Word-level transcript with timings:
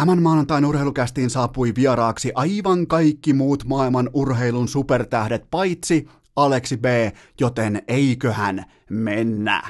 Tämän 0.00 0.22
maanantain 0.22 0.64
urheilukästiin 0.64 1.30
saapui 1.30 1.72
vieraaksi 1.76 2.32
aivan 2.34 2.86
kaikki 2.86 3.32
muut 3.32 3.64
maailman 3.64 4.10
urheilun 4.12 4.68
supertähdet 4.68 5.44
paitsi 5.50 6.08
Aleksi 6.36 6.76
B, 6.76 6.84
joten 7.40 7.82
eiköhän 7.88 8.64
mennä. 8.90 9.62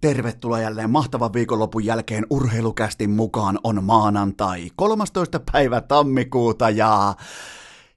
Tervetuloa 0.00 0.60
jälleen 0.60 0.90
mahtavan 0.90 1.32
viikonlopun 1.32 1.84
jälkeen 1.84 2.26
urheilukästin 2.30 3.10
mukaan 3.10 3.58
on 3.64 3.84
maanantai 3.84 4.70
13. 4.76 5.40
päivä 5.52 5.80
tammikuuta 5.80 6.70
ja 6.70 7.14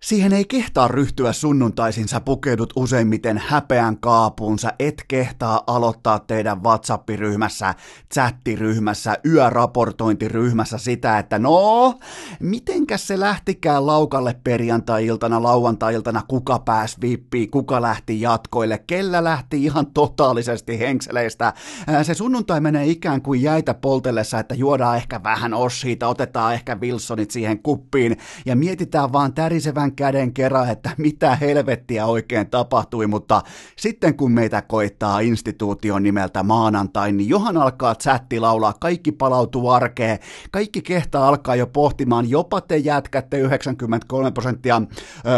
Siihen 0.04 0.34
ei 0.34 0.46
kehtaa 0.46 0.88
ryhtyä 0.88 1.34
sunnuntaisin, 1.34 2.08
sä 2.08 2.20
pukeudut 2.20 2.74
useimmiten 2.76 3.38
häpeän 3.38 3.98
kaapuun, 3.98 4.60
sä 4.60 4.74
et 4.80 5.04
kehtaa 5.08 5.64
aloittaa 5.68 6.20
teidän 6.20 6.64
WhatsApp-ryhmässä, 6.64 7.74
chattiryhmässä, 8.14 9.18
yöraportointiryhmässä 9.26 10.78
sitä, 10.78 11.20
että 11.20 11.40
no, 11.40 11.94
mitenkäs 12.40 13.08
se 13.08 13.20
lähtikään 13.20 13.86
laukalle 13.86 14.36
perjantai-iltana, 14.44 15.44
lauantai-iltana, 15.44 16.22
kuka 16.28 16.60
pääsi 16.60 16.98
vippiin, 17.02 17.52
kuka 17.52 17.82
lähti 17.82 18.22
jatkoille, 18.22 18.78
kellä 18.88 19.24
lähti 19.24 19.64
ihan 19.64 19.86
totaalisesti 19.86 20.80
henkseleistä. 20.80 21.54
Se 22.04 22.14
sunnuntai 22.14 22.62
menee 22.62 22.86
ikään 22.86 23.22
kuin 23.22 23.42
jäitä 23.42 23.74
poltellessa, 23.74 24.40
että 24.40 24.56
juodaan 24.56 24.98
ehkä 24.98 25.24
vähän 25.24 25.54
ossiita, 25.54 26.08
otetaan 26.08 26.54
ehkä 26.54 26.78
Wilsonit 26.82 27.32
siihen 27.32 27.60
kuppiin 27.60 28.18
ja 28.46 28.56
mietitään 28.56 29.14
vaan 29.14 29.34
tärisevän 29.34 29.93
käden 29.96 30.34
kerran, 30.34 30.70
että 30.70 30.90
mitä 30.98 31.36
helvettiä 31.36 32.06
oikein 32.06 32.50
tapahtui, 32.50 33.08
mutta 33.08 33.42
sitten 33.76 34.18
kun 34.18 34.32
meitä 34.32 34.62
koittaa 34.62 35.20
instituution 35.20 36.04
nimeltä 36.04 36.44
maanantai, 36.44 37.12
niin 37.12 37.30
johan 37.30 37.58
alkaa 37.58 37.96
chatti 37.96 38.40
laulaa, 38.40 38.74
kaikki 38.80 39.12
palautuu 39.12 39.70
arkeen, 39.70 40.20
kaikki 40.52 40.82
kehtaa 40.82 41.28
alkaa 41.28 41.56
jo 41.56 41.68
pohtimaan, 41.68 42.30
jopa 42.30 42.62
te 42.62 42.78
jätkätte 42.78 43.40
93 43.40 44.32
prosenttia 44.32 44.82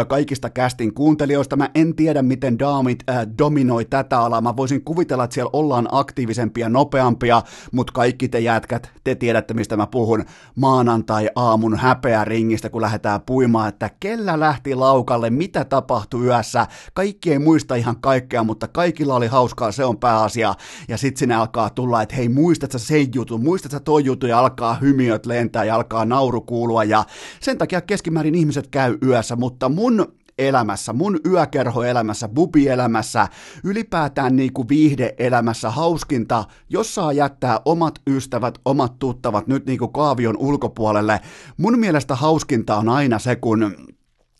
kaikista 0.08 0.50
kästin 0.50 0.94
kuuntelijoista. 0.94 1.56
Mä 1.56 1.70
en 1.74 1.96
tiedä, 1.96 2.22
miten 2.22 2.58
daamit 2.58 2.98
äh, 3.10 3.26
dominoi 3.38 3.84
tätä 3.84 4.20
alaa, 4.20 4.40
mä 4.40 4.56
voisin 4.56 4.84
kuvitella, 4.84 5.24
että 5.24 5.34
siellä 5.34 5.50
ollaan 5.52 5.88
aktiivisempia, 5.92 6.68
nopeampia, 6.68 7.42
mutta 7.72 7.92
kaikki 7.92 8.28
te 8.28 8.40
jätkät, 8.40 8.90
te 9.04 9.14
tiedätte, 9.14 9.54
mistä 9.54 9.76
mä 9.76 9.86
puhun, 9.86 10.24
maanantai 10.56 11.30
aamun 11.34 11.76
häpeä 11.78 12.24
ringistä, 12.24 12.70
kun 12.70 12.82
lähdetään 12.82 13.20
puimaan, 13.20 13.68
että 13.68 13.90
kellä 14.00 14.40
lähti 14.46 14.74
laukalle, 14.74 15.30
mitä 15.30 15.64
tapahtui 15.64 16.24
yössä. 16.24 16.66
Kaikki 16.94 17.32
ei 17.32 17.38
muista 17.38 17.74
ihan 17.74 18.00
kaikkea, 18.00 18.44
mutta 18.44 18.68
kaikilla 18.68 19.14
oli 19.14 19.26
hauskaa, 19.26 19.72
se 19.72 19.84
on 19.84 19.98
pääasia. 19.98 20.54
Ja 20.88 20.96
sitten 20.96 21.18
sinne 21.18 21.34
alkaa 21.34 21.70
tulla, 21.70 22.02
että 22.02 22.16
hei, 22.16 22.28
muistat 22.28 22.72
sä 22.72 22.78
se 22.78 23.06
jutun, 23.14 23.44
muistat 23.44 23.72
sä 23.72 23.80
toi 23.80 24.04
jutun, 24.04 24.28
ja 24.28 24.38
alkaa 24.38 24.74
hymiöt 24.74 25.26
lentää 25.26 25.64
ja 25.64 25.74
alkaa 25.74 26.04
nauru 26.04 26.40
kuulua. 26.40 26.84
Ja 26.84 27.04
sen 27.40 27.58
takia 27.58 27.80
keskimäärin 27.80 28.34
ihmiset 28.34 28.66
käy 28.66 28.98
yössä, 29.02 29.36
mutta 29.36 29.68
mun 29.68 30.06
elämässä, 30.38 30.92
mun 30.92 31.20
yökerhoelämässä, 31.26 32.28
bubielämässä, 32.28 33.28
ylipäätään 33.64 34.36
niin 34.36 34.52
kuin 34.52 34.68
viihdeelämässä 34.68 35.70
hauskinta, 35.70 36.44
jos 36.68 36.94
saa 36.94 37.12
jättää 37.12 37.60
omat 37.64 37.94
ystävät, 38.06 38.58
omat 38.64 38.98
tuttavat 38.98 39.46
nyt 39.46 39.66
niin 39.66 39.78
kuin 39.78 39.92
kaavion 39.92 40.36
ulkopuolelle. 40.36 41.20
Mun 41.56 41.78
mielestä 41.78 42.14
hauskinta 42.14 42.76
on 42.76 42.88
aina 42.88 43.18
se, 43.18 43.36
kun 43.36 43.74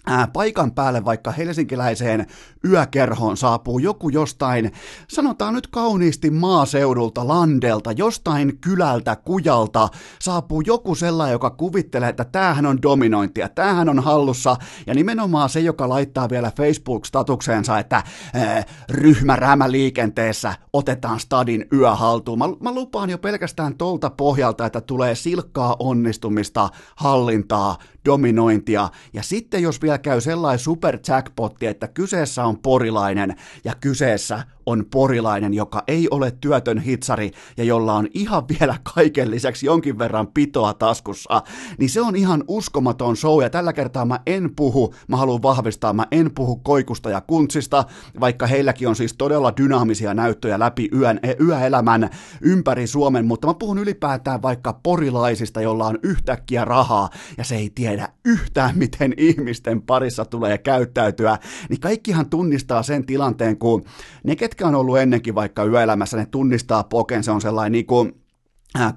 ää, 0.06 0.28
paikan 0.33 0.72
päälle 0.72 1.05
vaikka 1.05 1.31
helsinkiläiseen 1.31 2.27
yökerhoon 2.69 3.37
saapuu 3.37 3.78
joku 3.78 4.09
jostain, 4.09 4.72
sanotaan 5.09 5.55
nyt 5.55 5.67
kauniisti 5.67 6.31
maaseudulta, 6.31 7.28
landelta, 7.28 7.93
jostain 7.93 8.59
kylältä, 8.61 9.17
kujalta, 9.17 9.89
saapuu 10.21 10.61
joku 10.61 10.94
sellainen, 10.94 11.33
joka 11.33 11.50
kuvittelee, 11.50 12.09
että 12.09 12.25
tämähän 12.25 12.67
on 12.67 12.83
dominointia, 12.83 13.49
tämähän 13.49 13.89
on 13.89 14.00
hallussa, 14.00 14.56
ja 14.87 14.94
nimenomaan 14.94 15.49
se, 15.49 15.61
joka 15.61 15.89
laittaa 15.89 16.31
vielä 16.31 16.53
Facebook-statukseensa, 16.56 17.78
että 17.78 18.03
ää, 18.34 18.65
ryhmä 18.91 19.37
rämä 19.37 19.71
liikenteessä, 19.71 20.55
otetaan 20.73 21.21
stadin 21.21 21.67
yö 21.73 21.91
haltuun. 21.91 22.38
Mä, 22.38 22.44
mä 22.61 22.75
lupaan 22.75 23.11
jo 23.11 23.19
pelkästään 23.19 23.75
tolta 23.75 24.11
pohjalta, 24.11 24.67
että 24.67 24.81
tulee 24.81 25.15
silkkaa 25.15 25.77
onnistumista, 25.78 26.69
hallintaa, 26.97 27.78
dominointia, 28.06 28.89
ja 29.12 29.22
sitten 29.22 29.62
jos 29.62 29.83
vielä 29.83 29.99
käy 29.99 30.21
sellainen 30.21 30.59
super 30.59 30.99
jackpotti, 31.09 31.67
että 31.67 31.89
kyseessä 31.89 32.44
on 32.44 32.59
porilainen, 32.59 33.37
ja 33.65 33.72
kyseessä 33.81 34.43
on 34.66 34.84
porilainen, 34.91 35.54
joka 35.54 35.82
ei 35.87 36.09
ole 36.10 36.31
työtön 36.41 36.78
hitsari 36.78 37.31
ja 37.56 37.65
jolla 37.65 37.94
on 37.94 38.09
ihan 38.15 38.43
vielä 38.49 38.77
kaiken 38.94 39.31
lisäksi 39.31 39.66
jonkin 39.66 39.99
verran 39.99 40.27
pitoa 40.27 40.75
taskussa, 40.75 41.43
niin 41.78 41.91
se 41.91 42.00
on 42.00 42.16
ihan 42.16 42.44
uskomaton 42.49 43.16
show. 43.16 43.43
Ja 43.43 43.50
tällä 43.50 43.72
kertaa 43.72 44.05
mä 44.05 44.21
en 44.26 44.50
puhu, 44.56 44.94
mä 45.09 45.16
haluan 45.16 45.43
vahvistaa, 45.43 45.93
mä 45.93 46.06
en 46.10 46.34
puhu 46.34 46.56
koikusta 46.56 47.10
ja 47.10 47.21
kuntsista, 47.21 47.84
vaikka 48.21 48.47
heilläkin 48.47 48.88
on 48.88 48.97
siis 48.97 49.15
todella 49.15 49.53
dynaamisia 49.56 50.15
näyttöjä 50.15 50.59
läpi 50.59 50.88
yön, 50.94 51.21
e, 51.22 51.34
yöelämän 51.41 52.10
ympäri 52.41 52.87
Suomen, 52.87 53.26
mutta 53.26 53.47
mä 53.47 53.55
puhun 53.55 53.78
ylipäätään 53.78 54.43
vaikka 54.43 54.72
porilaisista, 54.72 55.60
jolla 55.60 55.87
on 55.87 55.99
yhtäkkiä 56.03 56.65
rahaa 56.65 57.10
ja 57.38 57.44
se 57.44 57.56
ei 57.56 57.71
tiedä 57.75 58.09
yhtään, 58.25 58.78
miten 58.78 59.15
ihmisten 59.16 59.82
parissa 59.82 60.25
tulee 60.25 60.59
käyttäytyä, 60.59 61.38
niin 61.69 61.81
kaikkihan 61.81 62.31
tunnistaa 62.31 62.82
sen 62.82 63.06
tilanteen, 63.06 63.59
kun 63.59 63.84
ne, 64.25 64.37
ketkä 64.56 64.69
on 64.69 64.75
ollut 64.75 64.99
ennenkin 64.99 65.34
vaikka 65.34 65.65
yöelämässä, 65.65 66.17
ne 66.17 66.27
tunnistaa 66.27 66.84
poken, 66.84 67.25
se 67.25 67.31
on 67.31 67.41
sellainen 67.41 67.72
niin 67.72 67.87
kuin 67.87 68.25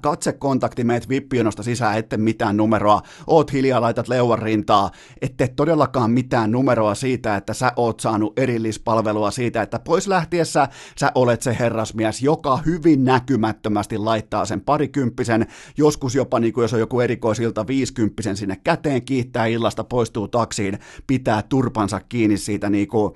katsekontakti, 0.00 0.84
meet 0.84 1.08
vippionosta 1.08 1.62
sisään, 1.62 1.98
ette 1.98 2.16
mitään 2.16 2.56
numeroa, 2.56 3.02
oot 3.26 3.52
hiljaa, 3.52 3.80
laitat 3.80 4.08
leuan 4.08 4.38
rintaa, 4.38 4.90
ette 5.22 5.48
todellakaan 5.48 6.10
mitään 6.10 6.52
numeroa 6.52 6.94
siitä, 6.94 7.36
että 7.36 7.54
sä 7.54 7.72
oot 7.76 8.00
saanut 8.00 8.38
erillispalvelua 8.38 9.30
siitä, 9.30 9.62
että 9.62 9.78
pois 9.78 10.08
lähtiessä 10.08 10.68
sä 11.00 11.12
olet 11.14 11.42
se 11.42 11.56
herrasmies, 11.58 12.22
joka 12.22 12.56
hyvin 12.56 13.04
näkymättömästi 13.04 13.98
laittaa 13.98 14.44
sen 14.44 14.60
parikymppisen, 14.60 15.46
joskus 15.76 16.14
jopa 16.14 16.40
niin 16.40 16.52
kuin 16.52 16.62
jos 16.62 16.74
on 16.74 16.80
joku 16.80 17.00
erikoisilta 17.00 17.66
viisikymppisen 17.66 18.36
sinne 18.36 18.56
käteen, 18.64 19.02
kiittää 19.02 19.46
illasta, 19.46 19.84
poistuu 19.84 20.28
taksiin, 20.28 20.78
pitää 21.06 21.42
turpansa 21.42 22.00
kiinni 22.08 22.36
siitä 22.36 22.70
niin 22.70 22.88
kuin, 22.88 23.14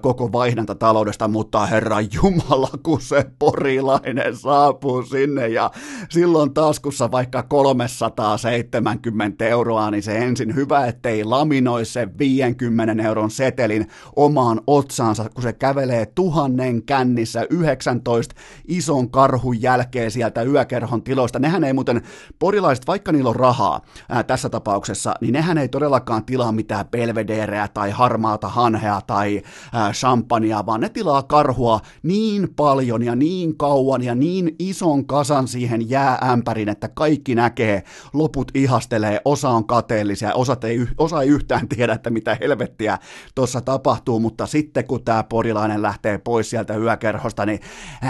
koko 0.00 0.32
vaihdantataloudesta, 0.32 1.28
mutta 1.28 1.66
herra 1.66 2.00
Jumala, 2.00 2.70
kun 2.82 3.00
se 3.00 3.24
porilainen 3.38 4.36
saapuu 4.36 5.02
sinne 5.02 5.48
ja 5.48 5.70
silloin 6.08 6.54
taskussa 6.54 7.10
vaikka 7.10 7.42
370 7.42 9.44
euroa, 9.44 9.90
niin 9.90 10.02
se 10.02 10.18
ensin 10.18 10.54
hyvä, 10.54 10.86
ettei 10.86 11.24
laminoi 11.24 11.84
se 11.84 12.08
50 12.18 13.02
euron 13.02 13.30
setelin 13.30 13.86
omaan 14.16 14.60
otsaansa, 14.66 15.30
kun 15.34 15.42
se 15.42 15.52
kävelee 15.52 16.06
tuhannen 16.06 16.82
kännissä 16.82 17.46
19 17.50 18.34
ison 18.68 19.10
karhun 19.10 19.62
jälkeen 19.62 20.10
sieltä 20.10 20.42
yökerhon 20.42 21.02
tiloista. 21.02 21.38
Nehän 21.38 21.64
ei 21.64 21.72
muuten, 21.72 22.02
porilaiset, 22.38 22.86
vaikka 22.86 23.12
niillä 23.12 23.30
on 23.30 23.36
rahaa 23.36 23.80
ää, 24.08 24.22
tässä 24.22 24.48
tapauksessa, 24.48 25.14
niin 25.20 25.32
nehän 25.32 25.58
ei 25.58 25.68
todellakaan 25.68 26.24
tilaa 26.24 26.52
mitään 26.52 26.88
belvedereä 26.88 27.68
tai 27.68 27.90
harmaata 27.90 28.48
hanhea 28.48 29.00
tai 29.06 29.42
ää, 29.72 29.92
champagnea, 29.92 30.66
vaan 30.66 30.80
ne 30.80 30.88
tilaa 30.88 31.22
karhua 31.22 31.80
niin 32.02 32.48
paljon 32.56 33.02
ja 33.02 33.16
niin 33.16 33.56
kauan 33.56 34.02
ja 34.02 34.14
niin 34.14 34.56
ison 34.58 35.06
kasan 35.06 35.48
siihen 35.48 35.90
jääämpärin, 35.96 36.68
että 36.68 36.88
kaikki 36.88 37.34
näkee, 37.34 37.82
loput 38.12 38.50
ihastelee, 38.54 39.20
osa 39.24 39.48
on 39.48 39.66
kateellisia, 39.66 40.34
osa 40.34 40.56
ei, 40.62 40.86
osa 40.98 41.22
ei 41.22 41.28
yhtään 41.28 41.68
tiedä, 41.68 41.92
että 41.92 42.10
mitä 42.10 42.36
helvettiä 42.40 42.98
tuossa 43.34 43.60
tapahtuu, 43.60 44.20
mutta 44.20 44.46
sitten 44.46 44.84
kun 44.84 45.04
tämä 45.04 45.22
porilainen 45.22 45.82
lähtee 45.82 46.18
pois 46.18 46.50
sieltä 46.50 46.76
yökerhosta, 46.76 47.46
niin 47.46 47.60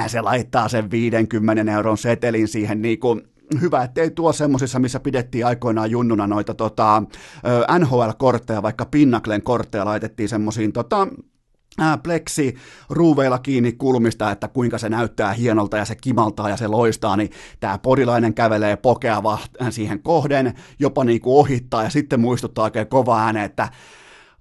se 0.07 0.21
laittaa 0.21 0.69
sen 0.69 0.91
50 0.91 1.73
euron 1.73 1.99
setelin 1.99 2.49
siihen 2.49 2.83
niin 2.83 3.01
kuin 3.01 3.23
hyvä, 3.61 3.83
ettei 3.83 4.11
tuo 4.11 4.33
semmosissa, 4.33 4.79
missä 4.79 5.01
pidettiin 5.01 5.47
aikoinaan 5.47 5.91
junnuna 5.91 6.27
noita 6.27 6.55
tota, 6.55 7.03
NHL-kortteja, 7.79 8.63
vaikka 8.63 8.85
Pinnaklen 8.85 9.43
kortteja 9.43 9.85
laitettiin 9.85 10.29
semmosiin 10.29 10.73
tota, 10.73 11.09
pleksi 12.03 12.57
ruuveilla 12.91 13.39
kiinni 13.39 13.73
kulmista, 13.73 14.31
että 14.31 14.49
kuinka 14.49 14.79
se 14.79 14.89
näyttää 14.89 15.33
hienolta 15.33 15.77
ja 15.77 15.85
se 15.85 15.95
kimaltaa 15.95 16.49
ja 16.49 16.57
se 16.57 16.67
loistaa, 16.67 17.17
niin 17.17 17.31
tämä 17.61 17.79
porilainen 17.79 18.35
kävelee 18.35 18.77
pokeava 18.77 19.39
siihen 19.71 20.03
kohden, 20.03 20.55
jopa 20.79 21.05
niin 21.05 21.21
kuin 21.21 21.37
ohittaa 21.37 21.83
ja 21.83 21.91
sitten 21.91 22.21
muistuttaa 22.21 22.65
oikein 22.65 22.87
kova 22.87 23.21
ääne, 23.21 23.45
että 23.45 23.69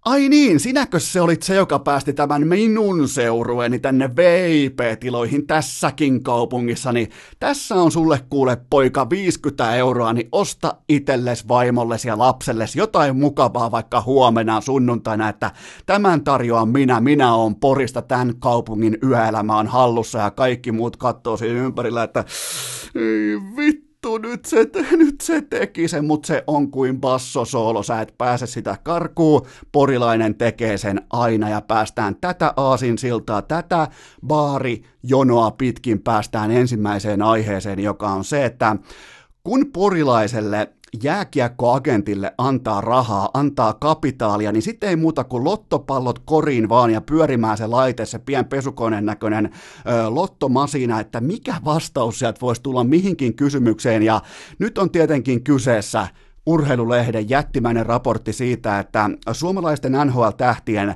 Ai 0.06 0.30
niin, 0.30 0.60
sinäkö 0.60 1.00
se 1.00 1.22
olit 1.22 1.44
se, 1.44 1.56
joka 1.56 1.80
päästi 1.80 2.14
tämän 2.14 2.48
minun 2.48 3.08
seurueeni 3.08 3.80
tänne 3.80 4.10
VIP-tiloihin 4.16 5.48
tässäkin 5.48 6.24
kaupungissa, 6.24 6.92
niin 6.92 7.10
tässä 7.40 7.76
on 7.76 7.92
sulle 7.92 8.20
kuule 8.30 8.58
poika 8.70 9.10
50 9.10 9.76
euroa, 9.76 10.14
niin 10.14 10.30
osta 10.32 10.76
itelles, 10.90 11.48
vaimolles 11.48 12.06
ja 12.06 12.18
lapselles 12.18 12.76
jotain 12.76 13.18
mukavaa 13.18 13.72
vaikka 13.72 14.02
huomenna 14.02 14.62
sunnuntaina, 14.62 15.30
että 15.30 15.52
tämän 15.86 16.24
tarjoan 16.24 16.70
minä, 16.70 17.02
minä 17.02 17.34
on 17.34 17.56
Porista, 17.56 18.02
tämän 18.02 18.34
kaupungin 18.40 18.98
yöelämä 19.04 19.58
on 19.58 19.68
hallussa 19.68 20.20
ja 20.20 20.32
kaikki 20.32 20.72
muut 20.72 20.98
katsoo 20.98 21.38
siinä 21.38 21.62
ympärillä, 21.62 22.04
että 22.04 22.26
ei 22.96 23.40
vittu 23.58 23.95
vittu, 24.06 24.18
nyt 24.18 24.46
se, 24.46 24.70
nyt 24.98 25.22
se 25.22 25.42
teki 25.42 25.88
sen, 25.88 26.06
mutta 26.06 26.28
se 26.28 26.44
on 26.48 26.72
kuin 26.72 27.02
bassosoolo, 27.02 27.84
sä 27.84 28.02
et 28.02 28.14
pääse 28.18 28.48
sitä 28.48 28.78
karkuun, 28.84 29.46
porilainen 29.72 30.36
tekee 30.36 30.78
sen 30.78 31.02
aina 31.10 31.50
ja 31.50 31.62
päästään 31.62 32.16
tätä 32.22 32.54
aasinsiltaa, 32.58 33.42
tätä 33.42 33.88
baari 34.28 34.84
jonoa 35.04 35.52
pitkin 35.52 36.02
päästään 36.02 36.52
ensimmäiseen 36.52 37.22
aiheeseen, 37.22 37.80
joka 37.80 38.10
on 38.10 38.24
se, 38.24 38.46
että 38.46 38.76
kun 39.44 39.66
porilaiselle 39.74 40.70
jääkiekkoagentille 41.04 42.34
antaa 42.38 42.82
rahaa, 42.82 43.30
antaa 43.34 43.74
kapitaalia, 43.74 44.52
niin 44.52 44.62
sitten 44.62 44.90
ei 44.90 44.96
muuta 44.96 45.24
kuin 45.24 45.44
lottopallot 45.44 46.20
koriin 46.20 46.70
vaan 46.70 46.92
ja 46.92 47.02
pyörimään 47.02 47.58
se 47.58 47.68
laite, 47.68 48.06
se 48.06 48.20
pien 48.20 48.46
pesukoneen 48.46 49.06
näköinen 49.06 49.46
ö, 49.46 50.10
lottomasina, 50.10 51.00
että 51.00 51.22
mikä 51.22 51.56
vastaus 51.66 52.20
sieltä 52.20 52.42
voisi 52.42 52.62
tulla 52.62 52.84
mihinkin 52.84 53.36
kysymykseen. 53.36 54.04
Ja 54.04 54.22
nyt 54.60 54.78
on 54.78 54.92
tietenkin 54.92 55.44
kyseessä 55.44 56.08
urheilulehden 56.46 57.30
jättimäinen 57.30 57.86
raportti 57.86 58.34
siitä, 58.34 58.80
että 58.80 59.10
suomalaisten 59.32 59.92
NHL-tähtien 59.92 60.96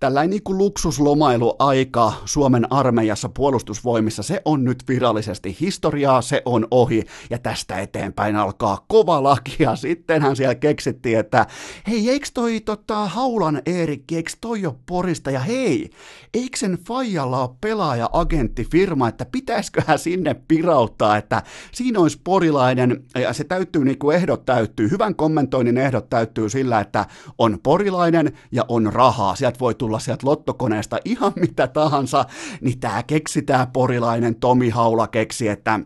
tällainen 0.00 0.30
niin 0.30 0.58
luksuslomailuaika 0.58 2.12
Suomen 2.24 2.72
armeijassa 2.72 3.28
puolustusvoimissa, 3.28 4.22
se 4.22 4.42
on 4.44 4.64
nyt 4.64 4.84
virallisesti 4.88 5.56
historiaa, 5.60 6.22
se 6.22 6.42
on 6.44 6.66
ohi, 6.70 7.02
ja 7.30 7.38
tästä 7.38 7.78
eteenpäin 7.78 8.36
alkaa 8.36 8.84
kova 8.88 9.22
laki, 9.22 9.56
ja 9.58 9.76
sittenhän 9.76 10.36
siellä 10.36 10.54
keksittiin, 10.54 11.18
että 11.18 11.46
hei, 11.88 12.10
eikö 12.10 12.26
toi 12.34 12.60
tota, 12.60 13.06
Haulan 13.06 13.62
Eerikki, 13.66 14.16
eikö 14.16 14.30
toi 14.40 14.66
ole 14.66 14.74
Porista, 14.86 15.30
ja 15.30 15.40
hei, 15.40 15.90
eikö 16.34 16.58
sen 16.58 16.78
Fajalla 16.86 17.42
ole 17.42 17.56
pelaaja-agenttifirma, 17.60 19.08
että 19.08 19.26
pitäisiköhän 19.32 19.98
sinne 19.98 20.34
pirauttaa, 20.48 21.16
että 21.16 21.42
siinä 21.72 22.00
olisi 22.00 22.20
porilainen, 22.24 23.04
ja 23.14 23.32
se 23.32 23.44
täyttyy 23.44 23.84
niin 23.84 23.98
kuin 23.98 24.16
ehdot 24.16 24.44
täyttyy, 24.44 24.90
hyvän 24.90 25.14
kommentoinnin 25.14 25.78
ehdot 25.78 26.10
täyttyy 26.10 26.48
sillä, 26.48 26.80
että 26.80 27.06
on 27.38 27.58
porilainen 27.62 28.32
ja 28.52 28.64
on 28.68 28.92
rahaa, 28.92 29.34
sieltä 29.34 29.60
voi 29.60 29.74
tulla 29.74 29.89
tulla 29.90 29.98
sieltä 29.98 30.26
lottokoneesta 30.26 30.98
ihan 31.04 31.32
mitä 31.46 31.66
tahansa, 31.66 32.24
niin 32.60 32.80
tämä 32.80 33.02
keksi 33.02 33.42
tämä 33.42 33.66
porilainen 33.72 34.34
Tomi 34.34 34.68
Haula 34.68 35.08
keksi, 35.08 35.48
että 35.48 35.80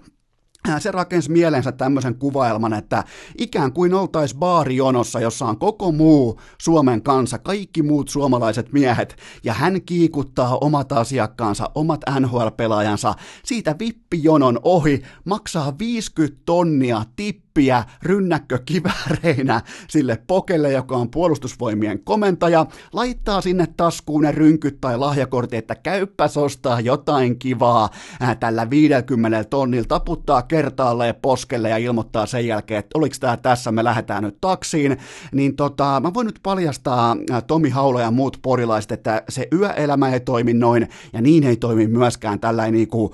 se 0.79 0.91
rakensi 0.91 1.31
mielensä 1.31 1.73
tämmöisen 1.73 2.15
kuvailman, 2.15 2.73
että 2.73 3.05
ikään 3.39 3.73
kuin 3.73 3.95
oltaisiin 3.95 4.41
baarijonossa, 4.41 5.21
jossa 5.21 5.47
on 5.47 5.59
koko 5.59 5.93
muu 5.93 6.41
Suomen 6.63 7.03
kansa, 7.03 7.39
kaikki 7.39 7.83
muut 7.83 8.09
suomalaiset 8.09 8.73
miehet, 8.73 9.17
ja 9.45 9.53
hän 9.53 9.83
kiikuttaa 9.83 10.59
omat 10.61 10.93
asiakkaansa, 10.93 11.71
omat 11.75 12.01
NHL-pelaajansa 12.21 13.15
siitä 13.45 13.77
vippijonon 13.79 14.59
ohi, 14.63 15.03
maksaa 15.25 15.79
50 15.79 16.43
tonnia 16.45 17.05
tippi 17.17 17.44
kymppiä 17.55 17.85
rynnäkkökiväreinä 18.03 19.61
sille 19.89 20.19
pokelle, 20.27 20.73
joka 20.73 20.97
on 20.97 21.11
puolustusvoimien 21.11 22.05
komentaja, 22.05 22.67
laittaa 22.93 23.41
sinne 23.41 23.67
taskuun 23.77 24.23
ne 24.23 24.33
rynkyt 24.33 24.81
tai 24.81 24.99
lahjakortit, 24.99 25.59
että 25.59 25.75
käyppäs 25.75 26.37
ostaa 26.37 26.81
jotain 26.81 27.39
kivaa. 27.39 27.89
Ää, 28.21 28.35
tällä 28.35 28.71
50 28.71 29.45
tonnilla, 29.45 29.87
taputtaa 29.89 30.43
kertaalleen 30.43 31.15
poskelle 31.23 31.71
ja 31.71 31.77
ilmoittaa 31.77 32.27
sen 32.27 32.47
jälkeen, 32.47 32.79
että 32.79 32.99
oliko 32.99 33.17
tämä 33.21 33.37
tässä, 33.37 33.73
me 33.73 33.85
lähdetään 33.85 34.23
nyt 34.23 34.39
taksiin, 34.41 34.97
niin 35.33 35.57
tota, 35.57 36.01
mä 36.01 36.15
voin 36.15 36.27
nyt 36.27 36.41
paljastaa 36.43 37.17
ää, 37.31 37.41
Tomi 37.41 37.71
Haula 37.71 38.01
ja 38.01 38.11
muut 38.11 38.39
porilaiset, 38.43 38.93
että 38.93 39.23
se 39.29 39.49
yöelämä 39.53 40.13
ei 40.13 40.21
toimi 40.21 40.55
noin, 40.55 40.89
ja 41.13 41.21
niin 41.21 41.45
ei 41.45 41.57
toimi 41.57 41.87
myöskään 41.87 42.41
tällainen 42.41 42.75
niin 42.75 42.89
kuin 42.89 43.13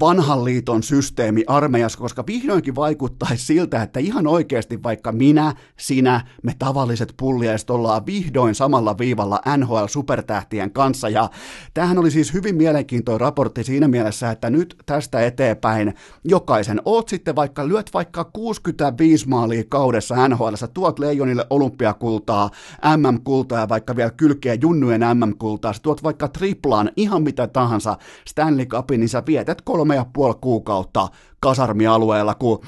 vanhan 0.00 0.44
liiton 0.44 0.82
systeemi 0.82 1.44
armeijassa, 1.46 1.98
koska 1.98 2.24
vihdoinkin 2.26 2.74
vaikuttaisi 2.74 3.46
siltä, 3.46 3.82
että 3.82 4.00
ihan 4.00 4.26
oikeasti 4.26 4.82
vaikka 4.82 5.12
minä, 5.12 5.54
sinä, 5.76 6.20
me 6.42 6.54
tavalliset 6.58 7.14
pulliaiset 7.16 7.70
ollaan 7.70 8.06
vihdoin 8.06 8.54
samalla 8.54 8.98
viivalla 8.98 9.40
NHL-supertähtien 9.56 10.70
kanssa. 10.72 11.08
Ja 11.08 11.30
tämähän 11.74 11.98
oli 11.98 12.10
siis 12.10 12.32
hyvin 12.32 12.54
mielenkiintoinen 12.56 13.20
raportti 13.20 13.64
siinä 13.64 13.88
mielessä, 13.88 14.30
että 14.30 14.50
nyt 14.50 14.76
tästä 14.86 15.20
eteenpäin 15.20 15.94
jokaisen, 16.24 16.82
oot 16.84 17.08
sitten 17.08 17.36
vaikka, 17.36 17.68
lyöt 17.68 17.90
vaikka 17.94 18.24
65 18.24 19.28
maalia 19.28 19.62
kaudessa 19.68 20.28
NHL, 20.28 20.54
tuot 20.74 20.98
leijonille 20.98 21.46
olympiakultaa, 21.50 22.50
MM-kultaa 22.96 23.60
ja 23.60 23.68
vaikka 23.68 23.96
vielä 23.96 24.10
kylkeä 24.10 24.54
junnujen 24.54 25.00
MM-kultaa, 25.00 25.72
tuot 25.82 26.02
vaikka 26.02 26.28
triplaan, 26.28 26.90
ihan 26.96 27.22
mitä 27.22 27.46
tahansa, 27.46 27.96
Stanley 28.26 28.66
Cup 28.66 28.91
niin 29.00 29.08
sä 29.08 29.22
vietät 29.26 29.62
kolme 29.62 29.94
ja 29.94 30.06
puoli 30.12 30.34
kuukautta 30.40 31.08
kasarmialueella, 31.40 32.34
kun 32.34 32.60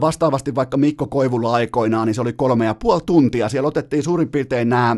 vastaavasti 0.00 0.54
vaikka 0.54 0.76
Mikko 0.76 1.06
Koivulla 1.06 1.52
aikoinaan, 1.52 2.06
niin 2.06 2.14
se 2.14 2.20
oli 2.20 2.32
kolme 2.32 2.64
ja 2.64 2.74
puoli 2.74 3.00
tuntia. 3.06 3.48
Siellä 3.48 3.68
otettiin 3.68 4.02
suurin 4.02 4.28
piirtein 4.28 4.68
nämä 4.68 4.96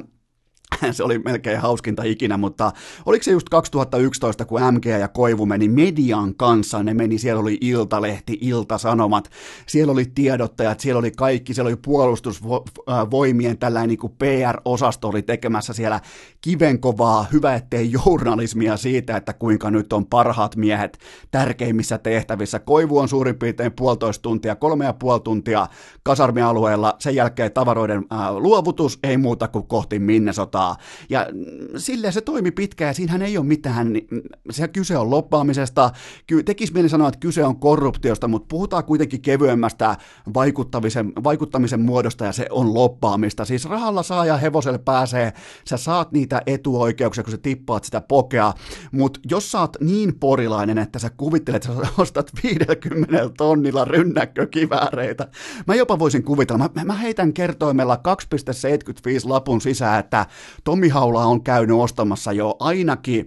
se 0.93 1.03
oli 1.03 1.19
melkein 1.19 1.59
hauskinta 1.59 2.03
ikinä, 2.03 2.37
mutta 2.37 2.73
oliko 3.07 3.23
se 3.23 3.31
just 3.31 3.49
2011, 3.49 4.45
kun 4.45 4.61
MG 4.73 4.87
ja 4.87 5.09
Koivu 5.09 5.47
meni 5.47 5.69
median 5.69 6.35
kanssa, 6.35 6.83
ne 6.83 6.95
meni, 6.95 7.19
siellä 7.19 7.41
oli 7.41 7.59
Iltalehti, 7.61 8.39
Iltasanomat, 8.41 9.31
siellä 9.67 9.93
oli 9.93 10.05
tiedottajat, 10.15 10.81
siellä 10.81 10.99
oli 10.99 11.11
kaikki, 11.11 11.55
siellä 11.55 11.69
oli 11.69 11.77
puolustusvoimien 11.77 13.59
tällainen 13.59 13.89
niin 13.89 14.13
PR-osasto 14.19 15.09
oli 15.09 15.23
tekemässä 15.23 15.73
siellä 15.73 16.01
kivenkovaa, 16.41 17.27
hyvä 17.33 17.55
ettei 17.55 17.93
journalismia 17.93 18.77
siitä, 18.77 19.17
että 19.17 19.33
kuinka 19.33 19.71
nyt 19.71 19.93
on 19.93 20.07
parhaat 20.07 20.57
miehet 20.57 20.99
tärkeimmissä 21.31 21.99
tehtävissä. 21.99 22.59
Koivu 22.59 22.99
on 22.99 23.09
suurin 23.09 23.39
piirtein 23.39 23.73
puolitoista 23.73 24.23
tuntia, 24.23 24.57
kolme 24.57 24.85
ja 24.85 24.93
puoli 24.93 25.21
tuntia 25.21 25.67
kasarmialueella, 26.03 26.97
sen 26.99 27.15
jälkeen 27.15 27.53
tavaroiden 27.53 28.05
ää, 28.11 28.39
luovutus, 28.39 28.99
ei 29.03 29.17
muuta 29.17 29.49
kuin 29.49 29.67
kohti 29.67 29.99
Minnesota 29.99 30.64
kohtaa. 30.65 30.77
Ja 31.09 31.27
sille 31.77 32.13
se 32.13 32.21
toimi 32.21 32.51
pitkään, 32.51 32.89
ja 32.89 32.95
siinähän 32.95 33.23
ei 33.23 33.39
ole 33.39 33.47
mitään, 33.47 33.93
se 34.51 34.69
kyse 34.69 34.97
on 34.97 35.11
loppaamisesta, 35.11 35.91
tekisi 36.45 36.73
mieli 36.73 36.89
sanoa, 36.89 37.09
että 37.09 37.21
kyse 37.21 37.45
on 37.45 37.57
korruptiosta, 37.57 38.29
mutta 38.29 38.47
puhutaan 38.49 38.85
kuitenkin 38.85 39.23
kevyemmästä 39.23 39.97
vaikuttamisen, 40.35 41.13
vaikuttamisen 41.25 41.81
muodosta, 41.81 42.25
ja 42.25 42.33
se 42.33 42.47
on 42.51 42.75
loppaamista. 42.75 43.45
Siis 43.45 43.65
rahalla 43.65 44.03
saa 44.03 44.27
ja 44.27 44.37
hevoselle 44.37 44.79
pääsee, 44.79 45.33
sä 45.65 45.77
saat 45.77 46.13
niitä 46.13 46.43
etuoikeuksia, 46.47 47.25
kun 47.25 47.31
sä 47.31 47.39
tippaat 47.39 47.85
sitä 47.85 48.01
pokea, 48.01 48.53
mutta 48.93 49.21
jos 49.31 49.53
sä 49.53 49.61
oot 49.61 49.77
niin 49.81 50.19
porilainen, 50.19 50.79
että 50.79 50.99
sä 50.99 51.11
kuvittelet, 51.17 51.65
että 51.65 51.87
sä 51.87 51.93
ostat 51.99 52.31
50 52.43 53.31
tonnilla 53.37 53.85
rynnäkkökivääreitä, 53.85 55.29
mä 55.67 55.75
jopa 55.75 55.99
voisin 55.99 56.23
kuvitella, 56.23 56.71
mä, 56.75 56.85
mä 56.85 56.95
heitän 56.95 57.33
kertoimella 57.33 57.97
2,75 57.97 59.29
lapun 59.29 59.61
sisään, 59.61 60.01
että 60.01 60.27
Tomi 60.65 60.89
Haula 60.89 61.25
on 61.25 61.43
käynyt 61.43 61.77
ostamassa 61.77 62.33
jo 62.33 62.57
ainakin 62.61 63.27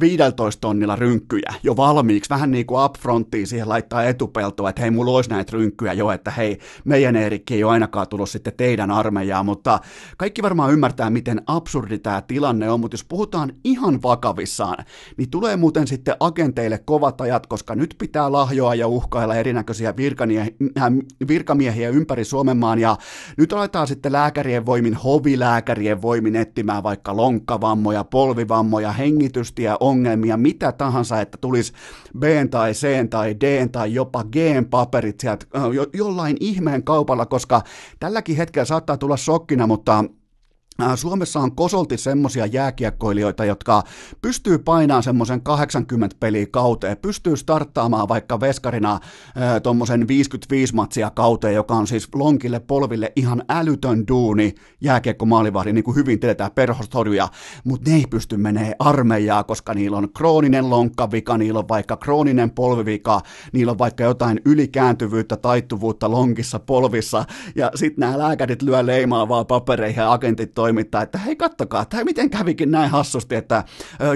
15 0.00 0.60
tonnilla 0.60 0.96
rynkkyjä 0.96 1.54
jo 1.62 1.76
valmiiksi, 1.76 2.30
vähän 2.30 2.50
niin 2.50 2.66
kuin 2.66 2.84
upfronttiin 2.84 3.46
siihen 3.46 3.68
laittaa 3.68 4.04
etupeltoa, 4.04 4.70
että 4.70 4.82
hei, 4.82 4.90
mulla 4.90 5.16
olisi 5.16 5.30
näitä 5.30 5.52
rynkkyjä 5.52 5.92
jo, 5.92 6.10
että 6.10 6.30
hei, 6.30 6.58
meidän 6.84 7.16
Eerikki 7.16 7.54
ei 7.54 7.64
ole 7.64 7.72
ainakaan 7.72 8.08
tullut 8.08 8.30
sitten 8.30 8.52
teidän 8.56 8.90
armeijaan, 8.90 9.46
mutta 9.46 9.78
kaikki 10.16 10.42
varmaan 10.42 10.72
ymmärtää, 10.72 11.10
miten 11.10 11.42
absurdi 11.46 11.98
tämä 11.98 12.22
tilanne 12.22 12.70
on, 12.70 12.80
mutta 12.80 12.94
jos 12.94 13.04
puhutaan 13.04 13.52
ihan 13.64 14.02
vakavissaan, 14.02 14.84
niin 15.16 15.30
tulee 15.30 15.56
muuten 15.56 15.86
sitten 15.86 16.16
agenteille 16.20 16.78
kovat 16.78 17.20
ajat, 17.20 17.46
koska 17.46 17.74
nyt 17.74 17.94
pitää 17.98 18.32
lahjoa 18.32 18.74
ja 18.74 18.86
uhkailla 18.86 19.34
erinäköisiä 19.34 19.94
äh, 20.78 20.92
virkamiehiä 21.28 21.88
ympäri 21.88 22.24
Suomenmaan, 22.24 22.78
ja 22.78 22.96
nyt 23.36 23.52
aletaan 23.52 23.86
sitten 23.86 24.12
lääkärien 24.12 24.66
voimin, 24.66 24.94
hovilääkärien 24.94 26.02
voimin 26.02 26.36
etsimään 26.36 26.82
vaikka 26.82 27.16
lonkkavammoja, 27.16 28.04
polvivammoja, 28.04 28.92
hengitystie-ongelmia, 29.06 30.36
mitä 30.36 30.72
tahansa, 30.72 31.20
että 31.20 31.38
tulisi 31.40 31.72
B 32.18 32.22
tai 32.50 32.72
C 32.72 33.08
tai 33.10 33.36
D 33.40 33.68
tai 33.72 33.94
jopa 33.94 34.24
G 34.24 34.36
paperit 34.70 35.20
sieltä 35.20 35.46
jo, 35.74 35.86
jollain 35.92 36.36
ihmeen 36.40 36.82
kaupalla, 36.84 37.26
koska 37.26 37.62
tälläkin 38.00 38.36
hetkellä 38.36 38.64
saattaa 38.64 38.96
tulla 38.96 39.16
shokkina, 39.16 39.66
mutta 39.66 40.04
Suomessa 40.96 41.40
on 41.40 41.56
kosolti 41.56 41.96
semmosia 41.96 42.46
jääkiekkoilijoita, 42.46 43.44
jotka 43.44 43.82
pystyy 44.22 44.58
painaa 44.58 45.02
semmoisen 45.02 45.40
80 45.40 46.16
peliä 46.20 46.46
kauteen, 46.50 46.96
pystyy 46.96 47.36
starttaamaan 47.36 48.08
vaikka 48.08 48.40
veskarina 48.40 49.00
tuommoisen 49.62 50.08
55 50.08 50.74
matsia 50.74 51.10
kauteen, 51.10 51.54
joka 51.54 51.74
on 51.74 51.86
siis 51.86 52.08
lonkille 52.14 52.60
polville 52.60 53.12
ihan 53.16 53.42
älytön 53.48 54.04
duuni. 54.08 54.54
Jääkiekko 54.80 55.26
maalivahdi, 55.26 55.72
niin 55.72 55.84
kuin 55.84 55.96
hyvin 55.96 56.20
tiedetään 56.20 56.50
perhostorjuja, 56.54 57.28
mutta 57.64 57.90
ne 57.90 57.96
ei 57.96 58.04
pysty 58.10 58.36
menee 58.36 58.74
armeijaa, 58.78 59.44
koska 59.44 59.74
niillä 59.74 59.96
on 59.96 60.12
krooninen 60.12 60.70
lonkkavika, 60.70 61.38
niillä 61.38 61.58
on 61.58 61.68
vaikka 61.68 61.96
krooninen 61.96 62.50
polvivika, 62.50 63.20
niillä 63.52 63.72
on 63.72 63.78
vaikka 63.78 64.04
jotain 64.04 64.40
ylikääntyvyyttä, 64.44 65.36
taittuvuutta 65.36 66.10
lonkissa, 66.10 66.58
polvissa, 66.58 67.24
ja 67.54 67.70
sitten 67.74 68.00
nämä 68.00 68.18
lääkärit 68.18 68.62
lyö 68.62 68.86
leimaa 68.86 69.28
vaan 69.28 69.46
papereihin 69.46 70.00
ja 70.00 70.12
agentit 70.12 70.54
toimittaa, 70.66 71.02
että 71.02 71.18
hei 71.18 71.36
kattokaa, 71.36 71.82
että 71.82 72.04
miten 72.04 72.30
kävikin 72.30 72.70
näin 72.70 72.90
hassusti, 72.90 73.34
että 73.34 73.64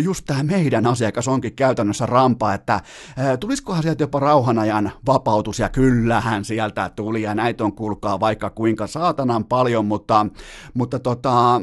just 0.02 0.24
tämä 0.26 0.42
meidän 0.42 0.86
asiakas 0.86 1.28
onkin 1.28 1.54
käytännössä 1.54 2.06
rampa, 2.06 2.54
että 2.54 2.80
tulisikohan 3.40 3.82
sieltä 3.82 4.02
jopa 4.02 4.20
rauhanajan 4.20 4.92
vapautus, 5.06 5.58
ja 5.58 5.68
kyllähän 5.68 6.44
sieltä 6.44 6.90
tuli, 6.96 7.22
ja 7.22 7.34
näitä 7.34 7.64
on 7.64 7.72
kuulkaa 7.72 8.20
vaikka 8.20 8.50
kuinka 8.50 8.86
saatanan 8.86 9.44
paljon, 9.44 9.86
mutta, 9.86 10.26
mutta 10.74 10.98
tota, 10.98 11.60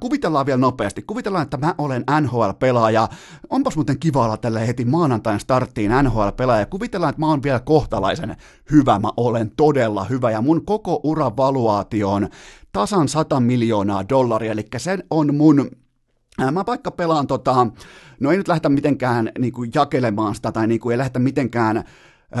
kuvitellaan 0.00 0.46
vielä 0.46 0.58
nopeasti. 0.58 1.02
Kuvitellaan, 1.02 1.42
että 1.42 1.56
mä 1.56 1.74
olen 1.78 2.04
NHL-pelaaja. 2.20 3.08
Onpas 3.50 3.76
muuten 3.76 3.98
kiva 3.98 4.24
olla 4.24 4.36
tälle 4.36 4.66
heti 4.66 4.84
maanantain 4.84 5.40
starttiin 5.40 5.90
NHL-pelaaja. 6.02 6.66
Kuvitellaan, 6.66 7.10
että 7.10 7.20
mä 7.20 7.26
oon 7.26 7.42
vielä 7.42 7.60
kohtalaisen 7.60 8.36
hyvä. 8.70 8.98
Mä 8.98 9.08
olen 9.16 9.50
todella 9.56 10.04
hyvä 10.04 10.30
ja 10.30 10.42
mun 10.42 10.64
koko 10.64 11.00
ura 11.04 11.36
valuaatio 11.36 12.12
on 12.12 12.28
tasan 12.72 13.08
100 13.08 13.40
miljoonaa 13.40 14.08
dollaria. 14.08 14.52
Eli 14.52 14.66
se 14.76 14.98
on 15.10 15.34
mun 15.34 15.70
Mä 16.52 16.66
vaikka 16.66 16.90
pelaan 16.90 17.26
tota, 17.26 17.66
no 18.20 18.30
ei 18.30 18.36
nyt 18.36 18.48
lähdetä 18.48 18.68
mitenkään 18.68 19.32
niin 19.38 19.52
kuin 19.52 19.70
jakelemaan 19.74 20.34
sitä 20.34 20.52
tai 20.52 20.66
niin 20.66 20.80
kuin 20.80 20.92
ei 20.92 20.98
lähdetä 20.98 21.18
mitenkään 21.18 21.84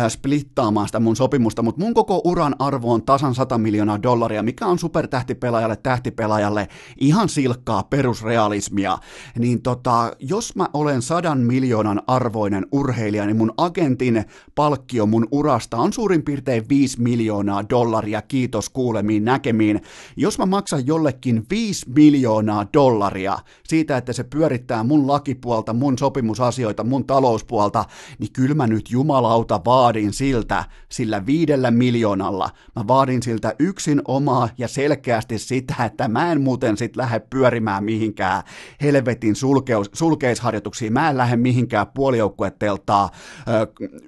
splittaamaan 0.08 0.88
sitä 0.88 1.00
mun 1.00 1.16
sopimusta, 1.16 1.62
mutta 1.62 1.80
mun 1.80 1.94
koko 1.94 2.20
uran 2.24 2.56
arvo 2.58 2.92
on 2.92 3.02
tasan 3.02 3.34
100 3.34 3.58
miljoonaa 3.58 4.02
dollaria, 4.02 4.42
mikä 4.42 4.66
on 4.66 4.78
supertähtipelaajalle, 4.78 5.76
tähtipelaajalle 5.76 6.68
ihan 7.00 7.28
silkkaa 7.28 7.82
perusrealismia, 7.82 8.98
niin 9.38 9.62
tota, 9.62 10.12
jos 10.18 10.56
mä 10.56 10.68
olen 10.72 11.02
sadan 11.02 11.38
miljoonan 11.38 12.02
arvoinen 12.06 12.66
urheilija, 12.72 13.26
niin 13.26 13.36
mun 13.36 13.52
agentin 13.56 14.24
palkkio 14.54 15.06
mun 15.06 15.28
urasta 15.30 15.76
on 15.76 15.92
suurin 15.92 16.22
piirtein 16.22 16.68
5 16.68 17.00
miljoonaa 17.00 17.68
dollaria, 17.70 18.22
kiitos 18.22 18.68
kuulemiin 18.68 19.24
näkemiin. 19.24 19.80
Jos 20.16 20.38
mä 20.38 20.46
maksan 20.46 20.86
jollekin 20.86 21.46
5 21.50 21.90
miljoonaa 21.90 22.66
dollaria 22.72 23.38
siitä, 23.64 23.96
että 23.96 24.12
se 24.12 24.24
pyörittää 24.24 24.84
mun 24.84 25.06
lakipuolta, 25.06 25.72
mun 25.72 25.98
sopimusasioita, 25.98 26.84
mun 26.84 27.04
talouspuolta, 27.04 27.84
niin 28.18 28.32
kyllä 28.32 28.54
mä 28.54 28.66
nyt 28.66 28.90
jumalauta 28.90 29.60
vaan 29.64 29.79
vaadin 29.80 30.12
siltä 30.12 30.64
sillä 30.88 31.26
viidellä 31.26 31.70
miljoonalla, 31.70 32.50
mä 32.76 32.84
vaadin 32.88 33.22
siltä 33.22 33.54
yksin 33.58 34.02
omaa 34.04 34.48
ja 34.58 34.68
selkeästi 34.68 35.38
sitä, 35.38 35.74
että 35.84 36.08
mä 36.08 36.32
en 36.32 36.40
muuten 36.40 36.76
sit 36.76 36.96
lähde 36.96 37.20
pyörimään 37.30 37.84
mihinkään 37.84 38.42
helvetin 38.82 39.36
sulkeus, 39.36 39.90
sulkeisharjoituksiin, 39.92 40.92
mä 40.92 41.10
en 41.10 41.16
lähde 41.16 41.36
mihinkään 41.36 41.86
puolijoukkueteltaa 41.94 43.10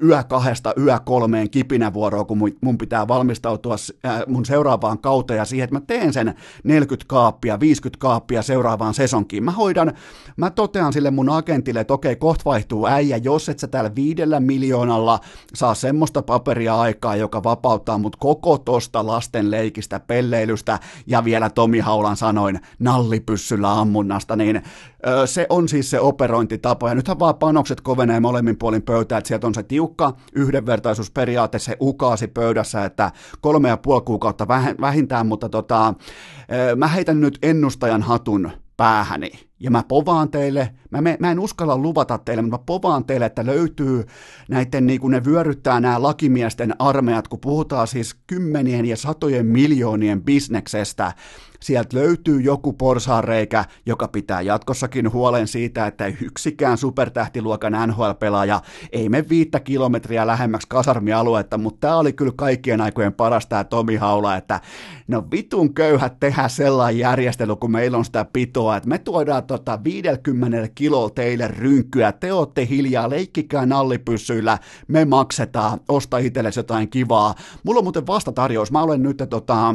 yö 0.02 0.23
kahdesta 0.23 0.75
yö 0.79 0.99
kolmeen 1.05 1.50
kipinävuoroon, 1.50 2.26
kun 2.26 2.38
mun 2.61 2.79
pitää 2.79 3.09
valmistautua 3.09 3.76
mun 4.26 4.45
seuraavaan 4.45 4.99
kauteen 4.99 5.38
ja 5.38 5.45
siihen, 5.45 5.64
että 5.64 5.76
mä 5.76 5.83
teen 5.87 6.12
sen 6.12 6.35
40 6.64 7.09
kaappia, 7.09 7.61
50 7.61 8.00
kaappia 8.00 8.43
seuraavaan 8.43 8.95
sesonkiin. 8.95 9.45
Mä 9.45 9.50
hoidan, 9.50 9.93
mä 10.37 10.50
totean 10.50 10.93
sille 10.93 11.11
mun 11.11 11.29
agentille, 11.29 11.81
että 11.81 11.95
okei, 11.95 12.17
kohta 12.17 12.45
vaihtuu 12.45 12.87
äijä, 12.87 13.17
jos 13.17 13.49
et 13.49 13.59
sä 13.59 13.67
täällä 13.67 13.95
viidellä 13.95 14.41
miljoonalla 14.41 15.21
saa 15.62 15.75
semmoista 15.75 16.23
paperia 16.23 16.81
aikaa, 16.81 17.16
joka 17.16 17.42
vapauttaa 17.42 17.99
mut 17.99 18.16
koko 18.16 18.59
tosta 18.59 19.07
lasten 19.07 19.50
leikistä, 19.50 20.00
pelleilystä 20.00 20.78
ja 21.07 21.25
vielä 21.25 21.50
Tomi 21.50 21.78
Haulan 21.78 22.16
sanoin 22.16 22.61
nallipyssyllä 22.78 23.81
ammunnasta, 23.81 24.37
niin 24.37 24.62
ö, 25.07 25.26
se 25.26 25.47
on 25.49 25.69
siis 25.69 25.90
se 25.90 26.00
operointitapa. 26.00 26.88
Ja 26.88 26.95
nythän 26.95 27.19
vaan 27.19 27.35
panokset 27.35 27.81
kovenee 27.81 28.21
molemmin 28.21 28.59
puolin 28.59 28.83
pöytää, 28.83 29.19
että 29.19 29.28
sieltä 29.28 29.47
on 29.47 29.54
se 29.54 29.62
tiukka 29.62 30.16
yhdenvertaisuusperiaate, 30.33 31.59
se 31.59 31.76
ukaasi 31.81 32.28
pöydässä, 32.28 32.85
että 32.85 33.11
kolme 33.40 33.69
ja 33.69 33.76
puoli 33.76 34.02
kuukautta 34.02 34.49
vähintään, 34.81 35.26
mutta 35.26 35.49
tota, 35.49 35.95
ö, 36.52 36.76
mä 36.76 36.88
heitän 36.88 37.21
nyt 37.21 37.38
ennustajan 37.42 38.02
hatun 38.02 38.50
päähäni. 38.76 39.31
Ja 39.62 39.71
mä 39.71 39.83
povaan 39.88 40.31
teille, 40.31 40.75
mä, 40.90 41.00
me, 41.00 41.16
mä 41.21 41.31
en 41.31 41.38
uskalla 41.38 41.78
luvata 41.78 42.19
teille, 42.19 42.42
mutta 42.42 42.59
mä 42.59 42.64
povaan 42.66 43.04
teille, 43.04 43.26
että 43.26 43.47
löytyy 43.47 44.04
näiden, 44.49 44.87
niin 44.87 45.00
kuin 45.00 45.11
ne 45.11 45.25
vyöryttää 45.25 45.81
nämä 45.81 46.02
lakimiesten 46.02 46.75
armeijat, 46.78 47.28
kun 47.28 47.40
puhutaan 47.40 47.87
siis 47.87 48.16
kymmenien 48.26 48.85
ja 48.85 48.97
satojen 48.97 49.47
miljoonien 49.47 50.23
bisneksestä, 50.23 51.12
sieltä 51.62 51.97
löytyy 51.97 52.40
joku 52.40 52.73
porsaanreikä, 52.73 53.64
joka 53.87 54.09
pitää 54.09 54.40
jatkossakin 54.40 55.12
huolen 55.12 55.49
siitä, 55.49 55.87
että 55.87 56.07
yksikään 56.07 56.78
supertähtiluokan 56.78 57.73
NHL-pelaaja 57.87 58.61
ei 58.92 59.09
me 59.09 59.25
viittä 59.28 59.61
kilometriä 59.61 60.26
lähemmäksi 60.26 60.69
kasarmialuetta, 60.69 61.59
mutta 61.59 61.81
tämä 61.81 61.97
oli 61.97 62.12
kyllä 62.12 62.33
kaikkien 62.37 62.81
aikojen 62.81 63.12
paras 63.12 63.47
tämä 63.47 63.64
Tomi 63.64 63.97
Haula, 63.97 64.37
että 64.37 64.61
no 65.09 65.25
vitun 65.31 65.75
köyhät 65.75 66.21
tehdä 66.21 66.49
sellainen 66.49 66.99
järjestely, 66.99 67.57
kun 67.57 67.73
meillä 67.73 67.99
on 67.99 68.04
sitä 68.04 68.26
pitoa, 68.33 68.76
että 68.76 68.88
me 68.88 68.99
tuodaan 68.99 69.45
tota 69.45 69.85
50 69.85 70.69
kilo 70.75 71.11
teille 71.11 71.49
rynkkyä, 71.49 72.12
te 72.12 72.33
ootte 72.33 72.66
hiljaa, 72.66 73.11
leikkikää 73.11 73.66
nallipyssyillä, 73.66 74.59
me 74.88 75.04
maksetaan, 75.04 75.81
osta 75.88 76.19
itsellesi 76.19 76.59
jotain 76.59 76.90
kivaa. 76.90 77.35
Mulla 77.64 77.78
on 77.78 77.85
muuten 77.85 78.07
vastatarjous, 78.07 78.73
mä 78.73 78.83
olen 78.83 79.02
nyt 79.02 79.23
tota, 79.31 79.75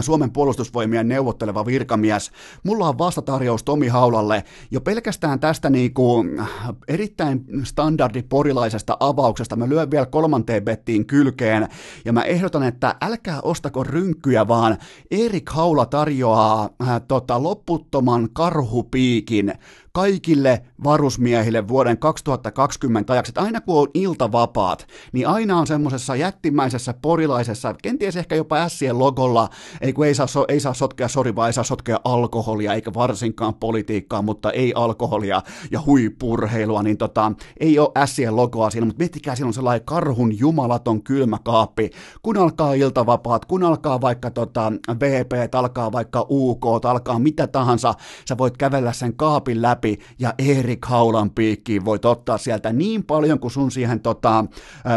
Suomen 0.00 0.32
puolustusvoimien 0.32 1.08
neuvotteleva 1.08 1.66
virkamies. 1.66 2.30
Mulla 2.64 2.88
on 2.88 2.98
vastatarjous 2.98 3.62
Tomi 3.62 3.88
Haulalle 3.88 4.44
jo 4.70 4.80
pelkästään 4.80 5.40
tästä 5.40 5.70
niinku 5.70 6.24
äh, 6.40 6.48
erittäin 6.88 7.44
standardi 7.64 8.22
porilaisesta 8.22 8.96
avauksesta. 9.00 9.56
Mä 9.56 9.68
lyön 9.68 9.90
vielä 9.90 10.06
kolmanteen 10.06 10.64
bettiin 10.64 11.06
kylkeen 11.06 11.68
ja 12.04 12.12
mä 12.12 12.22
ehdotan, 12.22 12.62
että 12.62 12.94
älkää 13.02 13.40
ostako 13.40 13.84
rynkkyjä, 13.84 14.48
vaan 14.48 14.78
Erik 15.10 15.50
Haula 15.50 15.86
tarjoaa 15.86 16.70
äh, 16.82 17.00
tota, 17.08 17.42
loputtoman 17.42 18.28
karhupiikin 18.32 19.52
kaikille 19.98 20.62
varusmiehille 20.84 21.68
vuoden 21.68 21.98
2020 21.98 23.12
ajaksi, 23.12 23.30
että 23.30 23.40
aina 23.40 23.60
kun 23.60 23.80
on 23.80 23.88
iltavapaat, 23.94 24.86
niin 25.12 25.28
aina 25.28 25.58
on 25.58 25.66
semmoisessa 25.66 26.16
jättimäisessä 26.16 26.94
porilaisessa, 27.02 27.74
kenties 27.82 28.16
ehkä 28.16 28.34
jopa 28.34 28.56
ässien 28.56 28.98
logolla, 28.98 29.48
ei 29.80 29.92
kun 29.92 30.06
ei 30.06 30.14
saa, 30.14 30.26
so, 30.26 30.44
ei 30.48 30.60
saa 30.60 30.74
sotkea, 30.74 31.08
sori 31.08 31.36
vaan 31.36 31.48
ei 31.48 31.52
saa 31.52 31.64
sotkea 31.64 32.00
alkoholia, 32.04 32.74
eikä 32.74 32.94
varsinkaan 32.94 33.54
politiikkaa, 33.54 34.22
mutta 34.22 34.50
ei 34.50 34.72
alkoholia 34.76 35.42
ja 35.70 35.82
huipurheilua, 35.86 36.82
niin 36.82 36.96
tota, 36.96 37.32
ei 37.60 37.78
ole 37.78 37.90
ässien 37.96 38.36
logoa 38.36 38.70
siinä, 38.70 38.86
mutta 38.86 38.98
miettikää, 38.98 39.34
on 39.44 39.54
sellainen 39.54 39.84
karhun 39.86 40.38
jumalaton 40.38 41.02
kylmä 41.02 41.38
kaappi, 41.44 41.90
kun 42.22 42.36
alkaa 42.36 42.74
iltavapaat, 42.74 43.44
kun 43.44 43.64
alkaa 43.64 44.00
vaikka 44.00 44.30
tota, 44.30 44.72
VP, 45.00 45.54
alkaa 45.54 45.92
vaikka 45.92 46.26
UK, 46.30 46.64
alkaa 46.84 47.18
mitä 47.18 47.46
tahansa, 47.46 47.94
sä 48.28 48.38
voit 48.38 48.56
kävellä 48.56 48.92
sen 48.92 49.16
kaapin 49.16 49.62
läpi, 49.62 49.87
läpi 49.88 50.04
ja 50.18 50.34
Erik 50.38 50.84
Haulan 50.84 51.30
piikkiin 51.30 51.84
voit 51.84 52.04
ottaa 52.04 52.38
sieltä 52.38 52.72
niin 52.72 53.04
paljon 53.04 53.40
kuin 53.40 53.50
sun 53.50 53.70
siihen 53.70 54.00
tota, 54.00 54.44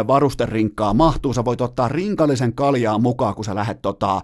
varusterinkkaan 0.06 0.96
mahtuu. 0.96 1.32
Sä 1.34 1.44
voit 1.44 1.60
ottaa 1.60 1.88
rinkallisen 1.88 2.52
kaljaa 2.52 2.98
mukaan, 2.98 3.34
kun 3.34 3.44
sä 3.44 3.54
lähdet 3.54 3.82
tota, 3.82 4.20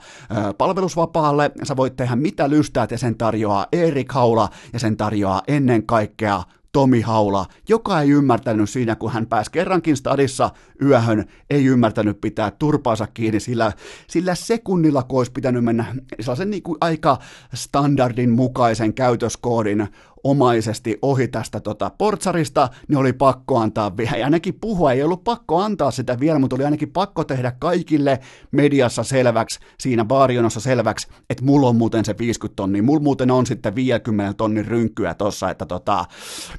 palvelusvapaalle. 0.59 1.51
Sä 1.63 1.77
voit 1.77 1.97
tehdä 1.97 2.17
mitä 2.17 2.51
lystäät 2.51 2.91
ja 2.91 2.99
sen 2.99 3.19
tarjoaa 3.19 3.67
Erik 3.73 4.13
Haula 4.13 4.49
ja 4.73 4.79
sen 4.79 4.97
tarjoaa 4.97 5.43
ennen 5.49 5.87
kaikkea 5.87 6.43
Tomi 6.73 7.01
Haula, 7.01 7.47
joka 7.69 8.01
ei 8.01 8.11
ymmärtänyt 8.11 8.71
siinä, 8.71 8.97
kun 8.97 9.13
hän 9.13 9.27
pääsi 9.27 9.51
kerrankin 9.51 9.97
stadissa 9.97 10.51
yöhön, 10.83 11.25
ei 11.51 11.65
ymmärtänyt 11.65 12.21
pitää 12.21 12.51
turpaansa 12.51 13.07
kiinni, 13.07 13.41
sillä, 13.41 13.73
sillä 14.09 14.35
sekunnilla 14.35 15.03
kun 15.03 15.19
olisi 15.19 15.33
pitänyt 15.33 15.65
mennä 15.65 15.85
sellaisen 16.21 16.51
niin 16.51 16.63
kuin 16.63 16.79
aika 16.81 17.19
standardin 17.55 18.31
mukaisen 18.31 18.95
käytöskoodin 18.95 19.89
omaisesti 20.25 20.99
ohi 21.03 21.29
tästä 21.29 21.61
tota 21.61 21.91
portsarista, 21.99 22.69
niin 22.89 22.99
oli 22.99 23.13
pakko 23.13 23.59
antaa 23.59 23.97
vielä. 23.97 24.17
Ja 24.17 24.27
ainakin 24.27 24.55
puhua, 24.61 24.93
ei 24.93 25.03
ollut 25.03 25.25
pakko 25.25 25.63
antaa 25.63 25.91
sitä 25.91 26.21
vielä, 26.21 26.39
mutta 26.39 26.57
oli 26.57 26.65
ainakin 26.65 26.91
pakko 26.91 27.25
tehdä 27.25 27.53
kaikille 27.59 28.19
mediassa 28.51 29.05
selväksi, 29.05 29.61
siinä 29.81 30.05
baarionossa 30.05 30.61
selväksi, 30.61 31.09
että 31.31 31.45
mulla 31.45 31.69
on 31.69 31.77
muuten 31.77 32.05
se 32.05 32.15
50 32.19 32.57
tonnia, 32.57 32.83
mulla 32.83 33.01
muuten 33.01 33.31
on 33.31 33.47
sitten 33.47 33.75
50 33.75 34.35
tonnin 34.35 34.67
rynkkyä 34.67 35.15
tossa, 35.15 35.51
että 35.51 35.67
tota, 35.67 36.05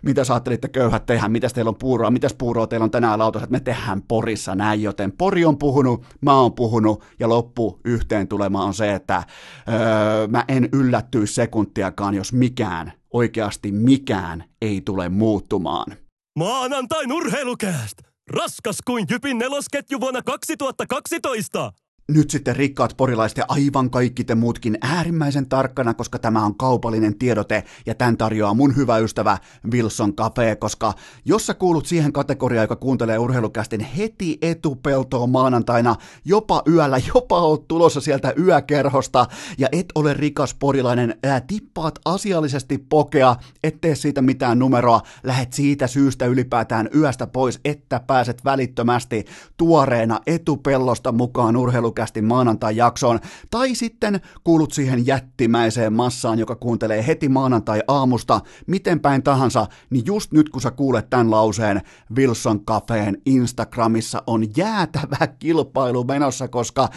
mitä 0.02 0.24
sä 0.24 0.34
ajattelitte 0.34 0.68
köyhät 0.68 1.06
tehdä, 1.06 1.30
mitä 1.30 1.50
teillä 1.50 1.70
on 1.70 1.76
puuroa, 1.76 2.12
mitäs 2.12 2.34
puuroa 2.34 2.68
teillä 2.68 2.84
on 2.84 2.92
tänään 2.92 3.20
lautas, 3.20 3.44
että 3.44 3.52
me 3.52 3.60
tehdään 3.60 4.02
Porissa 4.02 4.56
näin, 4.56 4.82
joten 4.84 5.12
Pori 5.12 5.46
on 5.46 5.58
puhunut, 5.58 6.06
mä 6.22 6.40
oon 6.40 6.54
puhunut, 6.54 7.04
ja 7.20 7.30
loppu 7.30 7.80
yhteen 7.86 8.28
tulema 8.28 8.64
on 8.64 8.74
se, 8.74 8.94
että 8.94 9.24
öö, 9.70 10.28
mä 10.28 10.46
en 10.48 10.70
yllättyisi 10.74 11.34
sekuntiakaan, 11.34 12.16
jos 12.16 12.34
mikään, 12.34 12.94
oikeasti 13.14 13.72
mikään 13.72 14.44
ei 14.62 14.82
tule 14.82 15.10
muuttumaan. 15.10 15.98
Maanantain 16.40 17.12
urheilukääst! 17.12 17.98
Raskas 18.30 18.78
kuin 18.86 19.06
Jypin 19.10 19.38
nelosketju 19.38 20.00
vuonna 20.00 20.22
2012! 20.22 21.72
Nyt 22.10 22.30
sitten 22.30 22.56
rikkaat 22.56 22.94
porilaiset 22.98 23.38
ja 23.38 23.46
aivan 23.48 23.90
kaikki 23.90 24.24
te 24.24 24.36
muutkin 24.36 24.78
äärimmäisen 24.82 25.50
tarkkana, 25.50 25.94
koska 25.94 26.20
tämä 26.20 26.46
on 26.46 26.56
kaupallinen 26.56 27.18
tiedote 27.18 27.64
ja 27.86 27.96
tämän 27.96 28.18
tarjoaa 28.18 28.54
mun 28.54 28.76
hyvä 28.76 28.98
ystävä 28.98 29.38
Wilson 29.72 30.16
Cafe, 30.16 30.56
koska 30.56 30.94
jos 31.26 31.46
sä 31.46 31.54
kuulut 31.54 31.86
siihen 31.86 32.14
kategoriaan, 32.14 32.64
joka 32.64 32.76
kuuntelee 32.76 33.18
urheilukästin 33.18 33.80
heti 33.80 34.38
etupeltoon 34.42 35.30
maanantaina, 35.30 35.96
jopa 36.26 36.64
yöllä, 36.68 36.98
jopa 37.16 37.42
oot 37.42 37.68
tulossa 37.68 38.02
sieltä 38.02 38.34
yökerhosta 38.40 39.26
ja 39.58 39.68
et 39.72 39.86
ole 39.96 40.14
rikas 40.14 40.54
porilainen, 40.54 41.16
ää, 41.24 41.42
tippaat 41.42 42.00
asiallisesti 42.06 42.78
pokea, 42.78 43.36
ettei 43.64 43.96
siitä 43.96 44.22
mitään 44.22 44.60
numeroa, 44.60 45.02
lähet 45.24 45.54
siitä 45.54 45.88
syystä 45.88 46.26
ylipäätään 46.26 46.90
yöstä 46.96 47.28
pois, 47.28 47.60
että 47.66 48.00
pääset 48.08 48.46
välittömästi 48.46 49.26
tuoreena 49.58 50.20
etupellosta 50.28 51.12
mukaan 51.12 51.58
urheilu 51.58 51.92
podcastin 52.00 52.26
maanantai-jaksoon, 52.26 53.20
tai 53.52 53.76
sitten 53.76 54.22
kuulut 54.44 54.72
siihen 54.72 55.08
jättimäiseen 55.08 55.94
massaan, 55.94 56.40
joka 56.40 56.56
kuuntelee 56.56 57.08
heti 57.08 57.30
maanantai-aamusta, 57.30 58.42
miten 58.68 59.00
päin 59.00 59.24
tahansa, 59.24 59.68
niin 59.90 60.06
just 60.06 60.32
nyt 60.32 60.50
kun 60.50 60.62
sä 60.62 60.72
kuulet 60.72 61.10
tämän 61.10 61.32
lauseen, 61.32 61.82
Wilson 62.16 62.66
Cafeen 62.66 63.18
Instagramissa 63.26 64.24
on 64.28 64.44
jäätävä 64.58 65.28
kilpailu 65.28 66.04
menossa, 66.04 66.48
koska 66.48 66.90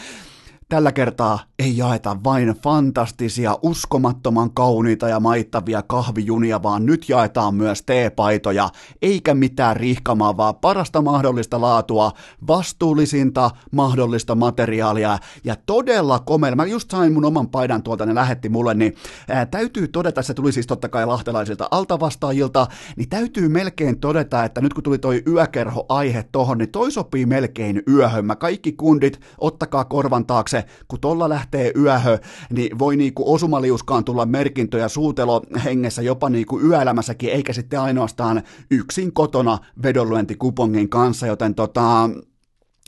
Tällä 0.68 0.92
kertaa 0.92 1.38
ei 1.58 1.76
jaeta 1.76 2.16
vain 2.24 2.48
fantastisia, 2.48 3.58
uskomattoman 3.62 4.54
kauniita 4.54 5.08
ja 5.08 5.20
maittavia 5.20 5.82
kahvijunia, 5.82 6.62
vaan 6.62 6.86
nyt 6.86 7.08
jaetaan 7.08 7.54
myös 7.54 7.82
teepaitoja, 7.82 8.68
eikä 9.02 9.34
mitään 9.34 9.76
rihkamaa, 9.76 10.36
vaan 10.36 10.54
parasta 10.54 11.02
mahdollista 11.02 11.60
laatua, 11.60 12.12
vastuullisinta 12.48 13.50
mahdollista 13.72 14.34
materiaalia 14.34 15.18
ja 15.44 15.56
todella 15.66 16.18
komea. 16.18 16.56
Mä 16.56 16.66
just 16.66 16.90
sain 16.90 17.12
mun 17.12 17.24
oman 17.24 17.48
paidan 17.48 17.82
tuolta, 17.82 18.06
ne 18.06 18.14
lähetti 18.14 18.48
mulle, 18.48 18.74
niin 18.74 18.94
ää, 19.28 19.46
täytyy 19.46 19.88
todeta, 19.88 20.22
se 20.22 20.34
tuli 20.34 20.52
siis 20.52 20.66
totta 20.66 20.88
kai 20.88 21.06
lahtelaisilta 21.06 21.68
altavastaajilta, 21.70 22.66
niin 22.96 23.08
täytyy 23.08 23.48
melkein 23.48 24.00
todeta, 24.00 24.44
että 24.44 24.60
nyt 24.60 24.74
kun 24.74 24.82
tuli 24.82 24.98
toi 24.98 25.22
yökerho-aihe 25.26 26.22
tohon, 26.32 26.58
niin 26.58 26.72
toi 26.72 26.92
sopii 26.92 27.26
melkein 27.26 27.82
yöhön. 27.88 28.24
Mä 28.24 28.36
kaikki 28.36 28.72
kundit, 28.72 29.20
ottakaa 29.38 29.84
korvan 29.84 30.26
taakse, 30.26 30.61
kun 30.88 31.00
tolla 31.00 31.28
lähtee 31.28 31.72
yöhö, 31.76 32.18
niin 32.50 32.78
voi 32.78 32.96
niinku 32.96 33.34
osumaliuskaan 33.34 34.04
tulla 34.04 34.26
merkintöjä 34.26 34.88
suutelo 34.88 35.42
hengessä 35.64 36.02
jopa 36.02 36.28
niinku 36.30 36.60
yöelämässäkin, 36.60 37.30
eikä 37.30 37.52
sitten 37.52 37.80
ainoastaan 37.80 38.42
yksin 38.70 39.12
kotona 39.12 39.58
vedonlyöntikupongin 39.82 40.88
kanssa, 40.88 41.26
joten 41.26 41.54
tota, 41.54 42.10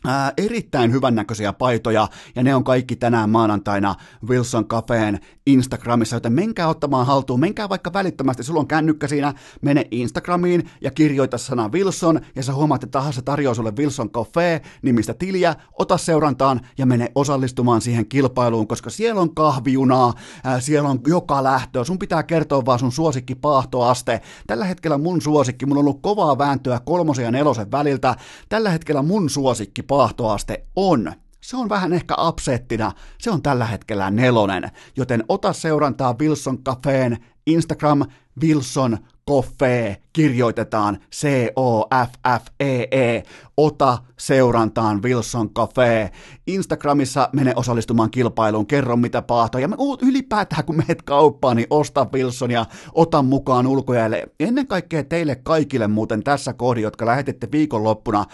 Ää, 0.07 0.33
erittäin 0.37 0.93
hyvännäköisiä 0.93 1.53
paitoja, 1.53 2.09
ja 2.37 2.43
ne 2.43 2.55
on 2.55 2.65
kaikki 2.65 2.97
tänään 2.97 3.31
maanantaina 3.31 3.95
Wilson 4.29 4.67
Cafeen 4.67 5.21
Instagramissa, 5.47 6.17
joten 6.17 6.33
menkää 6.33 6.69
ottamaan 6.69 7.07
haltuun, 7.07 7.41
menkää 7.41 7.69
vaikka 7.69 7.93
välittömästi, 7.93 8.43
sulla 8.43 8.61
on 8.61 8.67
kännykkä 8.67 9.09
siinä, 9.09 9.35
mene 9.63 9.89
Instagramiin 9.91 10.71
ja 10.81 10.91
kirjoita 10.91 11.39
sana 11.39 11.69
Wilson, 11.69 12.21
ja 12.37 12.43
sä 12.43 12.55
huomaat, 12.55 12.83
että 12.83 12.99
tahansa 12.99 13.23
tarjoaa 13.23 13.55
sulle 13.55 13.73
Wilson 13.79 14.11
Cafe 14.11 14.63
nimistä 14.83 15.15
tiliä, 15.15 15.55
ota 15.79 15.97
seurantaan 15.97 16.61
ja 16.79 16.87
mene 16.87 17.13
osallistumaan 17.15 17.81
siihen 17.81 18.07
kilpailuun, 18.07 18.67
koska 18.67 18.91
siellä 18.91 19.21
on 19.21 19.35
kahviunaa, 19.35 20.13
ää, 20.45 20.61
siellä 20.61 20.89
on 20.89 21.01
joka 21.07 21.45
lähtö, 21.45 21.85
sun 21.85 21.99
pitää 21.99 22.23
kertoa 22.23 22.65
vaan 22.65 22.79
sun 22.79 22.93
suosikki 22.93 23.35
paahtoaste. 23.35 24.21
Tällä 24.47 24.65
hetkellä 24.65 24.99
mun 24.99 25.21
suosikki, 25.23 25.67
mulla 25.67 25.79
on 25.79 25.87
ollut 25.87 26.03
kovaa 26.03 26.39
vääntöä 26.39 26.81
kolmosen 26.85 27.25
ja 27.25 27.31
nelosen 27.31 27.71
väliltä, 27.71 28.17
tällä 28.49 28.71
hetkellä 28.71 29.03
mun 29.03 29.31
suosikki 29.31 29.83
paahtoaste 29.95 30.67
on. 30.77 31.13
Se 31.41 31.57
on 31.57 31.69
vähän 31.69 31.93
ehkä 31.93 32.15
upsettina, 32.19 32.93
se 33.19 33.31
on 33.31 33.43
tällä 33.43 33.65
hetkellä 33.67 34.11
nelonen, 34.11 34.71
joten 34.97 35.25
ota 35.29 35.53
seurantaa 35.53 36.15
Wilson 36.21 36.59
Cafeen 36.65 37.19
Instagram 37.47 38.03
Wilson 38.43 38.99
Coffee 39.31 40.05
kirjoitetaan 40.15 40.99
C-O-F-F-E-E. 41.13 43.23
Ota 43.57 43.99
seurantaan 44.17 45.03
Wilson 45.03 45.51
Cafe. 45.51 46.11
Instagramissa 46.47 47.29
mene 47.33 47.53
osallistumaan 47.57 48.11
kilpailuun, 48.11 48.67
kerro 48.67 48.97
mitä 48.97 49.23
paahtoa. 49.23 49.61
Ja 49.61 49.69
ylipäätään 50.03 50.65
kun 50.65 50.77
meet 50.77 51.03
kauppaan, 51.03 51.57
niin 51.57 51.67
osta 51.71 52.07
Wilson 52.13 52.51
ja 52.51 52.67
ota 52.93 53.23
mukaan 53.23 53.67
ulkojäälle. 53.67 54.27
Ennen 54.41 54.67
kaikkea 54.67 55.05
teille 55.05 55.37
kaikille 55.37 55.89
muuten 55.89 56.23
tässä 56.23 56.53
kohdin, 56.53 56.83
jotka 56.83 57.07
lähetitte 57.07 57.49
viikonloppuna. 57.53 58.25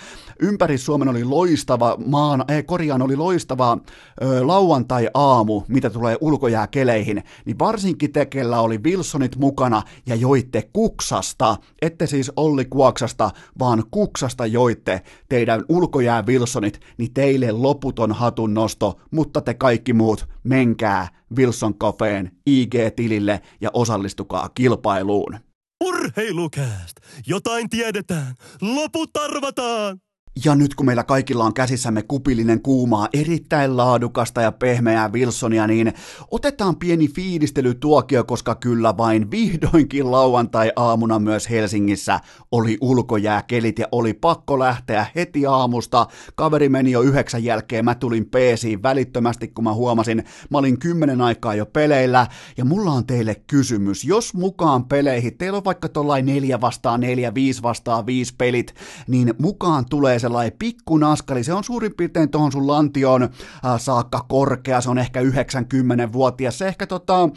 Ympäri 0.41 0.79
Suomen 0.79 1.09
oli 1.09 1.25
loistava, 1.25 1.97
maan, 2.07 2.45
ei, 2.49 2.63
korjaan 2.63 3.03
oli 3.03 3.17
loistava 3.17 3.79
ö, 4.23 4.47
lauantai-aamu, 4.47 5.63
mitä 5.69 5.91
tulee 5.91 6.17
ulkojääkeleihin. 6.21 7.23
Niin 7.45 7.59
varsinkin 7.59 8.13
tekellä 8.13 8.61
oli 8.61 8.79
Wilsonit 8.79 9.37
mukana 9.37 9.83
ja 10.07 10.15
joitte 10.15 10.63
kuksasta 10.81 11.57
ette 11.83 12.07
siis 12.07 12.33
Olli 12.37 12.65
Kuoksasta, 12.65 13.31
vaan 13.59 13.85
Kuksasta 13.91 14.47
joitte 14.47 15.03
teidän 15.29 15.65
ulkojää 15.69 16.23
Wilsonit, 16.27 16.81
niin 16.99 17.15
teille 17.15 17.53
loputon 17.53 18.13
hatun 18.13 18.55
nosto, 18.55 19.01
mutta 19.11 19.41
te 19.41 19.55
kaikki 19.55 19.93
muut, 19.93 20.29
menkää 20.43 21.09
Wilson 21.37 21.75
Cafeen 21.75 22.31
IG-tilille 22.51 23.41
ja 23.61 23.71
osallistukaa 23.73 24.49
kilpailuun. 24.49 25.39
Urheilukääst! 25.85 26.97
Jotain 27.27 27.71
tiedetään! 27.71 28.35
Loput 28.61 29.17
arvataan! 29.17 30.01
Ja 30.45 30.55
nyt 30.55 30.75
kun 30.75 30.87
meillä 30.87 31.05
kaikilla 31.05 31.45
on 31.45 31.55
käsissämme 31.55 32.03
kupillinen 32.03 32.63
kuumaa, 32.63 33.09
erittäin 33.13 33.77
laadukasta 33.77 34.41
ja 34.41 34.53
pehmeää 34.53 35.13
Wilsonia, 35.13 35.67
niin 35.67 35.93
otetaan 36.31 36.77
pieni 36.77 37.09
fiilistelytuokio, 37.09 38.25
koska 38.25 38.55
kyllä 38.55 38.97
vain 38.97 39.31
vihdoinkin 39.31 40.11
lauantai-aamuna 40.11 41.19
myös 41.19 41.51
Helsingissä 41.51 42.21
oli 42.53 42.79
ulkojääkelit 42.81 43.79
ja 43.79 43.89
oli 43.93 44.15
pakko 44.15 44.59
lähteä 44.59 45.07
heti 45.15 45.47
aamusta. 45.47 46.07
Kaveri 46.35 46.69
meni 46.69 46.91
jo 46.91 47.01
yhdeksän 47.01 47.45
jälkeen, 47.45 47.85
mä 47.85 47.95
tulin 47.95 48.27
peesiin 48.27 48.83
välittömästi, 48.83 49.49
kun 49.49 49.65
mä 49.65 49.75
huomasin, 49.75 50.25
mä 50.51 50.59
olin 50.59 50.79
kymmenen 50.79 51.21
aikaa 51.21 51.55
jo 51.55 51.67
peleillä, 51.67 52.27
ja 52.57 52.65
mulla 52.65 52.91
on 52.91 53.07
teille 53.07 53.35
kysymys, 53.35 54.05
jos 54.05 54.35
mukaan 54.35 54.85
peleihin, 54.85 55.39
teillä 55.39 55.57
on 55.57 55.65
vaikka 55.65 55.89
tollain 55.89 56.27
neljä 56.27 56.61
vastaan 56.61 57.01
neljä, 57.01 57.35
viisi 57.35 57.63
vastaan 57.63 58.07
viisi 58.07 58.35
pelit, 58.39 58.75
niin 59.09 59.35
mukaan 59.39 59.85
tulee 59.91 60.20
sellainen 60.21 60.59
pikkunaskali, 60.59 61.45
se 61.45 61.53
on 61.53 61.65
suurin 61.65 61.95
piirtein 61.95 62.31
tuohon 62.31 62.53
sun 62.53 62.67
lantioon 62.67 63.23
äh, 63.23 63.31
saakka 63.79 64.27
korkea, 64.29 64.81
se 64.81 64.91
on 64.91 64.99
ehkä 64.99 65.21
90-vuotias, 65.21 66.59
se 66.59 66.69
ehkä 66.69 66.87
tota, 66.87 67.29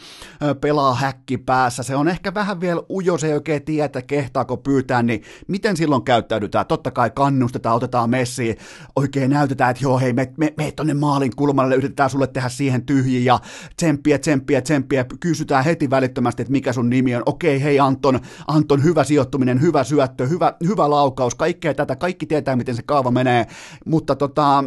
pelaa 0.60 0.94
häkki 0.94 1.38
päässä, 1.38 1.82
se 1.82 1.96
on 1.96 2.08
ehkä 2.08 2.34
vähän 2.34 2.60
vielä 2.60 2.82
ujo, 2.90 3.18
se 3.18 3.26
ei 3.26 3.34
oikein 3.34 3.64
tiedä, 3.64 3.84
että 3.84 4.02
kehtaako 4.02 4.56
pyytää, 4.56 5.02
niin 5.02 5.22
miten 5.48 5.76
silloin 5.76 6.04
käyttäydytään? 6.04 6.66
Totta 6.66 6.90
kai 6.90 7.10
kannustetaan, 7.10 7.76
otetaan 7.76 8.10
messiin, 8.10 8.56
oikein 8.96 9.30
näytetään, 9.30 9.70
että 9.70 9.84
joo 9.84 9.98
hei, 9.98 10.12
me, 10.12 10.32
me, 10.36 10.54
me 10.56 10.72
tonne 10.72 10.94
maalin 10.94 11.36
kulmalle, 11.36 11.74
yritetään 11.74 12.10
sulle 12.10 12.26
tehdä 12.26 12.48
siihen 12.48 12.86
tyhjiä 12.86 13.20
ja 13.32 13.40
tsemppiä, 13.76 14.18
tsemppiä, 14.18 14.62
tsemppiä, 14.62 15.04
kysytään 15.20 15.64
heti 15.64 15.90
välittömästi, 15.90 16.42
että 16.42 16.52
mikä 16.52 16.72
sun 16.72 16.90
nimi 16.90 17.16
on, 17.16 17.22
okei 17.26 17.62
hei 17.62 17.80
Anton, 17.80 18.20
Anton, 18.48 18.84
hyvä 18.84 19.04
sijoittuminen, 19.04 19.60
hyvä 19.60 19.84
syöttö, 19.84 20.26
hyvä, 20.26 20.54
hyvä 20.66 20.90
laukaus, 20.90 21.34
kaikkea 21.34 21.74
tätä, 21.74 21.96
kaikki 21.96 22.26
tietää, 22.26 22.56
miten 22.56 22.73
se 22.76 22.82
kaava 22.82 23.10
menee, 23.10 23.46
mutta 23.86 24.16
tota, 24.16 24.64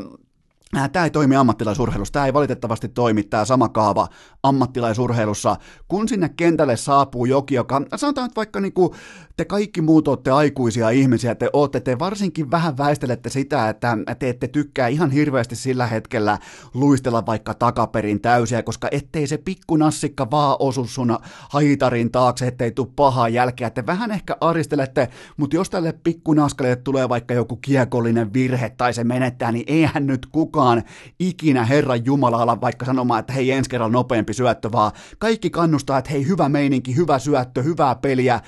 Tämä 0.92 1.06
ei 1.06 1.12
toimi 1.12 1.36
ammattilaisurheilussa, 1.36 2.12
tämä 2.12 2.26
ei 2.26 2.34
valitettavasti 2.34 2.88
toimi 2.88 3.24
tämä 3.24 3.46
sama 3.46 3.70
kaava 3.70 4.08
ammattilaisurheilussa, 4.44 5.56
kun 5.88 6.08
sinne 6.08 6.30
kentälle 6.30 6.78
saapuu 6.78 7.26
joki, 7.26 7.56
joka 7.56 7.82
sanotaan 7.96 8.26
että 8.26 8.36
vaikka 8.36 8.60
niinku 8.60 8.96
te 9.38 9.46
kaikki 9.46 9.82
muut 9.82 10.08
olette 10.08 10.32
aikuisia 10.32 10.90
ihmisiä, 10.90 11.36
te 11.36 11.50
olette, 11.54 11.80
te 11.80 12.00
varsinkin 12.00 12.52
vähän 12.52 12.78
väistelette 12.78 13.30
sitä, 13.30 13.70
että 13.70 13.98
te 14.20 14.30
ette 14.30 14.48
tykkää 14.48 14.88
ihan 14.88 15.12
hirveästi 15.12 15.56
sillä 15.56 15.88
hetkellä 15.88 16.38
luistella 16.74 17.26
vaikka 17.26 17.54
takaperin 17.54 18.22
täysiä, 18.22 18.64
koska 18.64 18.88
ettei 18.92 19.28
se 19.28 19.38
pikkunassikka 19.38 20.32
vaan 20.32 20.56
osu 20.60 20.86
sun 20.86 21.18
haitarin 21.50 22.12
taakse, 22.12 22.48
ettei 22.48 22.72
tule 22.72 22.88
pahaa 22.96 23.30
jälkeä. 23.30 23.70
Te 23.70 23.86
vähän 23.86 24.12
ehkä 24.12 24.38
aristelette, 24.42 25.10
mutta 25.38 25.56
jos 25.56 25.70
tälle 25.70 25.94
pikkunaskalle 26.04 26.76
tulee 26.76 27.10
vaikka 27.10 27.34
joku 27.34 27.56
kiekollinen 27.56 28.34
virhe 28.34 28.70
tai 28.70 28.94
se 28.94 29.04
menettää, 29.04 29.52
niin 29.52 29.66
eihän 29.68 30.08
nyt 30.08 30.26
kukaan 30.26 30.84
ikinä 31.20 31.66
Herran 31.66 32.06
Jumala 32.06 32.42
ala 32.42 32.62
vaikka 32.62 32.86
sanomaan, 32.86 33.20
että 33.20 33.34
hei 33.34 33.52
ensi 33.52 33.70
kerralla 33.70 33.94
nopeampi 33.94 34.34
syöttö, 34.34 34.72
vaan 34.72 34.92
kaikki 35.18 35.50
kannustaa, 35.50 35.98
että 35.98 36.12
hei 36.12 36.28
hyvä 36.28 36.50
meininki, 36.50 36.96
hyvä 36.96 37.20
syöttö, 37.20 37.64
hyvää 37.64 37.96
peliä, 37.96 38.42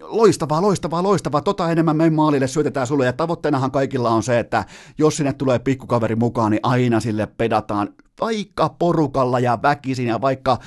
loistavaa, 0.00 0.62
loistavaa, 0.62 1.02
loistavaa, 1.02 1.40
tota 1.40 1.70
enemmän 1.70 1.96
me 1.96 2.10
maalille 2.10 2.46
syötetään 2.46 2.86
sulle, 2.86 3.06
ja 3.06 3.12
tavoitteenahan 3.12 3.70
kaikilla 3.70 4.10
on 4.10 4.22
se, 4.22 4.38
että 4.38 4.64
jos 4.98 5.16
sinne 5.16 5.32
tulee 5.32 5.58
pikkukaveri 5.58 6.16
mukaan, 6.16 6.50
niin 6.50 6.60
aina 6.62 7.00
sille 7.00 7.26
pedataan 7.26 7.88
vaikka 8.20 8.68
porukalla 8.68 9.40
ja 9.40 9.58
väkisin. 9.62 10.06
Ja 10.06 10.20
vaikka 10.20 10.58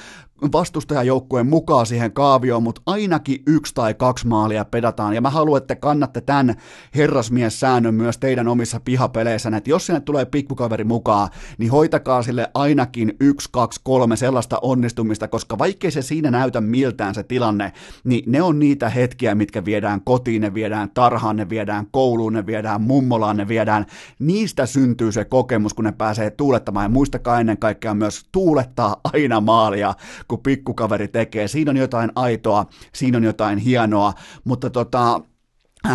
vastustajajoukkueen 0.52 1.48
mukaan 1.48 1.86
siihen 1.86 2.12
kaavioon, 2.12 2.64
mutta 2.64 2.82
ainakin 2.86 3.44
yksi 3.48 3.74
tai 3.74 3.94
kaksi 3.94 4.28
maalia 4.28 4.66
pedataan. 4.66 5.14
Ja 5.14 5.22
mä 5.22 5.30
haluan, 5.30 5.62
että 5.62 5.76
kannatte 5.76 6.22
tämän 6.22 6.56
herrasmies-säännön 6.96 7.96
myös 7.96 8.18
teidän 8.18 8.48
omissa 8.48 8.80
pihapeleissä, 8.80 9.52
että 9.58 9.70
jos 9.70 9.86
sinne 9.86 10.00
tulee 10.00 10.26
pikkukaveri 10.26 10.84
mukaan, 10.84 11.30
niin 11.58 11.72
hoitakaa 11.72 12.24
sille 12.24 12.52
ainakin 12.54 13.14
yksi, 13.20 13.50
kaksi, 13.52 13.82
kolme 13.84 14.16
sellaista 14.16 14.60
onnistumista, 14.62 15.28
koska 15.28 15.58
vaikkei 15.58 15.92
se 15.92 16.02
siinä 16.02 16.32
näytä 16.32 16.62
miltään 16.62 17.16
se 17.16 17.24
tilanne, 17.24 17.72
niin 18.04 18.24
ne 18.28 18.42
on 18.42 18.60
niitä 18.60 18.90
hetkiä, 18.90 19.36
mitkä 19.36 19.66
viedään 19.66 20.02
kotiin, 20.02 20.42
ne 20.42 20.54
viedään 20.54 20.90
tarhaan, 20.94 21.36
ne 21.36 21.50
viedään 21.50 21.88
kouluun, 21.92 22.34
ne 22.34 22.46
viedään 22.46 22.82
mummolaan, 22.82 23.38
ne 23.38 23.48
viedään. 23.48 23.86
Niistä 24.20 24.66
syntyy 24.66 25.12
se 25.12 25.26
kokemus, 25.26 25.74
kun 25.74 25.86
ne 25.86 25.92
pääsee 25.92 26.30
tuulettamaan. 26.30 26.86
Ja 26.86 26.90
muistakaa 26.90 27.40
ennen 27.40 27.58
kaikkea 27.58 27.94
myös 27.94 28.26
tuulettaa 28.32 29.02
aina 29.14 29.42
maalia, 29.42 29.94
kun 30.34 30.44
pikkukaveri 30.44 31.08
tekee. 31.08 31.48
Siinä 31.48 31.72
on 31.72 31.78
jotain 31.78 32.12
aitoa, 32.16 32.66
siinä 32.94 33.18
on 33.18 33.24
jotain 33.24 33.58
hienoa, 33.58 34.14
mutta 34.44 34.70
tota, 34.70 35.22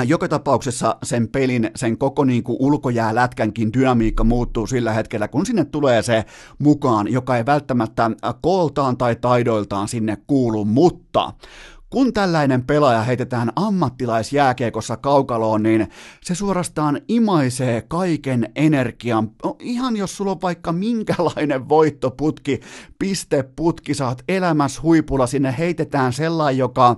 joka 0.07 0.29
tapauksessa 0.29 0.97
sen 1.03 1.29
pelin, 1.29 1.71
sen 1.77 1.99
koko 1.99 2.25
niin 2.25 2.43
kuin 2.43 2.57
ulkojää 2.61 3.15
lätkänkin 3.15 3.73
dynamiikka 3.73 4.25
muuttuu 4.25 4.67
sillä 4.67 4.93
hetkellä, 4.93 5.29
kun 5.29 5.47
sinne 5.47 5.65
tulee 5.65 6.03
se 6.03 6.25
mukaan, 6.59 7.13
joka 7.13 7.37
ei 7.37 7.47
välttämättä 7.47 8.11
kooltaan 8.41 8.97
tai 8.97 9.17
taidoiltaan 9.17 9.89
sinne 9.89 10.17
kuulu, 10.27 10.65
mutta 10.65 11.33
kun 11.91 12.13
tällainen 12.13 12.65
pelaaja 12.65 13.03
heitetään 13.03 13.53
ammattilaisjääkiekossa 13.57 14.97
kaukaloon, 14.97 15.63
niin 15.63 15.89
se 16.23 16.35
suorastaan 16.35 17.01
imaisee 17.09 17.83
kaiken 17.89 18.53
energian. 18.57 19.31
No, 19.45 19.57
ihan 19.61 19.97
jos 19.97 20.17
sulla 20.17 20.31
on 20.31 20.43
vaikka 20.43 20.73
minkälainen 20.73 21.69
voittoputki, 21.69 22.61
pisteputki, 22.99 23.95
sä 23.95 24.07
oot 24.07 24.23
elämässä 24.29 24.83
huipulla, 24.83 25.27
sinne 25.27 25.55
heitetään 25.59 26.13
sellainen, 26.13 26.59
joka 26.59 26.97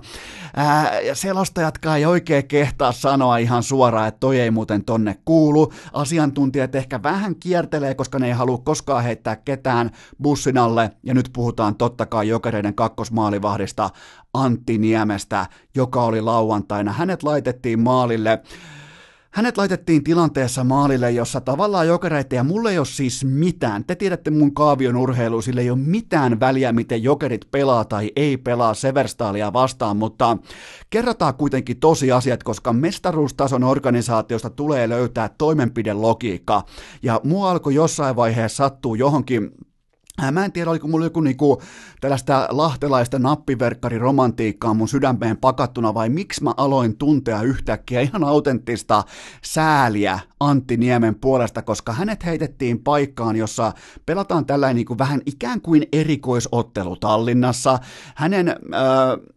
ää, 0.55 0.91
selostajatkaan 1.13 1.97
ei 1.97 2.05
oikein 2.05 2.47
kehtaa 2.47 2.91
sanoa 2.91 3.37
ihan 3.37 3.63
suoraan, 3.63 4.07
että 4.07 4.19
toi 4.19 4.39
ei 4.39 4.51
muuten 4.51 4.85
tonne 4.85 5.17
kuulu. 5.25 5.73
Asiantuntijat 5.93 6.75
ehkä 6.75 7.03
vähän 7.03 7.35
kiertelee, 7.35 7.95
koska 7.95 8.19
ne 8.19 8.27
ei 8.27 8.33
halua 8.33 8.57
koskaan 8.57 9.03
heittää 9.03 9.35
ketään 9.35 9.91
bussin 10.21 10.57
alle, 10.57 10.91
ja 11.03 11.13
nyt 11.13 11.29
puhutaan 11.33 11.75
totta 11.75 12.05
kai 12.05 12.27
jokereiden 12.27 12.75
kakkosmaalivahdista 12.75 13.89
Antti 14.33 14.77
Niemestä, 14.81 15.45
joka 15.75 16.03
oli 16.03 16.21
lauantaina. 16.21 16.93
Hänet 16.93 17.23
laitettiin 17.23 17.79
maalille. 17.79 18.41
Hänet 19.33 19.57
laitettiin 19.57 20.03
tilanteessa 20.03 20.63
maalille, 20.63 21.11
jossa 21.11 21.41
tavallaan 21.41 21.87
jokereita, 21.87 22.35
ja 22.35 22.43
mulle 22.43 22.71
ei 22.71 22.77
ole 22.77 22.85
siis 22.85 23.25
mitään, 23.25 23.85
te 23.85 23.95
tiedätte 23.95 24.31
mun 24.31 24.53
kaavion 24.53 24.95
urheilu, 24.95 25.41
sille 25.41 25.61
ei 25.61 25.69
ole 25.69 25.79
mitään 25.79 26.39
väliä, 26.39 26.71
miten 26.71 27.03
jokerit 27.03 27.51
pelaa 27.51 27.85
tai 27.85 28.11
ei 28.15 28.37
pelaa 28.37 28.73
Severstaalia 28.73 29.53
vastaan, 29.53 29.97
mutta 29.97 30.37
kerrataan 30.89 31.33
kuitenkin 31.33 31.79
tosiasiat, 31.79 32.43
koska 32.43 32.73
mestaruustason 32.73 33.63
organisaatiosta 33.63 34.49
tulee 34.49 34.89
löytää 34.89 35.29
toimenpidelogiikka, 35.37 36.63
ja 37.03 37.21
mua 37.23 37.51
alkoi 37.51 37.75
jossain 37.75 38.15
vaiheessa 38.15 38.57
sattuu 38.57 38.95
johonkin 38.95 39.51
Mä 40.31 40.45
en 40.45 40.51
tiedä, 40.51 40.69
oliko 40.69 40.87
mulla 40.87 41.05
joku 41.05 41.21
niinku 41.21 41.61
tällaista 42.01 42.47
lahtelaista 42.51 43.19
nappiverkkariromantiikkaa 43.19 44.73
mun 44.73 44.87
sydämeen 44.87 45.37
pakattuna 45.37 45.93
vai 45.93 46.09
miksi 46.09 46.43
mä 46.43 46.53
aloin 46.57 46.97
tuntea 46.97 47.41
yhtäkkiä 47.41 48.01
ihan 48.01 48.23
autenttista 48.23 49.03
sääliä 49.43 50.19
Antti 50.39 50.77
Niemen 50.77 51.15
puolesta, 51.15 51.61
koska 51.61 51.93
hänet 51.93 52.25
heitettiin 52.25 52.83
paikkaan, 52.83 53.35
jossa 53.35 53.73
pelataan 54.05 54.45
tällainen 54.45 54.75
niin 54.75 54.85
kuin 54.85 54.97
vähän 54.97 55.21
ikään 55.25 55.61
kuin 55.61 55.87
erikoisottelu 55.91 56.95
Tallinnassa. 56.95 57.79
Hänen, 58.15 58.49
äh, 58.49 58.55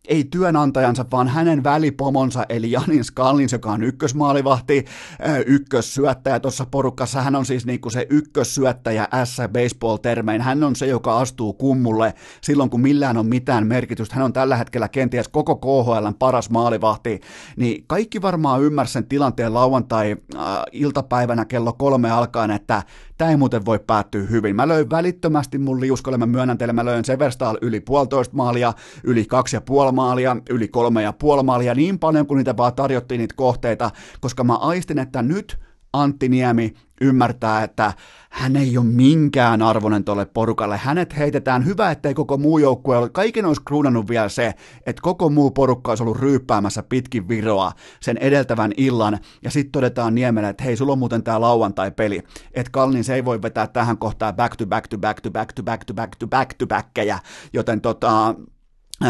ei 0.09 0.25
työnantajansa, 0.25 1.05
vaan 1.13 1.29
hänen 1.29 1.65
välipomonsa, 1.65 2.47
eli 2.49 2.71
Janin 2.71 3.05
Skallins, 3.05 3.53
joka 3.53 3.73
on 3.73 3.83
ykkösmaalivahti, 3.83 4.85
äh, 5.29 5.41
ykkössyöttäjä 5.47 6.41
tuossa 6.41 6.67
porukassa. 6.71 7.23
Hän 7.23 7.37
on 7.37 7.47
siis 7.47 7.67
niin 7.67 7.81
kuin 7.81 7.93
se 7.93 8.07
ykkössyöttäjä 8.11 9.09
S-baseball-termein. 9.25 10.43
Hän 10.43 10.65
on 10.65 10.74
se, 10.77 10.87
joka 10.87 11.19
astuu 11.19 11.53
kummulle 11.53 12.15
silloin, 12.41 12.71
kun 12.71 12.81
millään 12.81 13.17
on 13.17 13.27
mitään 13.27 13.67
merkitystä. 13.67 14.15
Hän 14.15 14.25
on 14.25 14.33
tällä 14.33 14.57
hetkellä 14.57 14.89
kenties 14.89 15.29
koko 15.29 15.57
KHL 15.57 16.09
paras 16.19 16.51
maalivahti. 16.51 17.21
Niin 17.57 17.85
kaikki 17.87 18.23
varmaan 18.23 18.63
ymmärsivät 18.63 18.93
sen 18.93 19.09
tilanteen 19.09 19.55
lauantai 19.55 20.17
äh, 20.37 21.47
kello 21.49 21.73
kolme 21.73 22.11
alkaen, 22.11 22.51
että 22.51 22.83
tämä 23.19 23.31
ei 23.31 23.37
muuten 23.37 23.65
voi 23.65 23.79
päättyä 23.87 24.23
hyvin. 24.23 24.57
Mä 24.57 24.69
löin 24.69 24.91
välittömästi 24.91 25.59
mun 25.59 25.81
liuskolle, 25.81 26.19
mä 26.19 26.27
myönnän 26.27 26.59
teille, 26.59 26.73
mä 26.73 26.85
löin 26.85 27.05
Severstal 27.05 27.59
yli 27.61 27.81
puolitoista 27.81 28.37
maalia, 28.37 28.73
yli 29.05 29.25
kaksi 29.25 29.57
ja 29.57 29.61
puoli 29.61 29.93
maalia, 29.93 30.37
yli 30.51 30.69
kolme 30.69 31.03
ja 31.03 31.13
puoli 31.13 31.43
maalia, 31.43 31.75
niin 31.75 31.99
paljon 31.99 32.27
kuin 32.27 32.39
niitä 32.39 32.57
vaan 32.57 32.75
tarjottiin 32.75 33.19
niitä 33.19 33.35
kohteita, 33.37 33.91
koska 34.21 34.45
mä 34.45 34.57
aistin, 34.57 34.99
että 34.99 35.23
nyt 35.23 35.59
Antti 35.93 36.29
Niemi 36.29 36.75
ymmärtää, 37.05 37.63
että 37.63 37.93
hän 38.31 38.57
ei 38.57 38.79
ole 38.79 38.87
minkään 38.87 39.63
arvoinen 39.63 40.05
tuolle 40.05 40.27
porukalle. 40.27 40.77
Hänet 40.77 41.19
heitetään, 41.19 41.67
hyvä 41.67 41.91
ettei 41.91 42.15
koko 42.15 42.37
muu 42.39 42.59
joukkue 42.59 42.97
ole, 42.97 43.09
kaiken 43.09 43.47
olisi 43.47 43.63
kruunannut 43.65 44.09
vielä 44.09 44.29
se, 44.29 44.55
että 44.87 45.03
koko 45.03 45.31
muu 45.31 45.51
porukka 45.51 45.91
olisi 45.91 46.03
ollut 46.03 46.19
ryyppäämässä 46.19 46.83
pitkin 46.83 47.29
viroa 47.29 47.73
sen 48.01 48.19
edeltävän 48.19 48.73
illan, 48.77 49.19
ja 49.43 49.51
sitten 49.51 49.73
todetaan 49.73 50.15
Niemelle, 50.15 50.49
että 50.49 50.65
hei, 50.65 50.77
sulla 50.77 50.93
on 50.93 50.99
muuten 50.99 51.23
tämä 51.23 51.41
lauantai-peli, 51.41 52.23
että 52.55 52.71
Kalnin 52.73 53.05
se 53.05 53.15
ei 53.15 53.25
voi 53.25 53.43
vetää 53.43 53.67
tähän 53.67 53.99
kohtaan 53.99 54.35
back 54.35 54.57
to 54.57 54.67
back 54.67 54.89
to 54.89 54.99
back 54.99 55.21
to 55.21 55.31
back 55.31 55.53
to 55.53 55.63
back 55.63 55.85
to 55.85 55.95
back 55.95 56.15
to 56.19 56.27
back 56.27 56.55
to 56.59 56.67
backkejä, 56.67 57.19
joten 57.53 57.81
tota, 57.81 58.35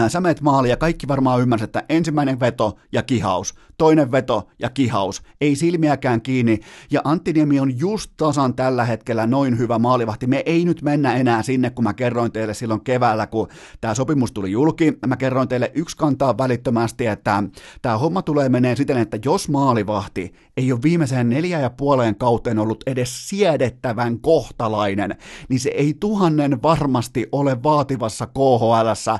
Sä 0.08 0.20
meet 0.20 0.40
maali 0.40 0.70
ja 0.70 0.76
kaikki 0.76 1.08
varmaan 1.08 1.40
ymmärsivät, 1.40 1.68
että 1.68 1.84
ensimmäinen 1.88 2.40
veto 2.40 2.78
ja 2.92 3.02
kihaus, 3.02 3.54
toinen 3.78 4.12
veto 4.12 4.48
ja 4.58 4.70
kihaus, 4.70 5.22
ei 5.40 5.56
silmiäkään 5.56 6.22
kiinni. 6.22 6.60
Ja 6.90 7.00
Antti 7.04 7.32
Niemi 7.32 7.60
on 7.60 7.78
just 7.78 8.10
tasan 8.16 8.54
tällä 8.54 8.84
hetkellä 8.84 9.26
noin 9.26 9.58
hyvä 9.58 9.78
maalivahti. 9.78 10.26
Me 10.26 10.42
ei 10.46 10.64
nyt 10.64 10.82
mennä 10.82 11.14
enää 11.14 11.42
sinne, 11.42 11.70
kun 11.70 11.84
mä 11.84 11.94
kerroin 11.94 12.32
teille 12.32 12.54
silloin 12.54 12.80
keväällä, 12.80 13.26
kun 13.26 13.48
tämä 13.80 13.94
sopimus 13.94 14.32
tuli 14.32 14.50
julki. 14.50 14.92
Mä 15.06 15.16
kerroin 15.16 15.48
teille 15.48 15.70
yksi 15.74 15.96
kantaa 15.96 16.38
välittömästi, 16.38 17.06
että 17.06 17.42
tämä 17.82 17.98
homma 17.98 18.22
tulee 18.22 18.48
menee 18.48 18.76
siten, 18.76 18.98
että 18.98 19.18
jos 19.24 19.48
maalivahti 19.48 20.34
ei 20.56 20.72
ole 20.72 20.82
viimeiseen 20.82 21.28
neljä 21.28 21.60
ja 21.60 21.70
puoleen 21.70 22.16
kauteen 22.16 22.58
ollut 22.58 22.84
edes 22.86 23.28
siedettävän 23.28 24.20
kohtalainen, 24.20 25.16
niin 25.48 25.60
se 25.60 25.70
ei 25.70 25.94
tuhannen 26.00 26.62
varmasti 26.62 27.26
ole 27.32 27.62
vaativassa 27.62 28.26
KHLssä 28.26 29.18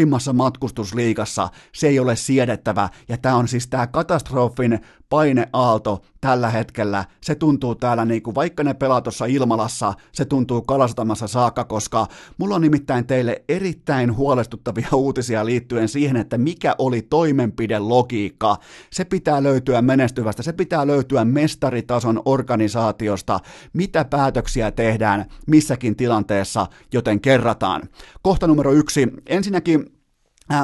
pahimmassa 0.00 0.32
matkustusliigassa. 0.32 1.48
Se 1.72 1.88
ei 1.88 1.98
ole 1.98 2.16
siedettävä, 2.16 2.88
ja 3.08 3.18
tämä 3.18 3.36
on 3.36 3.48
siis 3.48 3.66
tämä 3.66 3.86
katastrofin 3.86 4.80
paineaalto 5.10 6.02
tällä 6.20 6.50
hetkellä, 6.50 7.04
se 7.20 7.34
tuntuu 7.34 7.74
täällä 7.74 8.04
niin 8.04 8.22
kuin 8.22 8.34
vaikka 8.34 8.64
ne 8.64 8.74
pelaa 8.74 9.00
tuossa 9.00 9.24
Ilmalassa, 9.24 9.94
se 10.12 10.24
tuntuu 10.24 10.62
kalasatamassa 10.62 11.26
saakka, 11.26 11.64
koska 11.64 12.06
mulla 12.38 12.54
on 12.54 12.60
nimittäin 12.60 13.06
teille 13.06 13.42
erittäin 13.48 14.16
huolestuttavia 14.16 14.88
uutisia 15.04 15.46
liittyen 15.46 15.88
siihen, 15.88 16.16
että 16.16 16.38
mikä 16.38 16.74
oli 16.78 17.02
toimenpidelogiikka. 17.02 18.56
Se 18.92 19.04
pitää 19.04 19.42
löytyä 19.42 19.82
menestyvästä, 19.82 20.42
se 20.42 20.52
pitää 20.52 20.86
löytyä 20.86 21.24
mestaritason 21.24 22.22
organisaatiosta, 22.24 23.40
mitä 23.72 24.04
päätöksiä 24.04 24.70
tehdään 24.70 25.24
missäkin 25.46 25.96
tilanteessa, 25.96 26.66
joten 26.92 27.20
kerrataan. 27.20 27.82
Kohta 28.22 28.46
numero 28.46 28.72
yksi. 28.72 29.08
Ensinnäkin 29.26 29.99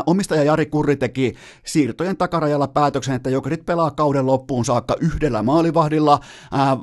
Omistaja 0.06 0.44
Jari 0.44 0.66
Kurri 0.66 0.96
teki 0.96 1.34
siirtojen 1.64 2.16
takarajalla 2.16 2.68
päätöksen, 2.68 3.14
että 3.14 3.30
Jokerit 3.30 3.66
pelaa 3.66 3.90
kauden 3.90 4.26
loppuun 4.26 4.64
saakka 4.64 4.96
yhdellä 5.00 5.42
maalivahdilla. 5.42 6.20
Ää, 6.52 6.76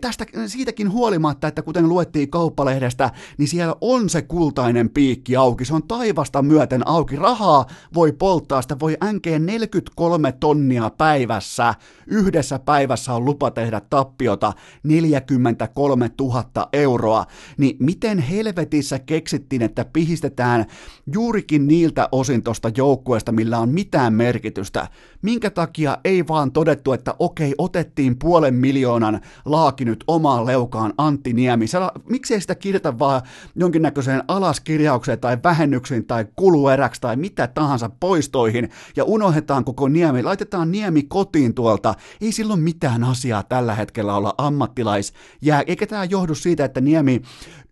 tästä, 0.00 0.26
siitäkin 0.46 0.92
huolimatta, 0.92 1.48
että 1.48 1.62
kuten 1.62 1.88
luettiin 1.88 2.30
kauppalehdestä, 2.30 3.10
niin 3.38 3.48
siellä 3.48 3.74
on 3.80 4.08
se 4.08 4.22
kultainen 4.22 4.90
piikki 4.90 5.36
auki. 5.36 5.64
Se 5.64 5.74
on 5.74 5.88
taivasta 5.88 6.42
myöten 6.42 6.88
auki. 6.88 7.16
Rahaa 7.16 7.66
voi 7.94 8.12
polttaa, 8.12 8.62
sitä 8.62 8.76
voi 8.80 8.96
änkeen 9.04 9.46
43 9.46 10.32
tonnia 10.32 10.90
päivässä. 10.90 11.74
Yhdessä 12.06 12.58
päivässä 12.58 13.14
on 13.14 13.24
lupa 13.24 13.50
tehdä 13.50 13.80
tappiota 13.90 14.52
43 14.82 16.10
000 16.20 16.68
euroa. 16.72 17.26
Niin 17.58 17.76
miten 17.80 18.18
helvetissä 18.18 18.98
keksittiin, 18.98 19.62
että 19.62 19.84
pihistetään 19.84 20.66
juurikin 21.12 21.66
niiltä 21.68 22.08
osin, 22.12 22.37
pois 22.44 22.60
tuosta 22.60 22.70
joukkueesta, 22.76 23.32
millä 23.32 23.58
on 23.58 23.68
mitään 23.68 24.14
merkitystä. 24.14 24.88
Minkä 25.22 25.50
takia 25.50 25.98
ei 26.04 26.28
vaan 26.28 26.52
todettu, 26.52 26.92
että 26.92 27.14
okei, 27.18 27.54
otettiin 27.58 28.18
puolen 28.18 28.54
miljoonan 28.54 29.20
laaki 29.44 29.84
nyt 29.84 30.04
omaan 30.06 30.46
leukaan 30.46 30.92
Antti 30.98 31.32
Niemi. 31.32 31.66
Miksi 32.08 32.34
ei 32.34 32.40
sitä 32.40 32.54
kirjata 32.54 32.98
vaan 32.98 33.22
jonkinnäköiseen 33.56 34.22
alaskirjaukseen 34.28 35.20
tai 35.20 35.38
vähennyksiin 35.44 36.06
tai 36.06 36.26
kulueräksi 36.36 37.00
tai 37.00 37.16
mitä 37.16 37.46
tahansa 37.46 37.90
poistoihin 38.00 38.68
ja 38.96 39.04
unohdetaan 39.04 39.64
koko 39.64 39.88
Niemi. 39.88 40.22
Laitetaan 40.22 40.72
Niemi 40.72 41.02
kotiin 41.02 41.54
tuolta. 41.54 41.94
Ei 42.20 42.32
silloin 42.32 42.60
mitään 42.60 43.04
asiaa 43.04 43.42
tällä 43.42 43.74
hetkellä 43.74 44.14
olla 44.14 44.34
ammattilais. 44.38 45.12
Jää, 45.42 45.62
eikä 45.66 45.86
tämä 45.86 46.04
johdu 46.04 46.34
siitä, 46.34 46.64
että 46.64 46.80
Niemi 46.80 47.22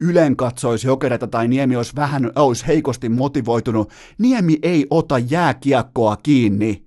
ylen 0.01 0.37
katsoisi 0.37 0.87
jokereita 0.87 1.27
tai 1.27 1.49
Niemi 1.49 1.77
olisi 1.77 1.97
vähän 1.97 2.33
olisi 2.37 2.67
heikosti 2.67 3.09
motivoitunut. 3.09 3.91
Niemi 4.19 4.56
ei 4.63 4.87
ota 4.91 5.19
jääkiekkoa 5.19 6.17
kiinni. 6.17 6.87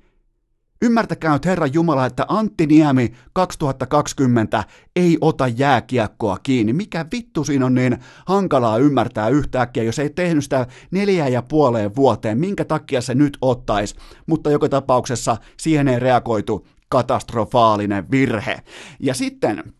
Ymmärtäkää 0.82 1.34
nyt 1.34 1.45
Herran 1.45 1.73
Jumala, 1.73 2.05
että 2.05 2.25
Antti 2.27 2.67
Niemi 2.67 3.13
2020 3.34 4.63
ei 4.95 5.17
ota 5.21 5.47
jääkiekkoa 5.47 6.38
kiinni. 6.43 6.73
Mikä 6.73 7.05
vittu 7.12 7.43
siinä 7.43 7.65
on 7.65 7.75
niin 7.75 7.97
hankalaa 8.25 8.77
ymmärtää 8.77 9.29
yhtäkkiä, 9.29 9.84
jos 9.84 9.99
ei 9.99 10.10
tehnyt 10.10 10.43
sitä 10.43 10.67
neljä 10.91 11.27
ja 11.27 11.41
puoleen 11.41 11.95
vuoteen, 11.95 12.38
minkä 12.38 12.65
takia 12.65 13.01
se 13.01 13.15
nyt 13.15 13.38
ottaisi. 13.41 13.95
Mutta 14.25 14.51
joka 14.51 14.69
tapauksessa 14.69 15.38
siihen 15.58 15.88
ei 15.88 15.99
reagoitu 15.99 16.67
katastrofaalinen 16.89 18.12
virhe. 18.12 18.60
Ja 18.99 19.13
sitten 19.13 19.73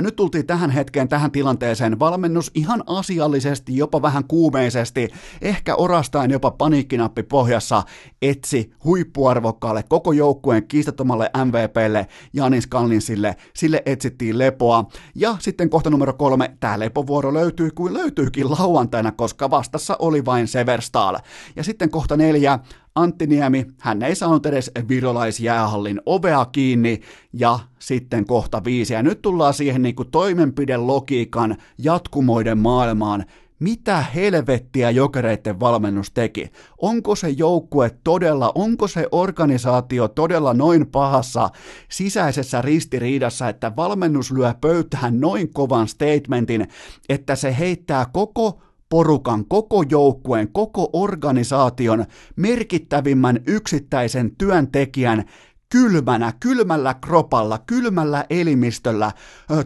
nyt 0.00 0.16
tultiin 0.16 0.46
tähän 0.46 0.70
hetkeen, 0.70 1.08
tähän 1.08 1.30
tilanteeseen, 1.30 1.98
valmennus 1.98 2.50
ihan 2.54 2.82
asiallisesti, 2.86 3.76
jopa 3.76 4.02
vähän 4.02 4.24
kuumeisesti, 4.24 5.08
ehkä 5.42 5.74
orastain 5.74 6.30
jopa 6.30 6.50
paniikkinappi 6.50 7.22
pohjassa, 7.22 7.82
etsi 8.22 8.72
huippuarvokkaalle 8.84 9.82
koko 9.82 10.12
joukkueen 10.12 10.66
kiistattomalle 10.68 11.30
MVPlle, 11.44 12.06
Janis 12.32 12.66
Kallinsille, 12.66 13.36
sille 13.54 13.82
etsittiin 13.86 14.38
lepoa. 14.38 14.84
Ja 15.14 15.36
sitten 15.38 15.70
kohta 15.70 15.90
numero 15.90 16.12
kolme, 16.12 16.56
tämä 16.60 16.78
lepovuoro 16.78 17.34
löytyy 17.34 17.70
kuin 17.70 17.94
löytyykin 17.94 18.50
lauantaina, 18.50 19.12
koska 19.12 19.50
vastassa 19.50 19.96
oli 19.98 20.24
vain 20.24 20.48
Severstal. 20.48 21.18
Ja 21.56 21.64
sitten 21.64 21.90
kohta 21.90 22.16
neljä, 22.16 22.58
Antti 23.00 23.26
Niemi, 23.26 23.66
hän 23.78 24.02
ei 24.02 24.14
saanut 24.14 24.46
edes 24.46 24.70
virolaisjäähallin 24.88 26.00
ovea 26.06 26.44
kiinni 26.44 27.00
ja 27.32 27.58
sitten 27.78 28.26
kohta 28.26 28.64
viisi. 28.64 28.94
Ja 28.94 29.02
nyt 29.02 29.22
tullaan 29.22 29.54
siihen 29.54 29.82
niin 29.82 29.94
kuin 29.94 30.10
toimenpidelogiikan 30.10 31.56
jatkumoiden 31.78 32.58
maailmaan. 32.58 33.24
Mitä 33.58 34.04
helvettiä 34.14 34.90
jokereiden 34.90 35.60
valmennus 35.60 36.10
teki? 36.10 36.50
Onko 36.78 37.16
se 37.16 37.28
joukkue 37.28 37.90
todella, 38.04 38.52
onko 38.54 38.88
se 38.88 39.06
organisaatio 39.12 40.08
todella 40.08 40.54
noin 40.54 40.86
pahassa 40.86 41.50
sisäisessä 41.88 42.62
ristiriidassa, 42.62 43.48
että 43.48 43.76
valmennus 43.76 44.32
lyö 44.32 44.54
pöytään 44.60 45.20
noin 45.20 45.52
kovan 45.52 45.88
statementin, 45.88 46.68
että 47.08 47.36
se 47.36 47.56
heittää 47.58 48.06
koko 48.12 48.60
porukan, 48.90 49.44
koko 49.48 49.84
joukkueen, 49.90 50.52
koko 50.52 50.90
organisaation 50.92 52.04
merkittävimmän 52.36 53.40
yksittäisen 53.46 54.36
työntekijän 54.38 55.24
kylmänä, 55.70 56.32
kylmällä 56.40 56.94
kropalla, 56.94 57.58
kylmällä 57.58 58.24
elimistöllä, 58.30 59.12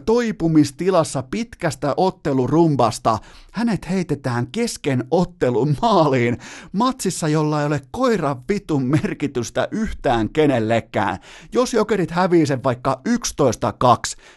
toipumistilassa 0.05 1.23
pitkästä 1.31 1.93
ottelurumbasta. 1.97 3.17
Hänet 3.51 3.89
heitetään 3.89 4.47
kesken 4.47 5.03
ottelun 5.11 5.75
maaliin, 5.81 6.37
matsissa, 6.71 7.27
jolla 7.27 7.59
ei 7.59 7.67
ole 7.67 7.81
koiran 7.91 8.43
vitun 8.49 8.85
merkitystä 8.85 9.67
yhtään 9.71 10.29
kenellekään. 10.29 11.17
Jos 11.53 11.73
jokerit 11.73 12.11
hävii 12.11 12.45
sen 12.45 12.63
vaikka 12.63 13.01
11-2, 13.09 13.11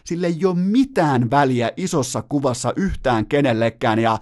sille 0.04 0.26
ei 0.26 0.44
ole 0.44 0.58
mitään 0.58 1.30
väliä 1.30 1.72
isossa 1.76 2.22
kuvassa 2.28 2.72
yhtään 2.76 3.26
kenellekään, 3.26 3.98
ja 3.98 4.18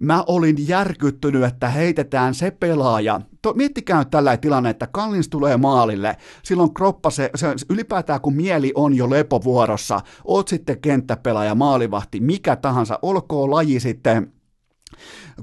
mä 0.00 0.24
olin 0.26 0.68
järkyttynyt, 0.68 1.44
että 1.44 1.68
heitetään 1.68 2.34
se 2.34 2.50
pelaaja, 2.50 3.20
to, 3.48 3.54
miettikää 3.54 3.98
nyt 3.98 4.10
tällä 4.10 4.36
tilanne, 4.36 4.70
että 4.70 4.86
Kallins 4.86 5.28
tulee 5.28 5.56
maalille, 5.56 6.16
silloin 6.42 6.74
kroppa, 6.74 7.10
se, 7.10 7.30
se, 7.34 7.54
ylipäätään 7.70 8.20
kun 8.20 8.36
mieli 8.36 8.72
on 8.74 8.94
jo 8.94 9.10
lepovuorossa, 9.10 10.00
oot 10.24 10.48
sitten 10.48 10.80
kenttäpelaaja, 10.80 11.54
maalivahti, 11.54 12.20
mikä 12.20 12.56
tahansa, 12.56 12.98
olkoon 13.02 13.50
laji 13.50 13.80
sitten 13.80 14.32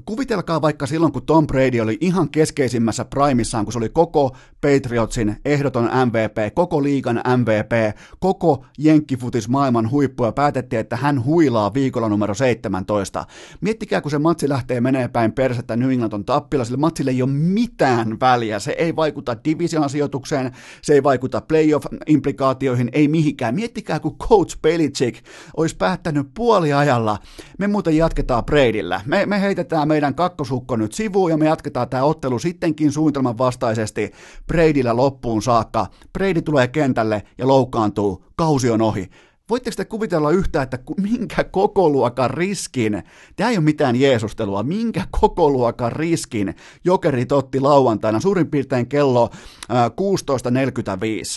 Kuvitelkaa 0.04 0.62
vaikka 0.62 0.86
silloin, 0.86 1.12
kun 1.12 1.26
Tom 1.26 1.46
Brady 1.46 1.80
oli 1.80 1.98
ihan 2.00 2.30
keskeisimmässä 2.30 3.04
primissaan, 3.04 3.64
kun 3.64 3.72
se 3.72 3.78
oli 3.78 3.88
koko 3.88 4.36
Patriotsin 4.60 5.36
ehdoton 5.44 5.84
MVP, 5.84 6.54
koko 6.54 6.82
liigan 6.82 7.22
MVP, 7.36 7.96
koko 8.18 8.64
jenkkifutis 8.78 9.48
maailman 9.48 9.90
huippu 9.90 10.24
ja 10.24 10.32
päätettiin, 10.32 10.80
että 10.80 10.96
hän 10.96 11.24
huilaa 11.24 11.74
viikolla 11.74 12.08
numero 12.08 12.34
17. 12.34 13.26
Miettikää, 13.60 14.00
kun 14.00 14.10
se 14.10 14.18
matsi 14.18 14.48
lähtee 14.48 14.80
menee 14.80 15.08
päin 15.08 15.32
persettä 15.32 15.76
New 15.76 15.90
England 15.90 16.12
on 16.12 16.24
tappilla, 16.24 16.64
sillä 16.64 16.78
matsille 16.78 17.10
ei 17.10 17.22
ole 17.22 17.30
mitään 17.30 18.20
väliä. 18.20 18.58
Se 18.58 18.74
ei 18.78 18.96
vaikuta 18.96 19.36
division 19.44 19.90
sijoitukseen, 19.90 20.52
se 20.82 20.94
ei 20.94 21.02
vaikuta 21.02 21.42
playoff-implikaatioihin, 21.52 22.88
ei 22.92 23.08
mihinkään. 23.08 23.54
Miettikää, 23.54 24.00
kun 24.00 24.18
coach 24.18 24.58
Belichick 24.62 25.24
olisi 25.56 25.76
päättänyt 25.76 26.26
puoliajalla, 26.34 27.18
me 27.58 27.66
muuten 27.66 27.96
jatketaan 27.96 28.44
Bradyllä. 28.44 29.00
Me, 29.06 29.26
me 29.26 29.40
heitetään 29.40 29.85
meidän 29.86 30.14
kakkosukko 30.14 30.76
nyt 30.76 30.92
sivuun 30.92 31.30
ja 31.30 31.36
me 31.36 31.46
jatketaan 31.46 31.88
tämä 31.88 32.04
ottelu 32.04 32.38
sittenkin 32.38 32.92
suunnitelman 32.92 33.38
vastaisesti 33.38 34.12
Bradyllä 34.46 34.96
loppuun 34.96 35.42
saakka. 35.42 35.86
Brady 36.12 36.42
tulee 36.42 36.68
kentälle 36.68 37.22
ja 37.38 37.48
loukkaantuu, 37.48 38.24
kausi 38.36 38.70
on 38.70 38.82
ohi. 38.82 39.10
Voitteko 39.50 39.74
te 39.76 39.84
kuvitella 39.84 40.30
yhtään, 40.30 40.62
että 40.62 40.78
minkä 41.00 41.44
kokoluokan 41.44 42.30
riskin, 42.30 43.02
tämä 43.36 43.50
ei 43.50 43.56
ole 43.56 43.64
mitään 43.64 43.96
jeesustelua, 43.96 44.62
minkä 44.62 45.04
kokoluokan 45.20 45.92
riskin 45.92 46.54
jokerit 46.84 47.32
otti 47.32 47.60
lauantaina 47.60 48.20
suurin 48.20 48.50
piirtein 48.50 48.88
kello 48.88 49.30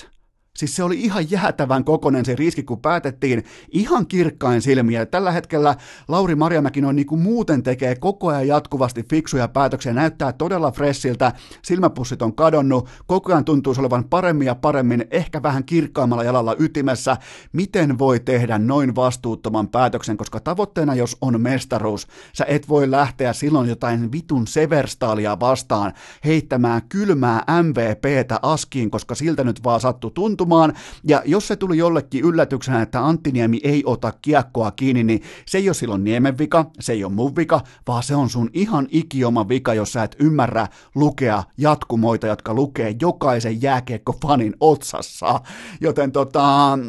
16.45. 0.04 0.19
Siis 0.60 0.76
se 0.76 0.84
oli 0.84 1.00
ihan 1.00 1.32
jäätävän 1.32 1.84
kokonen 1.84 2.26
se 2.26 2.36
riski, 2.36 2.64
kun 2.64 2.82
päätettiin 2.82 3.44
ihan 3.72 4.08
kirkkain 4.08 4.62
silmiä. 4.62 5.06
Tällä 5.06 5.32
hetkellä 5.32 5.76
Lauri 6.08 6.36
Marjamäki 6.36 6.86
on 6.86 6.96
niin 6.96 7.06
kuin 7.06 7.22
muuten 7.22 7.64
tekee 7.64 7.96
koko 7.96 8.28
ajan 8.28 8.48
jatkuvasti 8.48 9.04
fiksuja 9.04 9.48
päätöksiä, 9.48 9.94
näyttää 9.94 10.34
todella 10.34 10.72
fressiltä, 10.72 11.32
silmäpussit 11.62 12.22
on 12.22 12.36
kadonnut, 12.36 12.90
koko 13.08 13.32
ajan 13.32 13.46
tuntuu 13.46 13.76
olevan 13.78 14.04
paremmin 14.04 14.46
ja 14.46 14.56
paremmin, 14.56 15.06
ehkä 15.12 15.44
vähän 15.44 15.64
kirkkaimmalla 15.64 16.24
jalalla 16.24 16.56
ytimessä. 16.60 17.18
Miten 17.54 18.00
voi 18.00 18.20
tehdä 18.20 18.58
noin 18.58 18.96
vastuuttoman 18.96 19.68
päätöksen, 19.68 20.18
koska 20.18 20.40
tavoitteena 20.40 20.96
jos 20.96 21.18
on 21.22 21.42
mestaruus, 21.42 22.08
sä 22.34 22.46
et 22.48 22.70
voi 22.70 22.92
lähteä 22.92 23.34
silloin 23.34 23.70
jotain 23.70 24.12
vitun 24.12 24.48
Severstalia 24.48 25.40
vastaan 25.40 25.94
heittämään 26.26 26.82
kylmää 26.90 27.44
MVPtä 27.64 28.40
askiin, 28.42 28.92
koska 28.92 29.16
siltä 29.16 29.44
nyt 29.44 29.64
vaan 29.64 29.82
sattuu 29.82 30.12
tuntumaan 30.12 30.49
tuntumaan, 30.50 30.74
ja 31.04 31.22
jos 31.26 31.48
se 31.48 31.56
tuli 31.56 31.78
jollekin 31.78 32.26
yllätyksenä, 32.26 32.82
että 32.82 33.06
Antti 33.06 33.32
Niemi 33.32 33.60
ei 33.64 33.84
ota 33.86 34.14
kiekkoa 34.22 34.72
kiinni, 34.72 35.04
niin 35.04 35.22
se 35.46 35.58
ei 35.58 35.70
ole 35.70 35.74
silloin 35.74 36.04
Niemen 36.04 36.38
vika, 36.38 36.66
se 36.80 36.94
ei 36.94 37.04
ole 37.04 37.14
mun 37.14 37.36
vika, 37.36 37.62
vaan 37.88 38.04
se 38.04 38.16
on 38.16 38.30
sun 38.30 38.50
ihan 38.54 38.88
ikioma 38.92 39.50
vika, 39.50 39.74
jos 39.74 39.94
sä 39.94 40.04
et 40.04 40.16
ymmärrä 40.20 40.68
lukea 40.96 41.44
jatkumoita, 41.58 42.28
jotka 42.28 42.54
lukee 42.54 42.96
jokaisen 43.02 43.62
jääkiekko-fanin 43.62 44.56
otsassa. 44.60 45.42
Joten 45.82 46.12
tota, 46.12 46.80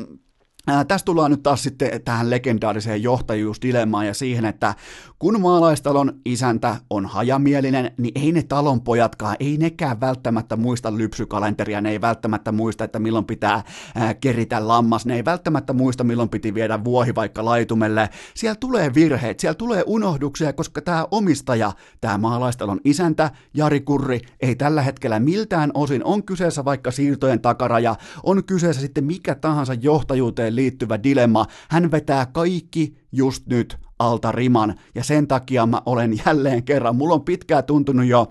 Ää, 0.66 0.84
tässä 0.84 1.04
tullaan 1.04 1.30
nyt 1.30 1.42
taas 1.42 1.62
sitten 1.62 2.02
tähän 2.04 2.30
legendaariseen 2.30 3.02
johtajuusdilemmaan 3.02 4.06
ja 4.06 4.14
siihen, 4.14 4.44
että 4.44 4.74
kun 5.18 5.40
maalaistalon 5.40 6.12
isäntä 6.24 6.76
on 6.90 7.06
hajamielinen, 7.06 7.90
niin 7.98 8.12
ei 8.14 8.32
ne 8.32 8.42
talon 8.42 8.80
pojatkaan, 8.80 9.36
ei 9.40 9.56
nekään 9.56 10.00
välttämättä 10.00 10.56
muista 10.56 10.96
lypsykalenteria, 10.96 11.80
ne 11.80 11.90
ei 11.90 12.00
välttämättä 12.00 12.52
muista, 12.52 12.84
että 12.84 12.98
milloin 12.98 13.24
pitää 13.24 13.62
ää, 13.94 14.14
keritä 14.14 14.68
lammas, 14.68 15.06
ne 15.06 15.14
ei 15.14 15.24
välttämättä 15.24 15.72
muista, 15.72 16.04
milloin 16.04 16.28
piti 16.28 16.54
viedä 16.54 16.84
vuohi 16.84 17.14
vaikka 17.14 17.44
laitumelle. 17.44 18.08
Siellä 18.34 18.56
tulee 18.60 18.94
virheet, 18.94 19.40
siellä 19.40 19.54
tulee 19.54 19.84
unohduksia, 19.86 20.52
koska 20.52 20.80
tämä 20.82 21.06
omistaja, 21.10 21.72
tämä 22.00 22.18
maalaistalon 22.18 22.80
isäntä, 22.84 23.30
Jari 23.54 23.80
Kurri, 23.80 24.20
ei 24.40 24.56
tällä 24.56 24.82
hetkellä 24.82 25.20
miltään 25.20 25.70
osin, 25.74 26.04
on 26.04 26.22
kyseessä 26.22 26.64
vaikka 26.64 26.90
siirtojen 26.90 27.40
takaraja, 27.40 27.94
on 28.22 28.44
kyseessä 28.44 28.80
sitten 28.80 29.04
mikä 29.04 29.34
tahansa 29.34 29.74
johtajuuteen 29.74 30.49
liittyvä 30.54 31.02
dilemma, 31.02 31.46
hän 31.68 31.90
vetää 31.90 32.26
kaikki 32.26 32.96
just 33.12 33.46
nyt 33.46 33.76
alta 33.98 34.32
riman, 34.32 34.74
ja 34.94 35.04
sen 35.04 35.28
takia 35.28 35.66
mä 35.66 35.82
olen 35.86 36.20
jälleen 36.26 36.62
kerran, 36.62 36.96
mulla 36.96 37.14
on 37.14 37.24
pitkään 37.24 37.64
tuntunut 37.64 38.06
jo 38.06 38.28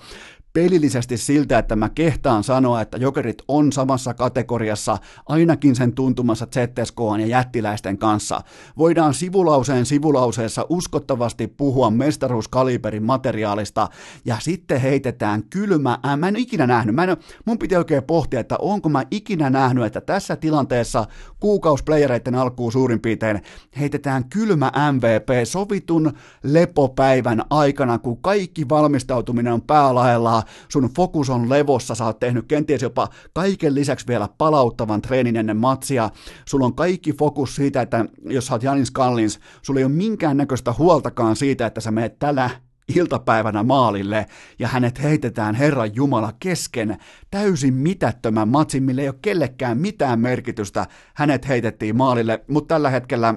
pelillisesti 0.53 1.17
siltä, 1.17 1.59
että 1.59 1.75
mä 1.75 1.89
kehtaan 1.89 2.43
sanoa, 2.43 2.81
että 2.81 2.97
jokerit 2.97 3.43
on 3.47 3.71
samassa 3.71 4.13
kategoriassa 4.13 4.97
ainakin 5.25 5.75
sen 5.75 5.93
tuntumassa 5.93 6.47
ZSK 6.55 6.97
ja 7.19 7.25
jättiläisten 7.25 7.97
kanssa. 7.97 8.41
Voidaan 8.77 9.13
sivulauseen 9.13 9.85
sivulauseessa 9.85 10.65
uskottavasti 10.69 11.47
puhua 11.47 11.89
mestaruuskaliberin 11.89 13.03
materiaalista 13.03 13.87
ja 14.25 14.37
sitten 14.39 14.81
heitetään 14.81 15.43
kylmä, 15.43 15.99
mä 16.17 16.27
en 16.27 16.35
ikinä 16.35 16.67
nähnyt, 16.67 16.95
mä 16.95 17.03
en, 17.03 17.17
mun 17.45 17.59
piti 17.59 17.75
oikein 17.75 18.03
pohtia, 18.03 18.39
että 18.39 18.55
onko 18.59 18.89
mä 18.89 19.03
ikinä 19.11 19.49
nähnyt, 19.49 19.83
että 19.83 20.01
tässä 20.01 20.35
tilanteessa 20.35 21.05
kuukausplayereiden 21.39 22.35
alkuun 22.35 22.71
suurin 22.71 22.99
piirtein 22.99 23.41
heitetään 23.79 24.29
kylmä 24.29 24.71
MVP 24.91 25.29
sovitun 25.43 26.13
lepopäivän 26.43 27.43
aikana, 27.49 27.97
kun 27.97 28.21
kaikki 28.21 28.69
valmistautuminen 28.69 29.53
on 29.53 29.61
päälaella 29.61 30.38
sun 30.69 30.89
fokus 30.95 31.29
on 31.29 31.49
levossa, 31.49 31.95
sä 31.95 32.05
oot 32.05 32.19
tehnyt 32.19 32.45
kenties 32.47 32.81
jopa 32.81 33.07
kaiken 33.33 33.75
lisäksi 33.75 34.07
vielä 34.07 34.29
palauttavan 34.37 35.01
treenin 35.01 35.35
ennen 35.35 35.57
matsia, 35.57 36.09
sulla 36.45 36.65
on 36.65 36.75
kaikki 36.75 37.13
fokus 37.13 37.55
siitä, 37.55 37.81
että 37.81 38.05
jos 38.25 38.47
sä 38.47 38.53
oot 38.53 38.63
Janis 38.63 38.91
Kallins, 38.91 39.39
sulla 39.61 39.79
ei 39.79 39.83
ole 39.83 39.91
minkäännäköistä 39.91 40.73
huoltakaan 40.77 41.35
siitä, 41.35 41.65
että 41.65 41.81
sä 41.81 41.91
menet 41.91 42.19
tällä 42.19 42.49
iltapäivänä 42.95 43.63
maalille 43.63 44.25
ja 44.59 44.67
hänet 44.67 45.03
heitetään 45.03 45.55
Herran 45.55 45.95
Jumala 45.95 46.33
kesken 46.39 46.97
täysin 47.31 47.73
mitättömän 47.73 48.47
matsin, 48.47 48.83
millä 48.83 49.01
ei 49.01 49.09
ole 49.09 49.19
kellekään 49.21 49.77
mitään 49.77 50.19
merkitystä. 50.19 50.87
Hänet 51.13 51.47
heitettiin 51.47 51.97
maalille, 51.97 52.43
mutta 52.47 52.75
tällä 52.75 52.89
hetkellä 52.89 53.35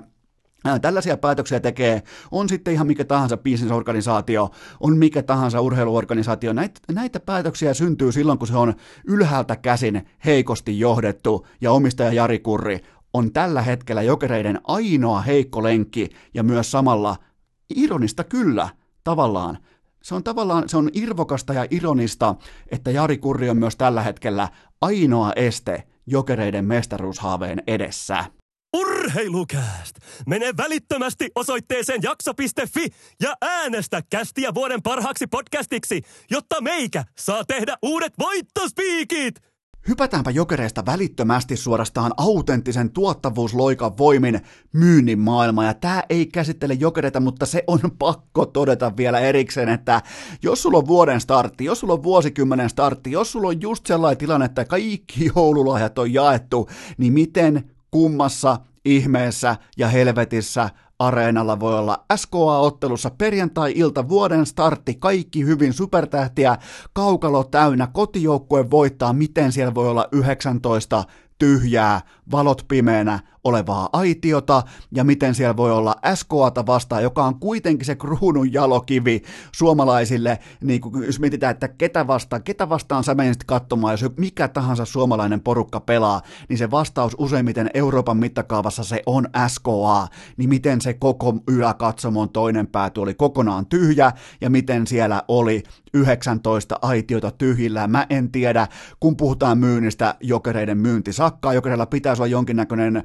Tällaisia 0.83 1.17
päätöksiä 1.17 1.61
tekee, 1.61 2.03
on 2.31 2.49
sitten 2.49 2.75
ihan 2.75 2.87
mikä 2.87 3.05
tahansa 3.05 3.37
bisnesorganisaatio, 3.37 4.51
on 4.81 4.99
mikä 4.99 5.23
tahansa 5.23 5.61
urheiluorganisaatio. 5.61 6.53
Näitä, 6.53 6.81
näitä 6.93 7.21
päätöksiä 7.21 7.75
syntyy 7.75 8.13
silloin, 8.13 8.39
kun 8.39 8.49
se 8.49 8.57
on 8.57 8.75
ylhäältä 9.07 9.57
käsin 9.57 10.07
heikosti 10.25 10.79
johdettu 10.79 11.47
ja 11.61 11.73
omistaja 11.73 12.13
Jari 12.13 12.39
Kurri 12.39 12.81
on 13.13 13.33
tällä 13.33 13.63
hetkellä 13.63 14.03
jokereiden 14.03 14.61
ainoa 14.65 15.21
heikko 15.21 15.63
lenkki 15.63 16.09
ja 16.35 16.43
myös 16.43 16.71
samalla 16.71 17.17
ironista 17.77 18.25
kyllä 18.25 18.69
tavallaan. 19.05 19.59
Se 20.03 20.15
on 20.15 20.25
tavallaan 20.25 20.69
se 20.69 20.77
on 20.77 20.91
irvokasta 20.93 21.53
ja 21.53 21.67
ironista, 21.71 22.35
että 22.71 22.91
Jari 22.91 23.19
Kurri 23.19 23.51
on 23.51 23.57
myös 23.57 23.77
tällä 23.77 24.03
hetkellä 24.03 24.49
ainoa 24.81 25.33
este 25.37 25.83
jokereiden 26.07 26.65
mestaruushaaveen 26.65 27.63
edessä. 27.67 28.25
Urheilukääst! 28.77 29.97
Mene 30.27 30.53
välittömästi 30.57 31.31
osoitteeseen 31.35 32.03
jakso.fi 32.03 32.89
ja 33.23 33.35
äänestä 33.43 34.03
kästiä 34.11 34.55
vuoden 34.55 34.83
parhaaksi 34.83 35.27
podcastiksi, 35.27 36.03
jotta 36.31 36.61
meikä 36.61 37.05
saa 37.19 37.45
tehdä 37.45 37.77
uudet 37.83 38.13
voittospiikit! 38.19 39.35
Hypätäänpä 39.89 40.31
jokereista 40.31 40.87
välittömästi 40.87 41.57
suorastaan 41.57 42.13
autenttisen 42.17 42.91
tuottavuusloikan 42.91 43.99
voimin 43.99 44.41
myynnin 44.73 45.19
maailma. 45.19 45.65
Ja 45.65 45.75
tämä 45.75 46.03
ei 46.11 46.27
käsittele 46.27 46.75
jokereita, 46.75 47.21
mutta 47.21 47.47
se 47.47 47.65
on 47.67 47.81
pakko 47.99 48.47
todeta 48.47 48.97
vielä 48.97 49.21
erikseen, 49.21 49.69
että 49.69 50.03
jos 50.43 50.63
sulla 50.63 50.79
on 50.79 50.87
vuoden 50.87 51.21
startti, 51.21 51.65
jos 51.65 51.81
sulla 51.81 51.95
on 51.95 52.03
vuosikymmenen 52.03 52.71
startti, 52.71 53.13
jos 53.13 53.33
sulla 53.33 53.49
on 53.49 53.61
just 53.61 53.87
sellainen 53.87 54.19
tilanne, 54.19 54.47
että 54.47 54.65
kaikki 54.65 55.31
joululahjat 55.37 55.99
on 55.99 56.13
jaettu, 56.13 56.69
niin 56.99 57.13
miten 57.13 57.71
kummassa 57.93 58.57
ihmeessä 58.85 59.57
ja 59.77 59.89
helvetissä 59.89 60.71
areenalla 60.99 61.61
voi 61.61 61.79
olla 61.79 62.05
SKA-ottelussa 62.17 63.11
perjantai-ilta 63.19 64.09
vuoden 64.09 64.47
startti, 64.47 64.95
kaikki 64.95 65.45
hyvin 65.45 65.73
supertähtiä, 65.73 66.57
kaukalo 66.93 67.45
täynnä, 67.45 67.87
kotijoukkue 67.87 68.71
voittaa, 68.71 69.13
miten 69.13 69.53
siellä 69.53 69.75
voi 69.75 69.89
olla 69.89 70.09
19 70.13 71.05
tyhjää, 71.39 72.01
valot 72.31 72.65
pimeänä 72.69 73.21
olevaa 73.45 73.89
aitiota, 73.93 74.63
ja 74.93 75.05
miten 75.05 75.35
siellä 75.35 75.57
voi 75.57 75.73
olla 75.73 75.97
SKAta 76.15 76.67
vastaan, 76.67 77.03
joka 77.03 77.25
on 77.25 77.41
kuitenkin 77.41 77.87
se 77.87 77.97
kruunun 77.97 78.53
jalokivi 78.53 79.23
suomalaisille, 79.53 80.39
niin 80.61 80.81
kuin 80.81 81.07
jos 81.07 81.21
mietitään, 81.21 81.51
että 81.51 81.69
ketä 81.69 82.07
vastaan, 82.07 82.43
ketä 82.43 82.69
vastaan 82.69 83.05
sä 83.05 83.15
menisit 83.15 83.45
katsomaan, 83.45 83.93
jos 83.93 84.17
mikä 84.17 84.49
tahansa 84.49 84.85
suomalainen 84.85 85.41
porukka 85.41 85.81
pelaa, 85.81 86.23
niin 86.49 86.59
se 86.59 86.71
vastaus 86.71 87.17
useimmiten 87.19 87.71
Euroopan 87.75 88.17
mittakaavassa 88.17 88.85
se 88.85 89.03
on 89.07 89.29
SKA, 89.49 90.07
niin 90.37 90.49
miten 90.49 90.81
se 90.81 90.95
koko 90.95 91.35
yläkatsomon 91.49 92.29
toinen 92.29 92.67
pääty 92.67 93.01
oli 93.01 93.15
kokonaan 93.15 93.67
tyhjä, 93.67 94.13
ja 94.41 94.51
miten 94.51 94.87
siellä 94.87 95.23
oli 95.29 95.63
19 95.95 96.79
aitiota 96.83 97.31
tyhjillä. 97.31 97.87
Mä 97.87 98.07
en 98.11 98.31
tiedä, 98.31 98.69
kun 99.01 99.17
puhutaan 99.17 99.59
myynnistä, 99.59 100.15
jokereiden 100.21 100.79
myynti 100.79 101.13
sakkaa, 101.13 101.55
jokereilla 101.55 101.87
pitäisi 101.87 102.23
olla 102.23 102.27
jonkinnäköinen 102.27 103.03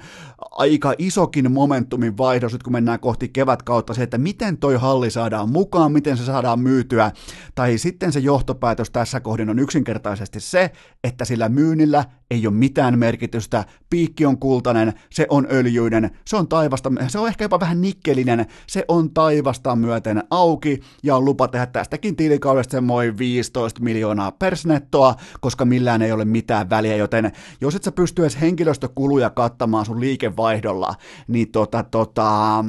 aika 0.51 0.93
isokin 0.97 1.51
momentumin 1.51 2.17
vaihdos, 2.17 2.53
nyt 2.53 2.63
kun 2.63 2.73
mennään 2.73 2.99
kohti 2.99 3.29
kevätkautta, 3.29 3.93
se, 3.93 4.03
että 4.03 4.17
miten 4.17 4.57
toi 4.57 4.75
halli 4.75 5.11
saadaan 5.11 5.49
mukaan, 5.49 5.91
miten 5.91 6.17
se 6.17 6.25
saadaan 6.25 6.59
myytyä, 6.59 7.11
tai 7.55 7.77
sitten 7.77 8.11
se 8.11 8.19
johtopäätös 8.19 8.91
tässä 8.91 9.19
kohdin 9.19 9.49
on 9.49 9.59
yksinkertaisesti 9.59 10.39
se, 10.39 10.71
että 11.03 11.25
sillä 11.25 11.49
myynnillä 11.49 12.05
ei 12.31 12.47
ole 12.47 12.55
mitään 12.55 12.99
merkitystä, 12.99 13.65
piikki 13.89 14.25
on 14.25 14.37
kultainen, 14.37 14.93
se 15.09 15.25
on 15.29 15.47
öljyinen, 15.51 16.11
se 16.25 16.35
on 16.35 16.47
taivasta, 16.47 16.91
se 17.07 17.19
on 17.19 17.27
ehkä 17.27 17.43
jopa 17.43 17.59
vähän 17.59 17.81
nikkelinen, 17.81 18.45
se 18.67 18.85
on 18.87 19.13
taivasta 19.13 19.75
myöten 19.75 20.23
auki, 20.29 20.79
ja 21.03 21.15
on 21.15 21.25
lupa 21.25 21.47
tehdä 21.47 21.65
tästäkin 21.65 22.15
tilikaudesta 22.15 22.71
semmoinen 22.71 23.17
15 23.17 23.81
miljoonaa 23.83 24.31
persnettoa, 24.31 25.15
koska 25.39 25.65
millään 25.65 26.01
ei 26.01 26.11
ole 26.11 26.25
mitään 26.25 26.69
väliä, 26.69 26.95
joten 26.95 27.31
jos 27.61 27.75
et 27.75 27.83
sä 27.83 27.91
pysty 27.91 28.21
edes 28.21 28.41
henkilöstökuluja 28.41 29.29
kattamaan 29.29 29.85
sun 29.85 30.01
liikevaihdolla, 30.17 30.95
niin 31.27 31.51
tota, 31.51 31.83
tota, 31.83 32.65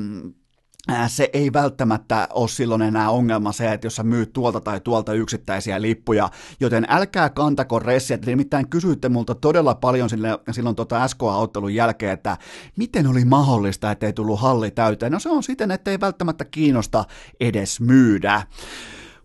se 1.07 1.31
ei 1.33 1.53
välttämättä 1.53 2.29
ole 2.31 2.49
silloin 2.49 2.83
enää 2.83 3.11
ongelma 3.11 3.53
se, 3.53 3.73
että 3.73 3.87
jos 3.87 3.97
sä 3.97 4.03
myyt 4.03 4.33
tuolta 4.33 4.61
tai 4.61 4.81
tuolta 4.81 5.13
yksittäisiä 5.13 5.83
lippuja, 5.83 6.31
joten 6.61 6.87
älkää 6.89 7.31
kantako 7.31 7.79
ressiä, 7.79 8.19
nimittäin 8.27 8.69
kysyitte 8.69 9.09
multa 9.09 9.35
todella 9.35 9.75
paljon 9.75 10.11
sille, 10.11 10.39
silloin 10.51 10.77
tota 10.77 11.09
SKA-ottelun 11.09 11.75
jälkeen, 11.75 12.13
että 12.13 12.37
miten 12.77 13.07
oli 13.07 13.25
mahdollista, 13.25 13.91
ettei 13.91 14.13
tullut 14.13 14.41
halli 14.41 14.71
täyteen. 14.71 15.13
No 15.13 15.19
se 15.19 15.29
on 15.29 15.43
siten, 15.43 15.71
että 15.71 15.91
ei 15.91 16.01
välttämättä 16.01 16.45
kiinnosta 16.45 17.05
edes 17.41 17.81
myydä. 17.81 18.43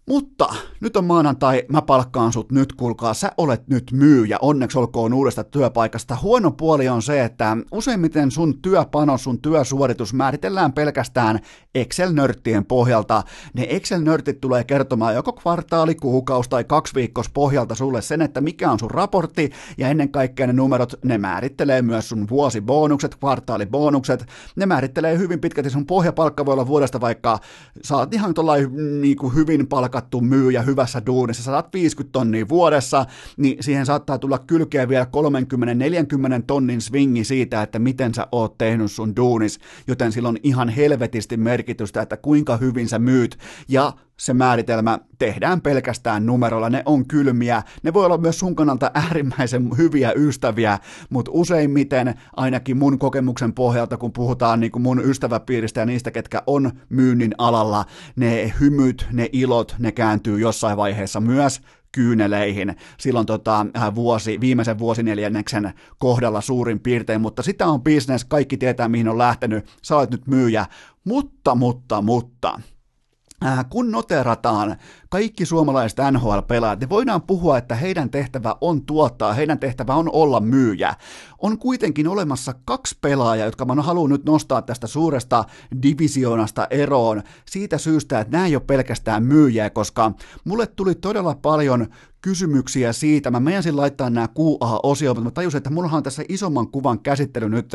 Mutta 0.10 0.56
nyt 0.80 0.98
on 0.98 1.06
maanantai, 1.06 1.64
mä 1.72 1.82
palkkaan 1.82 2.34
sut 2.34 2.52
nyt, 2.52 2.74
kuulkaa, 2.74 3.14
sä 3.14 3.32
olet 3.38 3.68
nyt 3.68 3.92
myyjä, 3.92 4.38
onneksi 4.42 4.80
olkoon 4.80 5.14
uudesta 5.14 5.44
työpaikasta. 5.44 6.18
Huono 6.22 6.52
puoli 6.52 6.90
on 6.90 7.02
se, 7.02 7.24
että 7.24 7.58
useimmiten 7.72 8.32
sun 8.32 8.62
työpanos, 8.62 9.24
sun 9.24 9.42
työsuoritus 9.42 10.14
määritellään 10.14 10.74
pelkästään 10.74 11.40
Excel-nörttien 11.76 12.66
pohjalta. 12.68 13.24
Ne 13.54 13.68
Excel-nörtit 13.70 14.42
tulee 14.42 14.64
kertomaan 14.64 15.16
joko 15.16 15.34
kvartaali, 15.34 15.96
kuukausi 15.96 16.50
tai 16.50 16.64
kaksi 16.64 16.96
viikkoa 16.96 17.24
pohjalta 17.34 17.76
sulle 17.76 18.02
sen, 18.02 18.22
että 18.22 18.42
mikä 18.42 18.72
on 18.72 18.80
sun 18.80 18.92
raportti, 18.92 19.50
ja 19.78 19.90
ennen 19.90 20.12
kaikkea 20.12 20.48
ne 20.48 20.54
numerot, 20.54 20.94
ne 21.04 21.18
määrittelee 21.18 21.82
myös 21.82 22.10
sun 22.10 22.28
vuosibonukset, 22.30 23.16
kvartaalibonukset, 23.16 24.26
ne 24.56 24.66
määrittelee 24.66 25.18
hyvin 25.18 25.40
pitkälti 25.40 25.70
sun 25.70 25.86
pohjapalkka 25.86 26.46
voi 26.46 26.54
olla 26.54 26.68
vuodesta 26.68 27.02
vaikka, 27.02 27.40
saat 27.84 28.14
ihan 28.14 28.34
tuollainen 28.34 29.02
niin 29.02 29.18
hyvin 29.36 29.68
palkka 29.68 29.93
palkattu 29.94 30.22
myyjä 30.22 30.62
hyvässä 30.62 31.02
duunissa, 31.06 31.44
150 31.44 32.12
tonnia 32.12 32.50
vuodessa, 32.50 33.06
niin 33.38 33.64
siihen 33.64 33.86
saattaa 33.86 34.18
tulla 34.18 34.40
kylkeä 34.40 34.90
vielä 34.90 35.08
30-40 36.40 36.44
tonnin 36.48 36.82
swingi 36.82 37.24
siitä, 37.24 37.62
että 37.62 37.80
miten 37.80 38.14
sä 38.14 38.28
oot 38.32 38.58
tehnyt 38.58 38.92
sun 38.92 39.16
duunis, 39.16 39.60
joten 39.88 40.12
sillä 40.12 40.30
on 40.30 40.38
ihan 40.44 40.70
helvetisti 40.70 41.38
merkitystä, 41.38 42.02
että 42.02 42.18
kuinka 42.18 42.58
hyvin 42.58 42.90
sä 42.90 43.00
myyt, 43.00 43.38
ja 43.68 43.94
se 44.18 44.34
määritelmä 44.34 45.00
tehdään 45.18 45.62
pelkästään 45.62 46.26
numerolla, 46.26 46.70
ne 46.70 46.84
on 46.86 47.08
kylmiä, 47.08 47.64
ne 47.84 47.94
voi 47.94 48.06
olla 48.06 48.18
myös 48.18 48.40
sun 48.40 48.56
kannalta 48.56 48.92
äärimmäisen 48.94 49.78
hyviä 49.78 50.12
ystäviä, 50.16 50.80
mutta 51.10 51.32
useimmiten 51.34 52.14
ainakin 52.36 52.78
mun 52.78 53.00
kokemuksen 53.00 53.54
pohjalta, 53.54 53.98
kun 53.98 54.14
puhutaan 54.14 54.60
niin 54.60 54.72
kuin 54.72 54.82
mun 54.82 55.02
ystäväpiiristä 55.06 55.80
ja 55.80 55.86
niistä, 55.86 56.12
ketkä 56.12 56.44
on 56.48 56.72
myynnin 56.90 57.34
alalla, 57.38 57.86
ne 58.16 58.54
hymyt, 58.60 59.08
ne 59.12 59.30
ilot, 59.32 59.76
ne 59.80 59.92
kääntyy 59.92 60.40
jossain 60.40 60.78
vaiheessa 60.78 61.20
myös 61.20 61.62
kyyneleihin. 61.92 62.76
Silloin 63.00 63.26
tota, 63.26 63.66
äh, 63.78 63.96
vuosi, 63.96 64.40
viimeisen 64.40 64.80
vuosineljänneksen 64.80 65.74
kohdalla 65.98 66.42
suurin 66.42 66.80
piirtein, 66.80 67.22
mutta 67.22 67.44
sitä 67.44 67.68
on 67.68 67.84
business, 67.84 68.26
kaikki 68.26 68.58
tietää 68.58 68.88
mihin 68.88 69.08
on 69.08 69.18
lähtenyt, 69.18 69.66
sä 69.84 69.98
olet 69.98 70.12
nyt 70.12 70.28
myyjä, 70.28 70.66
mutta, 71.04 71.56
mutta, 71.56 72.02
mutta, 72.02 72.60
kun 73.70 73.92
noterataan 73.92 74.76
kaikki 75.10 75.46
suomalaiset 75.46 76.00
NHL-pelaajat, 76.12 76.80
niin 76.80 76.90
voidaan 76.90 77.22
puhua, 77.22 77.58
että 77.58 77.76
heidän 77.76 78.10
tehtävä 78.10 78.56
on 78.62 78.86
tuottaa, 78.86 79.34
heidän 79.34 79.60
tehtävä 79.60 79.96
on 79.96 80.10
olla 80.14 80.40
myyjä. 80.40 80.96
On 81.42 81.58
kuitenkin 81.58 82.08
olemassa 82.08 82.54
kaksi 82.66 82.98
pelaajaa, 83.02 83.46
jotka 83.46 83.66
mä 83.66 83.82
haluan 83.82 84.10
nyt 84.10 84.26
nostaa 84.26 84.62
tästä 84.62 84.88
suuresta 84.88 85.44
divisioonasta 85.84 86.68
eroon 86.70 87.24
siitä 87.46 87.78
syystä, 87.78 88.20
että 88.20 88.32
nämä 88.32 88.46
ei 88.46 88.56
ole 88.56 88.64
pelkästään 88.68 89.24
myyjiä, 89.24 89.70
koska 89.70 90.12
mulle 90.46 90.68
tuli 90.68 90.96
todella 90.96 91.36
paljon 91.42 91.88
kysymyksiä 92.24 92.94
siitä. 92.94 93.32
Mä 93.32 93.40
menisin 93.40 93.78
laittaa 93.78 94.10
nämä 94.10 94.28
QA-osioon, 94.28 95.18
mutta 95.18 95.30
mä 95.30 95.32
tajusin, 95.32 95.58
että 95.58 95.70
mulla 95.70 95.90
on 95.92 96.04
tässä 96.04 96.24
isomman 96.30 96.68
kuvan 96.68 97.00
käsittely 97.00 97.50
nyt 97.50 97.72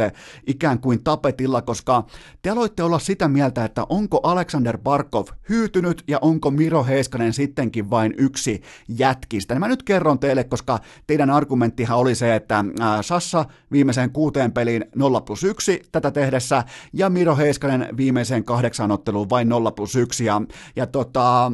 ikään 0.46 0.80
kuin 0.80 1.04
tapetilla, 1.04 1.62
koska 1.62 2.06
te 2.42 2.50
aloitte 2.50 2.82
olla 2.82 2.98
sitä 2.98 3.28
mieltä, 3.28 3.64
että 3.64 3.86
onko 3.88 4.20
Alexander 4.22 4.78
Barkov 4.78 5.26
hyytynyt 5.48 6.04
ja 6.08 6.18
onko 6.22 6.50
Miro 6.50 6.84
Heiskanen 6.84 7.32
sittenkin 7.32 7.90
vain 7.90 8.14
yksi 8.18 8.62
jätkistä. 8.88 9.54
Ja 9.54 9.60
mä 9.60 9.68
nyt 9.68 9.82
kerron 9.82 10.18
teille, 10.18 10.44
koska 10.44 10.78
teidän 11.06 11.30
argumenttihan 11.30 11.98
oli 11.98 12.14
se, 12.14 12.34
että 12.34 12.64
Sassa 13.00 13.44
viimeiseen 13.72 14.10
kuuteen 14.10 14.52
peliin 14.52 14.84
0 14.96 15.20
plus 15.20 15.44
1 15.44 15.82
tätä 15.92 16.10
tehdessä 16.10 16.64
ja 16.92 17.10
Miro 17.10 17.36
Heiskanen 17.36 17.96
viimeiseen 17.96 18.44
kahdeksan 18.44 18.90
otteluun 18.90 19.30
vain 19.30 19.48
0 19.48 19.70
plus 19.72 19.96
1 19.96 20.24
ja, 20.24 20.42
ja 20.76 20.86
tota, 20.86 21.52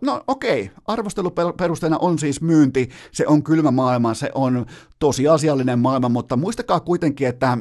no 0.00 0.24
okei, 0.28 0.70
arvosteluperusteena 0.86 1.98
on 1.98 2.18
siis 2.18 2.40
myynti, 2.40 2.88
se 3.12 3.26
on 3.26 3.42
kylmä 3.42 3.70
maailma, 3.70 4.14
se 4.14 4.30
on 4.34 4.66
tosiasiallinen 4.98 5.78
maailma, 5.78 6.08
mutta 6.08 6.36
muistakaa 6.36 6.80
kuitenkin, 6.80 7.28
että 7.28 7.58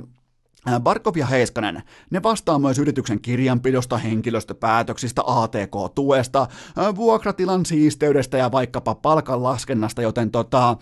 Barkov 0.80 1.18
ja 1.18 1.26
Heiskanen, 1.26 1.84
ne 2.10 2.24
vastaa 2.24 2.60
myös 2.60 2.80
yrityksen 2.80 3.22
kirjanpidosta, 3.22 3.98
henkilöstöpäätöksistä, 3.98 5.22
ATK-tuesta, 5.26 6.48
vuokratilan 6.96 7.66
siisteydestä 7.66 8.38
ja 8.38 8.52
vaikkapa 8.52 8.96
palkan 8.96 9.44
laskennasta, 9.44 10.02
joten 10.02 10.32
tota, 10.32 10.78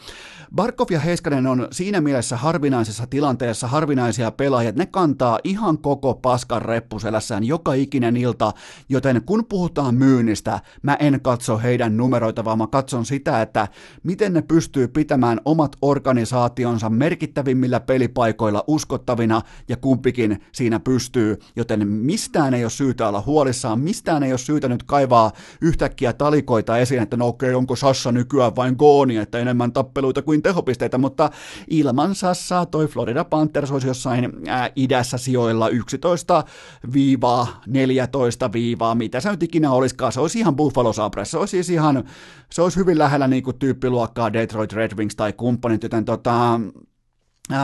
Barkov 0.55 0.87
ja 0.91 0.99
Heiskanen 0.99 1.47
on 1.47 1.67
siinä 1.71 2.01
mielessä 2.01 2.37
harvinaisessa 2.37 3.07
tilanteessa 3.07 3.67
harvinaisia 3.67 4.31
pelaajia, 4.31 4.71
ne 4.75 4.85
kantaa 4.85 5.39
ihan 5.43 5.77
koko 5.77 6.13
paskan 6.13 6.61
reppuselässään 6.61 7.43
joka 7.43 7.73
ikinen 7.73 8.17
ilta, 8.17 8.53
joten 8.89 9.21
kun 9.25 9.45
puhutaan 9.45 9.95
myynnistä, 9.95 10.59
mä 10.81 10.95
en 10.99 11.19
katso 11.21 11.57
heidän 11.57 11.97
numeroita, 11.97 12.45
vaan 12.45 12.57
mä 12.57 12.67
katson 12.67 13.05
sitä, 13.05 13.41
että 13.41 13.67
miten 14.03 14.33
ne 14.33 14.41
pystyy 14.41 14.87
pitämään 14.87 15.41
omat 15.45 15.75
organisaationsa 15.81 16.89
merkittävimmillä 16.89 17.79
pelipaikoilla 17.79 18.63
uskottavina 18.67 19.41
ja 19.67 19.77
kumpikin 19.77 20.41
siinä 20.51 20.79
pystyy, 20.79 21.39
joten 21.55 21.87
mistään 21.87 22.53
ei 22.53 22.63
ole 22.63 22.69
syytä 22.69 23.07
olla 23.07 23.23
huolissaan, 23.25 23.79
mistään 23.79 24.23
ei 24.23 24.31
ole 24.31 24.37
syytä 24.37 24.67
nyt 24.67 24.83
kaivaa 24.83 25.31
yhtäkkiä 25.61 26.13
talikoita 26.13 26.77
esiin, 26.77 27.01
että 27.01 27.17
no 27.17 27.27
okei, 27.27 27.53
onko 27.53 27.75
Sassa 27.75 28.11
nykyään 28.11 28.55
vain 28.55 28.75
gooni, 28.77 29.17
että 29.17 29.39
enemmän 29.39 29.73
tappeluita 29.73 30.21
kuin 30.21 30.41
tehopisteitä, 30.41 30.97
mutta 30.97 31.29
ilman 31.69 32.15
Sassaa 32.15 32.65
toi 32.65 32.87
Florida 32.87 33.23
Panthers 33.23 33.71
olisi 33.71 33.87
jossain 33.87 34.31
ää, 34.47 34.69
idässä 34.75 35.17
sijoilla 35.17 35.69
11 35.69 36.43
14 37.67 38.51
viivaa, 38.51 38.95
mitä 38.95 39.19
se 39.19 39.31
nyt 39.31 39.43
ikinä 39.43 39.71
olisikaan, 39.71 40.11
se 40.11 40.19
olisi 40.19 40.39
ihan 40.39 40.55
Buffalo 40.55 40.93
Sabres, 40.93 41.31
se 41.31 41.37
olisi 41.37 41.51
siis 41.51 41.69
ihan, 41.69 42.03
se 42.51 42.61
olisi 42.61 42.79
hyvin 42.79 42.99
lähellä 42.99 43.27
niin 43.27 43.43
kuin 43.43 43.59
tyyppiluokkaa 43.59 44.33
Detroit 44.33 44.73
Red 44.73 44.91
Wings 44.97 45.15
tai 45.15 45.33
kumppanit, 45.33 45.83
joten 45.83 46.05
tota, 46.05 46.59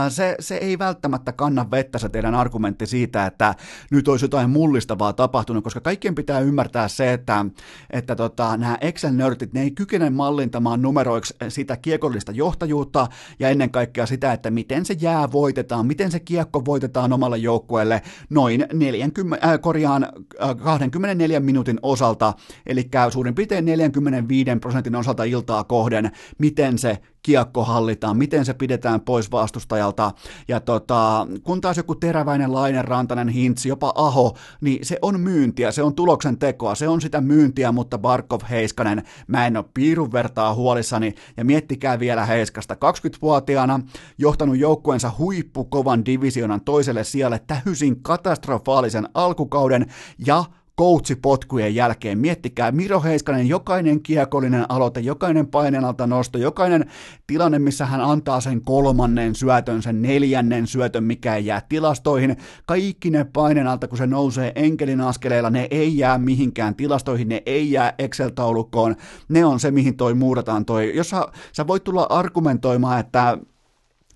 se, 0.09 0.36
se 0.39 0.55
ei 0.55 0.79
välttämättä 0.79 1.31
kanna 1.31 1.71
vettä 1.71 1.99
se 1.99 2.09
teidän 2.09 2.36
argumentti 2.36 2.86
siitä, 2.86 3.25
että 3.25 3.55
nyt 3.91 4.07
olisi 4.07 4.25
jotain 4.25 4.49
mullistavaa 4.49 5.13
tapahtunut, 5.13 5.63
koska 5.63 5.79
kaikkien 5.79 6.15
pitää 6.15 6.39
ymmärtää 6.39 6.88
se, 6.88 7.13
että, 7.13 7.45
että 7.89 8.15
tota, 8.15 8.57
nämä 8.57 8.77
Excel-nörtit, 8.81 9.53
ne 9.53 9.61
ei 9.61 9.71
kykene 9.71 10.09
mallintamaan 10.09 10.81
numeroiksi 10.81 11.36
sitä 11.47 11.77
kiekollista 11.77 12.31
johtajuutta 12.31 13.07
ja 13.39 13.49
ennen 13.49 13.71
kaikkea 13.71 14.05
sitä, 14.05 14.34
että 14.34 14.51
miten 14.51 14.86
se 14.86 14.95
jää 15.01 15.31
voitetaan, 15.31 15.88
miten 15.88 16.11
se 16.11 16.19
kiekko 16.19 16.65
voitetaan 16.65 17.13
omalle 17.13 17.38
joukkueelle 17.38 18.01
noin 18.29 18.65
40, 18.73 19.47
äh, 19.47 19.59
korjaan, 19.61 20.03
äh, 20.03 20.57
24 20.57 21.39
minuutin 21.39 21.79
osalta, 21.81 22.34
eli 22.65 22.89
suurin 23.09 23.36
piirtein 23.36 23.65
45 23.65 24.51
prosentin 24.61 24.95
osalta 24.95 25.23
iltaa 25.23 25.63
kohden, 25.63 26.11
miten 26.38 26.77
se 26.77 26.97
kiekko 27.24 27.63
hallitaan, 27.63 28.17
miten 28.17 28.45
se 28.45 28.53
pidetään 28.53 29.01
pois 29.01 29.32
vastustajalta. 29.32 30.11
Ja 30.47 30.59
tota, 30.59 31.28
kun 31.43 31.61
taas 31.61 31.78
joku 31.78 31.95
teräväinen 31.95 32.53
Lainen, 32.53 32.86
Rantanen, 32.86 33.30
Hintsi, 33.30 33.69
jopa 33.69 33.93
Aho, 33.95 34.38
niin 34.61 34.86
se 34.86 34.97
on 35.01 35.19
myyntiä, 35.19 35.71
se 35.71 35.84
on 35.84 35.95
tuloksen 35.95 36.38
tekoa, 36.38 36.76
se 36.76 36.88
on 36.88 37.01
sitä 37.01 37.21
myyntiä, 37.21 37.71
mutta 37.71 37.97
Barkov 37.97 38.41
Heiskanen, 38.49 39.03
mä 39.28 39.47
en 39.47 39.57
ole 39.57 39.65
piirun 39.74 40.11
vertaa 40.11 40.53
huolissani. 40.53 41.15
Ja 41.38 41.45
miettikää 41.45 41.99
vielä 41.99 42.26
Heiskasta, 42.26 42.74
20-vuotiaana, 42.74 43.80
johtanut 44.17 44.57
joukkueensa 44.57 45.11
huippukovan 45.17 46.05
divisionan 46.05 46.61
toiselle 46.61 47.03
sijalle 47.03 47.41
täysin 47.47 48.03
katastrofaalisen 48.03 49.09
alkukauden 49.13 49.86
ja 50.26 50.43
coachipotkujen 50.80 51.76
jälkeen. 51.76 52.17
Miettikää, 52.17 52.71
Miro 52.71 53.01
Heiskanen, 53.01 53.47
jokainen 53.47 54.03
kiekollinen 54.03 54.65
aloite, 54.69 54.99
jokainen 54.99 55.47
painenalta 55.47 56.07
nosto, 56.07 56.38
jokainen 56.38 56.86
tilanne, 57.28 57.59
missä 57.59 57.86
hän 57.86 58.01
antaa 58.01 58.41
sen 58.41 58.61
kolmannen 58.61 59.36
syötön, 59.36 59.82
sen 59.82 60.01
neljännen 60.01 60.67
syötön, 60.67 61.03
mikä 61.03 61.36
ei 61.36 61.45
jää 61.45 61.61
tilastoihin. 61.69 62.38
Kaikki 62.65 63.09
ne 63.09 63.26
painenalta, 63.34 63.88
kun 63.88 63.97
se 63.97 64.07
nousee 64.07 64.51
enkelin 64.55 65.01
askeleilla, 65.01 65.49
ne 65.49 65.67
ei 65.71 65.97
jää 65.97 66.17
mihinkään 66.17 66.76
tilastoihin, 66.76 67.30
ne 67.30 67.41
ei 67.45 67.71
jää 67.71 67.93
Excel-taulukkoon. 67.97 68.95
Ne 69.30 69.45
on 69.45 69.59
se, 69.59 69.71
mihin 69.71 69.97
toi 69.97 70.13
muurataan 70.13 70.65
toi. 70.65 70.95
Jos 70.95 71.09
sä, 71.09 71.26
sä 71.51 71.67
voit 71.67 71.84
tulla 71.84 72.07
argumentoimaan, 72.09 72.99
että 72.99 73.38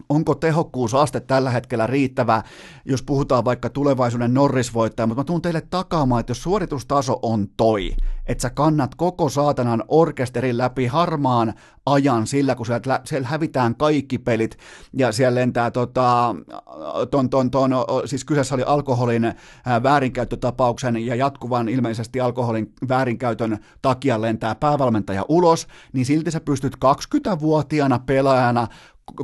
onko 0.10 0.36
tehokkuusaste 0.36 1.20
tällä 1.20 1.50
hetkellä 1.50 1.88
riittävä, 1.88 2.44
jos 2.86 3.04
puhutaan 3.04 3.46
vaikka 3.46 3.70
tulevaisuuden 3.70 4.34
Norrisvoittaja, 4.34 5.08
mutta 5.08 5.22
mä 5.22 5.26
tuun 5.26 5.42
teille 5.42 5.62
takaamaan, 5.62 6.20
että 6.20 6.32
jos 6.32 6.44
suoritustaso 6.44 7.20
on 7.22 7.48
toi, 7.58 7.92
että 8.26 8.42
sä 8.42 8.50
kannat 8.50 8.96
koko 8.96 9.30
saatanan 9.30 9.84
orkesterin 9.88 10.58
läpi 10.58 10.86
harmaan 10.86 11.54
ajan 11.86 12.28
sillä, 12.28 12.56
kun 12.56 12.66
siellä, 12.66 13.02
siellä 13.04 13.28
hävitään 13.28 13.76
kaikki 13.76 14.18
pelit 14.18 14.58
ja 14.94 15.12
siellä 15.12 15.40
lentää 15.40 15.72
tota, 15.72 16.36
ton, 17.12 17.30
ton, 17.30 17.52
ton, 17.52 17.72
siis 18.06 18.26
kyseessä 18.26 18.56
oli 18.56 18.64
alkoholin 18.64 19.34
väärinkäyttötapauksen 19.84 21.06
ja 21.06 21.16
jatkuvan 21.16 21.70
ilmeisesti 21.70 22.22
alkoholin 22.22 22.74
väärinkäytön 22.90 23.58
takia 23.82 24.22
lentää 24.22 24.56
päävalmentaja 24.56 25.26
ulos, 25.30 25.68
niin 25.94 26.06
silti 26.06 26.32
sä 26.32 26.40
pystyt 26.40 26.76
20-vuotiaana 26.76 28.00
pelaajana 28.00 28.68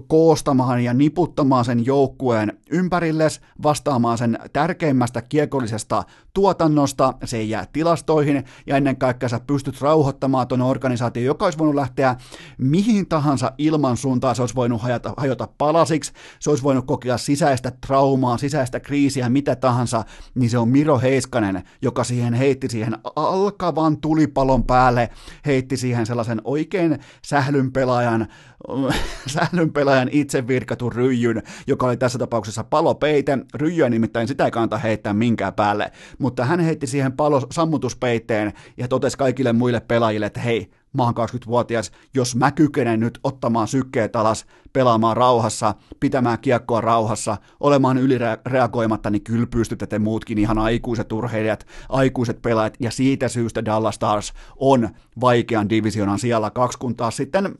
koostamaan 0.08 0.84
ja 0.84 0.94
niputtamaan 0.94 1.66
sen 1.66 1.86
joukkueen 1.86 2.58
ympärilles, 2.70 3.42
vastaamaan 3.64 4.18
sen 4.18 4.40
tärkeimmästä 4.54 5.22
kiekollisesta 5.22 6.04
tuotannosta, 6.34 7.14
se 7.26 7.38
ei 7.38 7.50
jää 7.50 7.66
tilastoihin, 7.74 8.44
ja 8.68 8.78
ennen 8.78 8.98
kaikkea 8.98 9.30
sä 9.30 9.40
pystyt 9.48 9.82
rauhoittamaan 9.82 10.48
tuon 10.48 10.62
organisaation, 10.62 11.26
joka 11.26 11.46
olisi 11.46 11.58
voinut 11.58 11.76
lähteä 11.76 12.16
mihin 12.58 13.08
tahansa 13.08 13.52
ilman 13.58 13.98
suuntaan, 13.98 14.36
se 14.36 14.42
olisi 14.42 14.56
voinut 14.56 14.82
hajota, 14.82 15.14
hajota 15.18 15.48
palasiksi, 15.58 16.14
se 16.40 16.50
olisi 16.50 16.64
voinut 16.64 16.86
kokea 16.86 17.18
sisäistä 17.18 17.72
traumaa, 17.88 18.38
sisäistä 18.38 18.80
kriisiä, 18.80 19.30
mitä 19.30 19.56
tahansa, 19.56 20.04
niin 20.36 20.50
se 20.50 20.58
on 20.58 20.70
Miro 20.70 21.00
Heiskanen, 21.00 21.64
joka 21.82 22.04
siihen 22.04 22.34
heitti 22.34 22.70
siihen 22.70 22.98
alkavan 23.16 23.98
tulipalon 23.98 24.64
päälle, 24.64 25.10
heitti 25.46 25.78
siihen 25.78 26.06
sellaisen 26.06 26.42
oikein 26.44 27.00
sählyn 27.26 27.72
pelaajan, 27.72 28.28
sählyn 29.34 29.73
pelaajan 29.74 30.10
itse 30.12 30.48
virkatun 30.48 30.92
ryijyn, 30.92 31.44
joka 31.68 31.88
oli 31.88 31.98
tässä 31.98 32.20
tapauksessa 32.20 32.64
palopeite. 32.64 33.38
Ryijyä 33.54 33.90
nimittäin 33.90 34.28
sitä 34.28 34.46
ei 34.46 34.52
kannata 34.52 34.78
heittää 34.78 35.14
minkään 35.14 35.54
päälle, 35.54 35.92
mutta 36.20 36.46
hän 36.46 36.60
heitti 36.60 36.88
siihen 36.88 37.14
palo 37.14 37.48
sammutuspeiteen 37.52 38.54
ja 38.78 38.88
totesi 38.88 39.18
kaikille 39.18 39.54
muille 39.54 39.80
pelaajille, 39.80 40.26
että 40.26 40.40
hei, 40.40 40.72
mä 40.94 41.04
oon 41.04 41.14
20-vuotias, 41.14 41.92
jos 42.14 42.36
mä 42.36 42.52
kykenen 42.52 43.00
nyt 43.00 43.20
ottamaan 43.24 43.68
sykkeet 43.68 44.16
alas, 44.16 44.46
pelaamaan 44.74 45.18
rauhassa, 45.18 45.74
pitämään 46.00 46.40
kiekkoa 46.40 46.82
rauhassa, 46.82 47.38
olemaan 47.60 47.98
ylireagoimatta, 47.98 49.10
niin 49.10 49.24
kyllä 49.24 49.48
pystytte 49.48 49.88
te 49.88 50.00
muutkin 50.00 50.38
ihan 50.38 50.58
aikuiset 50.58 51.12
urheilijat, 51.12 51.66
aikuiset 51.90 52.42
pelaajat, 52.42 52.74
ja 52.80 52.92
siitä 52.92 53.28
syystä 53.28 53.66
Dallas 53.66 53.96
Stars 53.96 54.34
on 54.56 54.90
vaikean 55.22 55.70
divisionan 55.70 56.20
siellä 56.20 56.50
kaksi, 56.50 56.80
kun 56.80 56.96
taas 56.96 57.18
sitten 57.18 57.56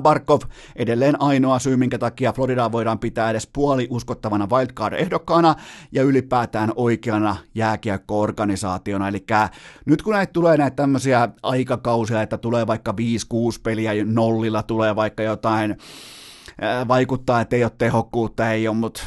Barkov 0.00 0.40
edelleen 0.76 1.22
ainoa 1.22 1.58
syy, 1.58 1.76
minkä 1.76 1.98
takia 1.98 2.32
Floridaa 2.32 2.72
voidaan 2.72 2.98
pitää 2.98 3.30
edes 3.30 3.46
puoli 3.52 3.86
uskottavana 3.90 4.46
wildcard-ehdokkaana 4.46 5.54
ja 5.92 6.02
ylipäätään 6.02 6.72
oikeana 6.76 7.36
jääkiekko-organisaationa. 7.54 9.08
Eli 9.08 9.24
nyt 9.86 10.02
kun 10.02 10.12
näitä 10.12 10.32
tulee 10.32 10.56
näitä 10.56 10.76
tämmöisiä 10.76 11.28
aikakausia, 11.42 12.22
että 12.22 12.38
tulee 12.38 12.66
vaikka 12.66 12.92
5-6 12.92 12.94
peliä 13.62 13.92
nollilla, 14.04 14.62
tulee 14.62 14.96
vaikka 14.96 15.22
jotain, 15.22 15.78
vaikuttaa, 16.88 17.40
että 17.40 17.56
ei 17.56 17.64
ole 17.64 17.72
tehokkuutta, 17.78 18.50
ei 18.50 18.68
ole, 18.68 18.76
mutta 18.76 19.02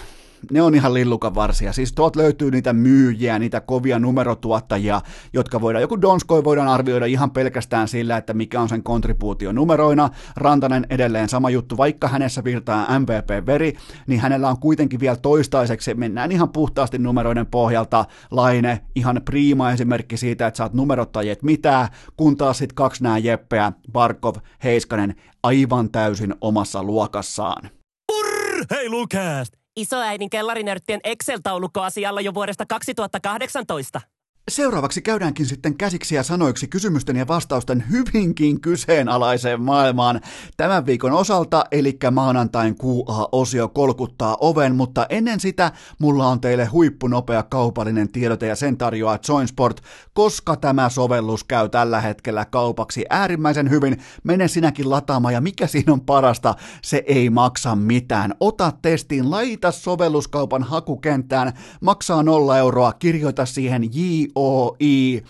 ne 0.52 0.62
on 0.62 0.76
ihan 0.76 0.94
lillukan 0.94 1.36
varsia. 1.36 1.74
Siis 1.74 1.94
tuolta 1.94 2.20
löytyy 2.20 2.52
niitä 2.52 2.74
myyjiä, 2.74 3.40
niitä 3.40 3.62
kovia 3.62 4.00
numerotuottajia, 4.00 5.02
jotka 5.34 5.62
voidaan, 5.62 5.82
joku 5.82 6.02
Donskoi 6.02 6.44
voidaan 6.44 6.68
arvioida 6.68 7.06
ihan 7.06 7.32
pelkästään 7.32 7.88
sillä, 7.88 8.18
että 8.18 8.34
mikä 8.34 8.62
on 8.62 8.70
sen 8.70 8.84
kontribuutio 8.84 9.52
numeroina. 9.52 10.10
Rantanen 10.36 10.86
edelleen 10.90 11.30
sama 11.30 11.50
juttu, 11.50 11.78
vaikka 11.78 12.08
hänessä 12.08 12.44
virtaa 12.44 13.00
MVP-veri, 13.00 13.74
niin 14.08 14.20
hänellä 14.20 14.50
on 14.50 14.60
kuitenkin 14.60 15.00
vielä 15.00 15.16
toistaiseksi, 15.16 15.94
mennään 15.94 16.32
ihan 16.32 16.50
puhtaasti 16.50 16.98
numeroiden 16.98 17.46
pohjalta, 17.46 18.06
Laine, 18.32 18.82
ihan 18.96 19.22
priima 19.26 19.72
esimerkki 19.72 20.18
siitä, 20.18 20.48
että 20.48 20.58
sä 20.58 20.64
oot 20.64 20.74
numerottajat 20.74 21.44
mitään, 21.44 21.88
kun 22.18 22.38
taas 22.38 22.58
sit 22.58 22.74
kaksi 22.74 23.04
nää 23.04 23.18
Jeppeä, 23.18 23.72
Barkov, 23.92 24.36
Heiskanen, 24.64 25.16
aivan 25.44 25.92
täysin 25.92 26.36
omassa 26.42 26.84
luokassaan. 26.84 27.70
Urr, 28.12 28.66
hei 28.72 28.90
Lukast! 28.90 29.59
Isoäidin 29.82 30.30
kellarinörttien 30.30 31.00
Excel-taulukko 31.04 31.82
asialla 31.82 32.22
jo 32.22 32.34
vuodesta 32.34 32.66
2018. 32.66 34.02
Seuraavaksi 34.50 35.02
käydäänkin 35.02 35.46
sitten 35.46 35.78
käsiksi 35.78 36.16
ja 36.16 36.24
sanoiksi 36.24 36.68
kysymysten 36.68 37.16
ja 37.16 37.28
vastausten 37.28 37.84
hyvinkin 37.92 38.62
kyseenalaiseen 38.62 39.62
maailmaan 39.62 40.22
tämän 40.58 40.86
viikon 40.86 41.12
osalta, 41.12 41.66
eli 41.72 41.98
maanantain 42.12 42.76
QA-osio 42.84 43.68
kolkuttaa 43.68 44.38
oven, 44.40 44.76
mutta 44.76 45.06
ennen 45.10 45.40
sitä 45.40 45.72
mulla 46.00 46.28
on 46.28 46.42
teille 46.42 46.66
huippunopea 46.66 47.44
kaupallinen 47.44 48.12
tiedote 48.12 48.48
ja 48.48 48.56
sen 48.56 48.78
tarjoaa 48.78 49.20
Joinsport, 49.28 49.82
koska 50.14 50.56
tämä 50.56 50.90
sovellus 50.90 51.44
käy 51.44 51.70
tällä 51.70 52.02
hetkellä 52.02 52.46
kaupaksi 52.46 53.06
äärimmäisen 53.10 53.70
hyvin. 53.70 53.98
Mene 54.24 54.48
sinäkin 54.48 54.90
lataamaan 54.90 55.34
ja 55.34 55.42
mikä 55.42 55.68
siinä 55.68 55.94
on 55.94 56.02
parasta, 56.02 56.56
se 56.82 57.04
ei 57.08 57.30
maksa 57.30 57.76
mitään. 57.76 58.34
Ota 58.40 58.72
testiin, 58.82 59.32
laita 59.32 59.72
sovelluskaupan 59.72 60.64
hakukenttään, 60.64 61.54
maksaa 61.82 62.24
nolla 62.24 62.58
euroa, 62.58 62.94
kirjoita 62.94 63.46
siihen 63.46 63.84
J 63.84 64.26
O-I, 64.40 65.24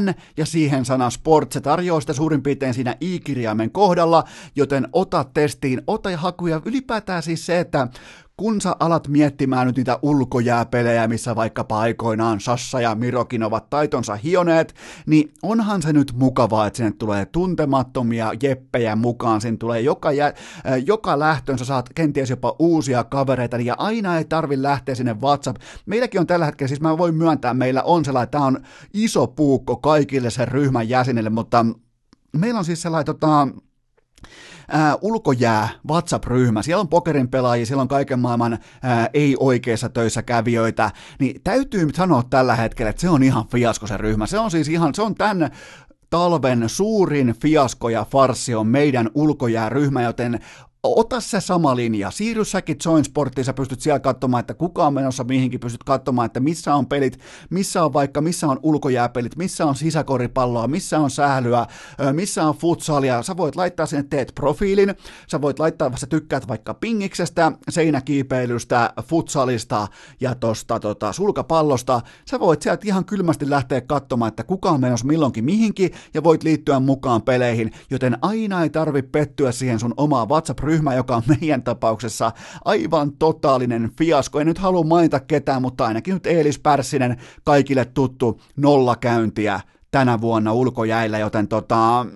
N 0.00 0.14
ja 0.36 0.46
siihen 0.46 0.84
sana 0.84 1.10
sport. 1.10 1.52
Se 1.52 1.60
tarjoaa 1.60 2.00
sitä 2.00 2.12
suurin 2.12 2.42
piirtein 2.42 2.74
siinä 2.74 2.96
i-kirjaimen 3.00 3.70
kohdalla, 3.70 4.24
joten 4.56 4.88
ota 4.92 5.24
testiin, 5.34 5.82
ota 5.86 6.10
ja 6.10 6.18
hakuja. 6.18 6.60
Ylipäätään 6.64 7.22
siis 7.22 7.46
se, 7.46 7.60
että 7.60 7.88
kun 8.36 8.60
sä 8.60 8.76
alat 8.80 9.08
miettimään 9.08 9.66
nyt 9.66 9.76
niitä 9.76 9.98
ulkojääpelejä, 10.02 11.08
missä 11.08 11.36
vaikkapa 11.36 11.78
aikoinaan 11.80 12.40
Sassa 12.40 12.80
ja 12.80 12.94
Mirokin 12.94 13.42
ovat 13.42 13.70
taitonsa 13.70 14.16
hioneet, 14.16 14.74
niin 15.06 15.32
onhan 15.42 15.82
se 15.82 15.92
nyt 15.92 16.12
mukavaa, 16.16 16.66
että 16.66 16.76
sinne 16.76 16.92
tulee 16.98 17.26
tuntemattomia 17.26 18.32
jeppejä 18.42 18.96
mukaan, 18.96 19.40
sinne 19.40 19.56
tulee 19.56 19.80
joka, 19.80 20.12
jä, 20.12 20.26
äh, 20.26 20.34
joka 20.86 21.18
lähtöön, 21.18 21.58
sä 21.58 21.64
saat 21.64 21.88
kenties 21.94 22.30
jopa 22.30 22.56
uusia 22.58 23.04
kavereita, 23.04 23.56
ja 23.56 23.74
aina 23.78 24.18
ei 24.18 24.24
tarvi 24.24 24.62
lähteä 24.62 24.94
sinne 24.94 25.16
WhatsApp. 25.20 25.62
Meilläkin 25.86 26.20
on 26.20 26.26
tällä 26.26 26.46
hetkellä, 26.46 26.68
siis 26.68 26.80
mä 26.80 26.98
voin 26.98 27.14
myöntää, 27.14 27.54
meillä 27.54 27.82
on 27.82 28.04
sellainen, 28.04 28.30
tämä 28.30 28.46
on 28.46 28.58
iso 28.94 29.26
puukko 29.26 29.76
kaikille 29.76 30.30
sen 30.30 30.48
ryhmän 30.48 30.88
jäsenille, 30.88 31.30
mutta 31.30 31.66
meillä 32.32 32.58
on 32.58 32.64
siis 32.64 32.82
sellainen 32.82 33.06
tota, 33.06 33.48
ää, 34.68 34.96
ulkojää 35.02 35.68
WhatsApp-ryhmä, 35.88 36.62
siellä 36.62 36.80
on 36.80 36.88
pokerin 36.88 37.28
pelaajia, 37.28 37.66
siellä 37.66 37.82
on 37.82 37.88
kaiken 37.88 38.18
maailman 38.18 38.58
ää, 38.82 39.10
ei-oikeissa 39.14 39.88
töissä 39.88 40.22
kävijöitä, 40.22 40.90
niin 41.18 41.40
täytyy 41.44 41.88
sanoa 41.94 42.22
tällä 42.30 42.56
hetkellä, 42.56 42.90
että 42.90 43.00
se 43.00 43.08
on 43.08 43.22
ihan 43.22 43.48
fiasko 43.48 43.86
se 43.86 43.96
ryhmä. 43.96 44.26
Se 44.26 44.38
on 44.38 44.50
siis 44.50 44.68
ihan, 44.68 44.94
se 44.94 45.02
on 45.02 45.14
tämän 45.14 45.50
talven 46.10 46.68
suurin 46.68 47.34
fiasko 47.42 47.88
ja 47.88 48.06
farsi 48.10 48.54
on 48.54 48.66
meidän 48.66 49.10
ulkojääryhmä, 49.14 50.02
joten 50.02 50.40
ota 50.96 51.20
se 51.20 51.40
sama 51.40 51.76
linja, 51.76 52.10
siirry 52.10 52.44
säkin 52.44 52.76
Join 52.84 53.04
Sportiin, 53.04 53.44
sä 53.44 53.52
pystyt 53.52 53.80
siellä 53.80 54.00
katsomaan, 54.00 54.40
että 54.40 54.54
kuka 54.54 54.86
on 54.86 54.94
menossa 54.94 55.24
mihinkin, 55.24 55.60
pystyt 55.60 55.84
katsomaan, 55.84 56.26
että 56.26 56.40
missä 56.40 56.74
on 56.74 56.86
pelit, 56.86 57.18
missä 57.50 57.84
on 57.84 57.92
vaikka, 57.92 58.20
missä 58.20 58.46
on 58.46 58.60
ulkojääpelit, 58.62 59.36
missä 59.36 59.66
on 59.66 59.74
sisäkoripalloa, 59.74 60.68
missä 60.68 60.98
on 60.98 61.10
sählyä, 61.10 61.66
missä 62.12 62.44
on 62.44 62.54
futsalia, 62.54 63.22
sä 63.22 63.36
voit 63.36 63.56
laittaa 63.56 63.86
sinne, 63.86 64.02
teet 64.10 64.32
profiilin, 64.34 64.94
sä 65.28 65.40
voit 65.40 65.58
laittaa, 65.58 65.96
sä 65.96 66.06
tykkäät 66.06 66.48
vaikka 66.48 66.74
pingiksestä, 66.74 67.52
seinäkiipeilystä, 67.70 68.92
futsalista 69.02 69.88
ja 70.20 70.34
tosta 70.34 70.80
tota, 70.80 71.12
sulkapallosta, 71.12 72.00
sä 72.30 72.40
voit 72.40 72.62
sieltä 72.62 72.82
ihan 72.86 73.04
kylmästi 73.04 73.50
lähteä 73.50 73.80
katsomaan, 73.80 74.28
että 74.28 74.44
kuka 74.44 74.70
on 74.70 74.80
menossa 74.80 75.06
milloinkin 75.06 75.44
mihinkin, 75.44 75.90
ja 76.14 76.24
voit 76.24 76.42
liittyä 76.42 76.80
mukaan 76.80 77.22
peleihin, 77.22 77.72
joten 77.90 78.18
aina 78.22 78.62
ei 78.62 78.70
tarvi 78.70 79.02
pettyä 79.02 79.52
siihen 79.52 79.78
sun 79.78 79.94
omaa 79.96 80.28
WhatsApp 80.28 80.60
ryhmä, 80.76 80.94
joka 80.94 81.16
on 81.16 81.22
meidän 81.40 81.62
tapauksessa 81.62 82.32
aivan 82.64 83.12
totaalinen 83.12 83.90
fiasko. 83.98 84.40
En 84.40 84.46
nyt 84.46 84.58
halua 84.58 84.82
mainita 84.82 85.20
ketään, 85.20 85.62
mutta 85.62 85.86
ainakin 85.86 86.14
nyt 86.14 86.26
Eelis 86.26 86.58
Pärssinen, 86.58 87.16
kaikille 87.44 87.84
tuttu 87.84 88.40
nollakäyntiä 88.56 89.60
tänä 89.90 90.20
vuonna 90.20 90.52
ulkojäillä, 90.52 91.18
joten 91.18 91.48
tota, 91.48 92.06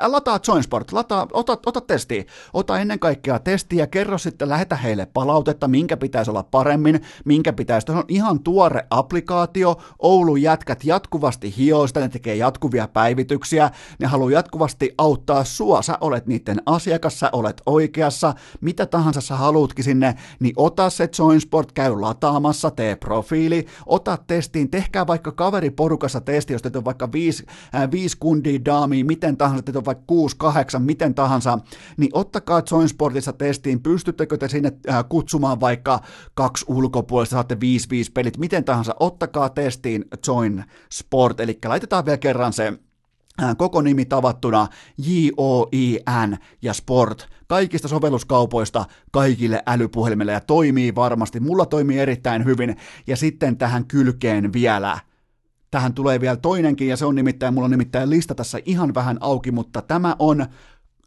lataa 0.00 0.40
Joinsport, 0.48 0.92
lataa, 0.92 1.26
ota, 1.32 1.58
ota 1.66 1.80
testi, 1.80 2.26
ota 2.52 2.78
ennen 2.78 2.98
kaikkea 2.98 3.38
testiä 3.38 3.82
ja 3.82 3.86
kerro 3.86 4.18
sitten, 4.18 4.48
lähetä 4.48 4.76
heille 4.76 5.06
palautetta, 5.06 5.68
minkä 5.68 5.96
pitäisi 5.96 6.30
olla 6.30 6.42
paremmin, 6.42 7.00
minkä 7.24 7.52
pitäisi, 7.52 7.92
on 7.92 8.04
ihan 8.08 8.40
tuore 8.40 8.86
applikaatio, 8.90 9.76
Oulun 9.98 10.42
jätkät 10.42 10.84
jatkuvasti 10.84 11.54
hioista, 11.56 12.00
ne 12.00 12.08
tekee 12.08 12.36
jatkuvia 12.36 12.88
päivityksiä, 12.88 13.70
ne 13.98 14.06
haluaa 14.06 14.30
jatkuvasti 14.30 14.94
auttaa 14.98 15.44
sua, 15.44 15.82
sä 15.82 15.98
olet 16.00 16.26
niiden 16.26 16.62
asiakas, 16.66 17.20
sä 17.20 17.30
olet 17.32 17.62
oikeassa, 17.66 18.34
mitä 18.60 18.86
tahansa 18.86 19.20
sä 19.20 19.36
haluutkin 19.36 19.84
sinne, 19.84 20.14
niin 20.40 20.54
ota 20.56 20.90
se 20.90 21.08
Joinsport, 21.18 21.72
käy 21.72 22.00
lataamassa, 22.00 22.70
tee 22.70 22.96
profiili, 22.96 23.66
ota 23.86 24.18
testiin, 24.26 24.70
tehkää 24.70 25.06
vaikka 25.06 25.32
kaveriporukassa 25.32 26.20
testi, 26.20 26.52
jos 26.52 26.62
teet 26.62 26.76
on 26.76 26.84
vaikka 26.84 27.12
viisi, 27.12 27.46
äh, 27.74 27.90
viisi 27.90 28.16
kundia 28.20 28.64
daamia, 28.64 29.04
miten 29.04 29.36
tahansa 29.36 29.62
teet 29.62 29.76
on 29.76 29.83
vaikka 29.84 30.04
6, 30.06 30.36
8, 30.36 30.82
miten 30.82 31.14
tahansa, 31.14 31.58
niin 31.96 32.10
ottakaa 32.12 32.62
Joinsportissa 32.70 33.32
testiin, 33.32 33.82
pystyttekö 33.82 34.38
te 34.38 34.48
sinne 34.48 34.72
äh, 34.88 35.04
kutsumaan 35.08 35.60
vaikka 35.60 36.00
kaksi 36.34 36.64
ulkopuolista, 36.68 37.32
saatte 37.32 37.54
5-5 37.54 37.58
pelit, 38.14 38.38
miten 38.38 38.64
tahansa, 38.64 38.94
ottakaa 39.00 39.48
testiin 39.48 40.04
Join 40.26 40.64
Sport, 40.92 41.40
eli 41.40 41.58
laitetaan 41.64 42.04
vielä 42.04 42.18
kerran 42.18 42.52
se 42.52 42.72
äh, 43.42 43.56
koko 43.56 43.82
nimi 43.82 44.04
tavattuna 44.04 44.68
J-O-I-N 44.98 46.36
ja 46.62 46.72
Sport. 46.72 47.28
Kaikista 47.46 47.88
sovelluskaupoista 47.88 48.84
kaikille 49.10 49.62
älypuhelimille 49.66 50.32
ja 50.32 50.40
toimii 50.40 50.94
varmasti. 50.94 51.40
Mulla 51.40 51.66
toimii 51.66 51.98
erittäin 51.98 52.44
hyvin. 52.44 52.76
Ja 53.06 53.16
sitten 53.16 53.56
tähän 53.56 53.86
kylkeen 53.86 54.52
vielä– 54.52 54.98
Tähän 55.74 55.94
tulee 55.94 56.20
vielä 56.20 56.36
toinenkin, 56.36 56.88
ja 56.88 56.96
se 56.96 57.04
on 57.04 57.14
nimittäin, 57.14 57.54
mulla 57.54 57.64
on 57.64 57.70
nimittäin 57.70 58.10
lista 58.10 58.34
tässä 58.34 58.58
ihan 58.64 58.94
vähän 58.94 59.18
auki, 59.20 59.50
mutta 59.50 59.82
tämä 59.82 60.16
on 60.18 60.46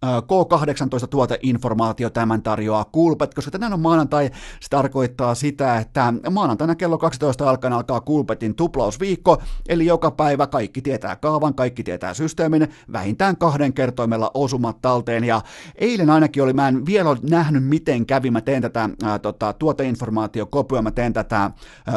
K18-tuoteinformaatio 0.06 2.10
tämän 2.10 2.44
tarjoaa. 2.44 2.86
Kulpet, 2.86 3.34
koska 3.34 3.52
tänään 3.52 3.74
on 3.74 3.80
maanantai, 3.80 4.30
se 4.60 4.70
tarkoittaa 4.70 5.36
sitä, 5.36 5.78
että 5.78 6.14
maanantaina 6.30 6.76
kello 6.76 6.98
12 6.98 7.50
alkaen 7.50 7.74
alkaa 7.74 8.02
Kulpetin 8.02 8.56
tuplausviikko, 8.56 9.42
eli 9.70 9.86
joka 9.86 10.12
päivä 10.12 10.48
kaikki 10.48 10.82
tietää 10.82 11.16
kaavan, 11.16 11.56
kaikki 11.56 11.84
tietää 11.84 12.14
systeemin, 12.14 12.68
vähintään 12.92 13.38
kahden 13.38 13.74
kertoimella 13.74 14.32
osumat 14.34 14.82
talteen, 14.82 15.24
ja 15.24 15.42
eilen 15.76 16.10
ainakin 16.10 16.44
oli, 16.44 16.54
mä 16.54 16.68
en 16.68 16.86
vielä 16.86 17.10
ole 17.10 17.18
nähnyt 17.30 17.64
miten 17.64 18.06
kävi, 18.06 18.32
mä 18.32 18.42
teen 18.42 18.62
tätä 18.62 18.90
ää, 19.04 19.20
tota, 19.20 19.54
tuoteinformaatiokopua, 19.54 20.82
mä 20.82 20.92
teen 20.92 21.14
tätä 21.14 21.38
ää, 21.38 21.52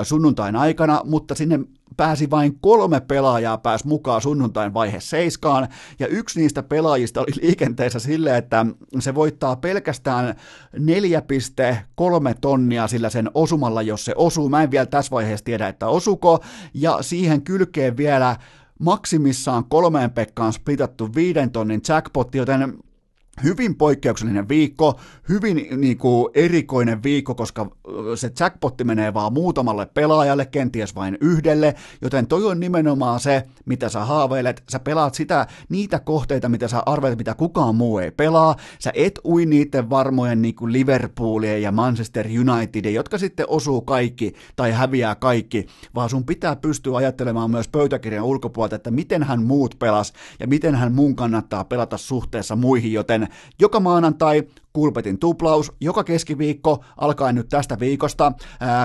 sunnuntain 0.05 0.57
aikana, 0.57 1.01
mutta 1.05 1.35
sinne 1.35 1.61
pääsi 1.97 2.31
vain 2.31 2.59
kolme 2.61 3.01
pelaajaa 3.01 3.59
pääsi 3.59 3.87
mukaan 3.87 4.23
sunnuntain 4.23 4.75
vaihe 4.75 5.01
seiskaan, 5.01 5.69
ja 5.99 6.07
yksi 6.07 6.41
niistä 6.41 6.63
pelaajista 6.63 7.21
oli 7.21 7.31
liikenteessä 7.43 7.99
sille, 7.99 8.37
että 8.37 8.67
se 8.99 9.15
voittaa 9.15 9.57
pelkästään 9.57 10.35
4,3 10.77 12.35
tonnia 12.41 12.89
sillä 12.89 13.11
sen 13.11 13.31
osumalla, 13.35 13.83
jos 13.83 14.05
se 14.05 14.13
osuu. 14.17 14.49
Mä 14.49 14.63
en 14.63 14.71
vielä 14.71 14.87
tässä 14.87 15.11
vaiheessa 15.11 15.45
tiedä, 15.45 15.69
että 15.69 15.89
osuko, 15.89 16.39
ja 16.75 16.99
siihen 17.01 17.43
kylkeen 17.43 17.97
vielä 17.97 18.37
maksimissaan 18.79 19.65
kolmeen 19.65 20.11
Pekkaan 20.11 20.53
splitattu 20.53 21.15
viiden 21.15 21.51
tonnin 21.51 21.81
jackpotti, 21.89 22.39
joten 22.39 22.79
hyvin 23.45 23.77
poikkeuksellinen 23.77 24.49
viikko, 24.49 25.01
hyvin 25.29 25.67
niin 25.77 25.99
kuin, 25.99 26.31
erikoinen 26.35 27.03
viikko, 27.03 27.35
koska 27.35 27.71
se 28.15 28.31
jackpotti 28.41 28.85
menee 28.85 29.15
vaan 29.15 29.33
muutamalle 29.33 29.87
pelaajalle, 29.87 30.47
kenties 30.47 30.95
vain 30.95 31.19
yhdelle, 31.21 31.75
joten 32.03 32.27
toi 32.27 32.45
on 32.45 32.61
nimenomaan 32.61 33.21
se, 33.21 33.47
mitä 33.67 33.89
sä 33.89 34.05
haaveilet, 34.05 34.63
sä 34.71 34.79
pelaat 34.79 35.15
sitä, 35.15 35.47
niitä 35.69 35.99
kohteita, 35.99 36.49
mitä 36.49 36.69
sä 36.69 36.83
arvelet, 36.87 37.19
mitä 37.19 37.35
kukaan 37.35 37.75
muu 37.75 37.99
ei 37.99 38.11
pelaa, 38.11 38.57
sä 38.79 38.93
et 38.95 39.21
ui 39.25 39.47
niiden 39.47 39.91
varmojen 39.91 40.43
niin 40.43 40.55
kuin 40.55 40.73
Liverpoolien 40.73 41.63
ja 41.63 41.73
Manchester 41.73 42.27
Unitedin, 42.27 42.95
jotka 42.95 43.19
sitten 43.19 43.47
osuu 43.49 43.81
kaikki 43.81 44.33
tai 44.57 44.73
häviää 44.73 45.15
kaikki, 45.15 45.67
vaan 45.95 46.11
sun 46.11 46.25
pitää 46.25 46.57
pystyä 46.57 46.97
ajattelemaan 46.97 47.51
myös 47.51 47.69
pöytäkirjan 47.69 48.25
ulkopuolelta, 48.25 48.77
että 48.77 48.91
miten 48.91 49.23
hän 49.23 49.43
muut 49.43 49.75
pelas 49.79 50.13
ja 50.41 50.47
miten 50.47 50.75
hän 50.75 50.93
mun 50.93 51.17
kannattaa 51.17 51.65
pelata 51.65 51.97
suhteessa 51.97 52.57
muihin, 52.57 52.93
joten 52.93 53.29
joka 53.61 53.81
maanantai 53.81 54.43
Kulpetin 54.73 55.19
tuplaus, 55.19 55.73
joka 55.81 56.05
keskiviikko 56.05 56.85
alkaen 56.97 57.35
nyt 57.35 57.49
tästä 57.49 57.81
viikosta, 57.81 58.33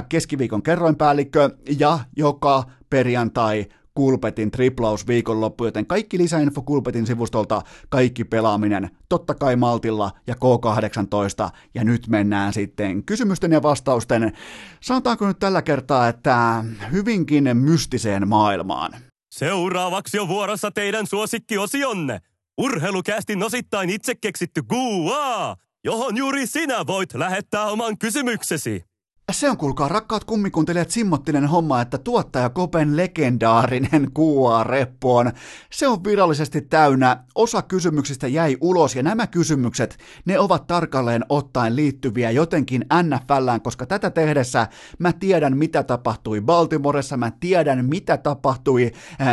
keskiviikon 0.09 0.63
kerroinpäällikkö 0.63 1.49
ja 1.79 1.99
joka 2.17 2.63
perjantai 2.89 3.65
Kulpetin 3.93 4.51
triplaus 4.51 5.07
viikonloppu, 5.07 5.65
joten 5.65 5.85
kaikki 5.85 6.17
lisäinfo 6.17 6.61
Kulpetin 6.61 7.07
sivustolta, 7.07 7.61
kaikki 7.89 8.23
pelaaminen, 8.23 8.89
totta 9.09 9.33
kai 9.33 9.55
Maltilla 9.55 10.11
ja 10.27 10.35
K18, 10.35 11.49
ja 11.73 11.83
nyt 11.83 12.07
mennään 12.07 12.53
sitten 12.53 13.03
kysymysten 13.03 13.51
ja 13.51 13.63
vastausten, 13.63 14.33
sanotaanko 14.81 15.27
nyt 15.27 15.39
tällä 15.39 15.61
kertaa, 15.61 16.07
että 16.07 16.63
hyvinkin 16.91 17.57
mystiseen 17.57 18.27
maailmaan. 18.27 18.91
Seuraavaksi 19.31 20.19
on 20.19 20.27
vuorossa 20.27 20.71
teidän 20.71 21.07
suosikkiosionne. 21.07 22.21
Urheilukästin 22.57 23.43
osittain 23.43 23.89
itse 23.89 24.15
keksitty 24.15 24.61
Gua, 24.63 25.55
johon 25.83 26.17
juuri 26.17 26.47
sinä 26.47 26.87
voit 26.87 27.13
lähettää 27.13 27.65
oman 27.65 27.97
kysymyksesi. 27.97 28.83
Se 29.31 29.49
on 29.49 29.57
kuulkaa 29.57 29.87
rakkaat 29.87 30.23
kummikuuntelijat 30.23 30.89
simmottinen 30.89 31.47
homma, 31.47 31.81
että 31.81 31.97
tuottaja 31.97 32.49
Kopen 32.49 32.97
legendaarinen 32.97 34.07
QA-reppu 34.19 35.15
on, 35.15 35.31
se 35.71 35.87
on 35.87 36.03
virallisesti 36.03 36.61
täynnä, 36.61 37.23
osa 37.35 37.61
kysymyksistä 37.61 38.27
jäi 38.27 38.57
ulos 38.61 38.95
ja 38.95 39.03
nämä 39.03 39.27
kysymykset, 39.27 39.97
ne 40.25 40.39
ovat 40.39 40.67
tarkalleen 40.67 41.25
ottaen 41.29 41.75
liittyviä 41.75 42.31
jotenkin 42.31 42.85
NFLään, 43.03 43.61
koska 43.61 43.85
tätä 43.85 44.09
tehdessä 44.09 44.67
mä 44.99 45.13
tiedän 45.13 45.57
mitä 45.57 45.83
tapahtui 45.83 46.41
Baltimoressa, 46.41 47.17
mä 47.17 47.31
tiedän 47.39 47.85
mitä 47.85 48.17
tapahtui 48.17 48.91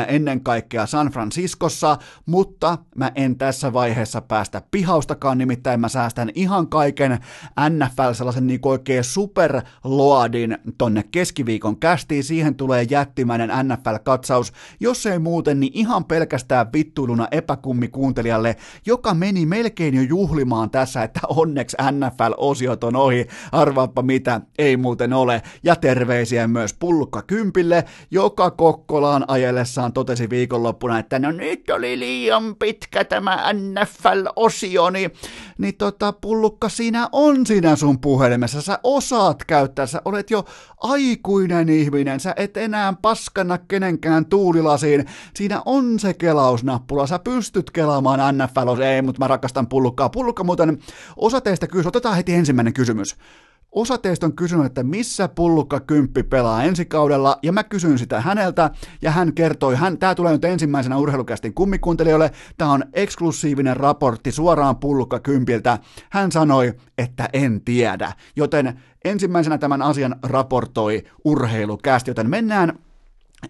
ennen 0.09 0.41
kaikkea 0.41 0.87
San 0.87 1.09
Franciscossa, 1.09 1.99
mutta 2.27 2.79
mä 2.97 3.13
en 3.15 3.39
tässä 3.39 3.73
vaiheessa 3.73 4.21
päästä 4.21 4.63
pihaustakaan, 4.71 5.39
nimittäin 5.39 5.81
mä 5.81 5.89
säästän 5.89 6.31
ihan 6.35 6.69
kaiken 6.69 7.19
NFL 7.71 8.13
sellaisen 8.13 8.47
niin 8.47 8.61
oikein 8.63 9.05
super 9.05 9.63
loadin 9.85 10.59
tonne 10.79 11.03
keskiviikon 11.11 11.77
kästiin, 11.77 12.25
siihen 12.25 12.55
tulee 12.55 12.87
jättimäinen 12.91 13.51
NFL-katsaus, 13.51 14.53
jos 14.81 15.07
ei 15.07 15.19
muuten, 15.19 15.61
niin 15.61 15.73
ihan 15.75 16.05
pelkästään 16.05 16.73
vittuiluna 16.73 17.29
epäkummi 17.31 17.89
kuuntelijalle, 17.89 18.57
joka 18.87 19.15
meni 19.15 19.47
melkein 19.47 19.95
jo 19.95 20.03
juhlimaan 20.03 20.71
tässä, 20.71 21.03
että 21.03 21.21
onneksi 21.29 21.77
NFL-osiot 21.93 22.85
on 22.85 22.97
ohi, 22.97 23.27
arvaappa 23.53 24.03
mitä, 24.03 24.41
ei 24.59 24.77
muuten 24.77 25.13
ole, 25.13 25.43
ja 25.63 25.77
terveisiä 25.77 26.49
myös 26.49 26.75
Pullukka 26.75 27.23
Kympille, 27.23 27.85
joka 28.11 28.51
Kokkolaan 28.51 29.25
ajellessaan 29.29 29.93
totesi 29.93 30.31
viikonloppuna, 30.31 30.99
että 30.99 31.19
no 31.19 31.31
nyt 31.31 31.71
oli 31.71 31.99
liian 31.99 32.57
pitkä 32.57 33.05
tämä 33.05 33.53
NFL-osio, 33.53 34.91
niin, 34.91 35.11
niin 35.59 35.75
tota, 35.75 36.13
Pullukka, 36.13 36.69
siinä 36.69 37.09
on 37.13 37.47
siinä 37.47 37.77
sun 37.77 38.01
puhelimessa, 38.01 38.63
sä 38.63 38.79
osaat 38.83 39.45
käyttää 39.45 39.72
että 39.73 39.87
sä 39.87 40.03
olet 40.05 40.31
jo 40.31 40.45
aikuinen 40.81 41.69
ihminen, 41.69 42.21
sä 42.21 42.35
et 42.37 42.57
enää 42.57 42.95
paskana 43.03 43.59
kenenkään 43.59 44.27
tuulilasiin, 44.27 45.07
siinä 45.35 45.63
on 45.65 45.99
se 45.99 46.15
kelausnappula, 46.15 47.07
sä 47.07 47.19
pystyt 47.19 47.71
kelaamaan 47.71 48.39
NFL, 48.39 48.81
ei, 48.81 49.03
mutta 49.03 49.19
mä 49.19 49.29
rakastan 49.29 49.67
pullukkaa. 49.67 50.09
Pullukka 50.09 50.45
muuten, 50.45 50.79
osa 51.17 51.41
teistä 51.41 51.67
kysyy, 51.67 51.89
otetaan 51.89 52.17
heti 52.17 52.35
ensimmäinen 52.35 52.73
kysymys. 52.73 53.17
Osa 53.73 53.99
teistä 53.99 54.27
on 54.27 54.37
kysynyt, 54.37 54.67
että 54.67 54.83
missä 54.83 55.29
pullukka 55.29 55.81
kymppi 55.81 56.23
pelaa 56.23 56.63
ensi 56.63 56.85
kaudella, 56.85 57.39
ja 57.43 57.53
mä 57.53 57.65
kysyn 57.65 57.99
sitä 57.99 58.21
häneltä, 58.21 58.71
ja 59.03 59.11
hän 59.11 59.35
kertoi, 59.35 59.77
hän, 59.77 59.99
tää 59.99 60.15
tulee 60.15 60.33
nyt 60.33 60.45
ensimmäisenä 60.45 60.99
urheilukästin 60.99 61.55
kummikuuntelijoille, 61.55 62.31
tää 62.59 62.69
on 62.69 62.85
eksklusiivinen 62.93 63.77
raportti 63.77 64.33
suoraan 64.33 64.77
pullukka 64.77 65.21
kympiltä. 65.21 65.79
Hän 66.11 66.33
sanoi, 66.33 66.75
että 66.99 67.29
en 67.33 67.61
tiedä, 67.65 68.13
joten 68.37 68.81
ensimmäisenä 69.05 69.59
tämän 69.59 69.83
asian 69.83 70.17
raportoi 70.23 71.03
urheilukästi, 71.25 72.11
joten 72.11 72.31
mennään 72.31 72.79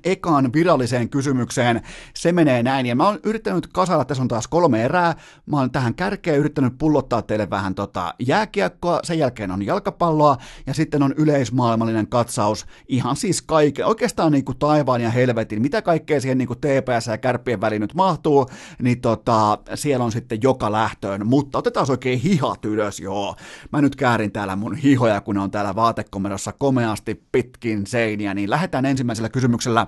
ekaan 0.05 0.53
viralliseen 0.53 1.09
kysymykseen. 1.09 1.83
Se 2.15 2.33
menee 2.33 2.63
näin, 2.63 2.87
ja 2.87 2.97
mä 2.97 3.07
oon 3.07 3.19
yrittänyt 3.25 3.67
kasata, 3.67 4.05
tässä 4.05 4.23
on 4.23 4.29
taas 4.29 4.49
kolme 4.49 4.85
erää, 4.85 5.15
mä 5.47 5.57
oon 5.57 5.71
tähän 5.71 5.95
kärkeen 5.95 6.39
yrittänyt 6.39 6.79
pullottaa 6.79 7.23
teille 7.23 7.51
vähän 7.51 7.75
tota 7.75 8.15
jääkiekkoa, 8.19 9.01
sen 9.05 9.19
jälkeen 9.19 9.51
on 9.51 9.67
jalkapalloa, 9.67 10.37
ja 10.67 10.75
sitten 10.75 11.03
on 11.03 11.15
yleismaailmallinen 11.17 12.07
katsaus, 12.07 12.67
ihan 12.89 13.17
siis 13.17 13.43
kaiken, 13.43 13.87
oikeastaan 13.87 14.33
niin 14.33 14.45
kuin 14.45 14.59
taivaan 14.59 15.01
ja 15.01 15.11
helvetin, 15.11 15.63
mitä 15.63 15.83
kaikkea 15.83 16.21
siihen 16.21 16.39
niin 16.39 16.49
kuin 16.49 16.59
TPS 16.59 17.07
ja 17.07 17.19
kärppien 17.19 17.61
väliin 17.61 17.81
nyt 17.83 17.95
mahtuu, 17.95 18.47
niin 18.83 19.01
tota, 19.01 19.59
siellä 19.75 20.05
on 20.05 20.13
sitten 20.13 20.39
joka 20.43 20.73
lähtöön, 20.73 21.27
mutta 21.27 21.59
otetaan 21.59 21.87
oikein 21.91 22.19
hihat 22.19 22.65
ylös, 22.65 23.01
joo. 23.01 23.37
Mä 23.73 23.81
nyt 23.81 23.97
käärin 23.97 24.33
täällä 24.33 24.57
mun 24.57 24.75
hihoja, 24.75 25.21
kun 25.21 25.35
ne 25.35 25.41
on 25.41 25.51
täällä 25.51 25.75
vaatekomerossa 25.75 26.53
komeasti 26.53 27.23
pitkin 27.33 27.87
seiniä, 27.87 28.35
niin 28.35 28.51
lähdetään 28.51 28.85
ensimmäisellä 28.85 29.29
kysymyksellä 29.29 29.82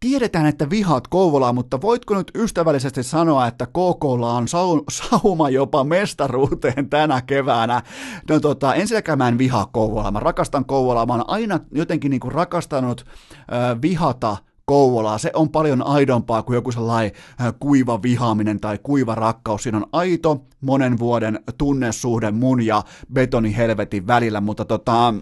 Tiedetään, 0.00 0.46
että 0.46 0.70
vihaat 0.70 1.08
Kouvolaa, 1.08 1.52
mutta 1.52 1.80
voitko 1.80 2.14
nyt 2.14 2.30
ystävällisesti 2.34 3.02
sanoa, 3.02 3.46
että 3.46 3.66
KKlla 3.66 4.32
on 4.32 4.48
sau- 4.48 4.84
sauma 4.90 5.50
jopa 5.50 5.84
mestaruuteen 5.84 6.90
tänä 6.90 7.22
keväänä? 7.22 7.82
No 8.28 8.40
tota, 8.40 8.74
ensinnäkään 8.74 9.18
mä 9.18 9.28
en 9.28 9.38
vihaa 9.38 9.66
Kouvolaa, 9.66 10.10
mä 10.10 10.20
rakastan 10.20 10.64
Kouvolaa, 10.64 11.06
mä 11.06 11.12
oon 11.12 11.24
aina 11.26 11.60
jotenkin 11.74 12.10
niinku 12.10 12.30
rakastanut 12.30 13.04
äh, 13.36 13.82
vihata 13.82 14.36
Kouvolaa. 14.64 15.18
Se 15.18 15.30
on 15.34 15.48
paljon 15.48 15.86
aidompaa 15.86 16.42
kuin 16.42 16.54
joku 16.54 16.72
sellainen 16.72 17.12
kuiva 17.60 18.02
vihaaminen 18.02 18.60
tai 18.60 18.78
kuiva 18.82 19.14
rakkaus. 19.14 19.62
Siinä 19.62 19.78
on 19.78 19.86
aito 19.92 20.44
monen 20.60 20.98
vuoden 20.98 21.40
tunnesuhde 21.58 22.30
mun 22.30 22.62
ja 22.62 22.82
betonihelvetin 23.12 24.06
välillä, 24.06 24.40
mutta 24.40 24.64
tota, 24.64 25.14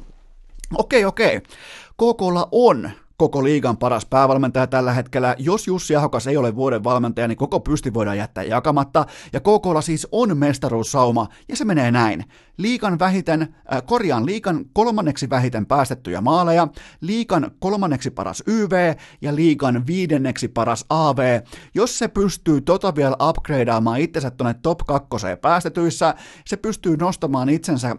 okei, 0.75 1.05
okei. 1.05 1.37
Okay. 1.37 2.15
KKlla 2.15 2.49
on 2.53 2.91
koko 3.19 3.45
liigan 3.45 3.77
paras 3.77 4.07
päävalmentaja 4.07 4.67
tällä 4.67 4.93
hetkellä. 4.93 5.35
Jos 5.39 5.67
Jussi 5.67 5.97
Ahokas 5.97 6.27
ei 6.27 6.37
ole 6.37 6.57
vuoden 6.57 6.85
valmentaja, 6.85 7.29
niin 7.29 7.39
koko 7.39 7.61
pysti 7.61 7.95
voidaan 7.95 8.19
jättää 8.19 8.45
jakamatta. 8.45 9.07
Ja 9.33 9.41
KKlla 9.41 9.81
siis 9.81 10.09
on 10.13 10.39
mestaruussauma, 10.39 11.29
ja 11.49 11.57
se 11.57 11.65
menee 11.65 11.91
näin. 11.91 12.25
Liikan 12.59 12.99
vähiten, 12.99 13.43
äh, 13.43 13.83
korjaan 13.87 14.27
liikan 14.27 14.65
kolmanneksi 14.73 15.31
vähiten 15.31 15.67
päästettyjä 15.67 16.21
maaleja, 16.21 16.69
liikan 17.01 17.51
kolmanneksi 17.59 18.11
paras 18.11 18.43
YV 18.47 18.95
ja 19.23 19.35
liikan 19.35 19.87
viidenneksi 19.87 20.49
paras 20.49 20.85
AV. 20.91 21.41
Jos 21.75 21.99
se 21.99 22.09
pystyy 22.09 22.61
tota 22.61 22.95
vielä 22.95 23.17
upgradeaamaan 23.29 24.01
itsensä 24.01 24.31
tuonne 24.31 24.55
top 24.63 24.79
kakkoseen 24.79 25.39
päästetyissä, 25.39 26.15
se 26.45 26.57
pystyy 26.57 26.97
nostamaan 26.97 27.49
itsensä 27.49 27.89
äh, 27.89 27.97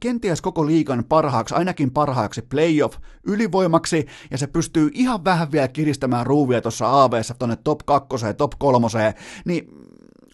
kenties 0.00 0.40
koko 0.40 0.66
liikan 0.66 1.04
parhaaksi, 1.08 1.54
ainakin 1.54 1.90
parhaaksi 1.90 2.42
playoff 2.42 2.98
ylivoimaksi, 3.26 4.06
ja 4.30 4.38
se 4.38 4.46
pystyy 4.46 4.90
ihan 4.94 5.24
vähän 5.24 5.52
vielä 5.52 5.68
kiristämään 5.68 6.26
ruuvia 6.26 6.60
tuossa 6.60 7.02
AV-ssa 7.02 7.34
tuonne 7.38 7.56
top 7.56 7.80
kakkoseen, 7.84 8.36
top 8.36 8.52
kolmoseen, 8.58 9.14
niin 9.44 9.77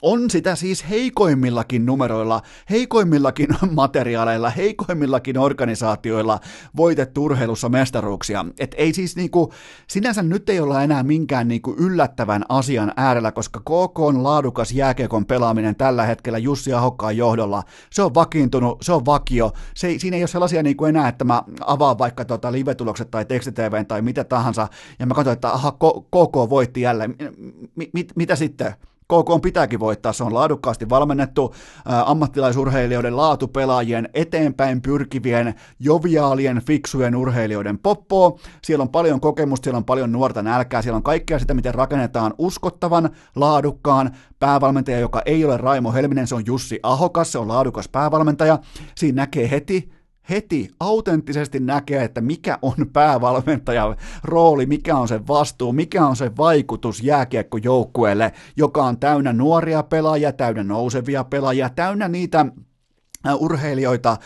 on 0.05 0.31
sitä 0.31 0.55
siis 0.55 0.91
heikoimmillakin 0.91 1.87
numeroilla, 1.87 2.43
heikoimmillakin 2.71 3.49
materiaaleilla, 3.71 4.51
heikoimmillakin 4.51 5.39
organisaatioilla 5.39 6.41
voitettu 6.77 7.25
urheilussa 7.25 7.69
mestaruuksia. 7.69 8.45
Et 8.59 8.75
ei 8.79 8.93
siis 8.93 9.17
niinku, 9.17 9.53
sinänsä 9.89 10.23
nyt 10.23 10.51
ei 10.51 10.61
olla 10.61 10.83
enää 10.83 11.03
minkään 11.03 11.49
niinku 11.49 11.75
yllättävän 11.79 12.45
asian 12.49 12.93
äärellä, 12.97 13.33
koska 13.33 13.61
KK 13.61 13.99
on 13.99 14.23
laadukas 14.23 14.73
jääkiekon 14.73 15.27
pelaaminen 15.27 15.77
tällä 15.77 16.07
hetkellä 16.07 16.39
Jussi 16.39 16.73
Ahokkaan 16.73 17.17
johdolla. 17.17 17.63
Se 17.91 18.03
on 18.03 18.15
vakiintunut, 18.15 18.79
se 18.83 18.93
on 18.93 19.07
vakio. 19.07 19.53
Se, 19.75 19.95
siinä 19.99 20.17
ei 20.17 20.23
ole 20.23 20.29
sellaisia 20.29 20.63
niinku 20.63 20.85
enää, 20.85 21.09
että 21.09 21.25
mä 21.25 21.43
avaan 21.61 21.99
vaikka 21.99 22.25
tota 22.25 22.53
live-tulokset 22.53 23.11
tai 23.11 23.25
tekstitvn 23.25 23.87
tai 23.87 24.03
mitä 24.03 24.25
tahansa, 24.25 24.69
ja 24.99 25.07
mä 25.07 25.15
katson, 25.15 25.33
että 25.33 25.53
aha, 25.53 25.73
KK 25.73 26.51
voitti 26.51 26.81
jälleen. 26.81 27.15
M- 27.77 27.83
mit, 27.93 28.13
mitä 28.17 28.37
sitten? 28.37 28.75
KK 29.05 29.43
pitääkin 29.43 29.81
voittaa, 29.81 30.13
se 30.13 30.25
on 30.25 30.35
laadukkaasti 30.35 30.89
valmennettu 30.89 31.55
ammattilaisurheilijoiden, 31.85 33.17
laatupelaajien, 33.17 34.09
eteenpäin 34.15 34.83
pyrkivien, 34.83 35.55
joviaalien, 35.81 36.63
fiksujen 36.67 37.17
urheilijoiden 37.17 37.79
poppo. 37.79 38.39
Siellä 38.63 38.83
on 38.83 38.89
paljon 38.89 39.21
kokemusta, 39.21 39.65
siellä 39.65 39.79
on 39.79 39.85
paljon 39.85 40.13
nuorta 40.13 40.43
nälkää, 40.43 40.83
siellä 40.83 40.97
on 40.97 41.03
kaikkea 41.03 41.39
sitä, 41.39 41.55
miten 41.55 41.75
rakennetaan 41.75 42.35
uskottavan, 42.39 43.11
laadukkaan 43.37 44.17
päävalmentaja, 44.39 44.99
joka 44.99 45.23
ei 45.27 45.45
ole 45.45 45.57
Raimo 45.57 45.93
Helminen, 45.93 46.27
se 46.27 46.35
on 46.35 46.47
Jussi 46.47 46.81
Ahokas, 46.83 47.33
se 47.33 47.39
on 47.39 47.49
laadukas 47.49 47.89
päävalmentaja. 47.89 48.59
Siinä 48.95 49.23
näkee 49.23 49.51
heti, 49.51 49.93
heti 50.31 50.71
autenttisesti 50.81 51.61
näkee, 51.61 52.05
että 52.05 52.21
mikä 52.21 52.59
on 52.63 52.75
päävalmentajan 52.93 53.97
rooli, 54.25 54.67
mikä 54.67 54.97
on 54.97 55.09
se 55.09 55.27
vastuu, 55.29 55.73
mikä 55.73 56.07
on 56.07 56.17
se 56.17 56.37
vaikutus 56.37 57.03
jääkiekkojoukkueelle, 57.03 58.33
joka 58.57 58.85
on 58.85 58.99
täynnä 58.99 59.33
nuoria 59.33 59.83
pelaajia, 59.83 60.33
täynnä 60.33 60.65
nousevia 60.65 61.25
pelaajia, 61.25 61.69
täynnä 61.69 62.09
niitä 62.09 62.47
urheilijoita, 63.33 64.17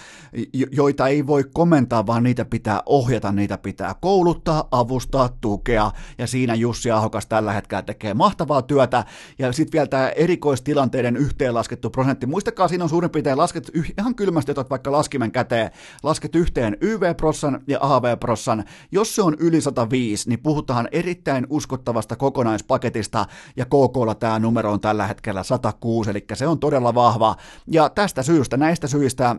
joita 0.73 1.09
ei 1.09 1.27
voi 1.27 1.45
komentaa, 1.55 2.07
vaan 2.07 2.23
niitä 2.23 2.45
pitää 2.45 2.83
ohjata, 2.87 3.33
niitä 3.33 3.59
pitää 3.59 3.95
kouluttaa, 4.01 4.69
avustaa, 4.71 5.29
tukea, 5.41 5.91
ja 6.19 6.27
siinä 6.27 6.55
Jussi 6.55 6.91
Ahokas 6.91 7.27
tällä 7.27 7.53
hetkellä 7.53 7.83
tekee 7.83 8.15
mahtavaa 8.15 8.63
työtä, 8.63 9.05
ja 9.39 9.53
sitten 9.53 9.73
vielä 9.73 9.87
tämä 9.87 10.09
erikoistilanteiden 10.09 11.17
yhteenlaskettu 11.17 11.91
prosentti, 11.91 12.27
muistakaa, 12.27 12.69
siinä 12.69 12.85
on 12.85 12.91
suurin 12.91 13.11
piirtein 13.11 13.39
lasket 13.39 13.71
ihan 13.99 14.15
kylmästi, 14.15 14.51
otat 14.51 14.71
vaikka 14.71 14.93
laskimen 14.93 15.33
käteen, 15.33 15.71
lasket 16.03 16.35
yhteen 16.35 16.77
YV-prossan 16.81 17.61
ja 17.67 17.79
AV-prossan, 17.81 18.65
jos 18.93 19.15
se 19.15 19.23
on 19.23 19.37
yli 19.39 19.61
105, 19.61 20.29
niin 20.29 20.43
puhutaan 20.43 20.89
erittäin 20.93 21.47
uskottavasta 21.51 22.17
kokonaispaketista, 22.17 23.27
ja 23.57 23.65
KKlla 23.65 24.15
tämä 24.15 24.39
numero 24.39 24.73
on 24.73 24.81
tällä 24.81 25.07
hetkellä 25.07 25.43
106, 25.43 26.11
eli 26.11 26.25
se 26.35 26.47
on 26.47 26.59
todella 26.59 26.95
vahva, 26.95 27.37
ja 27.67 27.89
tästä 27.89 28.23
syystä, 28.23 28.57
näistä 28.57 28.87
syistä, 28.87 29.37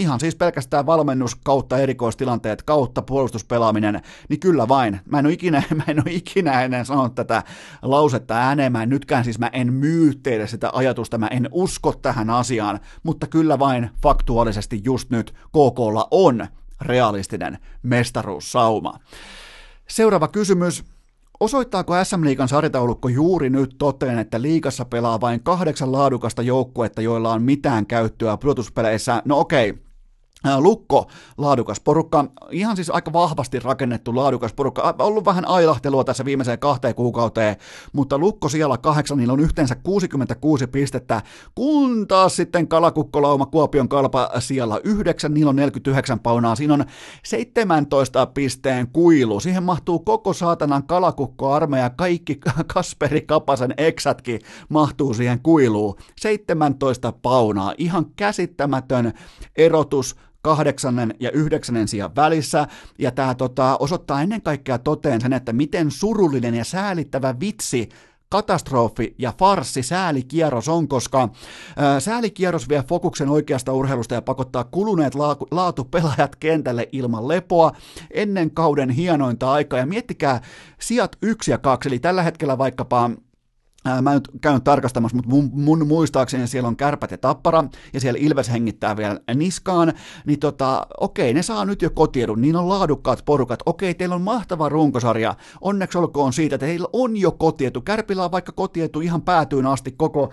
ihan 0.00 0.20
siis 0.20 0.36
pelkästään 0.36 0.86
valmennus 0.86 1.34
kautta 1.34 1.78
erikoistilanteet 1.78 2.62
kautta 2.62 3.02
puolustuspelaaminen, 3.02 4.00
niin 4.28 4.40
kyllä 4.40 4.68
vain. 4.68 5.00
Mä 5.04 5.18
en 5.18 5.26
ole 5.26 5.32
ikinä, 5.32 5.62
mä 5.74 5.84
en 5.86 6.00
ole 6.00 6.14
ikinä 6.14 6.62
ennen 6.62 6.86
sanonut 6.86 7.14
tätä 7.14 7.42
lausetta 7.82 8.34
ääneen, 8.34 8.72
mä 8.72 8.82
en 8.82 8.88
nytkään 8.88 9.24
siis 9.24 9.38
mä 9.38 9.50
en 9.52 9.72
myy 9.72 10.14
teille 10.14 10.46
sitä 10.46 10.70
ajatusta, 10.72 11.18
mä 11.18 11.26
en 11.26 11.48
usko 11.50 11.92
tähän 11.92 12.30
asiaan, 12.30 12.80
mutta 13.02 13.26
kyllä 13.26 13.58
vain 13.58 13.90
faktuaalisesti 14.02 14.80
just 14.84 15.10
nyt 15.10 15.34
KKlla 15.48 16.08
on 16.10 16.46
realistinen 16.80 17.58
mestaruussauma. 17.82 18.98
Seuraava 19.88 20.28
kysymys. 20.28 20.84
Osoittaako 21.40 22.04
SM 22.04 22.24
Liikan 22.24 22.48
sarjataulukko 22.48 23.08
juuri 23.08 23.50
nyt 23.50 23.74
toteen, 23.78 24.18
että 24.18 24.42
liikassa 24.42 24.84
pelaa 24.84 25.20
vain 25.20 25.42
kahdeksan 25.42 25.92
laadukasta 25.92 26.42
joukkuetta, 26.42 27.02
joilla 27.02 27.32
on 27.32 27.42
mitään 27.42 27.86
käyttöä 27.86 28.36
pudotuspeleissä? 28.36 29.22
No 29.24 29.38
okei, 29.38 29.70
okay 29.70 29.89
Lukko, 30.58 31.06
laadukas 31.38 31.80
porukka, 31.80 32.24
ihan 32.50 32.76
siis 32.76 32.90
aika 32.90 33.12
vahvasti 33.12 33.58
rakennettu 33.58 34.16
laadukas 34.16 34.52
porukka, 34.52 34.94
ollut 34.98 35.24
vähän 35.24 35.48
ailahtelua 35.48 36.04
tässä 36.04 36.24
viimeiseen 36.24 36.58
kahteen 36.58 36.94
kuukauteen, 36.94 37.56
mutta 37.92 38.18
Lukko 38.18 38.48
siellä 38.48 38.78
kahdeksan, 38.78 39.18
niillä 39.18 39.32
on 39.32 39.40
yhteensä 39.40 39.74
66 39.74 40.66
pistettä, 40.66 41.22
kun 41.54 42.08
taas 42.08 42.36
sitten 42.36 42.68
Kalakukkolauma 42.68 43.46
Kuopion 43.46 43.88
kalpa 43.88 44.30
siellä 44.38 44.80
yhdeksän, 44.84 45.34
niillä 45.34 45.50
on 45.50 45.56
49 45.56 46.20
paunaa, 46.20 46.54
siinä 46.54 46.74
on 46.74 46.84
17 47.24 48.26
pisteen 48.26 48.88
kuilu, 48.88 49.40
siihen 49.40 49.62
mahtuu 49.62 49.98
koko 49.98 50.32
saatanan 50.32 50.82
Kalakukko-armeija, 50.82 51.90
kaikki 51.90 52.40
Kasperi 52.74 53.20
Kapasen 53.20 53.74
eksätkin 53.76 54.40
mahtuu 54.68 55.14
siihen 55.14 55.40
kuiluun, 55.42 55.96
17 56.20 57.12
paunaa, 57.12 57.74
ihan 57.78 58.06
käsittämätön 58.16 59.12
erotus, 59.56 60.16
kahdeksannen 60.42 61.14
ja 61.20 61.30
yhdeksännen 61.30 61.88
sijan 61.88 62.16
välissä, 62.16 62.66
ja 62.98 63.10
tämä 63.10 63.34
tota, 63.34 63.76
osoittaa 63.80 64.22
ennen 64.22 64.42
kaikkea 64.42 64.78
toteen 64.78 65.20
sen, 65.20 65.32
että 65.32 65.52
miten 65.52 65.90
surullinen 65.90 66.54
ja 66.54 66.64
säälittävä 66.64 67.34
vitsi 67.40 67.88
katastrofi 68.30 69.14
ja 69.18 69.32
farsi 69.38 69.82
säälikierros 69.82 70.68
on, 70.68 70.88
koska 70.88 71.28
ää, 71.76 72.00
säälikierros 72.00 72.68
vie 72.68 72.82
fokuksen 72.82 73.28
oikeasta 73.28 73.72
urheilusta 73.72 74.14
ja 74.14 74.22
pakottaa 74.22 74.64
kuluneet 74.64 75.14
la- 75.14 75.36
laatupelaajat 75.50 76.36
kentälle 76.36 76.88
ilman 76.92 77.28
lepoa 77.28 77.72
ennen 78.10 78.50
kauden 78.50 78.90
hienointa 78.90 79.52
aikaa. 79.52 79.78
Ja 79.78 79.86
miettikää 79.86 80.40
sijat 80.80 81.16
yksi 81.22 81.50
ja 81.50 81.58
kaksi, 81.58 81.88
eli 81.88 81.98
tällä 81.98 82.22
hetkellä 82.22 82.58
vaikkapa 82.58 83.10
Mä 84.02 84.14
nyt 84.14 84.30
käyn 84.40 84.62
tarkastamassa, 84.62 85.16
mutta 85.16 85.30
mun, 85.30 85.50
mun 85.52 85.86
muistaakseni 85.86 86.46
siellä 86.46 86.68
on 86.68 86.76
kärpät 86.76 87.10
ja 87.10 87.18
tappara, 87.18 87.64
ja 87.92 88.00
siellä 88.00 88.18
Ilves 88.22 88.50
hengittää 88.50 88.96
vielä 88.96 89.20
niskaan, 89.34 89.92
niin 90.26 90.38
tota, 90.38 90.86
okei, 91.00 91.34
ne 91.34 91.42
saa 91.42 91.64
nyt 91.64 91.82
jo 91.82 91.90
kotiedun, 91.90 92.40
niin 92.40 92.56
on 92.56 92.68
laadukkaat 92.68 93.22
porukat, 93.24 93.60
okei, 93.66 93.94
teillä 93.94 94.14
on 94.14 94.22
mahtava 94.22 94.68
runkosarja, 94.68 95.34
onneksi 95.60 95.98
olkoon 95.98 96.32
siitä, 96.32 96.54
että 96.54 96.66
teillä 96.66 96.88
on 96.92 97.16
jo 97.16 97.32
kotietu, 97.32 97.80
Kärpillä 97.80 98.24
on 98.24 98.32
vaikka 98.32 98.52
kotietu 98.52 99.00
ihan 99.00 99.22
päätyyn 99.22 99.66
asti 99.66 99.92
koko 99.92 100.32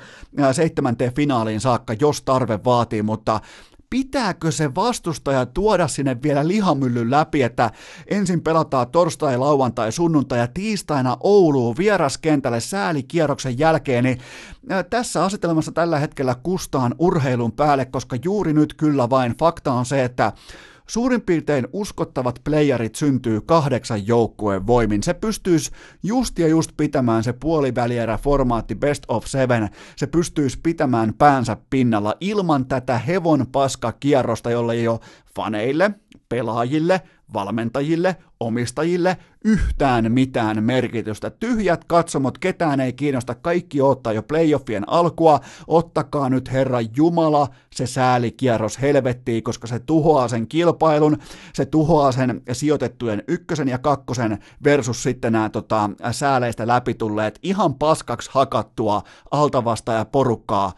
seitsemänteen 0.51 1.13
finaaliin 1.13 1.61
saakka, 1.61 1.93
jos 1.99 2.21
tarve 2.21 2.59
vaatii, 2.65 3.01
mutta 3.01 3.41
pitääkö 3.89 4.51
se 4.51 4.75
vastustaja 4.75 5.45
tuoda 5.45 5.87
sinne 5.87 6.17
vielä 6.23 6.47
lihamyllyn 6.47 7.11
läpi, 7.11 7.43
että 7.43 7.71
ensin 8.07 8.41
pelataan 8.41 8.91
torstai, 8.91 9.37
lauantai, 9.37 9.91
sunnuntai 9.91 10.39
ja 10.39 10.47
tiistaina 10.47 11.17
Ouluun 11.19 11.77
vieraskentälle 11.77 12.59
säälikierroksen 12.59 13.59
jälkeen, 13.59 14.03
niin 14.03 14.19
tässä 14.89 15.25
asetelmassa 15.25 15.71
tällä 15.71 15.99
hetkellä 15.99 16.35
kustaan 16.43 16.95
urheilun 16.99 17.51
päälle, 17.51 17.85
koska 17.85 18.17
juuri 18.23 18.53
nyt 18.53 18.73
kyllä 18.73 19.09
vain 19.09 19.37
fakta 19.37 19.73
on 19.73 19.85
se, 19.85 20.03
että 20.03 20.33
Suurin 20.89 21.21
piirtein 21.21 21.67
uskottavat 21.73 22.39
playerit 22.43 22.95
syntyy 22.95 23.41
kahdeksan 23.41 24.07
joukkueen 24.07 24.67
voimin. 24.67 25.03
Se 25.03 25.13
pystyisi 25.13 25.71
just 26.03 26.39
ja 26.39 26.47
just 26.47 26.71
pitämään 26.77 27.23
se 27.23 27.33
puolivälierä 27.33 28.17
formaatti 28.17 28.75
best 28.75 29.03
of 29.07 29.25
seven. 29.25 29.69
Se 29.95 30.07
pystyisi 30.07 30.59
pitämään 30.63 31.13
päänsä 31.13 31.57
pinnalla 31.69 32.15
ilman 32.19 32.65
tätä 32.65 32.97
hevon 32.97 33.45
paska 33.51 33.91
kierrosta, 33.91 34.51
jolle 34.51 34.73
ei 34.73 34.87
ole 34.87 34.99
faneille, 35.35 35.91
pelaajille, 36.29 37.01
valmentajille, 37.33 38.15
omistajille 38.39 39.17
yhtään 39.45 40.11
mitään 40.11 40.63
merkitystä. 40.63 41.29
Tyhjät 41.29 41.83
katsomot, 41.83 42.37
ketään 42.37 42.79
ei 42.79 42.93
kiinnosta, 42.93 43.35
kaikki 43.35 43.81
ottaa 43.81 44.13
jo 44.13 44.23
playoffien 44.23 44.89
alkua, 44.89 45.39
ottakaa 45.67 46.29
nyt 46.29 46.51
Herra 46.51 46.79
Jumala 46.95 47.47
se 47.73 47.87
säälikierros 47.87 48.81
helvettiin, 48.81 49.43
koska 49.43 49.67
se 49.67 49.79
tuhoaa 49.79 50.27
sen 50.27 50.47
kilpailun, 50.47 51.17
se 51.53 51.65
tuhoaa 51.65 52.11
sen 52.11 52.41
sijoitettujen 52.51 53.23
ykkösen 53.27 53.67
ja 53.67 53.77
kakkosen 53.77 54.37
versus 54.63 55.03
sitten 55.03 55.33
nämä 55.33 55.49
tota, 55.49 55.89
sääleistä 56.11 56.67
läpitulleet 56.67 57.39
ihan 57.43 57.75
paskaksi 57.75 58.29
hakattua 58.33 59.01
altavasta 59.31 59.93
ja 59.93 60.05
porukkaa 60.05 60.73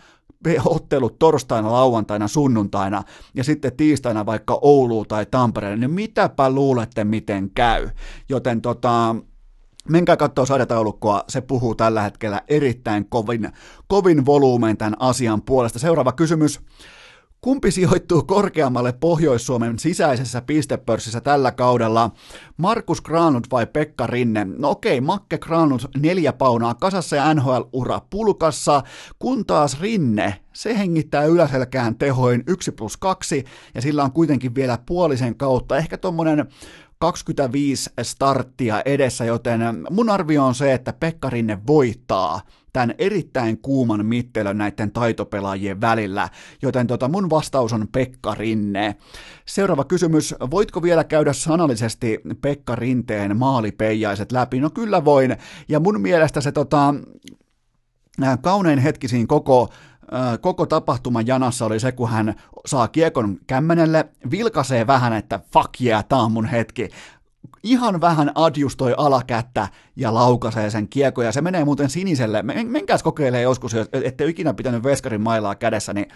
ottelut 0.66 1.20
torstaina, 1.20 1.72
lauantaina, 1.72 2.28
sunnuntaina 2.28 3.04
ja 3.36 3.44
sitten 3.44 3.76
tiistaina 3.78 4.26
vaikka 4.26 4.60
Ouluun 4.62 5.06
tai 5.08 5.26
Tampereelle, 5.26 5.78
niin 5.78 5.92
mitäpä 5.92 6.50
luulette, 6.50 7.04
miten 7.04 7.52
käy. 7.56 7.90
Joten 8.30 8.62
tota, 8.62 9.16
menkää 9.90 10.18
katsoa 10.18 10.46
sarjataulukkoa, 10.46 11.24
se 11.28 11.42
puhuu 11.42 11.76
tällä 11.76 12.02
hetkellä 12.02 12.42
erittäin 12.48 13.06
kovin, 13.10 13.50
kovin 13.88 14.26
volyymen 14.26 14.78
tämän 14.78 14.96
asian 15.00 15.42
puolesta. 15.42 15.80
Seuraava 15.80 16.12
kysymys. 16.12 16.60
Kumpi 17.42 17.72
sijoittuu 17.72 18.24
korkeammalle 18.24 18.94
Pohjois-Suomen 18.94 19.80
sisäisessä 19.80 20.42
pistepörssissä 20.42 21.22
tällä 21.22 21.52
kaudella? 21.52 22.12
Markus 22.58 23.02
Granlund 23.02 23.46
vai 23.52 23.68
Pekka 23.68 24.08
Rinne? 24.08 24.48
No 24.58 24.70
okei, 24.70 25.02
Makke 25.02 25.38
Granlund 25.38 25.82
neljä 26.00 26.34
paunaa 26.34 26.74
kasassa 26.74 27.16
ja 27.16 27.34
NHL-ura 27.34 28.02
pulkassa, 28.10 28.84
kun 29.20 29.46
taas 29.46 29.82
Rinne, 29.82 30.36
se 30.54 30.78
hengittää 30.78 31.24
yläselkään 31.24 31.96
tehoin 31.96 32.44
1 32.48 32.72
plus 32.72 32.98
2 32.98 33.44
ja 33.76 33.82
sillä 33.82 34.04
on 34.04 34.12
kuitenkin 34.12 34.56
vielä 34.56 34.78
puolisen 34.86 35.36
kautta, 35.36 35.78
ehkä 35.78 35.98
tuommoinen 35.98 36.48
25 37.00 37.90
starttia 38.02 38.82
edessä, 38.86 39.26
joten 39.26 39.62
mun 39.90 40.10
arvio 40.10 40.46
on 40.46 40.56
se, 40.56 40.74
että 40.74 40.94
Pekka 40.94 41.30
Rinne 41.30 41.58
voittaa 41.68 42.42
tämän 42.74 42.96
erittäin 42.98 43.58
kuuman 43.58 44.06
mittelön 44.06 44.58
näiden 44.58 44.92
taitopelaajien 44.92 45.82
välillä, 45.82 46.30
joten 46.62 46.88
tota 46.88 47.08
mun 47.08 47.30
vastaus 47.30 47.74
on 47.74 47.88
Pekka 47.92 48.36
Rinne. 48.36 48.96
Seuraava 49.46 49.84
kysymys, 49.84 50.36
voitko 50.52 50.84
vielä 50.84 51.04
käydä 51.04 51.34
sanallisesti 51.34 52.20
Pekka 52.42 52.76
Rinteen 52.76 53.38
maalipeijaiset 53.38 54.32
läpi? 54.32 54.60
No 54.60 54.70
kyllä 54.70 55.06
voin, 55.06 55.38
ja 55.70 55.80
mun 55.80 56.02
mielestä 56.02 56.42
se 56.42 56.52
tota, 56.52 56.94
kaunein 58.42 58.80
hetki 58.80 59.08
siinä 59.08 59.28
koko 59.28 59.70
koko 60.42 60.66
tapahtuman 60.66 61.28
janassa 61.28 61.66
oli 61.66 61.80
se, 61.80 61.92
kun 61.92 62.10
hän 62.10 62.36
saa 62.66 62.88
kiekon 62.88 63.38
kämmenelle, 63.48 64.10
vilkaisee 64.32 64.88
vähän, 64.88 65.14
että 65.14 65.40
fuck 65.54 65.82
yeah, 65.82 66.06
tää 66.06 66.20
on 66.20 66.32
mun 66.32 66.46
hetki, 66.46 66.90
ihan 67.64 68.02
vähän 68.02 68.32
adjustoi 68.36 68.94
alakättä 68.98 69.68
ja 69.96 70.14
laukaisee 70.14 70.70
sen 70.70 70.88
kiekko, 70.88 71.22
ja 71.22 71.32
se 71.32 71.42
menee 71.42 71.66
muuten 71.66 71.90
siniselle. 71.90 72.44
Men, 72.44 72.68
menkääs 72.68 73.04
kokeilee 73.04 73.42
joskus, 73.42 73.74
jos 73.74 73.90
ette 73.92 74.26
ikinä 74.26 74.54
pitänyt 74.54 74.84
veskarin 74.84 75.22
mailaa 75.22 75.56
kädessä, 75.56 75.94
niin, 75.94 76.08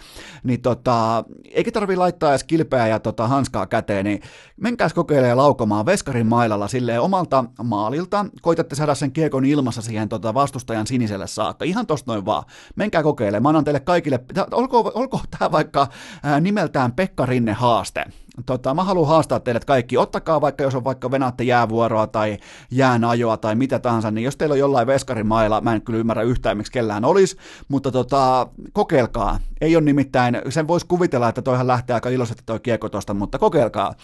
niin 0.44 0.62
tota, 0.62 1.24
eikä 1.50 1.72
tarvi 1.72 1.96
laittaa 1.96 2.30
edes 2.30 2.44
kilpeä 2.44 2.86
ja 2.86 3.00
tota, 3.00 3.28
hanskaa 3.28 3.66
käteen, 3.66 4.04
niin 4.04 4.20
menkääs 4.56 4.94
kokeilee 4.94 5.34
laukomaan 5.34 5.86
veskarin 5.86 6.26
mailalla 6.26 6.68
silleen 6.68 7.00
omalta 7.00 7.44
maalilta, 7.62 8.26
koitatte 8.42 8.74
saada 8.74 8.94
sen 8.94 9.12
kiekon 9.12 9.44
ilmassa 9.44 9.82
siihen 9.82 10.08
tota, 10.08 10.34
vastustajan 10.34 10.86
siniselle 10.86 11.26
saakka, 11.26 11.64
ihan 11.64 11.86
tosta 11.86 12.12
noin 12.12 12.24
vaan. 12.24 12.44
Menkää 12.76 13.02
kokeilemaan, 13.02 13.42
mä 13.42 13.48
annan 13.48 13.64
teille 13.64 13.80
kaikille, 13.80 14.20
olko, 14.52 14.92
olko 14.94 15.20
tämä 15.38 15.52
vaikka 15.52 15.86
ää, 16.22 16.40
nimeltään 16.40 16.92
Pekka 16.92 17.26
Rinne 17.26 17.52
haaste. 17.52 18.04
Tota, 18.46 18.74
mä 18.74 18.84
haluan 18.84 19.08
haastaa 19.08 19.40
teidät 19.40 19.64
kaikki. 19.64 19.98
Ottakaa 19.98 20.40
vaikka, 20.40 20.64
jos 20.64 20.74
on 20.74 20.84
vaikka 20.84 21.10
venaatte 21.10 21.44
jäävuoroa 21.44 22.06
tai 22.06 22.38
jäänajoa 22.70 23.36
tai 23.36 23.54
mitä 23.54 23.78
tahansa, 23.78 24.10
niin 24.10 24.24
jos 24.24 24.36
teillä 24.36 24.52
on 24.52 24.58
jollain 24.58 24.86
veskarimailla, 24.86 25.60
mä 25.60 25.74
en 25.74 25.82
kyllä 25.82 25.98
ymmärrä 25.98 26.22
yhtään, 26.22 26.56
miksi 26.56 26.72
kellään 26.72 27.04
olisi, 27.04 27.36
mutta 27.68 27.92
tota, 27.92 28.46
kokeilkaa. 28.72 29.38
Ei 29.60 29.76
ole 29.76 29.84
nimittäin, 29.84 30.42
sen 30.48 30.68
voisi 30.68 30.86
kuvitella, 30.86 31.28
että 31.28 31.42
toihan 31.42 31.66
lähtee 31.66 31.94
aika 31.94 32.08
iloisesti 32.08 32.42
toi 32.46 32.60
kiekko 32.60 32.88
tosta, 32.88 33.14
mutta 33.14 33.38
kokeilkaa. 33.38 33.94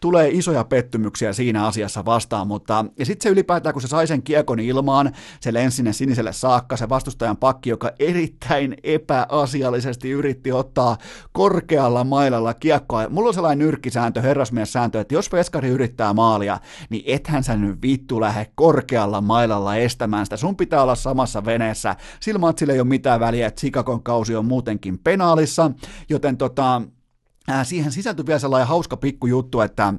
Tulee 0.00 0.28
isoja 0.28 0.64
pettymyksiä 0.64 1.32
siinä 1.32 1.66
asiassa 1.66 2.04
vastaan, 2.04 2.46
mutta 2.46 2.84
ja 2.98 3.06
sitten 3.06 3.22
se 3.22 3.28
ylipäätään, 3.28 3.72
kun 3.72 3.82
se 3.82 3.88
sai 3.88 4.06
sen 4.06 4.22
kiekon 4.22 4.60
ilmaan, 4.60 5.12
se 5.40 5.52
lensi 5.52 5.76
sinne 5.76 5.92
siniselle 5.92 6.32
saakka, 6.32 6.76
se 6.76 6.88
vastustajan 6.88 7.36
pakki, 7.36 7.70
joka 7.70 7.90
erittäin 7.98 8.76
epäasiallisesti 8.82 10.10
yritti 10.10 10.52
ottaa 10.52 10.96
korkealla 11.32 12.04
mailalla 12.04 12.54
kiekkoa. 12.54 13.08
Mulla 13.08 13.28
on 13.28 13.34
sellainen 13.34 13.66
nyrkkisääntö, 13.66 14.22
herrasmies-sääntö, 14.22 15.00
että 15.00 15.14
jos 15.14 15.32
veskari 15.32 15.68
yrittää 15.68 16.12
maalia, 16.12 16.58
niin 16.90 17.02
ethän 17.06 17.44
sä 17.44 17.56
nyt 17.56 17.82
vittu 17.82 18.20
lähde 18.20 18.46
korkealla 18.54 19.20
mailalla 19.20 19.76
estämään 19.76 20.26
sitä. 20.26 20.36
Sun 20.36 20.56
pitää 20.56 20.82
olla 20.82 20.94
samassa 20.94 21.44
veneessä. 21.44 21.96
Sillä 22.20 22.38
matsilla 22.38 22.72
ei 22.72 22.80
ole 22.80 22.88
mitään 22.88 23.20
väliä, 23.20 23.46
että 23.46 23.60
Sikakon 23.60 24.02
kausi 24.02 24.36
on 24.36 24.44
muutenkin 24.44 24.98
penaalissa, 24.98 25.70
joten 26.08 26.36
tota, 26.36 26.82
Siihen 27.62 27.92
sisältyi 27.92 28.26
vielä 28.26 28.38
sellainen 28.38 28.68
hauska 28.68 28.96
pikkujuttu, 28.96 29.60
että 29.60 29.94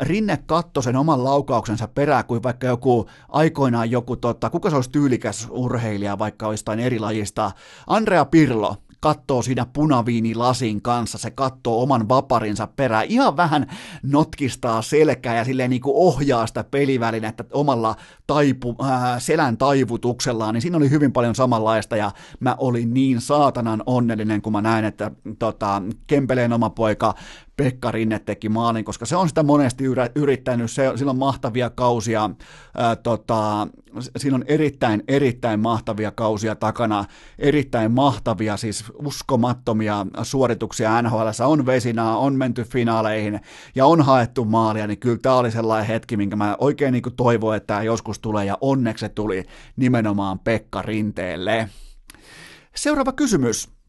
Rinne 0.00 0.36
katsoi 0.46 0.82
sen 0.82 0.96
oman 0.96 1.24
laukauksensa 1.24 1.88
perään, 1.88 2.24
kuin 2.24 2.42
vaikka 2.42 2.66
joku 2.66 3.08
aikoinaan 3.28 3.90
joku, 3.90 4.16
tota, 4.16 4.50
kuka 4.50 4.70
se 4.70 4.76
olisi 4.76 4.90
tyylikäs 4.90 5.46
urheilija, 5.50 6.18
vaikka 6.18 6.46
olisi 6.46 6.64
eri 6.82 6.98
lajista, 6.98 7.52
Andrea 7.86 8.24
Pirlo, 8.24 8.76
kattoo 9.00 9.42
siinä 9.42 9.66
punaviinilasin 9.72 10.82
kanssa, 10.82 11.18
se 11.18 11.30
kattoo 11.30 11.82
oman 11.82 12.08
vaparinsa 12.08 12.66
perään, 12.66 13.06
ihan 13.08 13.36
vähän 13.36 13.66
notkistaa 14.02 14.82
selkää 14.82 15.36
ja 15.36 15.44
silleen 15.44 15.70
niin 15.70 15.82
kuin 15.82 15.96
ohjaa 15.96 16.46
sitä 16.46 16.64
pelivälinettä 16.64 17.44
omalla 17.52 17.96
taipu, 18.26 18.76
äh, 18.82 19.02
selän 19.18 19.56
taivutuksellaan, 19.58 20.54
niin 20.54 20.62
siinä 20.62 20.76
oli 20.76 20.90
hyvin 20.90 21.12
paljon 21.12 21.34
samanlaista 21.34 21.96
ja 21.96 22.10
mä 22.40 22.56
olin 22.58 22.94
niin 22.94 23.20
saatanan 23.20 23.82
onnellinen, 23.86 24.42
kun 24.42 24.52
mä 24.52 24.60
näin, 24.60 24.84
että 24.84 25.10
tota, 25.38 25.82
Kempeleen 26.06 26.52
oma 26.52 26.70
poika 26.70 27.14
Pekka 27.60 27.90
Rinne 27.90 28.18
teki 28.18 28.48
maalin, 28.48 28.84
koska 28.84 29.06
se 29.06 29.16
on 29.16 29.28
sitä 29.28 29.42
monesti 29.42 29.84
yrittänyt, 30.14 30.70
se, 30.70 30.92
sillä 30.96 31.10
on 31.10 31.18
mahtavia 31.18 31.70
kausia, 31.70 32.30
ää, 32.76 32.96
tota, 32.96 33.68
siinä 34.16 34.36
on 34.36 34.44
erittäin, 34.46 35.02
erittäin 35.08 35.60
mahtavia 35.60 36.10
kausia 36.10 36.54
takana, 36.54 37.04
erittäin 37.38 37.92
mahtavia, 37.92 38.56
siis 38.56 38.84
uskomattomia 39.06 40.06
suorituksia 40.22 41.02
NHL, 41.02 41.28
on 41.46 41.66
vesinaa, 41.66 42.18
on 42.18 42.34
menty 42.34 42.64
finaaleihin 42.64 43.40
ja 43.74 43.86
on 43.86 44.02
haettu 44.02 44.44
maalia, 44.44 44.86
niin 44.86 44.98
kyllä 44.98 45.18
tämä 45.22 45.34
oli 45.34 45.50
sellainen 45.50 45.88
hetki, 45.88 46.16
minkä 46.16 46.36
mä 46.36 46.56
oikein 46.58 46.92
niin 46.92 47.02
toivoin, 47.16 47.56
että 47.56 47.82
joskus 47.82 48.18
tulee, 48.18 48.44
ja 48.44 48.58
onneksi 48.60 49.00
se 49.00 49.08
tuli 49.08 49.44
nimenomaan 49.76 50.38
Pekka 50.38 50.82
Rinteelle. 50.82 51.68
Seuraava 52.74 53.12
kysymys. 53.12 53.79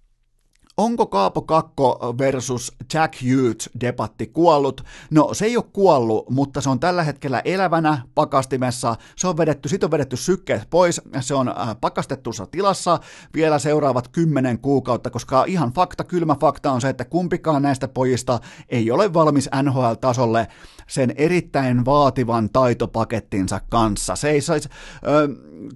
Onko 0.82 1.06
Kaapo 1.06 1.42
Kakko 1.42 2.16
versus 2.18 2.72
Jack 2.94 3.14
Hughes 3.22 3.70
debatti 3.82 4.28
kuollut? 4.28 4.84
No 5.12 5.34
se 5.34 5.46
ei 5.46 5.58
ole 5.58 5.66
kuollut, 5.74 6.30
mutta 6.30 6.62
se 6.62 6.70
on 6.70 6.80
tällä 6.80 7.04
hetkellä 7.04 7.42
elävänä 7.46 8.02
pakastimessa. 8.16 8.96
Se 9.16 9.28
on 9.28 9.38
vedetty, 9.38 9.70
sit 9.70 9.84
on 9.84 9.92
vedetty 9.92 10.18
sykkeet 10.18 10.70
pois, 10.70 11.02
se 11.20 11.34
on 11.34 11.48
äh, 11.48 11.76
pakastettussa 11.82 12.46
tilassa 12.46 13.00
vielä 13.34 13.60
seuraavat 13.60 14.08
kymmenen 14.08 14.60
kuukautta, 14.60 15.10
koska 15.10 15.44
ihan 15.48 15.74
fakta, 15.74 16.04
kylmä 16.04 16.36
fakta 16.36 16.72
on 16.72 16.82
se, 16.82 16.90
että 16.90 17.06
kumpikaan 17.06 17.62
näistä 17.62 17.88
pojista 17.88 18.40
ei 18.70 18.92
ole 18.92 19.14
valmis 19.14 19.50
NHL-tasolle 19.64 20.48
sen 20.88 21.14
erittäin 21.18 21.86
vaativan 21.86 22.50
taitopakettinsa 22.50 23.62
kanssa. 23.70 24.16
Se 24.16 24.30
ei 24.30 24.42
saisi, 24.42 24.70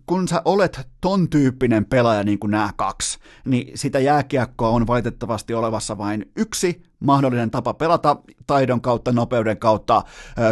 kun 0.05 0.27
sä 0.27 0.41
olet 0.45 0.87
ton 1.01 1.29
tyyppinen 1.29 1.85
pelaaja 1.85 2.23
niin 2.23 2.39
kuin 2.39 2.51
nämä 2.51 2.69
kaksi, 2.75 3.19
niin 3.45 3.77
sitä 3.77 3.99
jääkiekkoa 3.99 4.69
on 4.69 4.87
valitettavasti 4.87 5.53
olevassa 5.53 5.97
vain 5.97 6.31
yksi 6.35 6.83
mahdollinen 6.99 7.51
tapa 7.51 7.73
pelata 7.73 8.17
taidon 8.47 8.81
kautta, 8.81 9.11
nopeuden 9.11 9.57
kautta, 9.57 10.03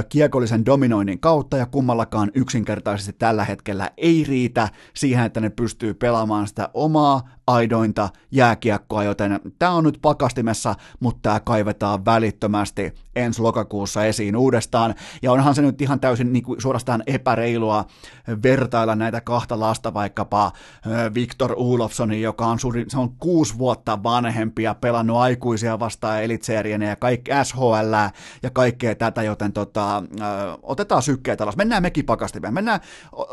kiekollisen 0.09 0.65
dominoinnin 0.65 1.19
kautta 1.19 1.57
ja 1.57 1.65
kummallakaan 1.65 2.31
yksinkertaisesti 2.35 3.13
tällä 3.13 3.45
hetkellä 3.45 3.89
ei 3.97 4.23
riitä 4.27 4.69
siihen, 4.93 5.25
että 5.25 5.39
ne 5.39 5.49
pystyy 5.49 5.93
pelaamaan 5.93 6.47
sitä 6.47 6.69
omaa 6.73 7.21
aidointa 7.47 8.09
jääkiekkoa, 8.31 9.03
joten 9.03 9.39
tämä 9.59 9.71
on 9.71 9.83
nyt 9.83 9.99
pakastimessa, 10.01 10.75
mutta 10.99 11.19
tämä 11.21 11.39
kaivetaan 11.39 12.05
välittömästi 12.05 12.93
ensi 13.15 13.41
lokakuussa 13.41 14.05
esiin 14.05 14.35
uudestaan. 14.35 14.95
Ja 15.21 15.31
onhan 15.31 15.55
se 15.55 15.61
nyt 15.61 15.81
ihan 15.81 15.99
täysin 15.99 16.33
niin 16.33 16.43
kuin 16.43 16.61
suorastaan 16.61 17.03
epäreilua 17.07 17.85
vertailla 18.43 18.95
näitä 18.95 19.21
kahta 19.21 19.59
lasta 19.59 19.93
vaikkapa 19.93 20.51
Viktor 21.13 21.53
Ulofssonin, 21.57 22.21
joka 22.21 22.45
on, 22.45 22.59
suuri, 22.59 22.85
se 22.87 22.99
on 22.99 23.15
kuusi 23.19 23.57
vuotta 23.57 24.03
vanhempi 24.03 24.63
ja 24.63 24.75
pelannut 24.75 25.17
aikuisia 25.17 25.79
vastaan 25.79 26.23
elitseerienä 26.33 26.85
ja 26.85 26.95
kaikki 26.95 27.31
SHL 27.43 27.93
ja 28.43 28.49
kaikkea 28.49 28.95
tätä, 28.95 29.23
joten 29.23 29.53
tota, 29.53 30.03
otetaan 30.63 31.01
sykkeet 31.01 31.41
alas. 31.41 31.57
Mennään 31.57 31.83
mekin 31.83 32.05
pakastimeen. 32.05 32.53
Mennään, 32.53 32.79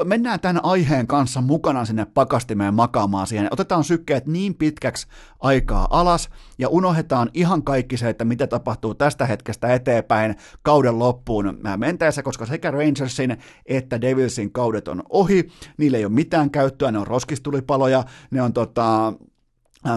mennään 0.04 0.40
tämän 0.40 0.64
aiheen 0.64 1.06
kanssa 1.06 1.40
mukana 1.40 1.84
sinne 1.84 2.04
pakastimeen 2.04 2.74
makaamaan 2.74 3.26
siihen. 3.26 3.48
Otetaan 3.50 3.84
sykkeet 3.84 4.26
niin 4.26 4.54
pitkäksi 4.54 5.06
aikaa 5.40 5.86
alas 5.90 6.28
ja 6.58 6.68
unohdetaan 6.68 7.30
ihan 7.34 7.62
kaikki 7.62 7.96
se, 7.96 8.08
että 8.08 8.24
mitä 8.24 8.46
tapahtuu 8.46 8.94
tästä 8.94 9.26
hetkestä 9.26 9.74
eteenpäin 9.74 10.36
kauden 10.62 10.98
loppuun 10.98 11.58
mentäessä, 11.76 12.22
koska 12.22 12.46
sekä 12.46 12.70
Rangersin 12.70 13.36
että 13.66 14.00
Devilsin 14.00 14.52
kaudet 14.52 14.88
on 14.88 15.02
ohi, 15.08 15.48
niille 15.76 15.96
ei 15.96 16.04
ole 16.04 16.12
mitään 16.12 16.50
käyttöä, 16.50 16.90
ne 16.90 16.98
on 16.98 17.06
roskistulipaloja, 17.06 18.04
ne 18.30 18.42
on 18.42 18.52
tota, 18.52 19.12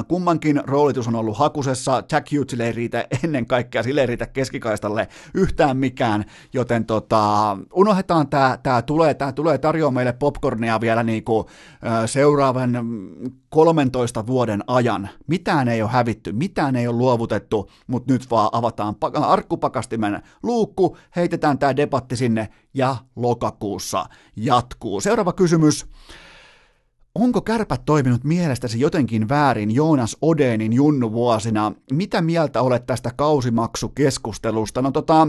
Kummankin 0.07 0.61
roolitus 0.65 1.07
on 1.07 1.15
ollut 1.15 1.37
hakusessa, 1.37 2.03
Jack 2.11 2.31
Hughesille 2.31 2.65
ei 2.65 2.71
riitä 2.71 3.07
ennen 3.23 3.45
kaikkea, 3.45 3.83
sille 3.83 4.01
ei 4.01 4.07
riitä 4.07 4.27
keskikaistalle 4.27 5.07
yhtään 5.33 5.77
mikään, 5.77 6.25
joten 6.53 6.85
tota, 6.85 7.57
unohdetaan 7.73 8.27
tämä, 8.27 8.57
tämä 8.63 8.81
tulee, 8.81 9.13
tämä 9.13 9.31
tulee 9.31 9.57
tarjoaa 9.57 9.91
meille 9.91 10.13
popcornia 10.13 10.81
vielä 10.81 11.03
niinku, 11.03 11.49
seuraavan 12.05 12.71
13 13.49 14.27
vuoden 14.27 14.63
ajan. 14.67 15.09
Mitään 15.27 15.67
ei 15.67 15.81
ole 15.81 15.91
hävitty, 15.91 16.31
mitään 16.31 16.75
ei 16.75 16.87
ole 16.87 16.97
luovutettu, 16.97 17.69
mutta 17.87 18.13
nyt 18.13 18.31
vaan 18.31 18.49
avataan 18.51 18.95
arkkupakastimen 19.15 20.21
luukku, 20.43 20.97
heitetään 21.15 21.59
tämä 21.59 21.75
debatti 21.75 22.15
sinne 22.15 22.49
ja 22.73 22.95
lokakuussa 23.15 24.05
jatkuu. 24.35 25.01
Seuraava 25.01 25.33
kysymys. 25.33 25.85
Onko 27.15 27.41
kärpät 27.41 27.81
toiminut 27.85 28.23
mielestäsi 28.23 28.79
jotenkin 28.79 29.29
väärin 29.29 29.71
Joonas 29.71 30.17
Odenin 30.21 30.73
junnuvuosina? 30.73 31.71
Mitä 31.91 32.21
mieltä 32.21 32.61
olet 32.61 32.85
tästä 32.85 33.11
kausimaksukeskustelusta? 33.15 34.81
No 34.81 34.91
tota, 34.91 35.27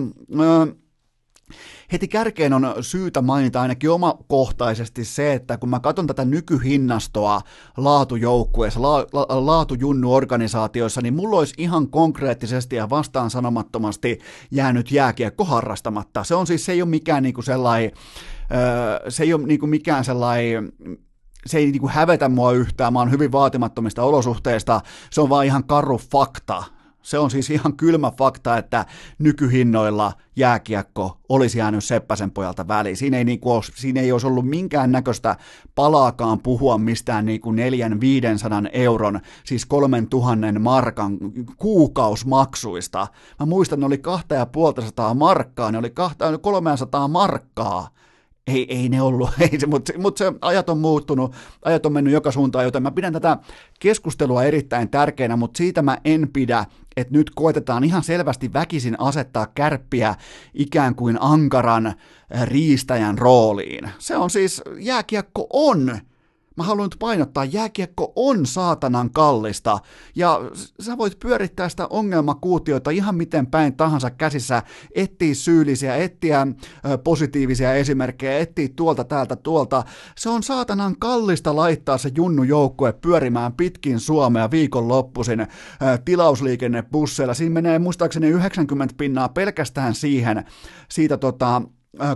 heti 1.93 2.09
kärkeen 2.09 2.53
on 2.53 2.74
syytä 2.80 3.22
mainita 3.22 3.61
ainakin 3.61 3.91
omakohtaisesti 3.91 5.05
se, 5.05 5.32
että 5.32 5.57
kun 5.57 5.68
mä 5.68 5.80
katson 5.80 6.07
tätä 6.07 6.24
nykyhinnastoa 6.24 7.41
laatujoukkueessa, 7.76 8.82
la, 8.82 9.07
la, 9.12 9.26
laatujunnu-organisaatioissa, 9.28 11.03
niin 11.03 11.14
mulla 11.14 11.39
olisi 11.39 11.55
ihan 11.59 11.91
konkreettisesti 11.91 12.76
ja 12.76 12.91
vastaan 12.91 13.30
sanomattomasti 13.30 14.18
jäänyt 14.51 14.93
jääkiekko 14.93 15.45
harrastamatta. 15.45 16.24
Se 16.24 16.35
on 16.35 16.47
siis, 16.47 16.64
se 16.64 16.72
ei 16.72 16.82
ole 16.82 16.91
mikään 16.91 17.22
niinku 17.22 17.43
sellainen, 17.43 17.93
se 19.09 19.22
ei 19.22 19.35
ole 19.35 19.47
niinku 19.47 19.66
mikään 19.66 20.05
sellainen 20.05 20.72
se 21.47 21.59
ei 21.59 21.70
niinku 21.72 21.88
hävetä 21.88 22.28
mua 22.28 22.53
yhtään, 22.53 22.92
mä 22.92 22.99
oon 22.99 23.11
hyvin 23.11 23.32
vaatimattomista 23.32 24.03
olosuhteista, 24.03 24.80
se 25.11 25.20
on 25.20 25.28
vaan 25.28 25.47
ihan 25.47 25.64
karu 25.64 25.99
fakta. 25.99 26.64
Se 27.05 27.18
on 27.18 27.30
siis 27.30 27.51
ihan 27.51 27.76
kylmä 27.76 28.11
fakta, 28.18 28.59
että 28.59 28.86
nykyhinnoilla 29.18 30.12
jääkiekko 30.36 31.18
olisi 31.28 31.59
jäänyt 31.59 31.84
Seppäsen 31.84 32.30
pojalta 32.30 32.68
väliin. 32.68 32.97
Siinä 32.97 33.18
ei, 33.18 33.24
niinku 33.24 33.53
olisi, 33.53 33.72
siinä 33.74 34.01
ei 34.01 34.12
olisi 34.12 34.26
ollut 34.26 34.49
minkään 34.49 34.92
näköistä 34.92 35.36
palaakaan 35.74 36.40
puhua 36.40 36.78
mistään 36.78 37.26
niinku 37.26 37.53
neljän 37.53 38.01
500 38.01 38.62
euron, 38.72 39.20
siis 39.45 39.66
kolmen 39.66 40.09
tuhannen 40.09 40.62
markan 40.62 41.18
kuukausmaksuista. 41.57 43.07
Mä 43.40 43.47
muistan, 43.47 43.80
ne 43.80 43.86
oli 43.86 43.99
kahta 43.99 44.34
ja 44.34 44.47
puolta 44.47 45.14
markkaa, 45.14 45.72
ne 45.72 45.78
oli 45.78 45.90
kahta, 45.90 46.38
300 46.38 47.09
markkaa 47.09 47.88
ei, 48.47 48.66
ei 48.68 48.88
ne 48.88 49.03
ollut, 49.03 49.30
mutta, 49.66 49.92
mutta 49.99 50.18
se 50.18 50.32
ajat 50.40 50.68
on 50.68 50.78
muuttunut, 50.78 51.34
ajat 51.62 51.86
on 51.86 51.92
mennyt 51.92 52.12
joka 52.12 52.30
suuntaan, 52.30 52.64
joten 52.64 52.82
mä 52.82 52.90
pidän 52.90 53.12
tätä 53.12 53.38
keskustelua 53.80 54.45
erittäin 54.45 54.88
tärkeänä, 54.88 55.36
mutta 55.36 55.59
siitä 55.59 55.82
mä 55.82 55.99
en 56.05 56.28
pidä, 56.32 56.64
että 56.97 57.14
nyt 57.14 57.30
koetetaan 57.34 57.84
ihan 57.84 58.03
selvästi 58.03 58.53
väkisin 58.53 59.01
asettaa 59.01 59.47
kärppiä 59.55 60.14
ikään 60.55 60.95
kuin 60.95 61.18
ankaran 61.20 61.95
riistäjän 62.45 63.18
rooliin. 63.18 63.90
Se 63.99 64.16
on 64.16 64.30
siis, 64.30 64.62
jääkiekko 64.78 65.47
on 65.53 65.99
Mä 66.57 66.64
haluan 66.64 66.86
nyt 66.86 66.96
painottaa, 66.98 67.44
jääkiekko 67.44 68.12
on 68.16 68.46
saatanan 68.46 69.11
kallista, 69.11 69.78
ja 70.16 70.40
sä 70.80 70.98
voit 70.98 71.18
pyörittää 71.18 71.68
sitä 71.68 71.86
ongelmakuutiota 71.86 72.90
ihan 72.90 73.14
miten 73.14 73.46
päin 73.46 73.76
tahansa 73.76 74.11
käsissä, 74.11 74.62
etsiä 74.94 75.34
syyllisiä, 75.34 75.96
etsiä 75.96 76.46
positiivisia 77.05 77.74
esimerkkejä, 77.74 78.38
etsiä 78.38 78.68
tuolta 78.76 79.05
täältä 79.05 79.36
tuolta. 79.36 79.82
Se 80.16 80.28
on 80.28 80.42
saatanan 80.42 80.96
kallista 80.98 81.57
laittaa 81.57 81.98
se 81.98 82.11
junnu 82.16 82.42
joukkue 82.42 82.92
pyörimään 82.92 83.52
pitkin 83.52 84.00
Suomea 84.00 84.50
viikonloppuisin 84.50 85.46
tilausliikennebusseilla. 86.05 87.34
Siinä 87.34 87.55
menee 87.55 87.78
muistaakseni 87.78 88.28
90 88.28 88.94
pinnaa 88.98 89.28
pelkästään 89.28 89.94
siihen, 89.94 90.44
siitä 90.88 91.16
tota, 91.16 91.62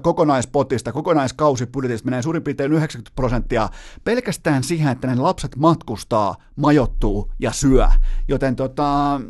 kokonaispotista, 0.02 0.92
kokonaiskausipudjetista 0.92 2.04
menee 2.04 2.22
suurin 2.22 2.42
piirtein 2.42 2.72
90 2.72 3.16
prosenttia 3.16 3.68
pelkästään 4.04 4.64
siihen, 4.64 4.92
että 4.92 5.08
ne 5.08 5.14
lapset 5.14 5.56
matkustaa, 5.56 6.36
majottuu 6.56 7.32
ja 7.38 7.52
syö. 7.52 7.88
Joten 8.28 8.56
tota, 8.56 9.20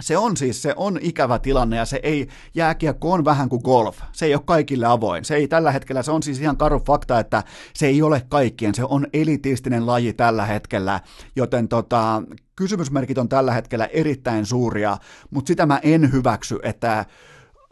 se 0.00 0.16
on 0.16 0.36
siis, 0.36 0.62
se 0.62 0.74
on 0.76 0.98
ikävä 1.02 1.38
tilanne 1.38 1.76
ja 1.76 1.84
se 1.84 2.00
ei, 2.02 2.28
jääkiekko 2.54 3.12
on 3.12 3.24
vähän 3.24 3.48
kuin 3.48 3.62
golf, 3.64 3.98
se 4.12 4.26
ei 4.26 4.34
ole 4.34 4.42
kaikille 4.44 4.86
avoin, 4.86 5.24
se 5.24 5.34
ei 5.34 5.48
tällä 5.48 5.72
hetkellä, 5.72 6.02
se 6.02 6.10
on 6.10 6.22
siis 6.22 6.40
ihan 6.40 6.56
karu 6.56 6.80
fakta, 6.86 7.20
että 7.20 7.42
se 7.74 7.86
ei 7.86 8.02
ole 8.02 8.22
kaikkien, 8.28 8.74
se 8.74 8.84
on 8.84 9.06
elitistinen 9.12 9.86
laji 9.86 10.12
tällä 10.12 10.46
hetkellä, 10.46 11.00
joten 11.36 11.68
tota, 11.68 12.22
kysymysmerkit 12.56 13.18
on 13.18 13.28
tällä 13.28 13.52
hetkellä 13.52 13.86
erittäin 13.86 14.46
suuria, 14.46 14.96
mutta 15.30 15.48
sitä 15.48 15.66
mä 15.66 15.80
en 15.82 16.12
hyväksy, 16.12 16.58
että 16.62 17.06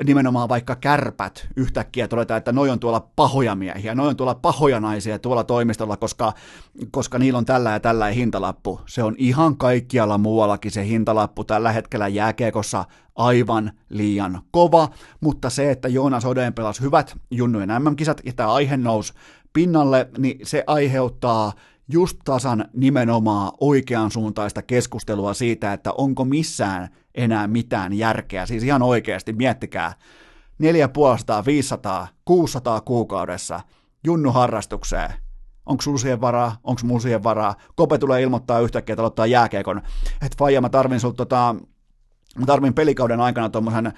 nimenomaan 0.05 0.49
vaikka 0.49 0.77
kärpät 0.77 1.49
yhtäkkiä 1.57 2.09
todetaan, 2.09 2.39
että 2.39 2.53
noi 2.53 2.71
on 2.71 2.81
tuolla 2.81 3.09
pahoja 3.17 3.55
miehiä, 3.55 3.95
noi 3.95 4.09
on 4.09 4.17
tuolla 4.17 4.35
pahoja 4.35 4.81
naisia 4.81 5.19
tuolla 5.19 5.45
toimistolla, 5.45 5.97
koska, 5.97 6.33
koska 6.91 7.19
niillä 7.19 7.39
on 7.39 7.45
tällä 7.45 7.71
ja 7.71 7.81
tällä 7.81 8.07
hintalappu. 8.07 8.81
Se 8.87 9.03
on 9.03 9.15
ihan 9.19 9.57
kaikkialla 9.57 10.19
muuallakin 10.19 10.71
se 10.71 10.87
hintalappu 10.87 11.45
tällä 11.45 11.73
hetkellä 11.73 12.09
jääkeekossa 12.09 12.85
aivan 13.17 13.73
liian 13.89 14.43
kova, 14.51 14.89
mutta 15.21 15.51
se, 15.51 15.71
että 15.71 15.89
Joonas 15.89 16.25
Odeen 16.25 16.55
pelasi 16.55 16.81
hyvät 16.81 17.17
junnujen 17.31 17.69
MM-kisat 17.69 18.21
ja 18.25 18.33
tämä 18.33 18.53
aihe 18.53 18.77
nousi 18.77 19.13
pinnalle, 19.53 20.09
niin 20.19 20.39
se 20.43 20.65
aiheuttaa 20.67 21.53
just 21.93 22.19
tasan 22.25 22.65
nimenomaan 22.73 23.53
oikean 23.61 24.11
suuntaista 24.11 24.63
keskustelua 24.63 25.35
siitä, 25.35 25.73
että 25.73 25.93
onko 25.93 26.25
missään 26.25 26.89
enää 27.15 27.47
mitään 27.47 27.93
järkeä. 27.93 28.47
Siis 28.47 28.63
ihan 28.65 28.83
oikeasti, 28.83 29.33
miettikää, 29.33 29.95
450, 30.59 31.45
500, 31.47 32.09
600 32.25 32.81
kuukaudessa 32.81 33.61
junnu 34.05 34.33
harrastukseen. 34.33 35.13
Onko 35.67 35.83
sulla 35.83 35.99
siihen 35.99 36.21
varaa? 36.21 36.57
Onko 36.65 36.81
mulla 36.85 37.01
siihen 37.01 37.23
varaa? 37.23 37.55
Kope 37.77 37.99
tulee 37.99 38.23
ilmoittaa 38.23 38.61
yhtäkkiä, 38.61 38.93
että 38.93 39.03
aloittaa 39.03 39.27
jääkeekon. 39.27 39.79
Että 40.23 40.37
faija, 40.39 40.61
mä 40.61 40.69
tarvin 40.69 41.01
sulta 41.01 41.17
tota, 41.17 41.55
mä 42.39 42.47
tarvin 42.47 42.75
pelikauden 42.75 43.21
aikana 43.21 43.49
tuommoisen 43.49 43.93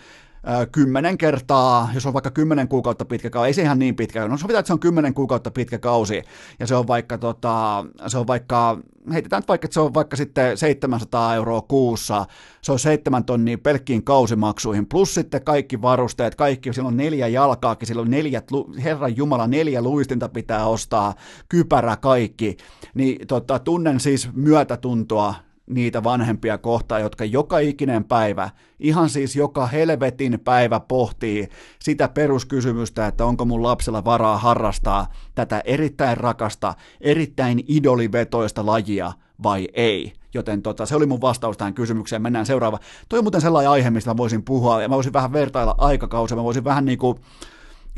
kymmenen 0.73 1.19
kertaa, 1.19 1.91
jos 1.95 2.07
on 2.07 2.13
vaikka 2.13 2.31
kymmenen 2.31 2.69
kuukautta 2.69 3.05
pitkä 3.05 3.31
kausi, 3.31 3.47
ei 3.47 3.55
se 3.55 3.63
ihan 3.63 3.79
niin 3.79 3.97
pitkä, 3.97 4.29
no 4.29 4.37
sovitaan, 4.37 4.61
että 4.61 4.67
se 4.67 4.73
on 4.73 4.81
kymmenen 4.81 5.15
kuukautta 5.15 5.51
pitkä 5.51 5.79
kausi, 5.79 6.23
ja 6.61 6.67
se 6.67 6.75
on 6.75 6.87
vaikka, 6.87 7.19
tota, 7.19 7.85
se 8.07 8.19
on 8.19 8.27
vaikka, 8.27 8.79
heitetään 9.13 9.41
nyt 9.41 9.49
vaikka, 9.49 9.67
että 9.67 9.75
se 9.75 9.81
on 9.81 9.95
vaikka 9.95 10.17
sitten 10.17 10.59
700 10.59 11.35
euroa 11.35 11.61
kuussa, 11.61 12.27
se 12.63 12.73
on 12.73 12.79
seitsemän 12.79 13.25
tonnia 13.25 13.59
pelkkiin 13.59 14.05
kausimaksuihin, 14.05 14.87
plus 14.87 15.15
sitten 15.15 15.45
kaikki 15.45 15.83
varusteet, 15.83 16.35
kaikki, 16.35 16.73
silloin 16.73 16.97
neljä 16.97 17.29
jalkaakin, 17.29 17.89
silloin 17.89 18.11
neljät, 18.11 18.49
herran 18.85 19.17
jumala, 19.17 19.47
neljä 19.47 19.83
luistinta 19.83 20.29
pitää 20.29 20.67
ostaa, 20.67 21.15
kypärä 21.49 21.97
kaikki, 21.97 22.57
niin 22.95 23.27
tota, 23.27 23.59
tunnen 23.59 24.01
siis 24.01 24.29
myötätuntoa 24.33 25.35
niitä 25.67 26.05
vanhempia 26.05 26.59
kohtaan, 26.59 27.01
jotka 27.01 27.25
joka 27.25 27.59
ikinen 27.59 28.05
päivä, 28.05 28.51
ihan 28.81 29.09
siis 29.09 29.37
joka 29.37 29.67
helvetin 29.67 30.41
päivä 30.41 30.81
pohtii 30.81 31.49
sitä 31.79 32.09
peruskysymystä, 32.09 33.07
että 33.07 33.25
onko 33.25 33.45
mun 33.45 33.63
lapsella 33.63 34.05
varaa 34.05 34.39
harrastaa 34.39 35.07
tätä 35.35 35.63
erittäin 35.65 36.17
rakasta, 36.17 36.75
erittäin 37.01 37.65
idolivetoista 37.69 38.67
lajia 38.67 39.13
vai 39.43 39.69
ei. 39.73 40.13
Joten 40.35 40.63
tota, 40.63 40.87
se 40.87 40.97
oli 40.97 41.07
mun 41.07 41.21
vastaus 41.21 41.57
tähän 41.57 41.75
kysymykseen. 41.75 42.23
Mennään 42.23 42.47
seuraava. 42.47 42.79
Toi 43.09 43.19
on 43.19 43.25
muuten 43.25 43.41
sellainen 43.41 43.71
aihe, 43.71 43.91
mistä 43.91 44.11
mä 44.11 44.17
voisin 44.17 44.43
puhua, 44.43 44.83
ja 44.83 44.89
mä 44.89 44.95
voisin 44.95 45.13
vähän 45.13 45.33
vertailla 45.33 45.75
aikakausia, 45.79 46.37
mä 46.37 46.45
voisin 46.45 46.65
vähän 46.65 46.85
niinku 46.85 47.19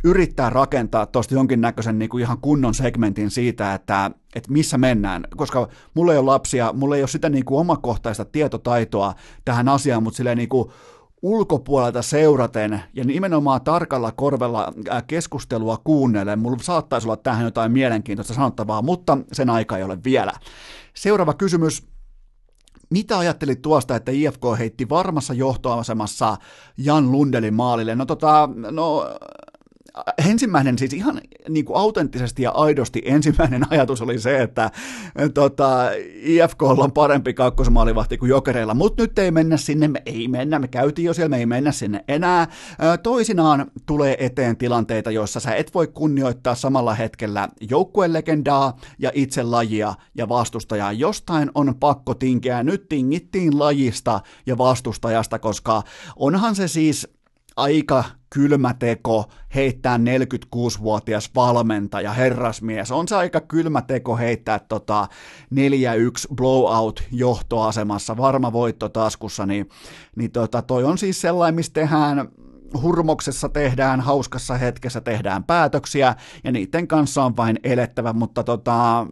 yrittää 0.04 0.50
rakentaa 0.50 1.06
tuosta 1.06 1.34
jonkinnäköisen 1.34 1.98
niin 1.98 2.08
kuin 2.08 2.22
ihan 2.22 2.38
kunnon 2.38 2.74
segmentin 2.74 3.30
siitä, 3.30 3.74
että, 3.74 4.10
että 4.34 4.52
missä 4.52 4.78
mennään, 4.78 5.24
koska 5.36 5.68
mulla 5.94 6.12
ei 6.12 6.18
ole 6.18 6.26
lapsia, 6.26 6.72
mulla 6.72 6.96
ei 6.96 7.02
ole 7.02 7.08
sitä 7.08 7.28
niin 7.28 7.44
kuin 7.44 7.60
omakohtaista 7.60 8.24
tietotaitoa 8.24 9.14
tähän 9.44 9.68
asiaan, 9.68 10.02
mutta 10.02 10.16
silleen 10.16 10.38
niin 10.38 10.48
kuin 10.48 10.70
ulkopuolelta 11.22 12.02
seuraten 12.02 12.82
ja 12.94 13.04
nimenomaan 13.04 13.60
tarkalla 13.62 14.12
korvella 14.12 14.72
keskustelua 15.06 15.76
kuunnellen, 15.84 16.38
mulla 16.38 16.58
saattaisi 16.62 17.06
olla 17.06 17.16
tähän 17.16 17.44
jotain 17.44 17.72
mielenkiintoista 17.72 18.34
sanottavaa, 18.34 18.82
mutta 18.82 19.18
sen 19.32 19.50
aika 19.50 19.76
ei 19.78 19.84
ole 19.84 19.98
vielä. 20.04 20.32
Seuraava 20.94 21.34
kysymys. 21.34 21.86
Mitä 22.90 23.18
ajattelit 23.18 23.62
tuosta, 23.62 23.96
että 23.96 24.12
IFK 24.12 24.42
heitti 24.58 24.88
varmassa 24.88 25.34
johtoasemassa 25.34 26.36
Jan 26.78 27.12
Lundelin 27.12 27.54
maalille? 27.54 27.94
No 27.94 28.06
tota, 28.06 28.48
no 28.70 29.08
ensimmäinen 30.30 30.78
siis 30.78 30.92
ihan 30.92 31.20
niin 31.48 31.64
kuin 31.64 31.76
autenttisesti 31.76 32.42
ja 32.42 32.50
aidosti 32.50 33.02
ensimmäinen 33.04 33.62
ajatus 33.72 34.02
oli 34.02 34.18
se, 34.18 34.42
että 34.42 34.70
tota, 35.34 35.90
IFK 36.22 36.62
on 36.62 36.92
parempi 36.92 37.34
kakkosmaalivahti 37.34 38.18
kuin 38.18 38.30
Jokereilla, 38.30 38.74
mutta 38.74 39.02
nyt 39.02 39.18
ei 39.18 39.30
mennä 39.30 39.56
sinne, 39.56 39.88
me 39.88 40.02
ei 40.06 40.28
mennä, 40.28 40.58
me 40.58 40.68
käytiin 40.68 41.06
jo 41.06 41.14
siellä, 41.14 41.28
me 41.28 41.38
ei 41.38 41.46
mennä 41.46 41.72
sinne 41.72 42.04
enää. 42.08 42.46
Toisinaan 43.02 43.70
tulee 43.86 44.16
eteen 44.18 44.56
tilanteita, 44.56 45.10
joissa 45.10 45.40
sä 45.40 45.54
et 45.54 45.74
voi 45.74 45.86
kunnioittaa 45.86 46.54
samalla 46.54 46.94
hetkellä 46.94 47.48
joukkuelegendaa 47.70 48.76
ja 48.98 49.10
itse 49.14 49.42
lajia 49.42 49.94
ja 50.14 50.28
vastustajaa. 50.28 50.92
Jostain 50.92 51.50
on 51.54 51.74
pakko 51.80 52.14
tinkeä, 52.14 52.62
nyt 52.62 52.88
tingittiin 52.88 53.58
lajista 53.58 54.20
ja 54.46 54.58
vastustajasta, 54.58 55.38
koska 55.38 55.82
onhan 56.16 56.54
se 56.54 56.68
siis 56.68 57.08
aika 57.56 58.04
kylmä 58.34 58.74
teko 58.74 59.24
heittää 59.54 59.98
46-vuotias 59.98 61.30
valmentaja, 61.34 62.12
herrasmies. 62.12 62.92
On 62.92 63.08
se 63.08 63.16
aika 63.16 63.40
kylmä 63.40 63.82
teko 63.82 64.16
heittää 64.16 64.58
tota 64.58 65.08
4-1 65.54 66.34
blowout 66.34 67.02
johtoasemassa, 67.12 68.16
varma 68.16 68.52
voitto 68.52 68.88
taskussa, 68.88 69.46
niin, 69.46 69.68
niin 70.16 70.30
tota, 70.30 70.62
toi 70.62 70.84
on 70.84 70.98
siis 70.98 71.20
sellainen, 71.20 71.54
missä 71.54 71.72
tehdään 71.72 72.28
hurmoksessa 72.82 73.48
tehdään, 73.48 74.00
hauskassa 74.00 74.54
hetkessä 74.54 75.00
tehdään 75.00 75.44
päätöksiä, 75.44 76.14
ja 76.44 76.52
niiden 76.52 76.88
kanssa 76.88 77.24
on 77.24 77.36
vain 77.36 77.58
elettävä, 77.64 78.12
mutta 78.12 78.44
tota, 78.44 79.06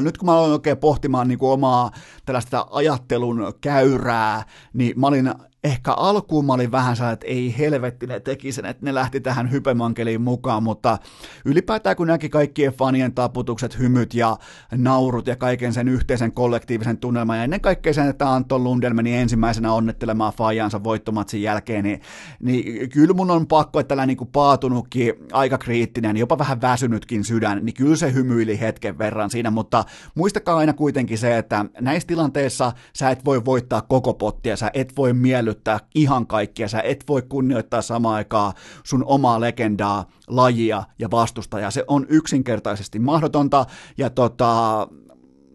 nyt 0.00 0.18
kun 0.18 0.26
mä 0.26 0.32
aloin 0.32 0.52
oikein 0.52 0.78
pohtimaan 0.78 1.28
niin 1.28 1.38
kuin 1.38 1.52
omaa 1.52 1.90
tällaista 2.24 2.66
ajattelun 2.70 3.54
käyrää, 3.60 4.44
niin 4.72 5.00
mä 5.00 5.06
olin 5.06 5.34
ehkä 5.64 5.92
alkuun 5.92 6.46
mä 6.46 6.52
olin 6.52 6.72
vähän 6.72 6.96
sellainen, 6.96 7.12
että 7.12 7.26
ei 7.26 7.54
helvetti, 7.58 8.06
ne 8.06 8.20
teki 8.20 8.52
sen, 8.52 8.64
että 8.64 8.84
ne 8.84 8.94
lähti 8.94 9.20
tähän 9.20 9.50
hypemankeliin 9.50 10.20
mukaan, 10.22 10.62
mutta 10.62 10.98
ylipäätään 11.44 11.96
kun 11.96 12.06
näki 12.06 12.28
kaikkien 12.28 12.72
fanien 12.72 13.14
taputukset, 13.14 13.78
hymyt 13.78 14.14
ja 14.14 14.36
naurut 14.76 15.26
ja 15.26 15.36
kaiken 15.36 15.72
sen 15.72 15.88
yhteisen 15.88 16.32
kollektiivisen 16.32 16.98
tunnelman 16.98 17.36
ja 17.36 17.44
ennen 17.44 17.60
kaikkea 17.60 17.92
sen, 17.92 18.08
että 18.08 18.32
Anton 18.32 18.64
Lundell 18.64 18.94
meni 18.94 19.16
ensimmäisenä 19.16 19.72
onnettelemaan 19.72 20.32
Fajansa 20.32 20.84
voittomatsin 20.84 21.42
jälkeen, 21.42 21.84
niin, 21.84 22.00
niin 22.40 22.90
kyllä 22.90 23.14
mun 23.14 23.30
on 23.30 23.46
pakko, 23.46 23.80
että 23.80 23.88
tällä 23.88 24.06
niin 24.06 24.28
paatunutkin 24.32 25.12
aika 25.32 25.58
kriittinen, 25.58 26.16
jopa 26.16 26.38
vähän 26.38 26.60
väsynytkin 26.60 27.24
sydän, 27.24 27.64
niin 27.64 27.74
kyllä 27.74 27.96
se 27.96 28.12
hymyili 28.12 28.60
hetken 28.60 28.98
verran 28.98 29.30
siinä, 29.30 29.50
mutta 29.50 29.84
muistakaa 30.14 30.56
aina 30.56 30.72
kuitenkin 30.72 31.18
se, 31.18 31.38
että 31.38 31.64
näissä 31.80 32.06
tilanteissa 32.06 32.72
sä 32.94 33.10
et 33.10 33.24
voi 33.24 33.44
voittaa 33.44 33.82
koko 33.82 34.14
pottia, 34.14 34.56
sä 34.56 34.70
et 34.74 34.92
voi 34.96 35.12
miellyttää 35.12 35.51
ihan 35.94 36.26
kaikkia, 36.26 36.68
sä 36.68 36.80
et 36.80 37.04
voi 37.08 37.22
kunnioittaa 37.22 37.82
samaan 37.82 38.14
aikaa 38.14 38.54
sun 38.84 39.04
omaa 39.06 39.40
legendaa, 39.40 40.08
lajia 40.28 40.82
ja 40.98 41.10
vastustajaa, 41.10 41.70
se 41.70 41.84
on 41.86 42.06
yksinkertaisesti 42.08 42.98
mahdotonta, 42.98 43.66
ja 43.98 44.10
tota, 44.10 44.88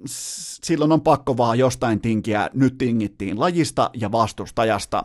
silloin 0.06 0.92
on 0.92 1.02
pakko 1.02 1.38
vaan 1.38 1.60
jostain 1.60 2.02
tinkiä, 2.02 2.50
nyt 2.54 2.78
tingittiin 2.78 3.40
lajista 3.40 3.90
ja 3.94 4.12
vastustajasta. 4.12 5.04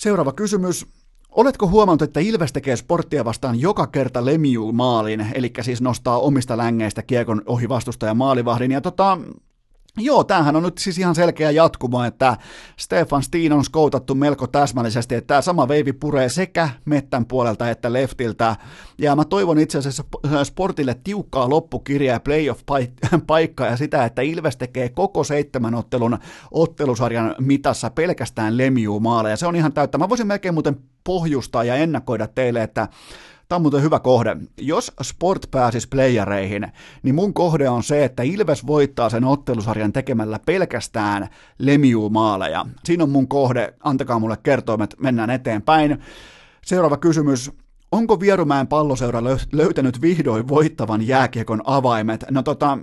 Seuraava 0.00 0.32
kysymys. 0.32 0.86
Oletko 1.30 1.68
huomannut, 1.68 2.02
että 2.02 2.20
Ilves 2.20 2.52
tekee 2.52 2.76
sporttia 2.76 3.24
vastaan 3.24 3.60
joka 3.60 3.86
kerta 3.86 4.24
lemiu 4.24 4.72
maalin, 4.72 5.26
eli 5.34 5.52
siis 5.60 5.80
nostaa 5.80 6.18
omista 6.18 6.56
längeistä 6.56 7.02
kiekon 7.02 7.42
ohi 7.46 7.68
vastustajan 7.68 8.16
maalivahdin, 8.16 8.70
ja 8.70 8.80
tota, 8.80 9.18
Joo, 9.98 10.24
tämähän 10.24 10.56
on 10.56 10.62
nyt 10.62 10.78
siis 10.78 10.98
ihan 10.98 11.14
selkeä 11.14 11.50
jatkumo, 11.50 12.04
että 12.04 12.36
Stefan 12.76 13.22
Steen 13.22 13.52
on 13.52 13.64
skoutattu 13.64 14.14
melko 14.14 14.46
täsmällisesti, 14.46 15.14
että 15.14 15.26
tämä 15.26 15.42
sama 15.42 15.68
veivi 15.68 15.92
puree 15.92 16.28
sekä 16.28 16.68
mettän 16.84 17.26
puolelta 17.26 17.70
että 17.70 17.92
leftiltä. 17.92 18.56
Ja 18.98 19.16
mä 19.16 19.24
toivon 19.24 19.58
itse 19.58 19.78
asiassa 19.78 20.04
sportille 20.44 20.96
tiukkaa 21.04 21.50
loppukirjaa 21.50 22.14
ja 22.14 22.20
playoff-paikkaa 22.20 23.66
ja 23.70 23.76
sitä, 23.76 24.04
että 24.04 24.22
Ilves 24.22 24.56
tekee 24.56 24.88
koko 24.88 25.24
seitsemän 25.24 25.74
ottelun 25.74 26.18
ottelusarjan 26.50 27.34
mitassa 27.40 27.90
pelkästään 27.90 28.56
lemiu 28.56 29.00
maaleja. 29.00 29.36
Se 29.36 29.46
on 29.46 29.56
ihan 29.56 29.72
täyttä. 29.72 29.98
Mä 29.98 30.08
voisin 30.08 30.26
melkein 30.26 30.54
muuten 30.54 30.76
pohjustaa 31.04 31.64
ja 31.64 31.74
ennakoida 31.74 32.26
teille, 32.26 32.62
että 32.62 32.88
Tämä 33.54 33.58
on 33.58 33.62
muuten 33.62 33.82
hyvä 33.82 34.00
kohde. 34.00 34.36
Jos 34.60 34.92
Sport 35.02 35.50
pääsisi 35.50 35.88
playereihin, 35.88 36.72
niin 37.02 37.14
mun 37.14 37.34
kohde 37.34 37.68
on 37.68 37.82
se, 37.82 38.04
että 38.04 38.22
Ilves 38.22 38.66
voittaa 38.66 39.10
sen 39.10 39.24
ottelusarjan 39.24 39.92
tekemällä 39.92 40.38
pelkästään 40.46 41.28
lemiu-maaleja. 41.58 42.66
Siinä 42.84 43.04
on 43.04 43.10
mun 43.10 43.28
kohde, 43.28 43.74
antakaa 43.80 44.18
mulle 44.18 44.36
kertoimet, 44.42 44.94
mennään 44.98 45.30
eteenpäin. 45.30 45.98
Seuraava 46.64 46.96
kysymys. 46.96 47.50
Onko 47.92 48.20
Vierumäen 48.20 48.66
palloseura 48.66 49.22
löytänyt 49.52 50.02
vihdoin 50.02 50.48
voittavan 50.48 51.06
jääkiekon 51.06 51.62
avaimet? 51.64 52.24
No 52.30 52.42
tota, 52.42 52.78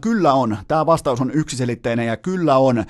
kyllä 0.00 0.32
on. 0.32 0.56
Tämä 0.68 0.86
vastaus 0.86 1.20
on 1.20 1.30
yksiselitteinen 1.30 2.06
ja 2.06 2.16
kyllä 2.16 2.56
on. 2.56 2.78
Äh, 2.78 2.86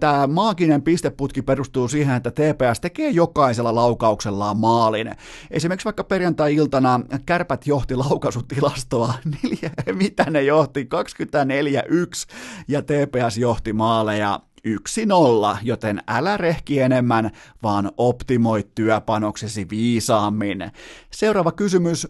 Tämä 0.00 0.26
maaginen 0.26 0.82
pisteputki 0.82 1.42
perustuu 1.42 1.88
siihen, 1.88 2.16
että 2.16 2.30
TPS 2.30 2.80
tekee 2.80 3.10
jokaisella 3.10 3.74
laukauksellaan 3.74 4.56
maalin. 4.56 5.14
Esimerkiksi 5.50 5.84
vaikka 5.84 6.04
perjantai-iltana 6.04 7.00
kärpät 7.26 7.66
johti 7.66 7.96
laukaisutilastoa, 7.96 9.14
neljä, 9.42 9.70
mitä 10.02 10.30
ne 10.30 10.42
johti, 10.42 10.88
24-1 12.28 12.34
ja 12.68 12.82
TPS 12.82 13.38
johti 13.38 13.72
maaleja 13.72 14.40
1-0, 14.68 15.58
joten 15.62 16.02
älä 16.08 16.36
rehki 16.36 16.80
enemmän, 16.80 17.30
vaan 17.62 17.90
optimoi 17.96 18.64
työpanoksesi 18.74 19.66
viisaammin. 19.70 20.70
Seuraava 21.10 21.52
kysymys, 21.52 22.08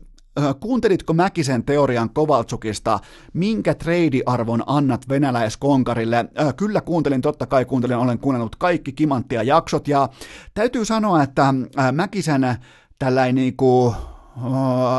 Kuuntelitko 0.60 1.12
Mäkisen 1.12 1.64
teorian 1.64 2.10
Kovaltsukista, 2.10 2.98
minkä 3.32 3.74
treidiarvon 3.74 4.62
annat 4.66 5.08
venäläiskonkarille? 5.08 6.24
Kyllä 6.56 6.80
kuuntelin, 6.80 7.20
totta 7.20 7.46
kai 7.46 7.64
kuuntelin, 7.64 7.96
olen 7.96 8.18
kuunnellut 8.18 8.56
kaikki 8.56 8.92
Kimanttia 8.92 9.42
jaksot 9.42 9.88
ja 9.88 10.08
täytyy 10.54 10.84
sanoa, 10.84 11.22
että 11.22 11.54
Mäkisen 11.92 12.56
tällainen 12.98 13.34
niin 13.34 13.56
kuin, 13.56 13.94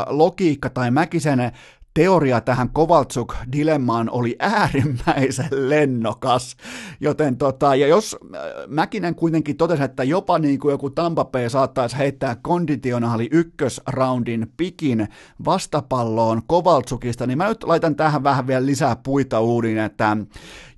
logiikka 0.06 0.70
tai 0.70 0.90
Mäkisen 0.90 1.52
teoria 1.94 2.40
tähän 2.40 2.70
Kovaltsuk-dilemmaan 2.70 4.10
oli 4.10 4.36
äärimmäisen 4.38 5.48
lennokas, 5.50 6.56
joten 7.00 7.36
tota, 7.36 7.74
ja 7.74 7.86
jos 7.86 8.16
äh, 8.22 8.40
Mäkinen 8.66 9.14
kuitenkin 9.14 9.56
totesi, 9.56 9.82
että 9.82 10.04
jopa 10.04 10.38
niin 10.38 10.58
kuin 10.58 10.72
joku 10.72 10.90
Tampa 10.90 11.24
Bay 11.24 11.48
saattaisi 11.48 11.98
heittää 11.98 12.36
konditionaali 12.42 13.28
ykkösroundin 13.32 14.52
pikin 14.56 15.08
vastapalloon 15.44 16.42
Kovaltsukista, 16.46 17.26
niin 17.26 17.38
mä 17.38 17.48
nyt 17.48 17.64
laitan 17.64 17.96
tähän 17.96 18.24
vähän 18.24 18.46
vielä 18.46 18.66
lisää 18.66 18.96
puita 18.96 19.40
uudin, 19.40 19.78
että 19.78 20.16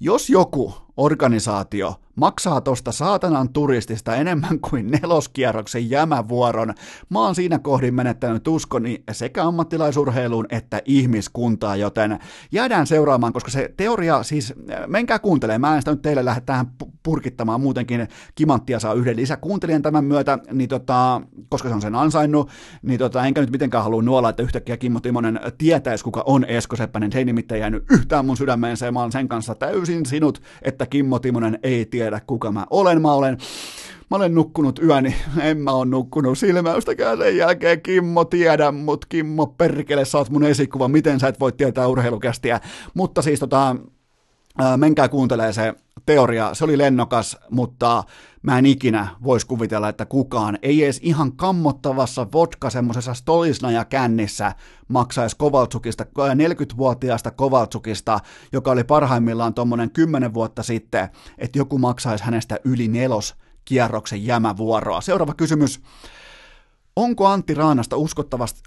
jos 0.01 0.31
joku 0.31 0.75
organisaatio 0.97 1.95
maksaa 2.17 2.61
tosta 2.61 2.93
saatanan 2.93 3.49
turistista 3.49 4.17
enemmän 4.17 4.61
kuin 4.71 4.91
neloskierroksen 4.91 5.91
jämävuoron. 5.91 6.75
Mä 7.09 7.21
oon 7.21 7.35
siinä 7.35 7.59
kohdin 7.59 7.95
menettänyt 7.95 8.49
uskoni 8.49 9.05
sekä 9.12 9.45
ammattilaisurheiluun 9.45 10.47
että 10.51 10.83
ihmiskuntaa, 10.85 11.77
joten 11.77 12.19
jäädään 12.53 12.87
seuraamaan, 12.87 13.33
koska 13.33 13.51
se 13.51 13.75
teoria, 13.77 14.23
siis 14.23 14.55
menkää 14.87 15.19
kuuntelemaan, 15.19 15.61
mä 15.61 15.77
en 15.77 15.83
sitä 15.83 15.91
nyt 15.91 16.03
teille 16.03 16.25
lähde 16.25 16.41
tähän 16.41 16.67
purkittamaan, 17.03 17.61
muutenkin 17.61 18.09
Kimanttia 18.35 18.81
saa 18.81 18.95
yhden 18.95 19.17
lisäkuuntelijan 19.17 19.83
tämän 19.83 20.05
myötä, 20.05 20.39
niin 20.53 20.69
tota, 20.69 21.21
koska 21.49 21.69
se 21.69 21.75
on 21.75 21.83
sen 21.83 21.95
ansainnut, 21.95 22.51
niin 22.83 22.99
tota, 22.99 23.25
enkä 23.25 23.41
nyt 23.41 23.51
mitenkään 23.51 23.85
halua 23.85 24.03
nuolla, 24.03 24.29
että 24.29 24.43
yhtäkkiä 24.43 24.77
Kimmo 24.77 25.01
Timonen 25.01 25.41
tietäisi, 25.59 26.05
kuka 26.05 26.23
on 26.27 26.45
Esko 26.45 26.77
Seppänen, 26.77 27.12
se 27.12 27.19
ei 27.19 27.25
nimittäin 27.25 27.61
jäänyt 27.61 27.85
yhtään 27.91 28.27
mun 28.27 28.37
sydämeensä, 28.37 28.87
ja 28.87 28.93
mä 28.93 29.01
oon 29.01 29.12
sen 29.12 29.29
kanssa 29.29 29.55
täysin 29.55 30.07
sinut, 30.07 30.43
että 30.62 30.87
Kimmo 30.87 31.19
Timonen 31.19 31.59
ei 31.62 31.87
tiedä, 31.87 32.06
kuka 32.27 32.53
mä 32.53 32.67
olen. 32.71 33.03
Mä 33.03 33.13
olen 33.13 33.39
Mä 34.11 34.17
olen 34.17 34.35
nukkunut 34.35 34.79
yöni, 34.79 35.17
en 35.41 35.59
mä 35.59 35.71
ole 35.71 35.87
nukkunut 35.87 36.39
silmäystäkään 36.39 37.19
sen 37.19 37.37
jälkeen, 37.37 37.83
Kimmo 37.83 38.25
tiedä, 38.25 38.73
mut. 38.73 39.07
Kimmo 39.07 39.47
perkele, 39.47 40.05
sä 40.05 40.19
oot 40.19 40.31
mun 40.31 40.45
esikuva, 40.45 40.89
miten 40.89 41.21
sä 41.21 41.29
et 41.29 41.41
voi 41.41 41.53
tietää 41.53 41.87
urheilukästiä. 41.87 42.61
Mutta 42.95 43.23
siis 43.23 43.41
tota, 43.41 43.77
menkää 44.77 45.09
kuuntelee 45.09 45.53
se 45.53 45.75
teoria, 46.07 46.55
se 46.55 46.65
oli 46.65 46.79
lennokas, 46.79 47.37
mutta 47.51 48.05
mä 48.47 48.59
en 48.59 48.66
ikinä 48.66 49.09
voisi 49.24 49.47
kuvitella, 49.47 49.88
että 49.88 50.07
kukaan, 50.07 50.59
ei 50.62 50.84
edes 50.84 51.01
ihan 51.03 51.36
kammottavassa 51.36 52.26
vodka 52.32 52.70
semmoisessa 52.70 53.14
stolisna 53.14 53.70
ja 53.70 53.84
kännissä 53.84 54.53
maksaisi 54.88 55.36
Kovaltsukista, 55.36 56.05
40-vuotiaasta 56.05 57.30
Kovaltsukista, 57.30 58.20
joka 58.53 58.70
oli 58.70 58.84
parhaimmillaan 58.84 59.55
tuommoinen 59.55 59.90
10 59.90 60.34
vuotta 60.34 60.62
sitten, 60.62 61.09
että 61.38 61.59
joku 61.59 61.78
maksaisi 61.78 62.24
hänestä 62.24 62.59
yli 62.64 62.88
nelos 62.88 63.34
kierroksen 63.64 64.26
jämävuoroa. 64.26 65.01
Seuraava 65.01 65.34
kysymys. 65.34 65.80
Onko 66.97 67.26
Antti 67.26 67.55
Raanasta 67.55 67.97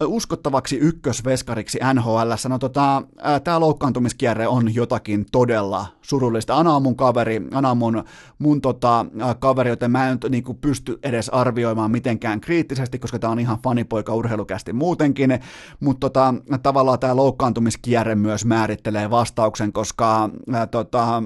uskottavaksi 0.01 0.77
ykkösveskariksi 0.77 1.79
NHL? 1.93 2.31
No 2.49 2.59
tota, 2.59 3.03
tämä 3.43 3.59
loukkaantumiskierre 3.59 4.47
on 4.47 4.75
jotakin 4.75 5.25
todella 5.31 5.85
surullista. 6.01 6.57
Ana 6.57 6.75
on 6.75 6.83
mun 6.83 6.95
kaveri, 6.95 7.41
Ana 7.53 7.71
on 7.71 7.77
mun, 7.77 8.03
mun 8.39 8.61
tota, 8.61 9.05
kaveri, 9.39 9.69
joten 9.69 9.91
mä 9.91 10.09
en 10.09 10.17
niin 10.29 10.43
kuin, 10.43 10.57
pysty 10.57 10.99
edes 11.03 11.29
arvioimaan 11.29 11.91
mitenkään 11.91 12.41
kriittisesti, 12.41 12.99
koska 12.99 13.19
tämä 13.19 13.31
on 13.31 13.39
ihan 13.39 13.57
fanipoika 13.63 14.15
urheilukästi 14.15 14.73
muutenkin, 14.73 15.39
mutta 15.79 16.09
tota, 16.09 16.33
tavallaan 16.63 16.99
tämä 16.99 17.15
loukkaantumiskierre 17.15 18.15
myös 18.15 18.45
määrittelee 18.45 19.09
vastauksen, 19.09 19.73
koska 19.73 20.29
ää, 20.53 20.67
tota, 20.67 21.23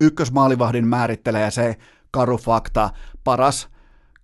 ykkösmaalivahdin 0.00 0.86
määrittelee 0.86 1.50
se 1.50 1.76
karu 2.10 2.36
fakta, 2.36 2.90
paras 3.24 3.75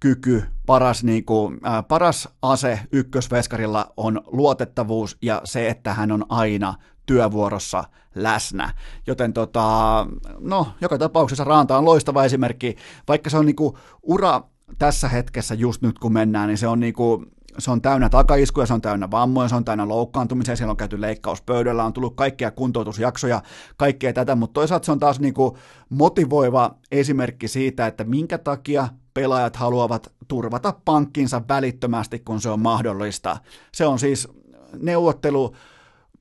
kyky, 0.03 0.45
paras, 0.67 1.05
niin 1.05 1.25
kuin, 1.25 1.61
äh, 1.67 1.85
paras 1.89 2.29
ase 2.43 2.81
ykkösveskarilla 2.93 3.93
on 3.97 4.21
luotettavuus 4.27 5.19
ja 5.23 5.41
se, 5.45 5.69
että 5.69 5.95
hän 5.95 6.13
on 6.13 6.25
aina 6.29 6.75
työvuorossa 7.07 7.85
läsnä. 8.15 8.75
Joten 9.07 9.33
tota, 9.33 10.07
no, 10.39 10.67
joka 10.81 10.99
tapauksessa 10.99 11.45
Raanta 11.45 11.79
on 11.79 11.85
loistava 11.85 12.25
esimerkki, 12.25 12.77
vaikka 13.09 13.31
se 13.31 13.37
on 13.37 13.47
niin 13.47 13.57
kuin, 13.57 13.77
ura 14.03 14.43
tässä 14.79 15.09
hetkessä 15.09 15.55
just 15.55 15.83
nyt 15.83 15.99
kun 15.99 16.13
mennään, 16.13 16.49
niin 16.49 16.59
se 16.59 16.69
on 16.69 16.81
niin 16.81 16.95
kuin, 16.95 17.27
se 17.59 17.71
on 17.71 17.83
täynnä 17.83 18.09
takaiskuja, 18.09 18.67
se 18.67 18.75
on 18.75 18.81
täynnä 18.81 19.11
vammoja, 19.11 19.49
se 19.49 19.55
on 19.55 19.65
täynnä 19.65 19.89
loukkaantumisia, 19.89 20.57
siellä 20.57 20.71
on 20.71 20.77
käyty 20.77 21.01
leikkauspöydällä, 21.01 21.85
on 21.85 21.93
tullut 21.93 22.17
kaikkia 22.17 22.51
kuntoutusjaksoja, 22.51 23.43
kaikkea 23.77 24.13
tätä, 24.13 24.35
mutta 24.35 24.55
toisaalta 24.55 24.87
se 24.87 24.93
on 24.93 24.99
taas 24.99 25.21
niin 25.21 25.35
kuin 25.35 25.55
motivoiva 25.89 26.75
esimerkki 26.93 27.49
siitä, 27.49 27.87
että 27.87 28.05
minkä 28.05 28.39
takia 28.39 28.89
pelaajat 29.15 29.57
haluavat 29.57 30.13
turvata 30.29 30.75
pankkinsa 30.85 31.43
välittömästi, 31.49 32.19
kun 32.19 32.41
se 32.41 32.49
on 32.49 32.61
mahdollista. 32.61 33.37
Se 33.73 33.87
on 33.87 33.99
siis 33.99 34.29
neuvottelu, 34.79 35.55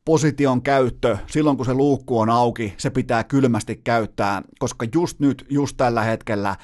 position 0.06 0.62
käyttö, 0.62 1.18
silloin 1.28 1.58
kun 1.58 1.66
se 1.66 1.74
luukku 1.74 2.20
on 2.20 2.30
auki, 2.30 2.74
se 2.78 2.90
pitää 2.90 3.24
kylmästi 3.24 3.82
käyttää, 3.84 4.42
koska 4.60 4.86
just 4.96 5.20
nyt, 5.20 5.46
just 5.50 5.78
tällä 5.78 6.02
hetkellä 6.04 6.56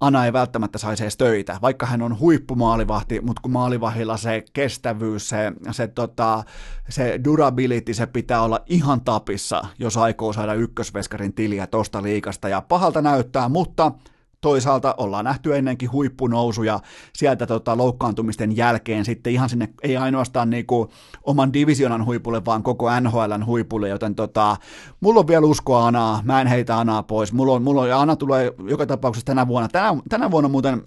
Ana 0.00 0.24
ei 0.24 0.32
välttämättä 0.32 0.78
saisi 0.78 1.02
edes 1.04 1.16
töitä, 1.16 1.58
vaikka 1.62 1.86
hän 1.86 2.02
on 2.02 2.18
huippumaalivahti, 2.18 3.20
mutta 3.20 3.42
kun 3.42 3.52
maalivahilla 3.52 4.16
se 4.16 4.44
kestävyys, 4.52 5.28
se, 5.28 5.52
se, 5.70 5.88
tota, 5.88 6.44
se 6.88 7.20
durability, 7.24 7.94
se 7.94 8.06
pitää 8.06 8.42
olla 8.42 8.60
ihan 8.66 9.00
tapissa, 9.00 9.62
jos 9.78 9.96
aikoo 9.96 10.32
saada 10.32 10.54
ykkösveskarin 10.54 11.34
tiliä 11.34 11.66
tosta 11.66 12.02
liikasta, 12.02 12.48
ja 12.48 12.60
pahalta 12.60 13.02
näyttää, 13.02 13.48
mutta 13.48 13.92
toisaalta 14.40 14.94
ollaan 14.98 15.24
nähty 15.24 15.56
ennenkin 15.56 15.92
huippunousuja 15.92 16.80
sieltä 17.12 17.46
tota, 17.46 17.76
loukkaantumisten 17.76 18.56
jälkeen 18.56 19.04
sitten 19.04 19.32
ihan 19.32 19.48
sinne, 19.48 19.68
ei 19.82 19.96
ainoastaan 19.96 20.50
niinku 20.50 20.90
oman 21.22 21.52
divisionan 21.52 22.04
huipulle, 22.04 22.44
vaan 22.44 22.62
koko 22.62 23.00
NHLn 23.00 23.46
huipulle, 23.46 23.88
joten 23.88 24.14
tota, 24.14 24.56
mulla 25.00 25.20
on 25.20 25.26
vielä 25.26 25.46
uskoa 25.46 25.86
Anaa, 25.86 26.20
mä 26.24 26.40
en 26.40 26.46
heitä 26.46 26.78
Anaa 26.78 27.02
pois, 27.02 27.32
mulla 27.32 27.52
on, 27.52 27.62
mulla 27.62 27.82
on, 27.82 27.88
ja 27.88 28.00
Ana 28.00 28.16
tulee 28.16 28.52
joka 28.68 28.86
tapauksessa 28.86 29.26
tänä 29.26 29.46
vuonna, 29.46 29.68
tänä, 29.68 29.96
tänä 30.08 30.30
vuonna 30.30 30.48
muuten 30.48 30.82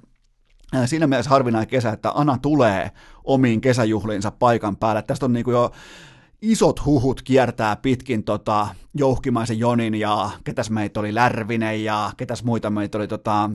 äh, 0.75 0.81
siinä 0.85 1.07
mielessä 1.07 1.29
harvinainen 1.29 1.69
kesä, 1.69 1.89
että 1.89 2.11
Ana 2.15 2.37
tulee 2.41 2.91
omiin 3.23 3.61
kesäjuhliinsa 3.61 4.31
paikan 4.31 4.77
päälle. 4.77 5.01
Tästä 5.01 5.25
on 5.25 5.33
niinku 5.33 5.51
jo 5.51 5.71
isot 6.41 6.85
huhut 6.85 7.21
kiertää 7.21 7.75
pitkin 7.75 8.23
tota, 8.23 8.67
jouhkimaisen 8.93 9.59
Jonin 9.59 9.95
ja 9.95 10.29
ketäs 10.43 10.69
meitä 10.69 10.99
oli 10.99 11.15
Lärvinen 11.15 11.83
ja 11.83 12.11
ketäs 12.17 12.43
muita 12.43 12.69
meitä 12.69 12.97
oli 12.97 13.07
tota, 13.07 13.49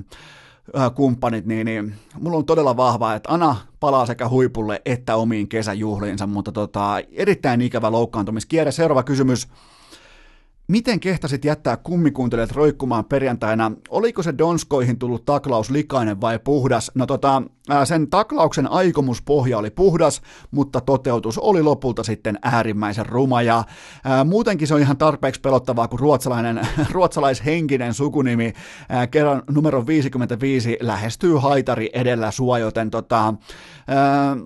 kumppanit, 0.94 1.46
niin, 1.46 1.64
niin 1.64 1.94
mulla 2.20 2.36
on 2.36 2.44
todella 2.44 2.76
vahvaa, 2.76 3.14
että 3.14 3.32
Ana 3.32 3.56
palaa 3.80 4.06
sekä 4.06 4.28
huipulle 4.28 4.82
että 4.84 5.16
omiin 5.16 5.48
kesäjuhliinsa, 5.48 6.26
mutta 6.26 6.52
tota, 6.52 6.94
erittäin 7.12 7.60
ikävä 7.60 7.92
loukkaantumiskierre. 7.92 8.72
Seuraava 8.72 9.02
kysymys. 9.02 9.48
Miten 10.68 11.00
kehtasit 11.00 11.44
jättää 11.44 11.76
kummikuuntelijat 11.76 12.52
roikkumaan 12.52 13.04
perjantaina? 13.04 13.72
Oliko 13.88 14.22
se 14.22 14.34
Donskoihin 14.38 14.98
tullut 14.98 15.24
taklaus 15.24 15.70
likainen 15.70 16.20
vai 16.20 16.38
puhdas? 16.38 16.90
No 16.94 17.06
tota, 17.06 17.42
sen 17.84 18.10
taklauksen 18.10 18.70
aikomuspohja 18.70 19.58
oli 19.58 19.70
puhdas, 19.70 20.22
mutta 20.50 20.80
toteutus 20.80 21.38
oli 21.38 21.62
lopulta 21.62 22.02
sitten 22.02 22.38
äärimmäisen 22.42 23.06
ruma 23.06 23.42
ja 23.42 23.64
ää, 24.04 24.24
muutenkin 24.24 24.68
se 24.68 24.74
on 24.74 24.80
ihan 24.80 24.96
tarpeeksi 24.96 25.40
pelottavaa, 25.40 25.88
kun 25.88 26.00
ruotsalainen, 26.00 26.60
ruotsalaishenkinen 26.92 27.94
sukunimi 27.94 28.52
ää, 28.88 29.06
kerran 29.06 29.42
numero 29.50 29.86
55 29.86 30.78
lähestyy 30.80 31.36
haitari 31.36 31.90
edellä 31.92 32.30
sua, 32.30 32.58
joten 32.58 32.90
tota, 32.90 33.34
ää, 33.88 34.36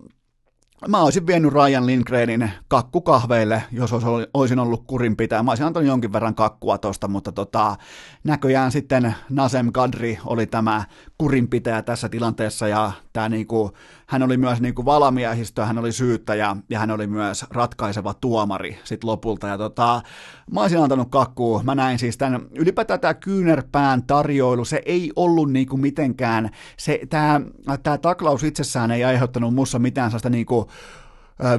Mä 0.86 1.02
olisin 1.02 1.26
vienyt 1.26 1.52
Ryan 1.52 1.86
Lindgrenin 1.86 2.50
kakkukahveille, 2.68 3.62
jos 3.72 3.90
olisin 4.34 4.58
ollut 4.58 4.84
kurin 4.86 5.16
pitää. 5.16 5.42
Mä 5.42 5.50
olisin 5.50 5.66
antanut 5.66 5.88
jonkin 5.88 6.12
verran 6.12 6.34
kakkua 6.34 6.78
tosta, 6.78 7.08
mutta 7.08 7.32
tota, 7.32 7.76
näköjään 8.24 8.72
sitten 8.72 9.14
Nasem 9.30 9.72
Kadri 9.72 10.18
oli 10.26 10.46
tämä 10.46 10.84
kurinpitäjä 11.18 11.82
tässä 11.82 12.08
tilanteessa 12.08 12.68
ja 12.68 12.92
tämä 13.12 13.28
niinku, 13.28 13.72
hän 14.08 14.22
oli 14.22 14.36
myös 14.36 14.60
niinku 14.60 14.84
valamiehistö, 14.84 15.64
hän 15.64 15.78
oli 15.78 15.92
syyttäjä 15.92 16.56
ja 16.70 16.78
hän 16.78 16.90
oli 16.90 17.06
myös 17.06 17.44
ratkaiseva 17.50 18.14
tuomari 18.14 18.78
sit 18.84 19.04
lopulta. 19.04 19.48
Ja 19.48 19.58
tota, 19.58 20.02
mä 20.50 20.60
olisin 20.60 20.82
antanut 20.82 21.10
kakkua. 21.10 21.62
Mä 21.62 21.74
näin 21.74 21.98
siis 21.98 22.18
tämän, 22.18 22.40
ylipäätään 22.54 23.00
tämä 23.00 23.14
kyynärpään 23.14 24.02
tarjoilu, 24.02 24.64
se 24.64 24.82
ei 24.86 25.12
ollut 25.16 25.52
niinku 25.52 25.76
mitenkään, 25.76 26.50
se, 26.76 27.00
tämä, 27.10 27.40
tämä 27.82 27.98
taklaus 27.98 28.44
itsessään 28.44 28.90
ei 28.90 29.04
aiheuttanut 29.04 29.54
mussa 29.54 29.78
mitään 29.78 30.10
sellaista 30.10 30.30
niinku 30.30 30.68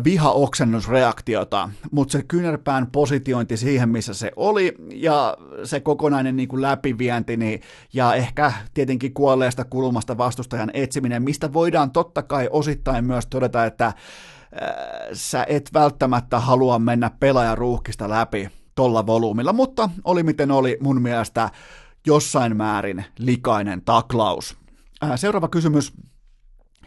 vihaoksennusreaktiota, 0.03 1.69
mutta 1.91 2.11
se 2.11 2.23
kyynärpään 2.23 2.88
positiointi 2.91 3.57
siihen, 3.57 3.89
missä 3.89 4.14
se 4.14 4.31
oli, 4.35 4.76
ja 4.93 5.38
se 5.64 5.80
kokonainen 5.80 6.35
niin 6.35 6.49
kuin 6.49 6.61
läpivienti, 6.61 7.38
niin, 7.38 7.61
ja 7.93 8.14
ehkä 8.14 8.53
tietenkin 8.73 9.14
kuolleesta 9.14 9.65
kulmasta 9.65 10.18
vastustajan 10.18 10.72
etsiminen, 10.73 11.23
mistä 11.23 11.53
voidaan 11.53 11.91
totta 11.91 12.23
kai 12.23 12.49
osittain 12.51 13.06
myös 13.06 13.27
todeta, 13.27 13.65
että 13.65 13.85
äh, 13.85 13.93
sä 15.14 15.45
et 15.49 15.69
välttämättä 15.73 16.39
halua 16.39 16.80
mennä 16.80 17.11
pelaajan 17.19 17.57
ruuhkista 17.57 18.10
läpi 18.10 18.49
tolla 18.76 19.06
volyymilla, 19.06 19.53
mutta 19.53 19.89
oli 20.03 20.23
miten 20.23 20.51
oli 20.51 20.77
mun 20.81 21.01
mielestä 21.01 21.49
jossain 22.07 22.57
määrin 22.57 23.06
likainen 23.19 23.81
taklaus. 23.81 24.57
Äh, 25.03 25.11
seuraava 25.15 25.47
kysymys 25.47 25.93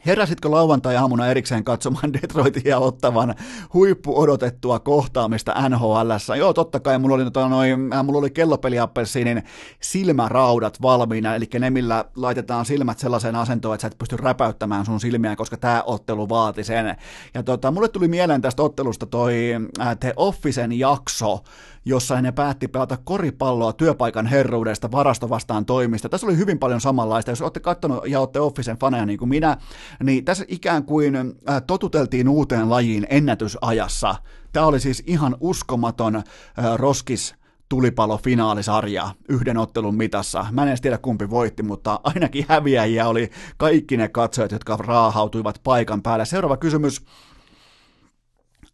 Heräsitkö 0.07 0.51
lauantai-aamuna 0.51 1.27
erikseen 1.27 1.65
katsomaan 1.65 2.13
Detroitin 2.23 2.63
ja 2.65 2.79
ottavan 2.79 3.35
huippu 3.75 4.21
odotettua 4.21 4.79
kohtaamista 4.79 5.69
nhl 5.69 6.37
Joo, 6.39 6.53
totta 6.53 6.81
kai 6.81 6.99
mulla 6.99 7.15
oli, 7.15 7.25
tota, 7.25 7.49
noin, 7.49 7.93
äh, 7.93 8.05
mulla 8.05 8.19
oli 8.19 8.31
kellopeliappelsiinin 8.31 9.43
silmäraudat 9.81 10.83
valmiina, 10.83 11.35
eli 11.35 11.49
ne, 11.59 11.71
millä 11.71 12.05
laitetaan 12.17 12.65
silmät 12.65 12.99
sellaiseen 12.99 13.37
asentoon, 13.37 13.75
että 13.75 13.83
sä 13.83 13.89
et 13.89 13.99
pysty 13.99 14.17
räpäyttämään 14.17 14.85
sun 14.85 15.01
silmiä, 15.01 15.37
koska 15.37 15.57
tämä 15.57 15.83
ottelu 15.87 16.29
vaati 16.29 16.65
sen. 16.65 16.97
Ja 17.35 17.43
tota, 17.43 17.71
mulle 17.71 17.89
tuli 17.89 18.09
mieleen 18.09 18.43
tästä 18.43 18.63
ottelusta 18.63 19.07
toi 19.07 19.35
äh, 19.81 19.99
The 19.99 20.13
Officen 20.17 20.79
jakso, 20.79 21.43
jossa 21.85 22.23
ne 22.23 22.33
päätti 22.33 22.69
pelata 22.69 22.99
koripalloa 23.05 23.73
työpaikan 23.73 24.27
herruudesta 24.27 24.93
varasto 24.93 25.29
vastaan 25.29 25.65
toimista. 25.65 26.09
Tässä 26.09 26.27
oli 26.27 26.37
hyvin 26.37 26.59
paljon 26.59 26.81
samanlaista. 26.81 27.31
Jos 27.31 27.43
olette 27.43 27.61
katsonut 27.61 28.09
ja 28.09 28.21
olette 28.21 28.41
Officen 28.41 28.79
faneja 28.79 29.07
niin 29.07 29.19
kuin 29.19 29.29
minä, 29.29 29.57
niin 30.03 30.25
tässä 30.25 30.45
ikään 30.49 30.85
kuin 30.85 31.17
äh, 31.17 31.63
totuteltiin 31.67 32.29
uuteen 32.29 32.71
lajiin 32.71 33.07
ennätysajassa. 33.11 34.15
Tämä 34.53 34.67
oli 34.67 34.81
siis 34.81 35.03
ihan 35.07 35.37
uskomaton 35.41 36.17
äh, 36.17 36.25
roskis 36.77 37.35
tulipalofinaalisarja 37.69 39.11
yhden 39.29 39.59
ottelun 39.59 39.95
mitassa. 39.95 40.47
Mä 40.51 40.63
en 40.63 40.69
edes 40.69 40.81
tiedä 40.81 40.99
kumpi 40.99 41.31
voitti, 41.31 41.63
mutta 41.63 42.01
ainakin 42.05 42.47
häviäjiä 42.49 43.09
oli 43.09 43.31
kaikki 43.57 43.97
ne 43.97 44.09
katsojat, 44.09 44.53
jotka 44.53 44.77
raahautuivat 44.77 45.61
paikan 45.65 46.03
päälle. 46.03 46.25
Seuraava 46.25 46.57
kysymys. 46.57 47.05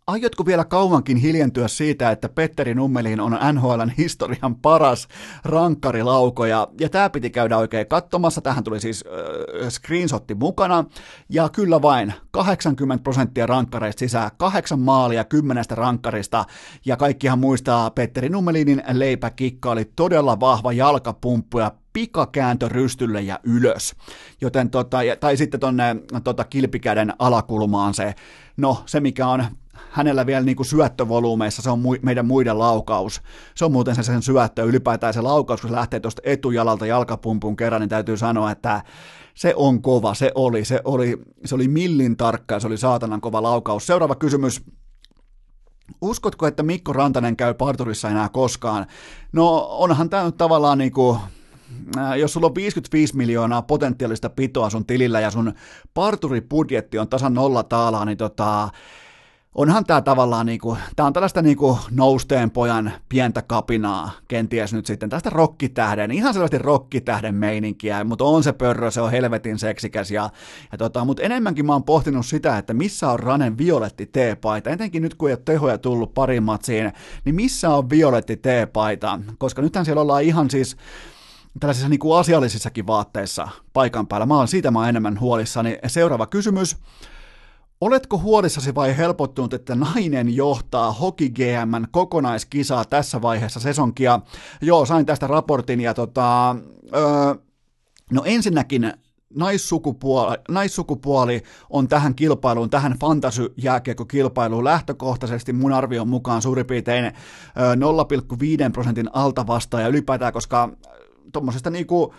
Aiotko 0.09 0.47
vielä 0.47 0.64
kauankin 0.64 1.16
hiljentyä 1.16 1.68
siitä, 1.68 2.10
että 2.10 2.28
Petteri 2.28 2.74
Nummelin 2.74 3.20
on 3.20 3.39
NHLn 3.52 3.90
historian 3.98 4.55
paras 4.55 5.09
rankkarilauko, 5.44 6.47
ja, 6.47 6.68
ja 6.80 6.89
tämä 6.89 7.10
piti 7.10 7.30
käydä 7.30 7.59
oikein 7.59 7.86
katsomassa, 7.86 8.40
tähän 8.40 8.64
tuli 8.64 8.80
siis 8.80 9.05
äh, 9.06 9.68
screenshotti 9.68 10.35
mukana, 10.35 10.85
ja 11.28 11.48
kyllä 11.48 11.82
vain 11.82 12.14
80 12.30 13.02
prosenttia 13.02 13.47
rankkareista 13.47 14.01
sisään, 14.01 14.30
kahdeksan 14.36 14.80
maalia 14.80 15.24
kymmenestä 15.24 15.74
rankkarista, 15.74 16.44
ja 16.85 16.97
kaikkihan 16.97 17.39
muistaa 17.39 17.90
Petteri 17.90 18.28
Nummelinin 18.28 18.82
leipäkikka. 18.93 19.70
Oli 19.70 19.93
todella 19.97 20.40
vahva 20.40 20.72
jalkapumppu, 20.72 21.59
ja 21.59 21.72
pikakääntö 21.93 22.68
rystylle 22.68 23.20
ja 23.20 23.40
ylös. 23.43 23.94
Joten 24.40 24.70
tota, 24.70 24.98
tai 25.20 25.36
sitten 25.36 25.60
tonne 25.60 25.97
tota, 26.24 26.44
kilpikäden 26.44 27.12
alakulmaan 27.18 27.94
se, 27.94 28.14
no 28.56 28.82
se 28.86 29.01
mikä 29.01 29.28
on 29.28 29.44
hänellä 29.90 30.26
vielä 30.26 30.44
niin 30.44 30.56
kuin 30.56 30.66
syöttövolyymeissa, 30.66 31.62
se 31.62 31.70
on 31.70 31.78
mu- 31.78 32.00
meidän 32.02 32.26
muiden 32.26 32.59
laukaus. 32.59 33.22
Se 33.55 33.64
on 33.64 33.72
muuten 33.72 33.94
se 33.94 34.02
sen 34.02 34.22
syöttö, 34.22 34.64
ylipäätään 34.64 35.14
se 35.14 35.20
laukaus, 35.20 35.60
kun 35.60 35.70
se 35.70 35.76
lähtee 35.76 36.00
tuosta 36.00 36.22
etujalalta 36.24 36.86
jalkapumpun 36.86 37.56
kerran, 37.56 37.80
niin 37.80 37.88
täytyy 37.88 38.16
sanoa, 38.16 38.50
että 38.50 38.82
se 39.34 39.55
on 39.56 39.82
kova, 39.82 40.14
se 40.14 40.32
oli, 40.34 40.64
se 40.64 40.80
oli, 40.84 41.18
se 41.44 41.55
oli 41.55 41.68
millin 41.68 42.16
tarkka 42.16 42.60
se 42.60 42.66
oli 42.66 42.78
saatanan 42.78 43.20
kova 43.20 43.42
laukaus. 43.42 43.86
Seuraava 43.86 44.14
kysymys, 44.14 44.62
Uskotko, 46.00 46.46
että 46.46 46.62
Mikko 46.62 46.92
Rantanen 46.92 47.36
käy 47.36 47.55
parturissa 47.55 48.09
enää 48.09 48.28
koskaan? 48.28 48.86
No 49.32 49.66
onhan 49.70 50.10
tämä 50.10 50.24
nyt 50.24 50.36
tavallaan 50.36 50.78
niin 50.78 50.92
kuin, 50.92 51.18
jos 52.18 52.32
sulla 52.32 52.46
on 52.46 52.55
55 52.55 53.16
miljoonaa 53.16 53.62
potentiaalista 53.62 54.30
pitoa 54.30 54.70
sun 54.70 54.86
tilillä 54.86 55.20
ja 55.20 55.30
sun 55.30 55.52
parturibudjetti 55.94 56.98
on 56.98 57.09
tasan 57.09 57.34
nolla 57.34 57.62
taalaa, 57.62 58.05
niin 58.05 58.18
tota, 58.18 58.68
onhan 59.54 59.84
tämä 59.84 60.00
tavallaan 60.00 60.46
niinku, 60.46 60.76
tämä 60.96 61.06
on 61.06 61.12
tällaista 61.12 61.42
niinku 61.42 61.78
nousteen 61.90 62.50
pojan 62.50 62.92
pientä 63.08 63.42
kapinaa, 63.42 64.10
kenties 64.28 64.72
nyt 64.72 64.86
sitten 64.86 65.10
tästä 65.10 65.30
rokkitähden, 65.30 66.10
ihan 66.10 66.34
selvästi 66.34 66.58
rokkitähden 66.58 67.34
meininkiä, 67.34 68.04
mutta 68.04 68.24
on 68.24 68.42
se 68.42 68.52
pörrö, 68.52 68.90
se 68.90 69.00
on 69.00 69.10
helvetin 69.10 69.58
seksikäs 69.58 70.10
ja, 70.10 70.30
ja 70.72 70.78
tota, 70.78 71.04
mutta 71.04 71.22
enemmänkin 71.22 71.66
mä 71.66 71.72
oon 71.72 71.84
pohtinut 71.84 72.26
sitä, 72.26 72.58
että 72.58 72.74
missä 72.74 73.10
on 73.10 73.20
Ranen 73.20 73.58
violetti 73.58 74.06
T-paita, 74.06 74.70
etenkin 74.70 75.02
nyt 75.02 75.14
kun 75.14 75.28
ei 75.28 75.32
ole 75.32 75.42
tehoja 75.44 75.78
tullut 75.78 76.14
parin 76.14 76.42
matsiin, 76.42 76.92
niin 77.24 77.34
missä 77.34 77.70
on 77.70 77.90
violetti 77.90 78.36
T-paita, 78.36 79.20
koska 79.38 79.62
nythän 79.62 79.84
siellä 79.84 80.02
ollaan 80.02 80.22
ihan 80.22 80.50
siis, 80.50 80.76
tällaisissa 81.60 81.88
niin 81.88 82.00
kuin 82.00 82.18
asiallisissakin 82.18 82.86
vaatteissa 82.86 83.48
paikan 83.72 84.06
päällä. 84.06 84.26
Mä 84.26 84.36
oon 84.36 84.48
siitä 84.48 84.70
mä 84.70 84.78
oon 84.78 84.88
enemmän 84.88 85.20
huolissani. 85.20 85.78
Seuraava 85.86 86.26
kysymys. 86.26 86.76
Oletko 87.80 88.18
huolissasi 88.18 88.74
vai 88.74 88.96
helpottunut, 88.96 89.55
että 89.55 89.74
nainen 89.74 90.36
johtaa 90.36 90.92
Hoki 90.92 91.30
GMn 91.30 91.86
kokonaiskisaa 91.90 92.84
tässä 92.84 93.22
vaiheessa 93.22 93.60
sesonkia? 93.60 94.20
Joo, 94.62 94.86
sain 94.86 95.06
tästä 95.06 95.26
raportin 95.26 95.80
ja 95.80 95.94
tota, 95.94 96.56
öö, 96.94 97.34
no 98.12 98.22
ensinnäkin 98.24 98.92
naissukupuoli, 99.34 100.36
naissukupuoli 100.48 101.42
on 101.70 101.88
tähän 101.88 102.14
kilpailuun, 102.14 102.70
tähän 102.70 102.96
fantasy-jääkiekkokilpailuun 103.00 104.64
lähtökohtaisesti 104.64 105.52
mun 105.52 105.72
arvion 105.72 106.09
mukaan 106.09 106.42
suurin 106.42 106.66
piirtein 106.66 107.05
0,5 107.05 108.72
prosentin 108.72 109.10
alta 109.12 109.46
vastaan 109.46 109.82
ja 109.82 109.88
ylipäätään, 109.88 110.32
koska 110.32 110.68
tuommoisesta 111.32 111.70
niinku, 111.70 112.14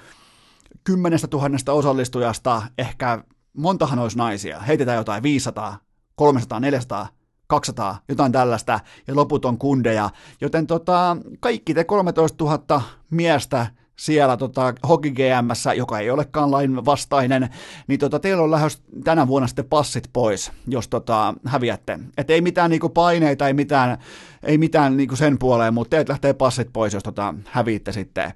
kymmenestä 0.84 1.27
tuhannesta 1.27 1.73
osallistujasta 1.73 2.61
ehkä 2.77 3.23
montahan 3.53 3.99
olisi 3.99 4.17
naisia, 4.17 4.59
heitetään 4.59 4.97
jotain 4.97 5.23
500, 5.23 5.77
300, 6.15 6.59
400, 6.59 7.07
200, 7.47 7.97
jotain 8.09 8.31
tällaista, 8.31 8.80
ja 9.07 9.15
loput 9.15 9.45
on 9.45 9.57
kundeja. 9.57 10.09
Joten 10.41 10.67
tota, 10.67 11.17
kaikki 11.39 11.73
te 11.73 11.84
13 11.84 12.43
000 12.43 12.81
miestä 13.09 13.67
siellä 13.99 14.38
tota, 14.38 14.73
Hockey 14.89 15.11
GMssä, 15.11 15.73
joka 15.73 15.99
ei 15.99 16.09
olekaan 16.09 16.51
lain 16.51 16.85
vastainen, 16.85 17.49
niin 17.88 17.99
tota, 17.99 18.19
teillä 18.19 18.43
on 18.43 18.51
lähes 18.51 18.81
tänä 19.03 19.27
vuonna 19.27 19.47
sitten 19.47 19.65
passit 19.65 20.09
pois, 20.13 20.51
jos 20.67 20.88
tota, 20.88 21.34
häviätte. 21.45 21.99
Et 22.17 22.30
ei 22.30 22.41
mitään 22.41 22.69
niinku 22.69 22.89
paineita, 22.89 23.47
ei 23.47 23.53
mitään, 23.53 23.97
ei 24.43 24.57
mitään 24.57 24.97
niinku 24.97 25.15
sen 25.15 25.39
puoleen, 25.39 25.73
mutta 25.73 25.89
teet 25.89 26.09
lähtee 26.09 26.34
passit 26.34 26.69
pois, 26.73 26.93
jos 26.93 27.03
tota, 27.03 27.34
häviitte 27.45 27.91
sitten 27.91 28.34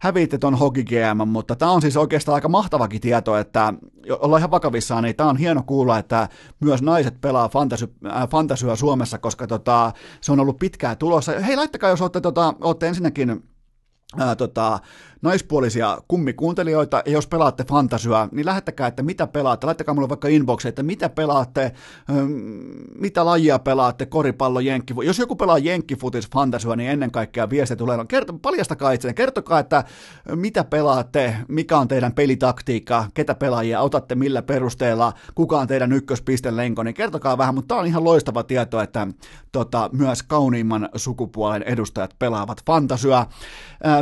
häviitte 0.00 0.38
ton 0.38 0.54
Hockey 0.54 0.84
GM, 0.84 1.28
mutta 1.28 1.56
tämä 1.56 1.70
on 1.70 1.82
siis 1.82 1.96
oikeastaan 1.96 2.34
aika 2.34 2.48
mahtavakin 2.48 3.00
tieto, 3.00 3.36
että 3.36 3.74
ollaan 4.18 4.40
ihan 4.40 4.50
vakavissaan, 4.50 5.04
niin 5.04 5.16
tämä 5.16 5.30
on 5.30 5.36
hieno 5.36 5.62
kuulla, 5.62 5.98
että 5.98 6.28
myös 6.60 6.82
naiset 6.82 7.20
pelaa 7.20 7.48
fantasy, 7.48 7.92
äh, 8.06 8.28
fantasyä 8.28 8.76
Suomessa, 8.76 9.18
koska 9.18 9.46
tota, 9.46 9.92
se 10.20 10.32
on 10.32 10.40
ollut 10.40 10.58
pitkää 10.58 10.96
tulossa. 10.96 11.40
Hei, 11.40 11.56
laittakaa, 11.56 11.90
jos 11.90 12.00
olette, 12.00 12.20
tota, 12.20 12.54
olette 12.60 12.88
ensinnäkin 12.88 13.42
ää, 14.16 14.36
tota, 14.36 14.80
naispuolisia 15.22 15.98
kummikuuntelijoita, 16.08 17.02
ja 17.06 17.12
jos 17.12 17.26
pelaatte 17.26 17.64
fantasyä, 17.64 18.28
niin 18.32 18.46
lähettäkää, 18.46 18.86
että 18.86 19.02
mitä 19.02 19.26
pelaatte, 19.26 19.66
laittakaa 19.66 19.94
mulle 19.94 20.08
vaikka 20.08 20.28
inboxi, 20.28 20.68
että 20.68 20.82
mitä 20.82 21.08
pelaatte, 21.08 21.72
mitä 22.98 23.24
lajia 23.24 23.58
pelaatte, 23.58 24.06
koripallo, 24.06 24.60
jenkki, 24.60 24.94
jos 25.04 25.18
joku 25.18 25.36
pelaa 25.36 25.58
jenkkifutis 25.58 26.30
fantasyä, 26.30 26.76
niin 26.76 26.90
ennen 26.90 27.10
kaikkea 27.10 27.50
viesti 27.50 27.76
tulee, 27.76 27.98
kerto, 28.08 28.32
paljastakaa 28.32 28.92
itse, 28.92 29.14
kertokaa, 29.14 29.58
että 29.58 29.84
mitä 30.34 30.64
pelaatte, 30.64 31.36
mikä 31.48 31.78
on 31.78 31.88
teidän 31.88 32.12
pelitaktiikka, 32.12 33.04
ketä 33.14 33.34
pelaajia 33.34 33.80
otatte, 33.80 34.14
millä 34.14 34.42
perusteella, 34.42 35.12
kuka 35.34 35.58
on 35.58 35.66
teidän 35.66 35.92
ykköspistelenko, 35.92 36.82
niin 36.82 36.94
kertokaa 36.94 37.38
vähän, 37.38 37.54
mutta 37.54 37.68
tämä 37.68 37.80
on 37.80 37.86
ihan 37.86 38.04
loistava 38.04 38.42
tieto, 38.42 38.80
että 38.80 39.06
tota, 39.52 39.90
myös 39.92 40.22
kauniimman 40.22 40.88
sukupuolen 40.94 41.62
edustajat 41.62 42.14
pelaavat 42.18 42.62
fantasyä. 42.66 43.26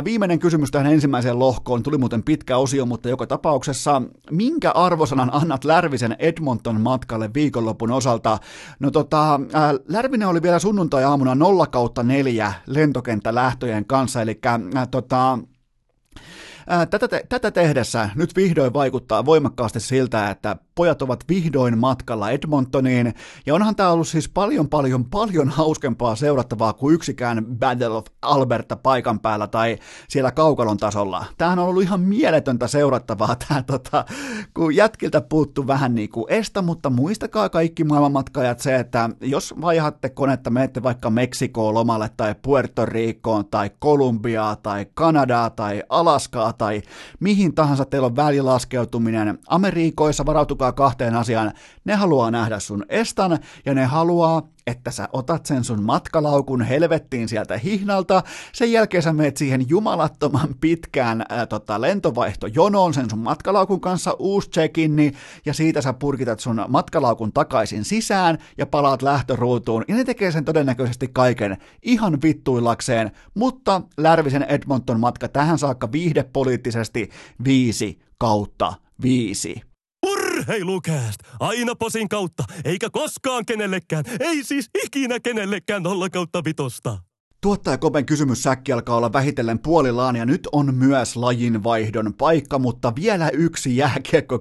Viimeinen 0.03 0.39
kysymys 0.39 0.71
tähän 0.71 0.93
ensimmäiseen 0.93 1.06
ensimmäiseen 1.07 1.39
lohkoon. 1.39 1.83
Tuli 1.83 1.97
muuten 1.97 2.23
pitkä 2.23 2.57
osio, 2.57 2.85
mutta 2.85 3.09
joka 3.09 3.27
tapauksessa, 3.27 4.01
minkä 4.31 4.71
arvosanan 4.71 5.29
annat 5.33 5.65
Lärvisen 5.65 6.15
Edmonton 6.19 6.81
matkalle 6.81 7.29
viikonlopun 7.33 7.91
osalta? 7.91 8.37
No 8.79 8.91
tota, 8.91 9.33
äh, 9.33 9.71
Lärvinen 9.87 10.27
oli 10.27 10.41
vielä 10.41 10.59
sunnuntai-aamuna 10.59 11.35
0 11.35 11.67
kautta 11.67 12.03
4 12.03 12.53
lentokenttälähtöjen 12.67 13.85
kanssa, 13.85 14.21
eli 14.21 14.39
äh, 14.45 14.87
tota, 14.91 15.39
Tätä, 16.89 17.07
te, 17.07 17.23
tätä 17.29 17.51
tehdessä 17.51 18.09
nyt 18.15 18.35
vihdoin 18.35 18.73
vaikuttaa 18.73 19.25
voimakkaasti 19.25 19.79
siltä, 19.79 20.29
että 20.29 20.55
pojat 20.77 21.01
ovat 21.01 21.23
vihdoin 21.29 21.77
matkalla 21.77 22.29
Edmontoniin, 22.29 23.13
ja 23.45 23.55
onhan 23.55 23.75
tämä 23.75 23.89
ollut 23.89 24.07
siis 24.07 24.29
paljon 24.29 24.69
paljon 24.69 25.05
paljon 25.05 25.49
hauskempaa 25.49 26.15
seurattavaa 26.15 26.73
kuin 26.73 26.95
yksikään 26.95 27.45
Battle 27.59 27.87
of 27.87 28.05
Alberta 28.21 28.75
paikan 28.75 29.19
päällä 29.19 29.47
tai 29.47 29.77
siellä 30.09 30.31
kaukalon 30.31 30.77
tasolla. 30.77 31.25
Tämähän 31.37 31.59
on 31.59 31.67
ollut 31.67 31.83
ihan 31.83 31.99
mieletöntä 31.99 32.67
seurattavaa, 32.67 33.35
tää, 33.47 33.63
tota, 33.63 34.05
kun 34.53 34.75
jätkiltä 34.75 35.21
puuttuu 35.21 35.67
vähän 35.67 35.95
niin 35.95 36.09
kuin 36.09 36.25
estä, 36.29 36.61
mutta 36.61 36.89
muistakaa 36.89 37.49
kaikki 37.49 37.83
maailmanmatkajat 37.83 38.59
se, 38.59 38.75
että 38.75 39.09
jos 39.21 39.53
vaihatte 39.61 40.09
konetta, 40.09 40.49
menette 40.49 40.83
vaikka 40.83 41.09
Meksikoon 41.09 41.73
lomalle 41.73 42.09
tai 42.17 42.35
Puerto 42.41 42.85
Ricoon 42.85 43.45
tai 43.45 43.71
Kolumbiaa 43.79 44.55
tai 44.55 44.85
Kanadaa 44.93 45.49
tai 45.49 45.83
Alaskaa 45.89 46.53
tai 46.53 46.81
mihin 47.19 47.55
tahansa 47.55 47.85
teillä 47.85 48.05
on 48.05 48.15
välilaskeutuminen. 48.15 49.39
Amerikoissa 49.47 50.25
varautukaa 50.25 50.66
kahteen 50.71 51.15
asiaan. 51.15 51.53
Ne 51.85 51.95
haluaa 51.95 52.31
nähdä 52.31 52.59
sun 52.59 52.85
estan 52.89 53.39
ja 53.65 53.73
ne 53.73 53.85
haluaa, 53.85 54.41
että 54.67 54.91
sä 54.91 55.09
otat 55.13 55.45
sen 55.45 55.63
sun 55.63 55.83
matkalaukun 55.83 56.61
helvettiin 56.61 57.29
sieltä 57.29 57.57
hihnalta, 57.57 58.23
sen 58.53 58.71
jälkeen 58.71 59.03
sä 59.03 59.13
meet 59.13 59.37
siihen 59.37 59.69
jumalattoman 59.69 60.55
pitkään 60.61 61.25
ää, 61.29 61.45
tota, 61.45 61.81
lentovaihtojonoon 61.81 62.93
sen 62.93 63.09
sun 63.09 63.19
matkalaukun 63.19 63.81
kanssa, 63.81 64.15
uusi 64.19 64.49
check 64.49 64.75
ja 65.45 65.53
siitä 65.53 65.81
sä 65.81 65.93
purkitat 65.93 66.39
sun 66.39 66.65
matkalaukun 66.67 67.33
takaisin 67.33 67.85
sisään 67.85 68.37
ja 68.57 68.65
palaat 68.65 69.01
lähtöruutuun, 69.01 69.83
ja 69.87 69.95
ne 69.95 70.03
tekee 70.03 70.31
sen 70.31 70.45
todennäköisesti 70.45 71.09
kaiken 71.13 71.57
ihan 71.83 72.21
vittuillakseen, 72.21 73.11
mutta 73.33 73.81
Lärvisen 73.97 74.43
Edmonton 74.43 74.99
matka 74.99 75.27
tähän 75.27 75.57
saakka 75.57 75.91
viihdepoliittisesti 75.91 77.09
viisi 77.43 77.99
kautta 78.17 78.73
viisi. 79.01 79.61
Urheilukääst! 80.47 81.19
Aina 81.39 81.75
posin 81.75 82.09
kautta, 82.09 82.43
eikä 82.65 82.89
koskaan 82.89 83.45
kenellekään, 83.45 84.05
ei 84.19 84.43
siis 84.43 84.69
ikinä 84.85 85.19
kenellekään 85.19 85.83
nolla 85.83 86.09
kautta 86.09 86.43
vitosta. 86.43 86.97
Tuottaja 87.41 87.77
Kopen 87.77 88.05
kysymyssäkki 88.05 88.73
alkaa 88.73 88.97
olla 88.97 89.13
vähitellen 89.13 89.59
puolillaan 89.59 90.15
ja 90.15 90.25
nyt 90.25 90.47
on 90.51 90.75
myös 90.75 91.15
lajinvaihdon 91.15 92.13
paikka, 92.13 92.59
mutta 92.59 92.93
vielä 92.95 93.29
yksi 93.29 93.77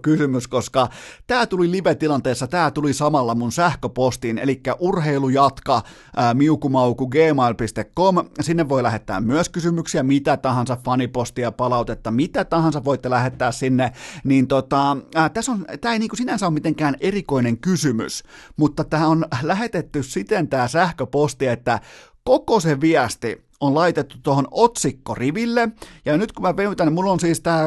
kysymys, 0.02 0.48
koska 0.48 0.88
tämä 1.26 1.46
tuli 1.46 1.70
live-tilanteessa, 1.70 2.46
tämä 2.46 2.70
tuli 2.70 2.92
samalla 2.92 3.34
mun 3.34 3.52
sähköpostiin, 3.52 4.38
eli 4.38 4.60
urheilujatka 4.78 5.82
ää, 6.16 6.34
miukumauku 6.34 7.08
gmail.com, 7.08 8.16
sinne 8.40 8.68
voi 8.68 8.82
lähettää 8.82 9.20
myös 9.20 9.48
kysymyksiä, 9.48 10.02
mitä 10.02 10.36
tahansa 10.36 10.76
fanipostia, 10.84 11.52
palautetta, 11.52 12.10
mitä 12.10 12.44
tahansa 12.44 12.84
voitte 12.84 13.10
lähettää 13.10 13.52
sinne, 13.52 13.92
niin 14.24 14.46
tota, 14.46 14.96
tässä 15.34 15.52
on, 15.52 15.66
tämä 15.80 15.92
ei 15.92 15.98
niinku 15.98 16.16
sinänsä 16.16 16.46
ole 16.46 16.54
mitenkään 16.54 16.96
erikoinen 17.00 17.58
kysymys, 17.58 18.22
mutta 18.56 18.84
tämä 18.84 19.06
on 19.06 19.24
lähetetty 19.42 20.02
siten 20.02 20.48
tämä 20.48 20.68
sähköposti, 20.68 21.46
että 21.46 21.80
koko 22.26 22.60
se 22.60 22.80
viesti 22.80 23.46
on 23.60 23.74
laitettu 23.74 24.16
tuohon 24.22 24.48
otsikkoriville, 24.50 25.68
ja 26.04 26.16
nyt 26.16 26.32
kun 26.32 26.42
mä 26.42 26.56
veutän, 26.56 26.92
mulla 26.92 27.12
on 27.12 27.20
siis 27.20 27.40
tää, 27.40 27.66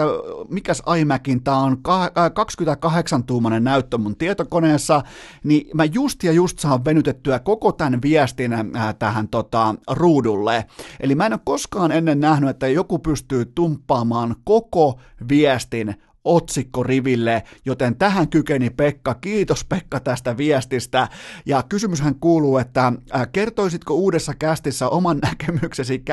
mikäs 0.50 0.84
iMacin, 1.00 1.44
tää 1.44 1.56
on 1.56 1.78
28-tuumainen 1.78 3.64
näyttö 3.64 3.98
mun 3.98 4.16
tietokoneessa, 4.16 5.02
niin 5.44 5.70
mä 5.74 5.86
just 5.86 6.24
ja 6.24 6.32
just 6.32 6.60
saan 6.60 6.86
venytettyä 6.86 7.40
koko 7.40 7.72
tämän 7.72 8.02
viestin 8.02 8.52
tähän 9.00 9.28
tota, 9.28 9.76
ruudulle. 9.92 10.66
Eli 11.00 11.16
mä 11.16 11.26
en 11.26 11.34
ole 11.34 11.40
koskaan 11.44 11.92
ennen 11.92 12.20
nähnyt, 12.20 12.50
että 12.50 12.68
joku 12.68 13.00
pystyy 13.00 13.46
tumppaamaan 13.46 14.36
koko 14.44 15.00
viestin 15.30 15.96
otsikkoriville, 16.24 17.44
joten 17.66 17.96
tähän 17.96 18.30
kykeni 18.30 18.70
Pekka. 18.70 19.16
Kiitos 19.16 19.66
Pekka 19.66 20.00
tästä 20.00 20.38
viestistä. 20.38 21.08
Ja 21.46 21.64
kysymyshän 21.70 22.16
kuuluu, 22.16 22.58
että 22.58 22.94
äh, 23.16 23.28
kertoisitko 23.32 23.94
uudessa 23.94 24.34
kästissä 24.40 24.90
oman 24.90 25.20
näkemyksesi 25.30 26.04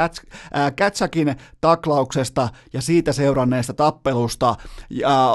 Kätsäkin 0.77 1.28
äh, 1.28 1.37
taklauksesta 1.61 2.49
ja 2.73 2.81
siitä 2.81 3.12
seuranneesta 3.12 3.74
tappelusta? 3.74 4.57
Ja 4.91 5.35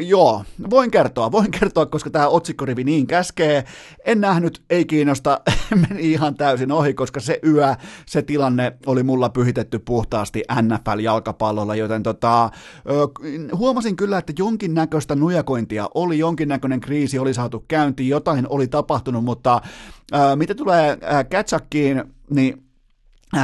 joo, 0.00 0.44
voin 0.70 0.90
kertoa, 0.90 1.32
voin 1.32 1.50
kertoa, 1.50 1.86
koska 1.86 2.10
tämä 2.10 2.28
otsikkorivi 2.28 2.84
niin 2.84 3.06
käskee. 3.06 3.64
En 4.04 4.20
nähnyt, 4.20 4.62
ei 4.70 4.84
kiinnosta, 4.84 5.40
meni 5.88 6.12
ihan 6.12 6.34
täysin 6.34 6.72
ohi, 6.72 6.94
koska 6.94 7.20
se 7.20 7.40
yö, 7.46 7.74
se 8.06 8.22
tilanne 8.22 8.72
oli 8.86 9.02
mulla 9.02 9.28
pyhitetty 9.28 9.78
puhtaasti 9.78 10.42
NFL-jalkapallolla, 10.62 11.76
joten 11.76 12.02
tota, 12.02 12.50
huomasin 13.56 13.96
kyllä, 13.96 14.18
että 14.18 14.32
jonkinnäköistä 14.38 15.14
nujakointia 15.14 15.88
oli, 15.94 16.18
jonkinnäköinen 16.18 16.80
kriisi 16.80 17.18
oli 17.18 17.34
saatu 17.34 17.64
käyntiin, 17.68 18.08
jotain 18.08 18.46
oli 18.48 18.68
tapahtunut, 18.68 19.24
mutta 19.24 19.60
mitä 20.36 20.54
tulee 20.54 20.98
ää, 21.02 21.24
Katsakkiin, 21.24 22.04
niin 22.30 22.67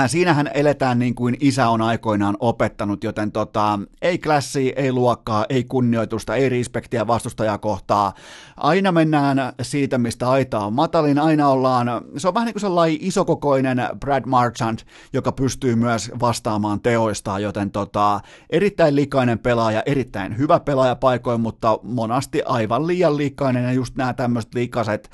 siinähän 0.06 0.50
eletään 0.54 0.98
niin 0.98 1.14
kuin 1.14 1.36
isä 1.40 1.68
on 1.68 1.82
aikoinaan 1.82 2.36
opettanut, 2.40 3.04
joten 3.04 3.32
tota, 3.32 3.78
ei 4.02 4.18
klassia, 4.18 4.72
ei 4.76 4.92
luokkaa, 4.92 5.46
ei 5.48 5.64
kunnioitusta, 5.64 6.34
ei 6.34 6.48
respektiä 6.48 7.06
vastustajaa 7.06 7.58
kohtaa. 7.58 8.12
Aina 8.56 8.92
mennään 8.92 9.52
siitä, 9.62 9.98
mistä 9.98 10.30
aita 10.30 10.58
on 10.58 10.72
matalin, 10.72 11.18
aina 11.18 11.48
ollaan, 11.48 11.86
se 12.16 12.28
on 12.28 12.34
vähän 12.34 12.46
niin 12.46 12.54
kuin 12.54 12.60
sellainen 12.60 12.98
isokokoinen 13.00 13.88
Brad 14.00 14.22
Marchand, 14.26 14.78
joka 15.12 15.32
pystyy 15.32 15.74
myös 15.74 16.10
vastaamaan 16.20 16.80
teoistaan, 16.80 17.42
joten 17.42 17.70
tota, 17.70 18.20
erittäin 18.50 18.96
likainen 18.96 19.38
pelaaja, 19.38 19.82
erittäin 19.86 20.38
hyvä 20.38 20.60
pelaaja 20.60 20.96
paikoin, 20.96 21.40
mutta 21.40 21.78
monasti 21.82 22.42
aivan 22.46 22.86
liian 22.86 23.16
likainen 23.16 23.64
ja 23.64 23.72
just 23.72 23.96
nämä 23.96 24.12
tämmöiset 24.12 24.54
likaset 24.54 25.10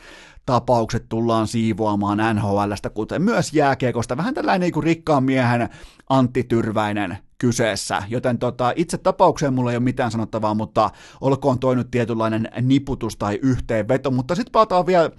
tapaukset 0.51 1.09
tullaan 1.09 1.47
siivoamaan 1.47 2.19
NHLstä, 2.35 2.91
kuten 2.91 3.23
myös 3.23 3.53
jääkiekosta. 3.53 4.17
Vähän 4.17 4.35
tällainen 4.35 4.61
niin 4.61 4.73
kuin 4.73 4.85
rikkaan 4.85 5.25
miehen 5.25 5.69
Antti 6.09 6.45
Tyrväinen 6.45 7.19
kyseessä, 7.39 8.03
joten 8.09 8.39
tota, 8.39 8.73
itse 8.77 8.99
tapaukseen 8.99 9.55
mulla 9.55 9.71
ei 9.71 9.77
ole 9.77 9.85
mitään 9.85 10.11
sanottavaa, 10.11 10.55
mutta 10.55 10.91
olkoon 11.21 11.59
toi 11.59 11.77
nyt 11.77 11.91
tietynlainen 11.91 12.49
niputus 12.63 13.17
tai 13.17 13.39
yhteenveto, 13.43 14.11
mutta 14.11 14.35
sitten 14.35 14.53
palataan 14.53 14.87
vielä, 14.87 15.11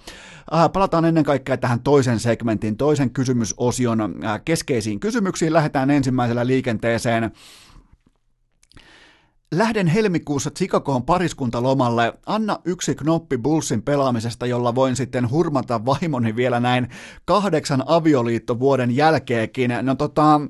äh, 0.54 0.72
palataan 0.72 1.04
ennen 1.04 1.24
kaikkea 1.24 1.56
tähän 1.56 1.80
toisen 1.80 2.20
segmentin, 2.20 2.76
toisen 2.76 3.10
kysymysosion 3.10 4.00
äh, 4.00 4.40
keskeisiin 4.44 5.00
kysymyksiin, 5.00 5.52
lähdetään 5.52 5.90
ensimmäisellä 5.90 6.46
liikenteeseen, 6.46 7.32
Lähden 9.54 9.86
helmikuussa 9.86 10.50
Chicagoon 10.50 11.02
pariskuntalomalle. 11.02 12.14
Anna 12.26 12.58
yksi 12.64 12.94
knoppi 12.94 13.38
Bullsin 13.38 13.82
pelaamisesta, 13.82 14.46
jolla 14.46 14.74
voin 14.74 14.96
sitten 14.96 15.30
hurmata 15.30 15.84
vaimoni 15.84 16.36
vielä 16.36 16.60
näin 16.60 16.88
kahdeksan 17.24 17.84
avioliittovuoden 17.86 18.96
jälkeenkin. 18.96 19.70
No, 19.82 19.94
tota, 19.94 20.40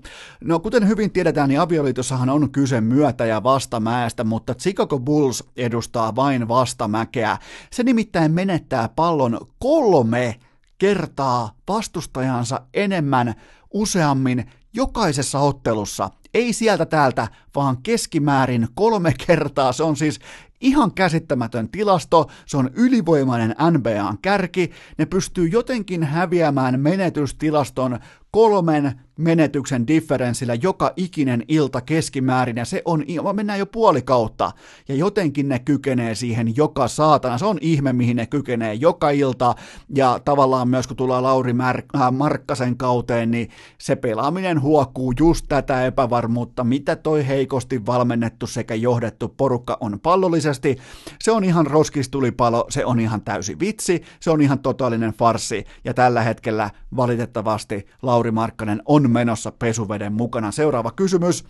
no 0.40 0.60
kuten 0.60 0.88
hyvin 0.88 1.12
tiedetään, 1.12 1.48
niin 1.48 1.60
avioliitossahan 1.60 2.30
on 2.30 2.50
kyse 2.50 2.80
myötä- 2.80 3.26
ja 3.26 3.42
vastamäestä, 3.42 4.24
mutta 4.24 4.54
Chicago 4.54 5.00
Bulls 5.00 5.44
edustaa 5.56 6.16
vain 6.16 6.48
vastamäkeä. 6.48 7.38
Se 7.72 7.82
nimittäin 7.82 8.32
menettää 8.32 8.88
pallon 8.88 9.40
kolme 9.58 10.40
kertaa 10.78 11.52
vastustajansa 11.68 12.60
enemmän 12.74 13.34
useammin 13.70 14.50
jokaisessa 14.74 15.38
ottelussa. 15.38 16.10
Ei 16.34 16.52
sieltä 16.52 16.86
täältä, 16.86 17.28
vaan 17.54 17.76
keskimäärin 17.82 18.68
kolme 18.74 19.14
kertaa. 19.26 19.72
Se 19.72 19.82
on 19.82 19.96
siis 19.96 20.20
ihan 20.60 20.92
käsittämätön 20.94 21.68
tilasto, 21.68 22.30
se 22.46 22.56
on 22.56 22.70
ylivoimainen 22.74 23.54
NBAn 23.70 24.18
kärki, 24.22 24.70
ne 24.98 25.06
pystyy 25.06 25.48
jotenkin 25.48 26.02
häviämään 26.04 26.80
menetystilaston 26.80 27.98
kolmen 28.30 29.00
menetyksen 29.18 29.86
differenssillä 29.86 30.54
joka 30.54 30.92
ikinen 30.96 31.44
ilta 31.48 31.80
keskimäärin, 31.80 32.56
ja 32.56 32.64
se 32.64 32.82
on, 32.84 33.04
mennään 33.32 33.58
jo 33.58 33.66
puoli 33.66 34.02
kautta, 34.02 34.52
ja 34.88 34.94
jotenkin 34.94 35.48
ne 35.48 35.58
kykenee 35.58 36.14
siihen 36.14 36.56
joka 36.56 36.88
saatana, 36.88 37.38
se 37.38 37.46
on 37.46 37.58
ihme, 37.60 37.92
mihin 37.92 38.16
ne 38.16 38.26
kykenee 38.26 38.74
joka 38.74 39.10
ilta, 39.10 39.54
ja 39.94 40.20
tavallaan 40.24 40.68
myös 40.68 40.86
kun 40.86 40.96
tulee 40.96 41.20
Lauri 41.20 41.52
Mär- 41.52 42.00
äh, 42.00 42.12
Markkasen 42.12 42.76
kauteen, 42.76 43.30
niin 43.30 43.48
se 43.78 43.96
pelaaminen 43.96 44.60
huokuu 44.60 45.14
just 45.18 45.46
tätä 45.48 45.86
epävarmuutta, 45.86 46.64
mitä 46.64 46.96
toi 46.96 47.28
heikosti 47.28 47.86
valmennettu 47.86 48.46
sekä 48.46 48.74
johdettu 48.74 49.28
porukka 49.28 49.76
on 49.80 50.00
pallollisesti, 50.00 50.76
se 51.22 51.30
on 51.30 51.44
ihan 51.44 51.66
roskistulipalo, 51.66 52.66
se 52.68 52.84
on 52.84 53.00
ihan 53.00 53.20
täysi 53.20 53.60
vitsi, 53.60 54.02
se 54.20 54.30
on 54.30 54.42
ihan 54.42 54.58
totaalinen 54.58 55.12
farsi, 55.12 55.64
ja 55.84 55.94
tällä 55.94 56.22
hetkellä 56.22 56.70
valitettavasti 56.96 57.86
Lauri 58.02 58.30
Markkanen 58.30 58.82
on 58.86 59.01
menossa 59.10 59.52
pesuveden 59.52 60.12
mukana. 60.12 60.50
Seuraava 60.50 60.90
kysymys. 60.90 61.44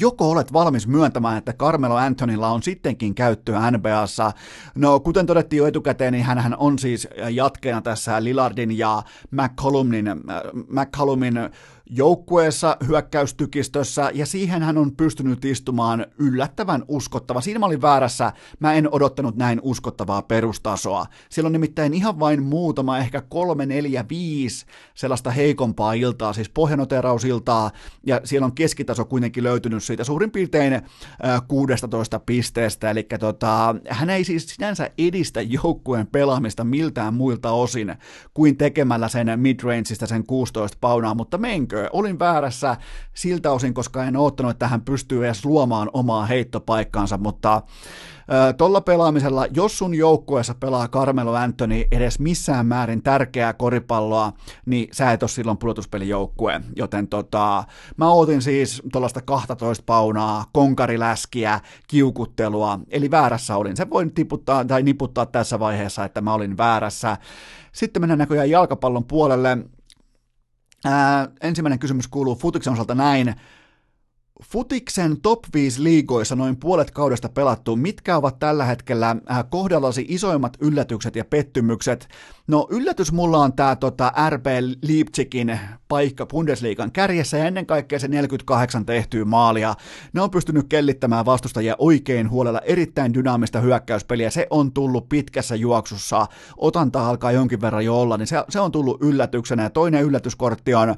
Joko 0.00 0.30
olet 0.30 0.52
valmis 0.52 0.86
myöntämään, 0.86 1.38
että 1.38 1.52
Carmelo 1.52 1.96
Anthonylla 1.96 2.48
on 2.48 2.62
sittenkin 2.62 3.14
käyttöä 3.14 3.70
NBAssa? 3.70 4.32
No, 4.74 5.00
kuten 5.00 5.26
todettiin 5.26 5.58
jo 5.58 5.66
etukäteen, 5.66 6.12
niin 6.12 6.24
hän 6.24 6.56
on 6.58 6.78
siis 6.78 7.08
jatkeena 7.30 7.82
tässä 7.82 8.24
Lillardin 8.24 8.78
ja 8.78 9.02
McCollumin, 9.30 10.08
äh, 10.08 10.16
McCollumin 10.68 11.34
joukkueessa, 11.94 12.76
hyökkäystykistössä, 12.86 14.10
ja 14.14 14.26
siihen 14.26 14.62
hän 14.62 14.78
on 14.78 14.96
pystynyt 14.96 15.44
istumaan 15.44 16.06
yllättävän 16.18 16.84
uskottava. 16.88 17.40
Siinä 17.40 17.58
mä 17.58 17.66
olin 17.66 17.82
väärässä, 17.82 18.32
mä 18.60 18.72
en 18.72 18.88
odottanut 18.92 19.36
näin 19.36 19.60
uskottavaa 19.62 20.22
perustasoa. 20.22 21.06
Siellä 21.28 21.46
on 21.46 21.52
nimittäin 21.52 21.94
ihan 21.94 22.20
vain 22.20 22.42
muutama, 22.42 22.98
ehkä 22.98 23.20
kolme, 23.20 23.66
neljä, 23.66 24.04
viisi 24.08 24.66
sellaista 24.94 25.30
heikompaa 25.30 25.92
iltaa, 25.92 26.32
siis 26.32 26.48
pohjanoterausiltaa, 26.48 27.70
ja 28.06 28.20
siellä 28.24 28.44
on 28.44 28.54
keskitaso 28.54 29.04
kuitenkin 29.04 29.44
löytynyt 29.44 29.84
siitä 29.84 30.04
suurin 30.04 30.30
piirtein 30.30 30.72
äh, 30.72 30.82
16 31.48 32.18
pisteestä, 32.18 32.90
eli 32.90 33.06
tota, 33.20 33.74
hän 33.88 34.10
ei 34.10 34.24
siis 34.24 34.46
sinänsä 34.46 34.90
edistä 34.98 35.40
joukkueen 35.42 36.06
pelaamista 36.06 36.64
miltään 36.64 37.14
muilta 37.14 37.50
osin 37.50 37.94
kuin 38.34 38.56
tekemällä 38.56 39.08
sen 39.08 39.26
midrangeista 39.36 40.06
sen 40.06 40.26
16 40.26 40.78
paunaa, 40.80 41.14
mutta 41.14 41.38
menkö 41.38 41.81
olin 41.92 42.18
väärässä 42.18 42.76
siltä 43.14 43.52
osin, 43.52 43.74
koska 43.74 44.04
en 44.04 44.16
ottanut, 44.16 44.50
että 44.50 44.68
hän 44.68 44.82
pystyy 44.82 45.26
edes 45.26 45.44
luomaan 45.44 45.90
omaa 45.92 46.26
heittopaikkaansa, 46.26 47.18
mutta 47.18 47.62
Tuolla 48.56 48.80
pelaamisella, 48.80 49.46
jos 49.54 49.78
sun 49.78 49.94
joukkueessa 49.94 50.54
pelaa 50.54 50.88
Carmelo 50.88 51.34
Anthony 51.34 51.84
edes 51.92 52.18
missään 52.18 52.66
määrin 52.66 53.02
tärkeää 53.02 53.52
koripalloa, 53.52 54.32
niin 54.66 54.88
sä 54.92 55.12
et 55.12 55.22
ole 55.22 55.28
silloin 55.28 55.58
pudotuspelijoukkue. 55.58 56.60
Joten 56.76 57.08
tota, 57.08 57.64
mä 57.96 58.10
ootin 58.10 58.42
siis 58.42 58.82
tuollaista 58.92 59.20
12 59.22 59.84
paunaa, 59.86 60.44
konkariläskiä, 60.52 61.60
kiukuttelua, 61.88 62.78
eli 62.90 63.10
väärässä 63.10 63.56
olin. 63.56 63.76
Se 63.76 63.90
voin 63.90 64.14
tiputtaa 64.14 64.64
tai 64.64 64.82
niputtaa 64.82 65.26
tässä 65.26 65.58
vaiheessa, 65.58 66.04
että 66.04 66.20
mä 66.20 66.34
olin 66.34 66.56
väärässä. 66.56 67.16
Sitten 67.72 68.02
mennään 68.02 68.18
näköjään 68.18 68.50
jalkapallon 68.50 69.04
puolelle. 69.04 69.58
Ää, 70.84 71.28
ensimmäinen 71.40 71.78
kysymys 71.78 72.08
kuuluu 72.08 72.34
Futiksen 72.34 72.72
osalta 72.72 72.94
näin. 72.94 73.34
Futiksen 74.44 75.20
top 75.20 75.38
5 75.54 75.82
liigoissa 75.82 76.36
noin 76.36 76.56
puolet 76.56 76.90
kaudesta 76.90 77.28
pelattu. 77.28 77.76
Mitkä 77.76 78.16
ovat 78.16 78.38
tällä 78.38 78.64
hetkellä 78.64 79.16
kohdallasi 79.50 80.06
isoimmat 80.08 80.56
yllätykset 80.60 81.16
ja 81.16 81.24
pettymykset? 81.24 82.08
No 82.46 82.66
yllätys 82.70 83.12
mulla 83.12 83.38
on 83.38 83.52
tämä 83.52 83.76
tota, 83.76 84.12
RB 84.30 84.46
Leipzigin 84.82 85.60
paikka 85.92 86.26
Bundesliigan 86.26 86.92
kärjessä 86.92 87.38
ja 87.38 87.44
ennen 87.44 87.66
kaikkea 87.66 87.98
se 87.98 88.08
48 88.08 88.86
tehtyä 88.86 89.24
maalia. 89.24 89.74
Ne 90.12 90.20
on 90.20 90.30
pystynyt 90.30 90.66
kellittämään 90.68 91.24
vastustajia 91.24 91.76
oikein 91.78 92.30
huolella, 92.30 92.60
erittäin 92.60 93.14
dynaamista 93.14 93.60
hyökkäyspeliä. 93.60 94.30
Se 94.30 94.46
on 94.50 94.72
tullut 94.72 95.08
pitkässä 95.08 95.56
juoksussa, 95.56 96.26
otanta 96.56 97.08
alkaa 97.08 97.32
jonkin 97.32 97.60
verran 97.60 97.84
jo 97.84 98.00
olla, 98.00 98.16
niin 98.16 98.26
se, 98.26 98.44
se 98.48 98.60
on 98.60 98.72
tullut 98.72 99.02
yllätyksenä. 99.02 99.62
Ja 99.62 99.70
toinen 99.70 100.02
yllätyskortti 100.02 100.74
on 100.74 100.94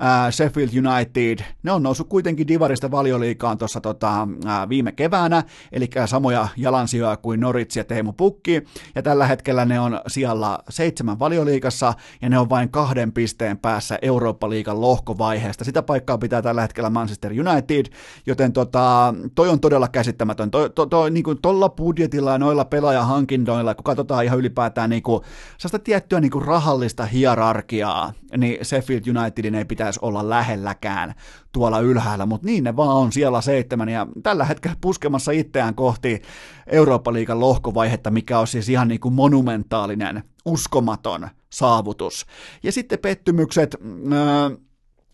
ää, 0.00 0.30
Sheffield 0.30 0.70
United. 0.86 1.38
Ne 1.62 1.72
on 1.72 1.82
noussut 1.82 2.08
kuitenkin 2.08 2.48
Divarista 2.48 2.90
valioliikaan 2.90 3.58
tuossa 3.58 3.80
tota, 3.80 4.28
viime 4.68 4.92
keväänä, 4.92 5.42
eli 5.72 5.90
samoja 6.06 6.48
jalansijoja 6.56 7.16
kuin 7.16 7.40
Norwich 7.40 7.76
ja 7.76 7.84
Teemu 7.84 8.12
Pukki, 8.12 8.62
ja 8.94 9.02
tällä 9.02 9.26
hetkellä 9.26 9.64
ne 9.64 9.80
on 9.80 10.00
siellä 10.06 10.58
seitsemän 10.68 11.18
valioliikassa, 11.18 11.94
ja 12.22 12.28
ne 12.28 12.38
on 12.38 12.50
vain 12.50 12.68
kahden 12.68 13.12
pisteen 13.12 13.58
päässä 13.58 13.98
Eurooppa-liigan 14.36 14.80
lohkovaiheesta. 14.80 15.64
Sitä 15.64 15.82
paikkaa 15.82 16.18
pitää 16.18 16.42
tällä 16.42 16.62
hetkellä 16.62 16.90
Manchester 16.90 17.32
United, 17.32 17.86
joten 18.26 18.52
tota, 18.52 19.14
toi 19.34 19.48
on 19.48 19.60
todella 19.60 19.88
käsittämätön. 19.88 20.50
Toi, 20.50 20.70
to, 20.70 20.86
to, 20.86 21.08
niin 21.08 21.24
kuin 21.24 21.38
tolla 21.42 21.68
budjetilla 21.68 22.32
ja 22.32 22.38
noilla 22.38 22.64
pelaajahankinnoilla, 22.64 23.74
kun 23.74 23.84
katsotaan 23.84 24.24
ihan 24.24 24.38
ylipäätään 24.38 24.90
niin 24.90 25.02
kuin, 25.02 25.22
sellaista 25.58 25.78
tiettyä 25.78 26.20
niin 26.20 26.30
kuin 26.30 26.44
rahallista 26.44 27.06
hierarkiaa, 27.06 28.12
niin 28.36 28.64
Sheffield 28.64 29.02
Unitedin 29.16 29.54
ei 29.54 29.64
pitäisi 29.64 30.00
olla 30.02 30.28
lähelläkään 30.28 31.14
tuolla 31.56 31.80
ylhäällä, 31.80 32.26
mutta 32.26 32.46
niin 32.46 32.64
ne 32.64 32.76
vaan 32.76 32.96
on 32.96 33.12
siellä 33.12 33.40
seitsemän 33.40 33.88
ja 33.88 34.06
tällä 34.22 34.44
hetkellä 34.44 34.76
puskemassa 34.80 35.32
itseään 35.32 35.74
kohti 35.74 36.22
Eurooppa-liigan 36.66 37.40
lohkovaihetta, 37.40 38.10
mikä 38.10 38.38
on 38.38 38.46
siis 38.46 38.68
ihan 38.68 38.88
niin 38.88 39.00
kuin 39.00 39.14
monumentaalinen, 39.14 40.22
uskomaton 40.44 41.28
saavutus. 41.52 42.26
Ja 42.62 42.72
sitten 42.72 42.98
pettymykset, 42.98 43.76
öö, 44.12 44.56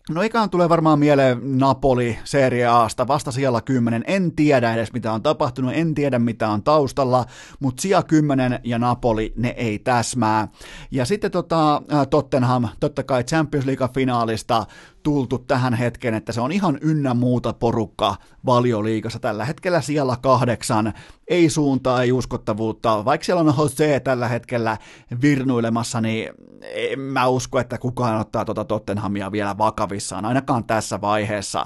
No 0.09 0.21
ikään 0.21 0.49
tulee 0.49 0.69
varmaan 0.69 0.99
mieleen 0.99 1.57
Napoli 1.59 2.17
Serie 2.23 2.67
Asta 2.67 3.07
vasta 3.07 3.31
siellä 3.31 3.61
10. 3.61 4.03
En 4.07 4.35
tiedä 4.35 4.73
edes 4.73 4.93
mitä 4.93 5.13
on 5.13 5.23
tapahtunut, 5.23 5.71
en 5.75 5.93
tiedä 5.93 6.19
mitä 6.19 6.49
on 6.49 6.63
taustalla, 6.63 7.25
mutta 7.59 7.81
sija 7.81 8.03
10 8.03 8.59
ja 8.63 8.79
Napoli 8.79 9.33
ne 9.35 9.49
ei 9.49 9.79
täsmää. 9.79 10.47
Ja 10.91 11.05
sitten 11.05 11.31
tota, 11.31 11.81
Tottenham, 12.09 12.67
totta 12.79 13.03
kai 13.03 13.23
Champions 13.23 13.65
League-finaalista 13.65 14.65
tultu 15.03 15.37
tähän 15.37 15.73
hetkeen, 15.73 16.13
että 16.13 16.31
se 16.31 16.41
on 16.41 16.51
ihan 16.51 16.77
ynnä 16.81 17.13
muuta 17.13 17.53
porukka 17.53 18.15
valioliikassa 18.45 19.19
tällä 19.19 19.45
hetkellä 19.45 19.81
siellä 19.81 20.17
kahdeksan, 20.21 20.93
ei 21.27 21.49
suuntaa, 21.49 22.03
ei 22.03 22.11
uskottavuutta, 22.11 23.05
vaikka 23.05 23.25
siellä 23.25 23.39
on 23.39 23.53
Jose 23.57 23.99
tällä 23.99 24.27
hetkellä 24.27 24.77
virnuilemassa, 25.21 26.01
niin 26.01 26.29
en 26.73 26.99
mä 26.99 27.27
usko, 27.27 27.59
että 27.59 27.77
kukaan 27.77 28.19
ottaa 28.19 28.45
tuota 28.45 28.65
Tottenhamia 28.65 29.31
vielä 29.31 29.57
vakavissaan, 29.57 30.25
ainakaan 30.25 30.63
tässä 30.63 31.01
vaiheessa. 31.01 31.65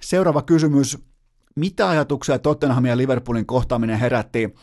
Seuraava 0.00 0.42
kysymys, 0.42 0.98
mitä 1.56 1.88
ajatuksia 1.88 2.38
Tottenhamin 2.38 2.88
ja 2.88 2.96
Liverpoolin 2.96 3.46
kohtaaminen 3.46 3.98
herätti? 3.98 4.54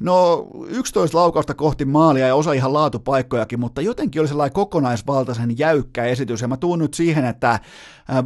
No 0.00 0.46
11 0.68 1.18
laukausta 1.18 1.54
kohti 1.54 1.84
maalia 1.84 2.26
ja 2.26 2.34
osa 2.34 2.52
ihan 2.52 2.72
laatupaikkojakin, 2.72 3.60
mutta 3.60 3.80
jotenkin 3.80 4.20
oli 4.20 4.28
sellainen 4.28 4.52
kokonaisvaltaisen 4.52 5.58
jäykkä 5.58 6.04
esitys. 6.04 6.40
Ja 6.40 6.48
mä 6.48 6.56
tuun 6.56 6.78
nyt 6.78 6.94
siihen, 6.94 7.24
että 7.24 7.60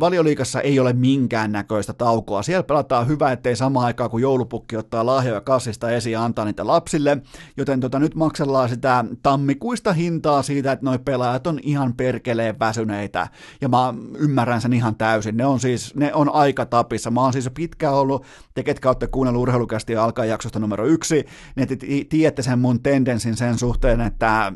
valioliikassa 0.01 0.61
ei 0.61 0.81
ole 0.81 0.93
minkään 0.93 1.53
näköistä 1.53 1.93
taukoa. 1.93 2.43
Siellä 2.43 2.63
pelataan 2.63 3.09
hyvä, 3.09 3.33
ettei 3.33 3.57
sama 3.57 3.85
aikaa 3.85 4.09
kun 4.09 4.21
joulupukki 4.21 4.77
ottaa 4.77 5.07
lahjoja 5.07 5.41
kassista 5.41 5.91
esiin 5.91 6.13
ja 6.13 6.25
antaa 6.25 6.45
niitä 6.45 6.67
lapsille, 6.67 7.19
joten 7.57 7.81
tota, 7.81 7.99
nyt 7.99 8.15
maksellaan 8.15 8.69
sitä 8.69 9.05
tammikuista 9.23 9.93
hintaa 9.93 10.43
siitä, 10.43 10.73
että 10.73 10.85
noi 10.85 10.99
pelaajat 10.99 11.47
on 11.47 11.59
ihan 11.63 11.95
perkeleen 11.95 12.59
väsyneitä 12.59 13.29
ja 13.61 13.69
mä 13.69 13.95
ymmärrän 14.19 14.61
sen 14.61 14.73
ihan 14.73 14.97
täysin. 14.97 15.37
Ne 15.37 15.47
on 15.47 15.61
siis, 15.61 15.95
ne 15.95 16.15
on 16.15 16.35
aika 16.35 16.67
tapissa. 16.67 17.11
Mä 17.11 17.21
oon 17.21 17.33
siis 17.33 17.51
pitkään 17.55 17.95
ollut, 17.95 18.25
te 18.55 18.63
ketkä 18.63 18.89
olette 18.89 19.07
kuunnellut 19.07 19.43
urheilukästi 19.43 19.97
alkaa 19.97 20.25
jaksosta 20.25 20.59
numero 20.59 20.87
yksi, 20.87 21.27
niin 21.57 21.69
te 21.69 21.77
tiedätte 22.09 22.43
sen 22.43 22.59
mun 22.59 22.83
tendenssin 22.83 23.37
sen 23.37 23.59
suhteen, 23.59 24.01
että 24.01 24.53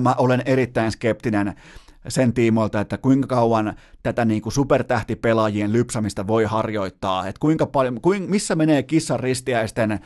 mä 0.00 0.14
olen 0.18 0.42
erittäin 0.46 0.92
skeptinen 0.92 1.54
sen 2.08 2.32
tiimoilta, 2.32 2.80
että 2.80 2.98
kuinka 2.98 3.26
kauan 3.26 3.74
tätä 4.02 4.24
niin 4.24 4.42
kuin 4.42 4.52
supertähtipelaajien 4.52 5.72
lypsämistä 5.72 6.26
voi 6.26 6.44
harjoittaa, 6.44 7.26
että 7.26 7.40
kuinka 7.40 7.66
paljon, 7.66 8.00
kuin, 8.00 8.30
missä 8.30 8.54
menee 8.54 8.82
kissan 8.82 9.20
ristiäisten 9.20 10.00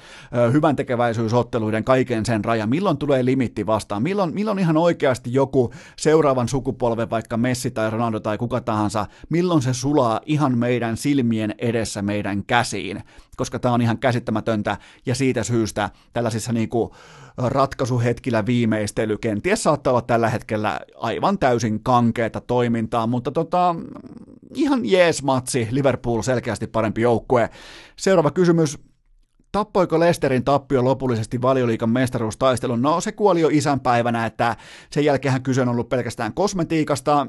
hyvän 0.52 0.76
tekeväisyysotteluiden 0.76 1.84
kaiken 1.84 2.26
sen 2.26 2.44
raja, 2.44 2.66
milloin 2.66 2.98
tulee 2.98 3.24
limitti 3.24 3.66
vastaan, 3.66 4.02
milloin, 4.02 4.34
milloin 4.34 4.58
ihan 4.58 4.76
oikeasti 4.76 5.32
joku 5.32 5.72
seuraavan 5.96 6.48
sukupolven, 6.48 7.10
vaikka 7.10 7.36
Messi 7.36 7.70
tai 7.70 7.90
Ronaldo 7.90 8.20
tai 8.20 8.38
kuka 8.38 8.60
tahansa, 8.60 9.06
milloin 9.28 9.62
se 9.62 9.74
sulaa 9.74 10.20
ihan 10.26 10.58
meidän 10.58 10.96
silmien 10.96 11.54
edessä 11.58 12.02
meidän 12.02 12.44
käsiin, 12.44 13.02
koska 13.36 13.58
tämä 13.58 13.74
on 13.74 13.82
ihan 13.82 13.98
käsittämätöntä 13.98 14.76
ja 15.06 15.14
siitä 15.14 15.42
syystä 15.42 15.90
tällaisissa 16.12 16.52
niin 16.52 16.68
kuin 16.68 16.90
ratkaisuhetkillä 17.36 18.46
viimeistely 18.46 19.18
kenties 19.18 19.62
saattaa 19.62 19.90
olla 19.92 20.02
tällä 20.02 20.28
hetkellä 20.28 20.80
aivan 20.96 21.38
täysin 21.38 21.82
kankeeta 21.82 22.40
toimintaa, 22.40 23.06
mutta 23.06 23.30
tota, 23.30 23.74
ihan 24.54 24.86
jees 24.86 25.22
matsi, 25.22 25.68
Liverpool 25.70 26.22
selkeästi 26.22 26.66
parempi 26.66 27.02
joukkue. 27.02 27.50
Seuraava 27.96 28.30
kysymys, 28.30 28.78
Tappoiko 29.52 30.00
Lesterin 30.00 30.44
tappio 30.44 30.84
lopullisesti 30.84 31.42
valioliikan 31.42 31.90
mestaruustaistelun? 31.90 32.82
No 32.82 33.00
se 33.00 33.12
kuoli 33.12 33.40
jo 33.40 33.48
isänpäivänä, 33.52 34.26
että 34.26 34.56
sen 34.90 35.04
jälkeen 35.04 35.42
kyse 35.42 35.62
on 35.62 35.68
ollut 35.68 35.88
pelkästään 35.88 36.34
kosmetiikasta. 36.34 37.26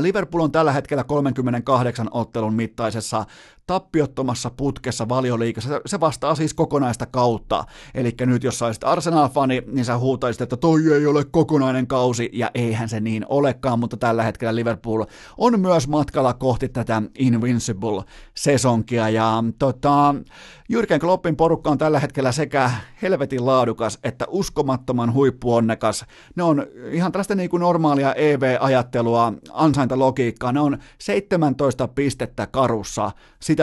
Liverpool 0.00 0.42
on 0.42 0.52
tällä 0.52 0.72
hetkellä 0.72 1.04
38 1.04 2.08
ottelun 2.10 2.54
mittaisessa 2.54 3.24
tappiottomassa 3.66 4.50
putkessa 4.50 5.08
valioliikassa. 5.08 5.80
Se 5.86 6.00
vastaa 6.00 6.34
siis 6.34 6.54
kokonaista 6.54 7.06
kautta. 7.06 7.64
Eli 7.94 8.14
nyt 8.20 8.44
jos 8.44 8.58
saisit 8.58 8.84
Arsenal-fani, 8.84 9.62
niin 9.66 9.84
sä 9.84 9.98
huutaisit, 9.98 10.42
että 10.42 10.56
toi 10.56 10.92
ei 10.92 11.06
ole 11.06 11.24
kokonainen 11.24 11.86
kausi, 11.86 12.30
ja 12.32 12.50
eihän 12.54 12.88
se 12.88 13.00
niin 13.00 13.26
olekaan, 13.28 13.78
mutta 13.78 13.96
tällä 13.96 14.22
hetkellä 14.22 14.54
Liverpool 14.54 15.04
on 15.38 15.60
myös 15.60 15.88
matkalla 15.88 16.34
kohti 16.34 16.68
tätä 16.68 17.02
Invincible-sesonkia, 17.18 19.08
ja 19.08 19.44
tota, 19.58 20.14
Jyrken 20.68 21.00
Kloppin 21.00 21.36
porukka 21.36 21.70
on 21.70 21.78
tällä 21.78 22.00
hetkellä 22.00 22.32
sekä 22.32 22.70
helvetin 23.02 23.46
laadukas 23.46 23.98
että 24.04 24.24
uskomattoman 24.28 25.12
huippuonnekas. 25.12 26.04
Ne 26.36 26.42
on 26.42 26.66
ihan 26.90 27.12
tällaista 27.12 27.34
niin 27.34 27.50
kuin 27.50 27.60
normaalia 27.60 28.14
EV-ajattelua, 28.14 29.32
ansaintalogiikkaa, 29.52 30.52
ne 30.52 30.60
on 30.60 30.78
17 30.98 31.88
pistettä 31.88 32.46
karussa 32.46 33.10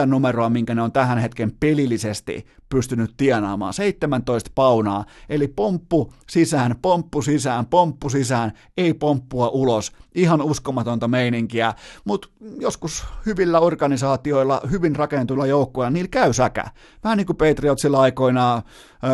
numeroa, 0.06 0.50
minkä 0.50 0.74
ne 0.74 0.82
on 0.82 0.92
tähän 0.92 1.18
hetken 1.18 1.52
pelillisesti 1.60 2.46
pystynyt 2.72 3.14
tienaamaan. 3.16 3.74
17 3.74 4.50
paunaa, 4.54 5.04
eli 5.28 5.48
pomppu 5.48 6.12
sisään, 6.28 6.76
pomppu 6.82 7.22
sisään, 7.22 7.66
pomppu 7.66 8.08
sisään, 8.08 8.52
ei 8.76 8.94
pomppua 8.94 9.48
ulos. 9.48 9.92
Ihan 10.14 10.42
uskomatonta 10.42 11.08
meininkiä, 11.08 11.74
mutta 12.04 12.28
joskus 12.58 13.04
hyvillä 13.26 13.60
organisaatioilla, 13.60 14.60
hyvin 14.70 14.96
rakentuilla 14.96 15.46
joukkoilla, 15.46 15.90
niillä 15.90 16.08
käy 16.08 16.32
säkä. 16.32 16.64
Vähän 17.04 17.18
niin 17.18 17.26
kuin 17.26 17.36
Patriotsilla 17.36 18.00
aikoinaan, 18.00 18.62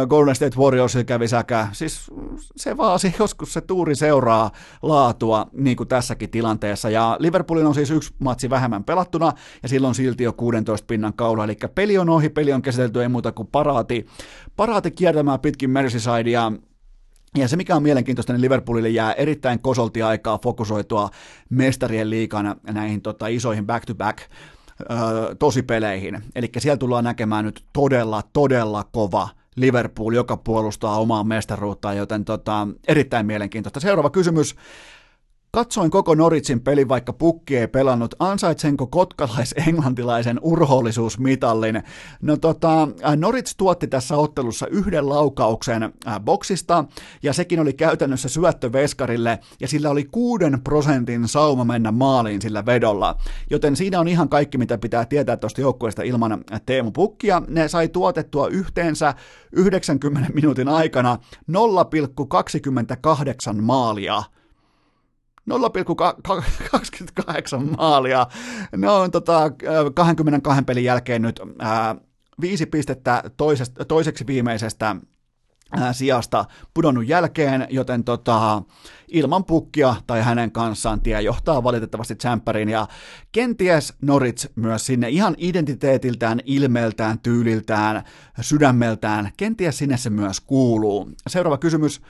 Golden 0.08 0.34
State 0.34 0.56
Warriorsilla 0.56 1.04
kävi 1.04 1.28
säkä. 1.28 1.68
Siis 1.72 2.10
se 2.56 2.76
vaan 2.76 2.98
se, 2.98 3.14
joskus 3.18 3.52
se 3.52 3.60
tuuri 3.60 3.94
seuraa 3.94 4.50
laatua, 4.82 5.46
niin 5.52 5.76
kuin 5.76 5.88
tässäkin 5.88 6.30
tilanteessa. 6.30 6.90
Ja 6.90 7.16
Liverpoolin 7.18 7.66
on 7.66 7.74
siis 7.74 7.90
yksi 7.90 8.14
matsi 8.18 8.50
vähemmän 8.50 8.84
pelattuna, 8.84 9.32
ja 9.62 9.68
silloin 9.68 9.94
silti 9.94 10.24
jo 10.24 10.32
16 10.32 10.86
pinnan 10.86 11.14
kaula. 11.14 11.44
Eli 11.44 11.56
peli 11.74 11.98
on 11.98 12.08
ohi, 12.08 12.28
peli 12.28 12.52
on 12.52 12.62
käsitelty, 12.62 13.02
ei 13.02 13.08
muuta 13.08 13.32
kuin 13.32 13.47
paraati, 13.52 14.06
paraati 14.56 14.90
kiertämään 14.90 15.40
pitkin 15.40 15.70
Merseysidea, 15.70 16.52
ja 17.36 17.48
se, 17.48 17.56
mikä 17.56 17.76
on 17.76 17.82
mielenkiintoista, 17.82 18.32
niin 18.32 18.40
Liverpoolille 18.40 18.88
jää 18.88 19.12
erittäin 19.12 19.58
kosolti 19.60 20.02
aikaa 20.02 20.38
fokusoitua 20.38 21.10
mestarien 21.50 22.10
liikana 22.10 22.56
näihin 22.72 23.02
tota, 23.02 23.26
isoihin 23.26 23.66
back-to-back 23.66 24.18
tosipeleihin. 25.38 26.22
Eli 26.34 26.50
siellä 26.58 26.76
tullaan 26.76 27.04
näkemään 27.04 27.44
nyt 27.44 27.64
todella, 27.72 28.22
todella 28.32 28.84
kova 28.92 29.28
Liverpool, 29.56 30.12
joka 30.12 30.36
puolustaa 30.36 30.98
omaa 30.98 31.24
mestaruuttaan, 31.24 31.96
joten 31.96 32.24
tota, 32.24 32.68
erittäin 32.88 33.26
mielenkiintoista. 33.26 33.80
Seuraava 33.80 34.10
kysymys. 34.10 34.56
Katsoin 35.50 35.90
koko 35.90 36.14
Noritsin 36.14 36.60
peli, 36.60 36.88
vaikka 36.88 37.12
pukki 37.12 37.56
ei 37.56 37.68
pelannut. 37.68 38.14
Ansaitsenko 38.18 38.86
kotkalais-englantilaisen 38.86 40.38
urhollisuusmitallin? 40.42 41.82
No 42.22 42.36
tota, 42.36 42.88
Norits 43.16 43.56
tuotti 43.56 43.86
tässä 43.86 44.16
ottelussa 44.16 44.66
yhden 44.66 45.08
laukauksen 45.08 45.82
äh, 45.82 46.20
boksista, 46.20 46.84
ja 47.22 47.32
sekin 47.32 47.60
oli 47.60 47.72
käytännössä 47.72 48.28
syöttö 48.28 48.72
Veskarille, 48.72 49.38
ja 49.60 49.68
sillä 49.68 49.90
oli 49.90 50.04
kuuden 50.04 50.60
prosentin 50.64 51.28
sauma 51.28 51.64
mennä 51.64 51.92
maaliin 51.92 52.42
sillä 52.42 52.66
vedolla. 52.66 53.16
Joten 53.50 53.76
siinä 53.76 54.00
on 54.00 54.08
ihan 54.08 54.28
kaikki, 54.28 54.58
mitä 54.58 54.78
pitää 54.78 55.04
tietää 55.04 55.36
tuosta 55.36 55.60
joukkueesta 55.60 56.02
ilman 56.02 56.44
Teemu 56.66 56.90
Pukkia. 56.90 57.42
Ne 57.48 57.68
sai 57.68 57.88
tuotettua 57.88 58.48
yhteensä 58.48 59.14
90 59.52 60.32
minuutin 60.32 60.68
aikana 60.68 61.18
0,28 61.52 63.60
maalia 63.60 64.22
0,28 65.48 65.54
maalia. 67.76 68.26
Ne 68.76 68.90
on 68.90 69.10
tota, 69.10 69.50
22 69.94 70.64
pelin 70.64 70.84
jälkeen 70.84 71.22
nyt 71.22 71.40
ää, 71.58 71.96
viisi 72.40 72.66
pistettä 72.66 73.22
toisesta, 73.36 73.84
toiseksi 73.84 74.26
viimeisestä 74.26 74.96
ää, 75.72 75.92
sijasta 75.92 76.44
pudonnut 76.74 77.08
jälkeen, 77.08 77.66
joten 77.70 78.04
tota, 78.04 78.62
ilman 79.08 79.44
pukkia 79.44 79.94
tai 80.06 80.22
hänen 80.22 80.52
kanssaan 80.52 81.00
tie 81.00 81.22
johtaa 81.22 81.64
valitettavasti 81.64 82.14
Champerin 82.14 82.68
ja 82.68 82.86
kenties 83.32 83.94
Norits 84.02 84.48
myös 84.54 84.86
sinne 84.86 85.08
ihan 85.08 85.34
identiteetiltään, 85.38 86.40
ilmeeltään, 86.44 87.18
tyyliltään, 87.18 88.02
sydämeltään, 88.40 89.30
kenties 89.36 89.78
sinne 89.78 89.96
se 89.96 90.10
myös 90.10 90.40
kuuluu. 90.40 91.10
Seuraava 91.28 91.58
kysymys. 91.58 92.00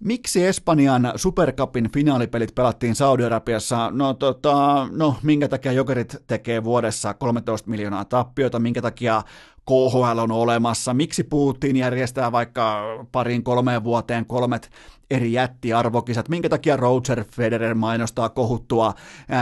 Miksi 0.00 0.46
Espanjan 0.46 1.12
Supercupin 1.16 1.92
finaalipelit 1.92 2.54
pelattiin 2.54 2.94
Saudi-Arabiassa? 2.94 3.90
No, 3.90 4.14
tota, 4.14 4.88
no, 4.92 5.16
minkä 5.22 5.48
takia 5.48 5.72
Jokerit 5.72 6.16
tekee 6.26 6.64
vuodessa 6.64 7.14
13 7.14 7.70
miljoonaa 7.70 8.04
tappiota, 8.04 8.58
minkä 8.58 8.82
takia 8.82 9.22
KHL 9.66 10.18
on 10.18 10.30
olemassa, 10.30 10.94
miksi 10.94 11.24
Putin 11.24 11.76
järjestää 11.76 12.32
vaikka 12.32 12.82
parin 13.12 13.44
kolmeen 13.44 13.84
vuoteen 13.84 14.26
kolmet 14.26 14.70
eri 15.10 15.32
jättiarvokisat, 15.32 16.28
minkä 16.28 16.48
takia 16.48 16.76
Roger 16.76 17.24
Federer 17.24 17.74
mainostaa 17.74 18.28
kohuttua 18.28 18.94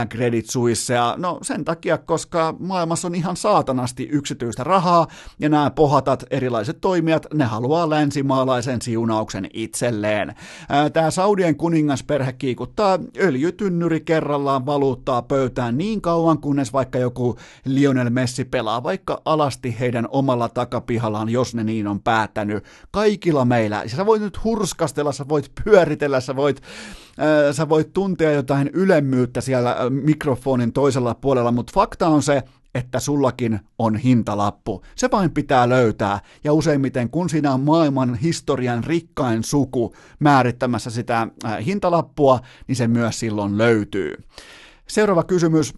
Credit 0.09 0.49
Suissea, 0.49 1.15
no 1.17 1.39
sen 1.41 1.65
takia, 1.65 1.97
koska 1.97 2.55
maailmassa 2.59 3.07
on 3.07 3.15
ihan 3.15 3.37
saatanasti 3.37 4.07
yksityistä 4.11 4.63
rahaa, 4.63 5.07
ja 5.39 5.49
nämä 5.49 5.69
pohatat 5.69 6.23
erilaiset 6.29 6.81
toimijat, 6.81 7.25
ne 7.33 7.45
haluaa 7.45 7.89
länsimaalaisen 7.89 8.81
siunauksen 8.81 9.49
itselleen. 9.53 10.35
Tämä 10.93 11.11
Saudien 11.11 11.55
kuningasperhe 11.55 12.33
kiikuttaa 12.33 12.99
öljytynnyri 13.19 14.01
kerrallaan 14.01 14.65
valuuttaa 14.65 15.21
pöytään 15.21 15.77
niin 15.77 16.01
kauan, 16.01 16.37
kunnes 16.37 16.73
vaikka 16.73 16.97
joku 16.97 17.35
Lionel 17.65 18.09
Messi 18.09 18.45
pelaa 18.45 18.83
vaikka 18.83 19.21
alasti 19.25 19.75
heidän 19.79 20.07
omalla 20.11 20.49
takapihallaan, 20.49 21.29
jos 21.29 21.55
ne 21.55 21.63
niin 21.63 21.87
on 21.87 22.01
päättänyt. 22.01 22.63
Kaikilla 22.91 23.45
meillä. 23.45 23.83
Sä 23.87 24.05
voit 24.05 24.21
nyt 24.21 24.43
hurskastella, 24.43 25.11
sä 25.11 25.25
voit 25.29 25.54
pyöritellä, 25.63 26.19
sä 26.19 26.35
voit, 26.35 26.61
äh, 27.19 27.55
sä 27.55 27.69
voit 27.69 27.93
tuntea 27.93 28.31
jotain 28.31 28.69
ylemmyyttä 28.73 29.41
siellä 29.41 29.71
äh, 29.71 29.77
mikrofonin 29.89 30.73
toisella 30.73 31.15
puolella, 31.15 31.51
mutta 31.51 31.71
fakta 31.75 32.07
on 32.07 32.23
se, 32.23 32.43
että 32.75 32.99
sullakin 32.99 33.59
on 33.79 33.95
hintalappu. 33.97 34.81
Se 34.95 35.11
vain 35.11 35.31
pitää 35.31 35.69
löytää, 35.69 36.19
ja 36.43 36.53
useimmiten 36.53 37.09
kun 37.09 37.29
siinä 37.29 37.53
on 37.53 37.61
maailman 37.61 38.15
historian 38.15 38.83
rikkain 38.83 39.43
suku 39.43 39.95
määrittämässä 40.19 40.89
sitä 40.89 41.27
äh, 41.45 41.65
hintalappua, 41.65 42.39
niin 42.67 42.75
se 42.75 42.87
myös 42.87 43.19
silloin 43.19 43.57
löytyy. 43.57 44.15
Seuraava 44.87 45.23
kysymys. 45.23 45.73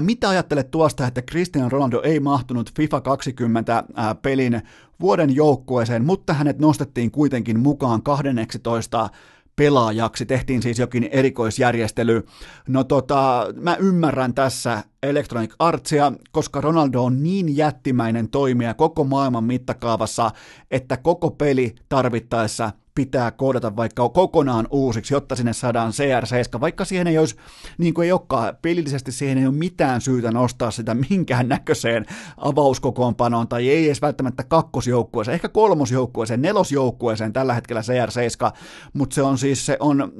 Mitä 0.00 0.28
ajattelet 0.28 0.70
tuosta, 0.70 1.06
että 1.06 1.22
Cristiano 1.22 1.68
Ronaldo 1.68 2.00
ei 2.02 2.20
mahtunut 2.20 2.72
FIFA 2.76 3.00
20 3.00 3.84
pelin 4.22 4.62
vuoden 5.00 5.34
joukkueeseen, 5.34 6.04
mutta 6.04 6.32
hänet 6.32 6.58
nostettiin 6.58 7.10
kuitenkin 7.10 7.60
mukaan 7.60 8.02
12 8.02 9.08
pelaajaksi, 9.56 10.26
tehtiin 10.26 10.62
siis 10.62 10.78
jokin 10.78 11.08
erikoisjärjestely. 11.12 12.26
No 12.68 12.84
tota, 12.84 13.46
mä 13.60 13.76
ymmärrän 13.76 14.34
tässä 14.34 14.84
Electronic 15.02 15.54
Artsia, 15.58 16.12
koska 16.32 16.60
Ronaldo 16.60 17.02
on 17.02 17.22
niin 17.22 17.56
jättimäinen 17.56 18.28
toimija 18.28 18.74
koko 18.74 19.04
maailman 19.04 19.44
mittakaavassa, 19.44 20.30
että 20.70 20.96
koko 20.96 21.30
peli 21.30 21.74
tarvittaessa 21.88 22.70
pitää 22.96 23.30
koodata 23.30 23.76
vaikka 23.76 24.08
kokonaan 24.08 24.66
uusiksi, 24.70 25.14
jotta 25.14 25.36
sinne 25.36 25.52
saadaan 25.52 25.92
CR7, 25.92 26.60
vaikka 26.60 26.84
siihen 26.84 27.06
ei 27.06 27.18
olisi, 27.18 27.36
niin 27.78 27.94
kuin 27.94 28.04
ei 28.04 28.12
olekaan, 28.12 28.56
pelillisesti 28.62 29.12
siihen 29.12 29.38
ei 29.38 29.46
ole 29.46 29.54
mitään 29.54 30.00
syytä 30.00 30.30
nostaa 30.30 30.70
sitä 30.70 30.96
minkään 31.10 31.48
näköiseen 31.48 32.06
avauskokoonpanoon, 32.36 33.48
tai 33.48 33.68
ei 33.68 33.86
edes 33.86 34.02
välttämättä 34.02 34.44
kakkosjoukkueeseen, 34.44 35.34
ehkä 35.34 35.48
kolmosjoukkueeseen, 35.48 36.42
nelosjoukkueeseen 36.42 37.32
tällä 37.32 37.54
hetkellä 37.54 37.80
CR7, 37.80 38.56
mutta 38.92 39.14
se 39.14 39.22
on 39.22 39.38
siis, 39.38 39.66
se 39.66 39.76
on 39.80 40.12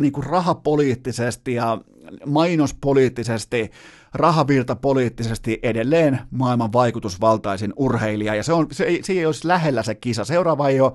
niin 0.00 0.12
kuin 0.12 0.26
rahapoliittisesti 0.26 1.54
ja 1.54 1.78
mainospoliittisesti, 2.26 3.70
rahavirtapoliittisesti 4.14 5.58
edelleen 5.62 6.20
maailman 6.30 6.72
vaikutusvaltaisin 6.72 7.72
urheilija, 7.76 8.34
ja 8.34 8.42
se, 8.42 8.52
on, 8.52 8.66
se, 8.72 8.84
ei, 8.84 9.02
se 9.02 9.12
ei 9.12 9.26
olisi 9.26 9.48
lähellä 9.48 9.82
se 9.82 9.94
kisa. 9.94 10.24
Seuraava 10.24 10.68
ei 10.68 10.80
ole, 10.80 10.92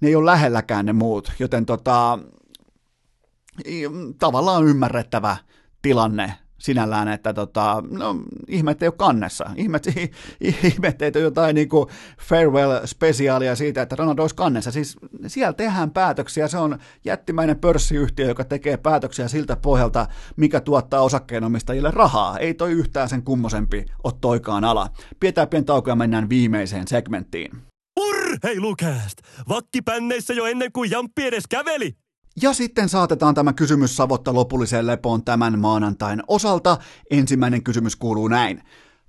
ne 0.00 0.08
ei 0.08 0.16
ole 0.16 0.26
lähelläkään 0.26 0.86
ne 0.86 0.92
muut, 0.92 1.32
joten 1.38 1.66
tota, 1.66 2.18
tavallaan 4.18 4.64
ymmärrettävä 4.64 5.36
tilanne 5.82 6.34
sinällään, 6.64 7.08
että 7.08 7.32
tota, 7.32 7.82
no, 7.90 8.16
ihme, 8.48 8.76
ei 8.80 8.88
ole 8.88 8.94
kannessa. 8.96 9.50
Ihme, 9.56 9.80
ihme 10.40 10.94
että 11.00 11.18
jotain 11.18 11.54
niin 11.54 11.68
farewell-spesiaalia 12.20 13.56
siitä, 13.56 13.82
että 13.82 13.96
Ronaldo 13.96 14.22
olisi 14.22 14.34
kannessa. 14.34 14.70
Siis 14.70 14.96
siellä 15.26 15.52
tehdään 15.52 15.90
päätöksiä, 15.90 16.48
se 16.48 16.58
on 16.58 16.78
jättimäinen 17.04 17.58
pörssiyhtiö, 17.58 18.26
joka 18.26 18.44
tekee 18.44 18.76
päätöksiä 18.76 19.28
siltä 19.28 19.56
pohjalta, 19.56 20.06
mikä 20.36 20.60
tuottaa 20.60 21.02
osakkeenomistajille 21.02 21.90
rahaa. 21.90 22.38
Ei 22.38 22.54
toi 22.54 22.72
yhtään 22.72 23.08
sen 23.08 23.22
kummosempi 23.22 23.84
ole 24.04 24.14
toikaan 24.20 24.64
ala. 24.64 24.90
Pidetään 25.20 25.48
pieni 25.48 25.64
tauko 25.64 25.90
ja 25.90 25.96
mennään 25.96 26.28
viimeiseen 26.28 26.88
segmenttiin. 26.88 27.50
Urheilukääst! 28.00 29.18
Vakkipänneissä 29.48 30.34
jo 30.34 30.46
ennen 30.46 30.72
kuin 30.72 30.90
Jamppi 30.90 31.26
edes 31.26 31.44
käveli! 31.50 32.03
Ja 32.42 32.52
sitten 32.52 32.88
saatetaan 32.88 33.34
tämä 33.34 33.52
kysymys 33.52 33.96
savotta 33.96 34.34
lopulliseen 34.34 34.86
lepoon 34.86 35.24
tämän 35.24 35.58
maanantain 35.58 36.22
osalta. 36.28 36.76
Ensimmäinen 37.10 37.62
kysymys 37.62 37.96
kuuluu 37.96 38.28
näin. 38.28 38.62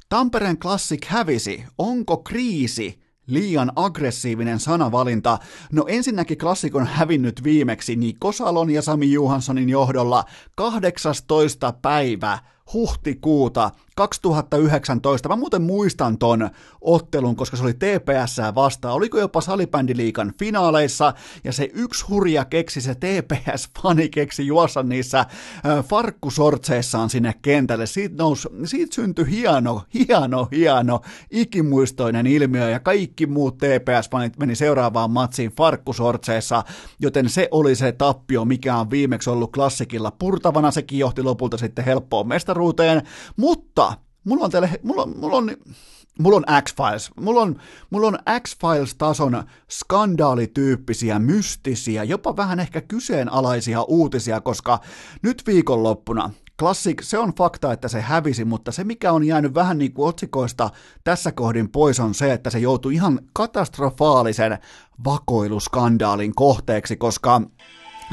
Tampereen 0.10 0.58
Classic 0.58 1.06
hävisi. 1.06 1.64
Onko 1.78 2.18
kriisi 2.18 3.00
liian 3.28 3.72
aggressiivinen 3.76 4.60
sanavalinta? 4.60 5.38
No 5.72 5.86
ensinnäkin 5.88 6.38
klassikon 6.38 6.88
hävinnyt 6.88 7.44
viimeksi 7.44 7.96
Niko 7.96 8.32
Salon 8.32 8.70
ja 8.70 8.82
Sami 8.82 9.12
Juhanssonin 9.12 9.70
johdolla 9.70 10.24
18. 10.56 11.74
päivä 11.82 12.40
huhtikuuta 12.74 13.72
2019. 13.96 15.30
Mä 15.30 15.36
muuten 15.36 15.62
muistan 15.62 16.18
ton 16.18 16.50
ottelun, 16.82 17.36
koska 17.36 17.58
se 17.58 17.64
oli 17.64 17.74
TPS 17.74 18.38
vastaan. 18.56 18.94
Oliko 18.94 19.20
jopa 19.20 19.42
salibändiliikan 19.42 20.34
finaaleissa, 20.40 21.14
ja 21.44 21.54
se 21.54 21.70
yksi 21.74 22.06
hurja 22.06 22.46
keksi, 22.46 22.82
se 22.82 22.94
TPS-fani 22.94 24.10
keksi 24.10 24.48
juossa 24.48 24.84
niissä 24.84 25.26
farkkusortseissaan 25.90 27.10
sinne 27.10 27.34
kentälle. 27.42 27.86
Siitä, 27.86 28.24
nous, 28.24 28.48
siitä 28.66 28.96
syntyi 28.96 29.26
hieno, 29.30 29.82
hieno, 29.94 30.48
hieno, 30.52 31.02
ikimuistoinen 31.32 32.28
ilmiö, 32.28 32.70
ja 32.70 32.80
kaikki 32.80 33.26
muut 33.26 33.56
TPS-fanit 33.56 34.34
meni 34.40 34.56
seuraavaan 34.56 35.12
matsiin 35.12 35.52
farkkusortseissa, 35.52 36.64
joten 37.00 37.30
se 37.30 37.48
oli 37.52 37.76
se 37.76 37.92
tappio, 37.92 38.46
mikä 38.46 38.78
on 38.78 38.90
viimeksi 38.90 39.30
ollut 39.30 39.52
klassikilla 39.52 40.12
purtavana. 40.12 40.72
Sekin 40.72 41.00
johti 41.00 41.24
lopulta 41.24 41.58
sitten 41.58 41.86
helppoon 41.86 42.28
mestaruuteen, 42.28 43.02
mutta 43.38 43.85
mulla 44.26 44.46
on 44.46 44.52
teille, 44.52 44.70
mulla 44.84 45.06
mulla 45.06 45.38
on, 45.38 45.52
mulla 46.20 46.38
on 46.38 46.46
X-Files, 46.62 47.12
mulla 47.20 47.42
on, 47.42 47.60
mulla 47.90 48.08
on 48.08 48.18
X-Files-tason 48.42 49.44
skandaalityyppisiä, 49.70 51.20
mystisiä, 51.20 52.04
jopa 52.04 52.38
vähän 52.38 52.60
ehkä 52.60 52.82
kyseenalaisia 52.82 53.84
uutisia, 53.84 54.42
koska 54.42 54.80
nyt 55.22 55.44
viikonloppuna 55.48 56.30
Classic, 56.60 57.04
se 57.04 57.18
on 57.18 57.34
fakta, 57.38 57.74
että 57.74 57.88
se 57.88 58.02
hävisi, 58.02 58.46
mutta 58.46 58.72
se 58.72 58.84
mikä 58.84 59.12
on 59.12 59.24
jäänyt 59.24 59.54
vähän 59.54 59.78
niin 59.78 59.94
kuin 59.94 60.10
otsikoista 60.10 60.70
tässä 61.04 61.32
kohdin 61.32 61.70
pois 61.70 62.00
on 62.00 62.14
se, 62.14 62.34
että 62.34 62.50
se 62.50 62.60
joutui 62.60 62.94
ihan 62.94 63.20
katastrofaalisen 63.34 64.58
vakoiluskandaalin 65.06 66.36
kohteeksi, 66.36 66.98
koska 66.98 67.42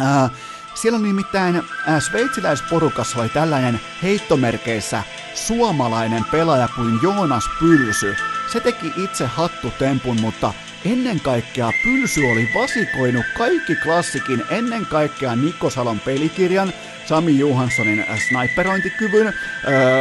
ää, 0.00 0.30
siellä 0.74 0.98
nimittäin 0.98 1.62
sveitsiläisporukassa 1.98 3.20
oli 3.20 3.28
tällainen 3.28 3.80
heittomerkeissä 4.02 5.02
suomalainen 5.34 6.24
pelaaja 6.24 6.68
kuin 6.76 6.98
Joonas 7.02 7.44
Pylsy. 7.60 8.16
Se 8.52 8.60
teki 8.60 8.92
itse 8.96 9.26
hattutempun, 9.26 10.20
mutta 10.20 10.52
ennen 10.84 11.20
kaikkea 11.20 11.70
Pylsy 11.84 12.20
oli 12.20 12.48
vasikoinut 12.54 13.24
kaikki 13.38 13.76
klassikin, 13.76 14.42
ennen 14.50 14.86
kaikkea 14.86 15.36
Nikko 15.36 15.70
Salon 15.70 16.00
pelikirjan, 16.00 16.72
Sami 17.06 17.38
Johanssonin 17.38 18.04
sniperointikyvyn, 18.28 19.26
äh, 19.26 19.34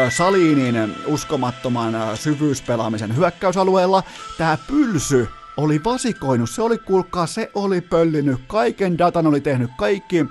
Salinin 0.10 0.96
uskomattoman 1.06 2.18
syvyyspelaamisen 2.18 3.16
hyökkäysalueella. 3.16 4.04
Tämä 4.38 4.58
Pylsy 4.68 5.28
oli 5.62 5.82
vasikoinut, 5.84 6.50
se 6.50 6.62
oli 6.62 6.78
kuulkaa, 6.78 7.26
se 7.26 7.52
oli 7.56 7.82
pöllinyt 7.82 8.40
kaiken 8.48 8.98
datan, 8.98 9.28
oli 9.28 9.42
tehnyt 9.42 9.70
kaikki 9.78 10.20
ö, 10.20 10.26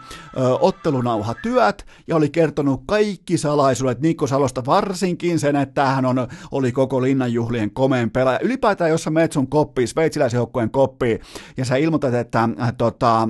ottelunauhatyöt 0.60 1.86
ja 2.06 2.16
oli 2.16 2.30
kertonut 2.30 2.82
kaikki 2.86 3.38
salaisuudet 3.38 4.00
Nikko 4.00 4.26
Salosta, 4.26 4.66
varsinkin 4.66 5.38
sen, 5.38 5.56
että 5.56 5.86
hän 5.86 6.06
on, 6.06 6.28
oli 6.50 6.72
koko 6.72 7.02
linnanjuhlien 7.02 7.70
komeen 7.70 8.10
pelaaja. 8.10 8.38
Ylipäätään, 8.42 8.90
jos 8.90 9.02
sä 9.02 9.10
meet 9.10 9.32
sun 9.32 9.48
koppiin, 9.48 9.88
sveitsiläisjoukkueen 9.88 10.70
koppiin, 10.70 11.20
ja 11.56 11.64
sä 11.64 11.76
ilmoitat, 11.76 12.14
että 12.14 12.48
äh, 12.60 12.72
tota, 12.78 13.28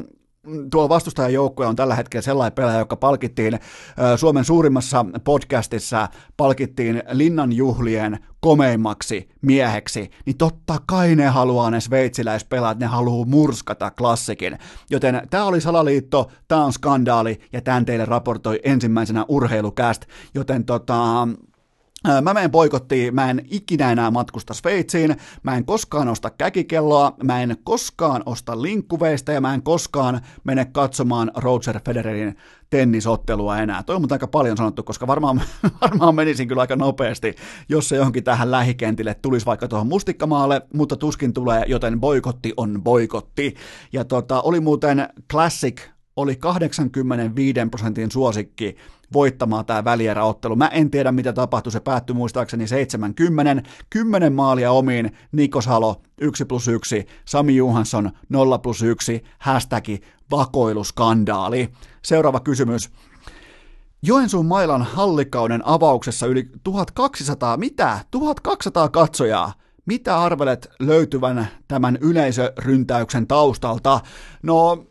tuo 0.71 0.89
vastustajajoukkue 0.89 1.67
on 1.67 1.77
tällä 1.77 1.95
hetkellä 1.95 2.23
sellainen 2.23 2.53
pelaaja, 2.53 2.79
joka 2.79 2.97
palkittiin 2.97 3.59
Suomen 4.17 4.45
suurimmassa 4.45 5.07
podcastissa, 5.25 6.09
palkittiin 6.37 7.03
linnanjuhlien 7.11 8.19
komeimmaksi 8.41 9.29
mieheksi, 9.43 10.11
niin 10.27 10.37
totta 10.37 10.77
kai 10.87 11.17
ne 11.17 11.27
haluaa 11.27 11.71
ne 11.71 11.81
sveitsiläispelaat, 11.81 12.79
ne 12.79 12.87
haluaa 12.87 13.27
murskata 13.27 13.91
klassikin. 13.91 14.59
Joten 14.91 15.23
tämä 15.31 15.45
oli 15.45 15.61
salaliitto, 15.61 16.31
tämä 16.49 16.65
on 16.65 16.73
skandaali, 16.73 17.41
ja 17.53 17.61
tämän 17.61 17.85
teille 17.85 18.05
raportoi 18.05 18.61
ensimmäisenä 18.65 19.25
urheilukäst, 19.29 20.05
joten 20.35 20.65
tota, 20.65 21.29
Mä 22.05 22.35
menen 22.35 22.51
boikottiin, 22.51 23.15
mä 23.15 23.31
en 23.31 23.47
ikinä 23.51 23.93
enää 23.93 24.11
matkusta 24.11 24.55
Sveitsiin, 24.55 25.17
mä 25.43 25.57
en 25.57 25.65
koskaan 25.65 26.09
osta 26.09 26.31
käkikelloa, 26.31 27.17
mä 27.23 27.43
en 27.43 27.57
koskaan 27.65 28.23
osta 28.27 28.63
linkkuveista 28.63 29.33
ja 29.33 29.41
mä 29.41 29.55
en 29.55 29.63
koskaan 29.63 30.21
mene 30.45 30.65
katsomaan 30.65 31.31
Roger 31.37 31.81
Federerin 31.87 32.37
tennisottelua 32.71 33.59
enää. 33.59 33.83
Toi 33.83 33.97
on 33.97 34.07
aika 34.11 34.27
paljon 34.27 34.57
sanottu, 34.57 34.83
koska 34.83 35.07
varmaan, 35.07 35.43
varmaan 35.83 36.15
menisin 36.15 36.49
kyllä 36.49 36.61
aika 36.61 36.77
nopeasti, 36.77 37.35
jos 37.69 37.89
se 37.89 37.97
johonkin 37.97 38.25
tähän 38.25 38.51
lähikentille 38.51 39.15
tulisi 39.15 39.47
vaikka 39.47 39.69
tuohon 39.69 39.87
mustikkamaalle, 39.87 40.63
mutta 40.75 40.97
tuskin 40.97 41.33
tulee, 41.33 41.65
joten 41.67 42.01
boikotti 42.01 42.53
on 42.57 42.83
boikotti. 42.83 43.55
Ja 43.93 44.05
tota, 44.05 44.41
oli 44.41 44.61
muuten 44.61 45.09
Classic 45.31 45.81
oli 46.17 46.37
85 46.37 47.61
prosentin 47.71 48.11
suosikki 48.11 48.77
voittamaan 49.13 49.67
tämä 49.67 49.85
välieräottelu. 49.85 50.57
Mä 50.57 50.69
en 50.69 50.91
tiedä, 50.91 51.13
mitä 51.13 51.33
tapahtui, 51.33 51.73
se 51.73 51.81
päättyi 51.81 52.15
muistaakseni 52.15 52.67
70, 52.67 53.63
10 53.91 54.33
maalia 54.33 54.73
omiin, 54.73 55.17
Nikos 55.33 55.67
Halo 55.67 56.03
1 56.21 56.45
plus 56.45 56.69
1, 56.69 57.07
Sami 57.25 57.57
Johansson 57.57 58.11
0 58.29 58.59
plus 58.59 58.83
1, 58.83 59.25
hashtagi 59.39 60.01
vakoiluskandaali. 60.31 61.69
Seuraava 62.03 62.41
kysymys. 62.41 62.91
Joensuun 64.03 64.47
mailan 64.47 64.83
hallikauden 64.83 65.67
avauksessa 65.67 66.27
yli 66.27 66.51
1200, 66.65 67.57
mitä? 67.57 67.99
1200 68.11 68.89
katsojaa. 68.89 69.53
Mitä 69.87 70.19
arvelet 70.19 70.71
löytyvän 70.79 71.49
tämän 71.69 71.99
yleisöryntäyksen 72.01 73.27
taustalta? 73.27 74.01
No, 74.43 74.87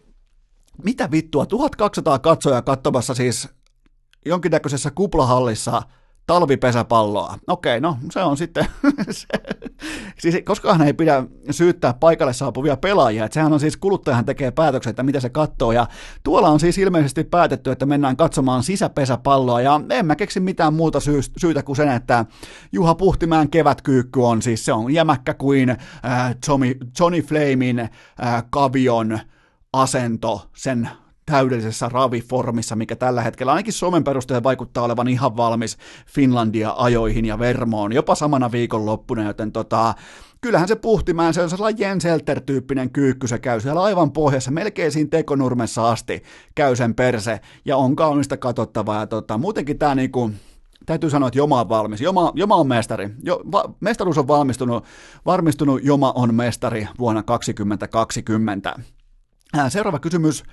mitä 0.84 1.12
vittua, 1.12 1.46
1200 1.46 2.20
katsojaa 2.20 2.62
katsomassa 2.62 3.14
siis 3.14 3.50
jonkinnäköisessä 4.26 4.92
kuplahallissa 4.92 5.82
talvipesäpalloa. 6.30 7.36
Okei, 7.48 7.82
no 7.82 7.98
se 8.12 8.20
on 8.20 8.38
sitten, 8.38 8.66
se, 9.12 9.28
siis 10.20 10.36
koskaan 10.46 10.82
ei 10.82 10.94
pidä 10.94 11.24
syyttää 11.52 11.94
paikalle 11.94 12.34
saapuvia 12.34 12.78
pelaajia, 12.78 13.26
että 13.26 13.34
sehän 13.34 13.54
on 13.54 13.60
siis 13.60 13.78
kuluttajahan 13.78 14.26
tekee 14.26 14.52
päätöksen, 14.52 14.90
että 14.90 15.04
mitä 15.04 15.20
se 15.20 15.30
katsoo, 15.30 15.72
ja 15.72 15.88
tuolla 16.24 16.50
on 16.50 16.60
siis 16.60 16.78
ilmeisesti 16.78 17.24
päätetty, 17.24 17.72
että 17.72 17.86
mennään 17.86 18.18
katsomaan 18.18 18.64
sisäpesäpalloa, 18.64 19.62
ja 19.62 19.82
en 19.90 20.06
mä 20.06 20.16
keksi 20.16 20.40
mitään 20.40 20.74
muuta 20.74 21.00
syy, 21.00 21.20
syytä 21.38 21.64
kuin 21.64 21.76
sen, 21.76 21.90
että 21.90 22.26
Juha 22.72 22.96
Puhtimäen 22.96 23.50
kevätkyykky 23.50 24.20
on 24.20 24.42
siis, 24.42 24.66
se 24.66 24.74
on 24.74 24.94
jämäkkä 24.94 25.34
kuin 25.34 25.70
äh, 25.70 26.36
Johnny, 26.48 26.78
Johnny 27.00 27.22
Flamin 27.22 27.80
äh, 27.80 27.90
kavion 28.50 29.20
asento 29.74 30.50
sen 30.56 30.90
täydellisessä 31.30 31.90
raviformissa, 31.90 32.76
mikä 32.76 32.96
tällä 32.96 33.22
hetkellä 33.22 33.52
ainakin 33.52 33.74
Suomen 33.74 34.04
perusteella 34.04 34.44
vaikuttaa 34.44 34.84
olevan 34.84 35.08
ihan 35.08 35.38
valmis 35.38 35.78
Finlandia 36.08 36.74
ajoihin 36.78 37.26
ja 37.26 37.40
Vermoon, 37.40 37.94
jopa 37.94 38.16
samana 38.16 38.52
viikonloppuna, 38.52 39.24
joten 39.24 39.52
tota, 39.52 39.94
kyllähän 40.42 40.68
se 40.68 40.76
puhtimään, 40.76 41.34
se 41.34 41.42
on 41.42 41.50
sellainen 41.50 41.80
Jens 41.80 42.06
Elter-tyyppinen 42.06 42.90
kyykky, 42.90 43.28
se 43.28 43.40
käy 43.40 43.62
siellä 43.62 43.84
aivan 43.84 44.12
pohjassa, 44.12 44.52
melkein 44.52 44.92
siinä 44.92 45.10
tekonurmessa 45.10 45.90
asti 45.90 46.24
käy 46.56 46.76
sen 46.76 46.96
perse, 46.96 47.40
ja 47.66 47.78
on 47.78 47.96
kaunista 47.96 48.38
katsottavaa, 48.38 49.00
ja 49.00 49.08
tota, 49.08 49.38
muutenkin 49.38 49.80
tämä 49.80 49.96
niinku, 49.96 50.32
täytyy 50.86 51.10
sanoa, 51.10 51.28
että 51.28 51.40
Joma 51.40 51.62
on 51.62 51.70
valmis. 51.70 52.02
Joma, 52.02 52.32
Joma 52.36 52.56
on 52.56 52.68
mestari. 52.68 53.10
Jo, 53.24 53.42
va, 53.52 53.74
mestaruus 53.80 54.18
on 54.18 54.28
valmistunut, 54.28 54.86
varmistunut, 55.26 55.84
Joma 55.84 56.12
on 56.16 56.36
mestari 56.36 56.88
vuonna 57.00 57.24
2020. 57.24 58.76
Seuraava 59.70 60.00
kysymys. 60.00 60.44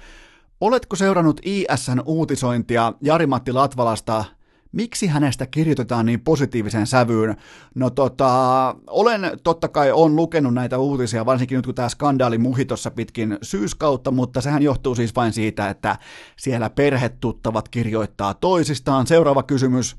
Oletko 0.61 0.97
seurannut 0.97 1.41
ISN 1.45 2.01
uutisointia 2.05 2.93
Jari-Matti 3.01 3.53
Latvalasta 3.53 4.25
miksi 4.73 5.07
hänestä 5.07 5.47
kirjoitetaan 5.47 6.07
niin 6.07 6.21
positiiviseen 6.21 6.87
sävyyn? 6.87 7.37
No 7.75 7.91
tota, 7.91 8.29
olen 8.87 9.31
totta 9.43 9.69
kai 9.69 9.93
on 9.93 10.17
lukenut 10.17 10.55
näitä 10.55 10.79
uutisia, 10.79 11.27
varsinkin 11.27 11.57
nyt 11.57 11.67
kun 11.67 11.75
tämä 11.75 11.89
skandaali 11.89 12.39
muhi 12.39 12.65
tuossa 12.65 12.91
pitkin 12.91 13.39
syyskautta, 13.43 14.11
mutta 14.11 14.41
sehän 14.41 14.63
johtuu 14.63 14.95
siis 14.95 15.17
vain 15.17 15.33
siitä, 15.33 15.69
että 15.69 15.99
siellä 16.37 16.71
perhetuttavat 16.71 17.69
kirjoittaa 17.69 18.35
toisistaan. 18.35 19.07
Seuraava 19.07 19.43
kysymys. 19.43 19.97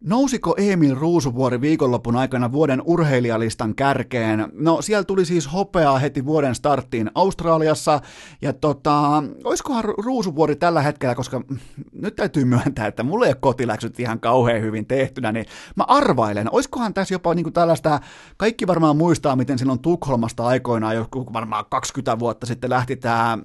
Nousiko 0.00 0.54
Emil 0.58 0.94
Ruusuvuori 0.94 1.60
viikonlopun 1.60 2.16
aikana 2.16 2.52
vuoden 2.52 2.82
urheilijalistan 2.84 3.74
kärkeen? 3.74 4.48
No 4.52 4.82
siellä 4.82 5.04
tuli 5.04 5.24
siis 5.24 5.52
hopeaa 5.52 5.98
heti 5.98 6.24
vuoden 6.24 6.54
starttiin 6.54 7.10
Australiassa, 7.14 8.00
ja 8.42 8.52
tota, 8.52 9.22
olisikohan 9.44 9.84
Ruusuvuori 9.84 10.56
tällä 10.56 10.82
hetkellä, 10.82 11.14
koska 11.14 11.42
nyt 11.92 12.16
täytyy 12.16 12.44
myöntää, 12.44 12.86
että 12.86 13.02
mulla 13.02 13.26
ei 13.26 13.30
ole 13.30 13.36
kotiläksyt 13.40 14.00
ihan 14.00 14.20
kauhean 14.20 14.62
hyvin 14.62 14.86
tehtynä, 14.86 15.32
niin 15.32 15.46
mä 15.76 15.84
arvailen, 15.88 16.48
olisikohan 16.52 16.94
tässä 16.94 17.14
jopa 17.14 17.34
niin 17.34 17.44
kuin 17.44 17.52
tällaista, 17.52 18.00
kaikki 18.36 18.66
varmaan 18.66 18.96
muistaa, 18.96 19.36
miten 19.36 19.58
silloin 19.58 19.78
Tukholmasta 19.80 20.46
aikoinaan, 20.46 20.96
joku 20.96 21.32
varmaan 21.32 21.64
20 21.70 22.18
vuotta 22.18 22.46
sitten 22.46 22.70
lähti 22.70 22.96
tämä 22.96 23.38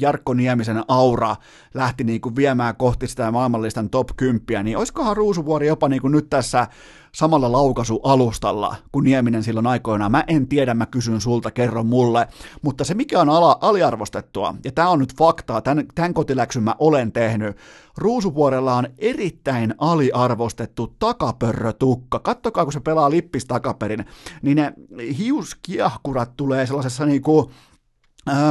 Jarkko 0.00 0.34
Niemisen 0.34 0.82
aura, 0.88 1.36
lähti 1.74 2.04
niin 2.04 2.20
kuin 2.20 2.36
viemään 2.36 2.76
kohti 2.76 3.08
sitä 3.08 3.30
maailmanlistan 3.30 3.90
top 3.90 4.08
10, 4.16 4.64
niin 4.64 4.76
olisikohan 4.76 5.16
Ruusuvuori 5.16 5.66
jopa 5.66 5.88
niin 5.94 6.02
kuin 6.02 6.12
nyt 6.12 6.30
tässä 6.30 6.66
samalla 7.14 7.52
laukaisualustalla 7.52 8.76
kuin 8.92 9.04
Nieminen 9.04 9.42
silloin 9.42 9.66
aikoinaan. 9.66 10.10
Mä 10.10 10.24
en 10.26 10.48
tiedä, 10.48 10.74
mä 10.74 10.86
kysyn 10.86 11.20
sulta, 11.20 11.50
kerro 11.50 11.84
mulle. 11.84 12.28
Mutta 12.62 12.84
se, 12.84 12.94
mikä 12.94 13.20
on 13.20 13.30
ala, 13.30 13.58
aliarvostettua, 13.60 14.54
ja 14.64 14.72
tämä 14.72 14.88
on 14.88 14.98
nyt 14.98 15.16
faktaa, 15.16 15.60
tämän, 15.60 15.86
tämän 15.94 16.14
kotiläksyn 16.14 16.62
mä 16.62 16.74
olen 16.78 17.12
tehnyt, 17.12 17.56
Ruusuvuorella 17.96 18.74
on 18.74 18.88
erittäin 18.98 19.74
aliarvostettu 19.78 20.94
takapörrötukka. 20.98 22.18
Kattokaa, 22.18 22.64
kun 22.64 22.72
se 22.72 22.80
pelaa 22.80 23.10
lippis 23.10 23.44
takaperin, 23.44 24.04
niin 24.42 24.56
ne 24.56 24.72
hiuskiahkurat 25.18 26.36
tulee 26.36 26.66
sellaisessa 26.66 27.06
niinku 27.06 27.50
Äh, 27.50 27.73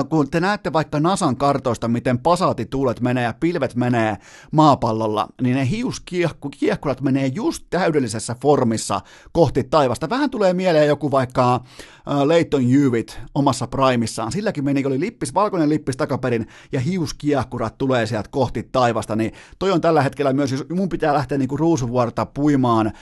kun 0.10 0.30
te 0.30 0.40
näette 0.40 0.74
vaikka 0.74 1.00
Nasan 1.00 1.36
kartoista, 1.36 1.88
miten 1.88 2.20
pasaatituulet 2.20 3.02
menee 3.02 3.24
ja 3.24 3.34
pilvet 3.40 3.76
menee 3.76 4.18
maapallolla, 4.52 5.28
niin 5.42 5.56
ne 5.56 5.70
hiuskiehkurat 5.70 7.02
menee 7.02 7.28
just 7.28 7.64
täydellisessä 7.70 8.36
formissa 8.42 9.02
kohti 9.32 9.64
taivasta. 9.64 10.10
Vähän 10.10 10.30
tulee 10.30 10.54
mieleen 10.54 10.88
joku 10.88 11.12
vaikka 11.12 11.54
äh, 11.56 12.22
Leighton 12.26 12.70
Jyvit 12.70 13.20
omassa 13.36 13.68
primissaan. 13.68 14.32
Silläkin 14.32 14.64
meni, 14.64 14.86
oli 14.86 15.00
lippis, 15.00 15.34
valkoinen 15.34 15.70
lippis 15.70 15.98
takaperin 15.98 16.48
ja 16.72 16.80
hiuskiehkurat 16.80 17.78
tulee 17.78 18.06
sieltä 18.06 18.30
kohti 18.32 18.70
taivasta, 18.72 19.16
niin 19.16 19.32
toi 19.60 19.72
on 19.72 19.82
tällä 19.82 20.02
hetkellä 20.02 20.34
myös, 20.34 20.52
jos 20.52 20.70
mun 20.70 20.90
pitää 20.90 21.14
lähteä 21.14 21.38
niinku 21.38 21.58
ruusuvuorta 21.58 22.26
puimaan, 22.26 22.88
äh, 22.88 22.94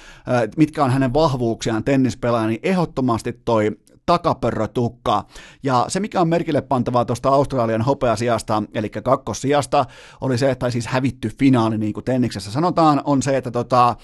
mitkä 0.58 0.84
on 0.84 0.92
hänen 0.92 1.14
vahvuuksiaan 1.14 1.84
tennispelaaja, 1.84 2.48
niin 2.48 2.60
ehdottomasti 2.64 3.34
toi 3.46 3.72
takapörrötukka. 4.06 5.24
Ja 5.64 5.86
se, 5.88 6.00
mikä 6.00 6.22
on 6.22 6.30
merkille 6.30 6.62
pantavaa 6.62 7.06
tuosta 7.06 7.30
Australian 7.30 7.82
hopeasijasta, 7.82 8.64
eli 8.74 8.90
kakkossijasta, 8.90 9.86
oli 10.22 10.38
se, 10.38 10.52
että 10.52 10.70
siis 10.70 10.88
hävitty 10.88 11.30
finaali, 11.30 11.78
niin 11.78 11.94
kuin 11.94 12.04
tenniksessä 12.04 12.52
sanotaan, 12.52 13.02
on 13.06 13.22
se, 13.22 13.38
että 13.38 13.52
tota, 13.52 13.96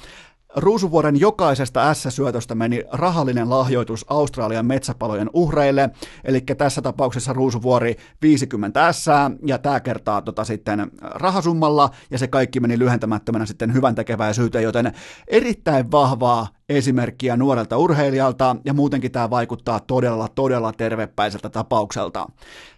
Ruusuvuoren 0.58 1.20
jokaisesta 1.20 1.94
S-syötöstä 1.94 2.56
meni 2.56 2.84
rahallinen 2.92 3.50
lahjoitus 3.50 4.06
Australian 4.10 4.66
metsäpalojen 4.66 5.30
uhreille, 5.34 5.90
eli 6.24 6.42
tässä 6.42 6.82
tapauksessa 6.82 7.34
Ruusuvuori 7.34 7.96
50 8.22 8.92
S, 8.92 9.06
ja 9.46 9.58
tämä 9.58 9.80
kertaa 9.80 10.22
tota 10.22 10.44
sitten 10.44 10.92
rahasummalla, 11.02 11.90
ja 12.12 12.18
se 12.18 12.28
kaikki 12.28 12.60
meni 12.60 12.80
lyhentämättömänä 12.80 13.46
sitten 13.46 13.74
hyvän 13.74 13.96
tekeväisyyteen, 13.96 14.64
joten 14.64 14.94
erittäin 15.28 15.92
vahvaa 15.92 16.48
esimerkkiä 16.70 17.38
nuorelta 17.38 17.78
urheilijalta, 17.78 18.56
ja 18.66 18.74
muutenkin 18.74 19.12
tämä 19.12 19.30
vaikuttaa 19.30 19.80
todella, 19.80 20.28
todella 20.28 20.72
tervepäiseltä 20.72 21.50
tapaukselta. 21.50 22.28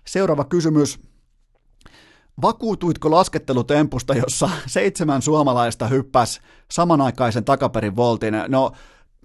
Seuraava 0.08 0.44
kysymys. 0.44 1.09
Vakuutuitko 2.42 3.12
laskettelutempusta, 3.12 4.14
jossa 4.14 4.50
seitsemän 4.66 5.22
suomalaista 5.22 5.88
hyppäs 5.88 6.42
samanaikaisen 6.72 7.46
takaperin 7.46 7.96
voltin? 7.96 8.34
No, 8.48 8.72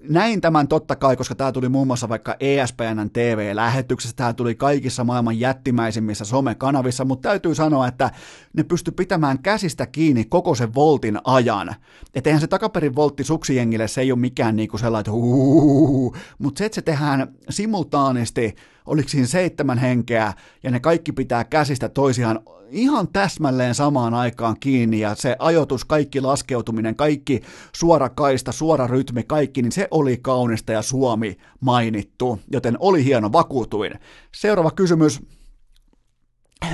näin 0.09 0.41
tämän 0.41 0.69
totta 0.69 0.97
kai, 0.97 1.17
koska 1.17 1.35
tämä 1.35 1.53
tuli 1.53 1.69
muun 1.69 1.87
muassa 1.87 2.09
vaikka 2.09 2.37
ESPNn 2.41 3.11
TV-lähetyksessä, 3.13 4.17
tämä 4.17 4.33
tuli 4.33 4.55
kaikissa 4.55 5.05
maailman 5.05 5.41
jättimäisimmissä 5.41 6.25
somekanavissa, 6.25 7.05
mutta 7.05 7.29
täytyy 7.29 7.55
sanoa, 7.55 7.89
että 7.89 8.11
ne 8.57 8.63
pysty 8.63 8.91
pitämään 8.91 9.43
käsistä 9.43 9.87
kiinni 9.87 10.25
koko 10.25 10.55
sen 10.55 10.75
voltin 10.75 11.19
ajan. 11.25 11.75
Että 12.15 12.31
eihän 12.31 12.41
se 12.41 12.47
takaperin 12.47 12.97
voltti 12.97 13.25
suksijengille, 13.25 13.89
se 13.89 14.01
ei 14.01 14.13
ole 14.13 14.21
mikään 14.21 14.57
niinku 14.57 14.79
sellainen, 14.79 15.15
mutta 16.39 16.59
se, 16.59 16.65
että 16.65 16.75
se 16.75 16.83
tehdään 16.83 17.29
simultaanisti, 17.51 18.55
oliko 18.87 19.09
siinä 19.09 19.27
seitsemän 19.27 19.79
henkeä, 19.79 20.33
ja 20.63 20.71
ne 20.71 20.81
kaikki 20.81 21.13
pitää 21.13 21.45
käsistä 21.45 21.89
toisiaan 21.89 22.41
ihan 22.71 23.09
täsmälleen 23.13 23.75
samaan 23.75 24.15
aikaan 24.15 24.57
kiinni 24.61 25.01
ja 25.01 25.15
se 25.15 25.37
ajoitus, 25.39 25.85
kaikki 25.85 26.21
laskeutuminen, 26.21 26.97
kaikki 26.97 27.41
suora 27.77 28.09
kaista, 28.09 28.53
suora 28.53 28.87
rytmi, 28.87 29.23
kaikki, 29.23 29.63
niin 29.63 29.73
se 29.73 29.89
oli 29.91 30.17
kaunista 30.17 30.73
ja 30.73 30.83
Suomi 30.83 31.37
mainittu, 31.61 32.41
joten 32.53 32.77
oli 32.81 33.05
hieno, 33.05 33.33
vakuutuin. 33.33 33.93
Seuraava 34.35 34.71
kysymys. 34.71 35.23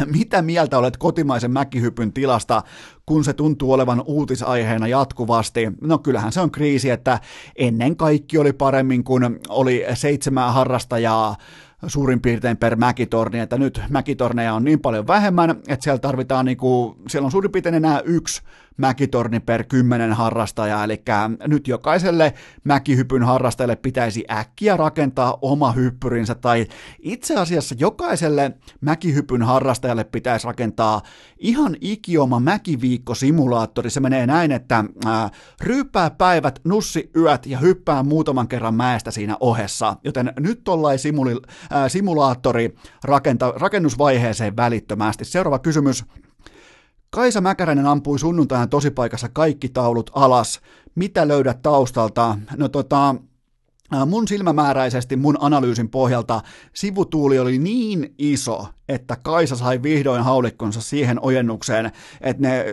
Mitä 0.07 0.43
mieltä 0.43 0.79
olet 0.79 0.97
kotimaisen 0.97 1.51
mäkihypyn 1.51 2.13
tilasta, 2.13 2.63
kun 3.07 3.25
se 3.25 3.33
tuntuu 3.33 3.73
olevan 3.73 4.03
uutisaiheena 4.07 4.89
jatkuvasti? 4.89 5.69
No 5.81 5.99
kyllähän 5.99 6.33
se 6.33 6.41
on 6.41 6.51
kriisi, 6.51 6.91
että 6.91 7.21
ennen 7.57 7.97
kaikki 7.97 8.39
oli 8.39 8.53
paremmin, 8.53 9.05
kun 9.05 9.41
oli 9.49 9.85
seitsemää 9.95 10.53
harrastajaa, 10.53 11.37
suurin 11.87 12.21
piirtein 12.21 12.57
per 12.57 12.77
mäkitorni, 12.77 13.41
että 13.41 13.59
nyt 13.59 13.81
mäkitorneja 13.89 14.55
on 14.55 14.65
niin 14.65 14.81
paljon 14.81 15.07
vähemmän, 15.07 15.51
että 15.51 15.85
siellä 15.85 15.99
tarvitaan 15.99 16.45
niinku, 16.45 16.97
siellä 17.09 17.27
on 17.27 17.33
suurin 17.33 17.53
piirtein 17.53 17.75
enää 17.75 18.01
yksi 18.05 18.43
mäkitorni 18.77 19.41
per 19.41 19.65
kymmenen 19.65 20.13
harrastajaa, 20.13 20.85
eli 20.85 21.03
nyt 21.47 21.69
jokaiselle 21.69 22.35
mäkihypyn 22.65 23.23
harrastajalle 23.23 23.77
pitäisi 23.77 24.25
äkkiä 24.31 24.77
rakentaa 24.77 25.39
oma 25.43 25.73
hyppyrinsä, 25.73 26.35
tai 26.35 26.67
itse 26.99 27.37
asiassa 27.37 27.75
jokaiselle 27.79 28.53
mäkihypyn 28.81 29.43
harrastajalle 29.43 30.05
pitäisi 30.05 30.47
rakentaa 30.47 31.03
ihan 31.39 31.77
ikioma 31.81 32.41
mäkiviikko-simulaattori. 32.41 33.91
Se 33.91 34.01
menee 34.01 34.27
näin, 34.27 34.53
että 34.53 34.85
ää, 35.07 35.31
ryyppää 35.61 36.11
päivät, 36.11 36.61
nussi 36.65 37.11
yöt 37.17 37.47
ja 37.47 37.59
hyppää 37.59 38.03
muutaman 38.03 38.49
kerran 38.49 38.75
mäestä 38.75 39.11
siinä 39.11 39.37
ohessa, 39.41 39.97
joten 40.05 40.33
nyt 40.41 40.69
ollaan 40.69 40.99
simuli, 40.99 41.41
ää, 41.71 41.89
simulaattori 41.89 42.75
rakenta, 43.05 43.53
rakennusvaiheeseen 43.57 44.57
välittömästi. 44.57 45.25
Seuraava 45.25 45.59
kysymys. 45.59 46.05
Kaisa 47.11 47.41
Mäkäräinen 47.41 47.87
ampui 47.87 48.19
sunnuntaina 48.19 48.67
tosipaikassa 48.67 49.29
kaikki 49.29 49.69
taulut 49.69 50.11
alas. 50.15 50.61
Mitä 50.95 51.29
löydät 51.29 51.63
taustalta? 51.63 52.37
No 52.57 52.69
tota, 52.69 53.15
mun 54.07 54.29
silmämääräisesti 54.29 55.17
mun 55.17 55.37
analyysin 55.41 55.89
pohjalta 55.89 56.41
sivutuuli 56.75 57.39
oli 57.39 57.59
niin 57.59 58.15
iso, 58.19 58.67
että 58.89 59.17
Kaisa 59.23 59.57
sai 59.57 59.83
vihdoin 59.83 60.23
haulikkonsa 60.23 60.81
siihen 60.81 61.19
ojennukseen, 61.23 61.93
että 62.21 62.43
ne 62.43 62.65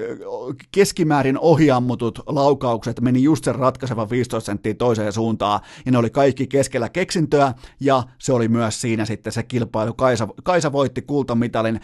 keskimäärin 0.71 1.39
ohiammutut 1.39 2.19
laukaukset 2.27 3.01
meni 3.01 3.23
just 3.23 3.43
sen 3.43 3.55
ratkaisevan 3.55 4.09
15 4.09 4.45
senttiä 4.45 4.73
toiseen 4.73 5.13
suuntaan, 5.13 5.59
ja 5.85 5.91
ne 5.91 5.97
oli 5.97 6.09
kaikki 6.09 6.47
keskellä 6.47 6.89
keksintöä, 6.89 7.53
ja 7.79 8.03
se 8.17 8.33
oli 8.33 8.47
myös 8.47 8.81
siinä 8.81 9.05
sitten 9.05 9.33
se 9.33 9.43
kilpailu. 9.43 9.93
Kaisa, 9.93 10.27
Kaisa 10.43 10.71
voitti 10.71 11.01
kultamitalin 11.01 11.79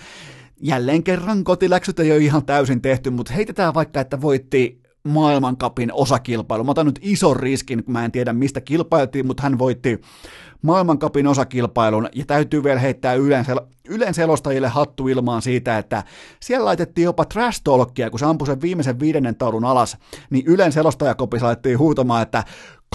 jälleen 0.63 1.03
kerran 1.03 1.43
kotiläksyt 1.43 1.99
ei 1.99 2.11
ole 2.11 2.19
ihan 2.19 2.45
täysin 2.45 2.81
tehty, 2.81 3.09
mutta 3.09 3.33
heitetään 3.33 3.73
vaikka, 3.73 4.01
että 4.01 4.21
voitti 4.21 4.81
maailmankapin 5.03 5.93
osakilpailu. 5.93 6.63
Mä 6.63 6.71
otan 6.71 6.85
nyt 6.85 6.99
ison 7.01 7.35
riskin, 7.35 7.83
kun 7.83 7.93
mä 7.93 8.05
en 8.05 8.11
tiedä 8.11 8.33
mistä 8.33 8.61
kilpailtiin, 8.61 9.27
mutta 9.27 9.43
hän 9.43 9.59
voitti 9.59 10.01
maailmankapin 10.61 11.27
osakilpailun 11.27 12.09
ja 12.15 12.25
täytyy 12.25 12.63
vielä 12.63 12.79
heittää 12.79 13.13
yleensä, 13.13 13.55
yleensä 13.89 14.21
selostajille 14.21 14.67
hattu 14.67 15.07
ilmaan 15.07 15.41
siitä, 15.41 15.77
että 15.77 16.03
siellä 16.39 16.65
laitettiin 16.65 17.05
jopa 17.05 17.25
trash 17.25 17.61
talkia, 17.63 18.09
kun 18.09 18.19
se 18.19 18.25
ampui 18.25 18.47
sen 18.47 18.61
viimeisen 18.61 18.99
viidennen 18.99 19.35
taulun 19.35 19.65
alas, 19.65 19.97
niin 20.29 20.45
yleensä 20.47 20.73
selostajakopissa 20.73 21.45
laitettiin 21.45 21.79
huutamaan, 21.79 22.21
että 22.21 22.43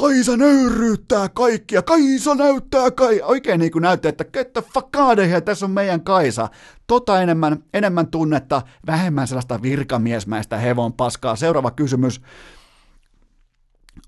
Kaisa 0.00 0.36
nöyryyttää 0.36 1.28
kaikkia, 1.28 1.82
Kaisa 1.82 2.34
näyttää 2.34 2.90
kai, 2.90 3.20
oikein 3.24 3.60
niin 3.60 3.72
kuin 3.72 3.82
näyttää, 3.82 4.08
että 4.08 4.24
get 4.24 4.52
the 4.52 4.62
fuck 4.74 4.88
here, 5.16 5.40
tässä 5.40 5.66
on 5.66 5.70
meidän 5.70 6.04
Kaisa. 6.04 6.48
Tota 6.86 7.22
enemmän, 7.22 7.64
enemmän 7.74 8.06
tunnetta, 8.06 8.62
vähemmän 8.86 9.26
sellaista 9.26 9.62
virkamiesmäistä 9.62 10.56
hevon 10.56 10.92
paskaa. 10.92 11.36
Seuraava 11.36 11.70
kysymys. 11.70 12.20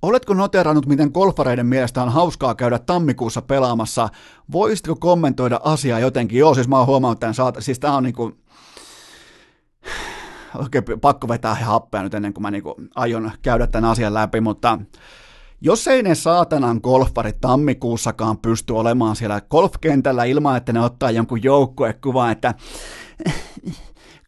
Oletko 0.03 0.35
noterannut, 0.35 0.87
miten 0.87 1.11
golfareiden 1.15 1.67
mielestä 1.67 2.03
on 2.03 2.13
hauskaa 2.13 2.55
käydä 2.55 2.79
tammikuussa 2.79 3.43
pelaamassa? 3.43 4.09
Voisitko 4.53 4.97
kommentoida 4.97 5.61
asiaa 5.65 5.99
jotenkin? 5.99 6.39
Joo, 6.39 6.55
siis 6.55 6.69
mä 6.69 6.79
oon 6.79 6.87
huomannut 6.87 7.21
tämän 7.21 7.35
saata. 7.35 7.61
Siis 7.61 7.79
tää 7.79 7.93
on 7.93 8.03
niinku... 8.03 8.33
Oikein 10.55 10.85
pakko 11.01 11.29
vetää 11.29 11.55
happea 11.55 12.03
nyt 12.03 12.15
ennen 12.15 12.33
kuin 12.33 12.43
mä 12.43 12.51
niinku 12.51 12.75
aion 12.95 13.33
käydä 13.43 13.67
tämän 13.67 13.91
asian 13.91 14.15
läpi, 14.15 14.41
mutta 14.41 14.79
jos 15.61 15.89
ei 15.89 16.03
ne 16.03 16.15
saatanan 16.15 16.81
golfarit 16.83 17.41
tammikuussakaan 17.41 18.39
pysty 18.39 18.73
olemaan 18.73 19.17
siellä 19.17 19.41
golfkentällä 19.41 20.25
ilman, 20.25 20.57
että 20.57 20.73
ne 20.73 20.81
ottaa 20.81 21.11
jonkun 21.11 21.43
joukkuekuvan, 21.43 22.33
että 22.33 22.55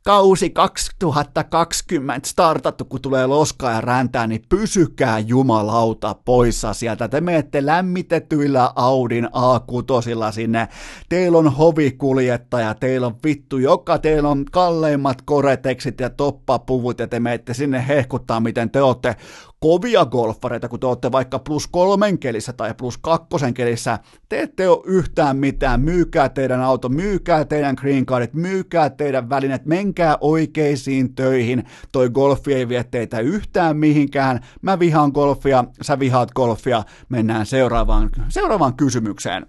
kausi 0.05 0.51
2020 0.51 2.29
startattu, 2.29 2.85
kun 2.85 3.01
tulee 3.01 3.27
loskaa 3.27 3.73
ja 3.73 3.81
räntää, 3.81 4.27
niin 4.27 4.45
pysykää 4.49 5.19
jumalauta 5.19 6.15
poissa 6.25 6.75
sieltä. 6.75 7.09
Te 7.09 7.21
menette 7.21 7.67
lämmitetyillä 7.67 8.73
Audin 8.77 9.25
A6 9.25 10.33
sinne. 10.33 10.69
Teillä 11.09 11.39
on 11.39 11.53
hovikuljettaja, 11.53 12.75
teillä 12.75 13.07
on 13.07 13.17
vittu, 13.25 13.59
joka 13.59 13.99
teillä 13.99 14.29
on 14.29 14.45
kalleimmat 14.45 15.23
koreteksit 15.23 16.01
ja 16.01 16.11
toppapuvut 16.11 16.99
ja 16.99 17.07
te 17.07 17.21
menette 17.21 17.55
sinne 17.55 17.89
hehkuttaa, 17.89 18.41
miten 18.41 18.71
te 18.71 18.83
olette 18.83 19.17
kovia 19.63 20.07
golfareita, 20.07 20.69
kun 20.69 20.81
te 20.81 20.87
olette 20.87 21.13
vaikka 21.13 21.39
plus 21.39 21.67
kolmen 21.67 22.19
kelissä 22.19 22.53
tai 22.53 22.75
plus 22.75 22.99
kakkosen 22.99 23.55
kelissä, 23.55 23.99
te 24.29 24.43
ette 24.43 24.69
ole 24.69 24.83
yhtään 24.87 25.37
mitään, 25.37 25.81
myykää 25.81 26.29
teidän 26.29 26.61
auto, 26.61 26.89
myykää 26.89 27.45
teidän 27.45 27.75
green 27.79 28.07
cardit, 28.07 28.35
myykää 28.35 28.91
teidän 28.91 29.31
välineet, 29.31 29.67
menkää 29.67 30.19
oikeisiin 30.21 31.15
töihin, 31.15 31.65
toi 31.93 32.11
golfi 32.11 32.55
ei 32.55 32.69
vie 32.69 32.85
teitä 32.85 33.21
yhtään 33.21 33.77
mihinkään, 33.77 34.41
mä 34.63 34.79
vihaan 34.79 35.11
golfia, 35.15 35.65
sä 35.83 35.99
vihaat 35.99 36.33
golfia, 36.33 36.83
mennään 37.09 37.47
seuraavaan, 37.47 38.11
seuraavaan 38.29 38.75
kysymykseen. 38.75 39.47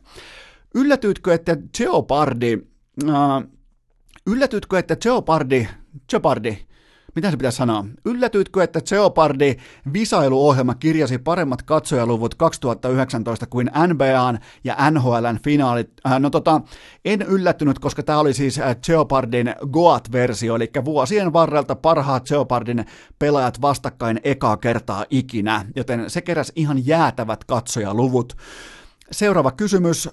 Yllätytkö, 0.76 1.34
että 1.34 1.57
Jeopardy, 1.80 2.68
äh, 3.10 3.44
yllätytkö, 4.27 4.80
että 4.80 4.98
Jeopardy, 5.06 5.68
Jeopardy, 6.11 6.56
mitä 7.15 7.31
se 7.31 7.38
pitäisi 7.38 7.57
sanoa? 7.57 7.85
Yllätyitkö, 8.06 8.64
että 8.64 8.80
Jeopardy 8.91 9.56
visailuohjelma 9.94 10.76
kirjasi 10.76 11.18
paremmat 11.18 11.64
katsojaluvut 11.64 12.35
2019 12.35 13.45
kuin 13.45 13.72
NBAn 13.88 14.40
ja 14.64 14.91
NHLn 14.91 15.40
finaalit? 15.44 15.91
Äh, 16.07 16.19
no 16.19 16.30
tota, 16.30 16.61
en 17.06 17.22
yllättynyt, 17.22 17.80
koska 17.80 18.03
tämä 18.03 18.19
oli 18.19 18.34
siis 18.34 18.60
äh, 18.60 18.76
Jeopardin 18.88 19.56
Goat-versio, 19.72 20.56
eli 20.56 20.72
vuosien 20.85 21.34
varrelta 21.34 21.76
parhaat 21.76 22.30
Jeopardin 22.30 22.85
pelaajat 23.19 23.61
vastakkain 23.61 24.19
ekaa 24.23 24.57
kertaa 24.57 25.06
ikinä, 25.10 25.65
joten 25.76 26.10
se 26.10 26.22
keräsi 26.22 26.53
ihan 26.56 26.88
jäätävät 26.88 27.44
katsojaluvut. 27.44 28.38
Seuraava 29.11 29.52
kysymys. 29.52 30.10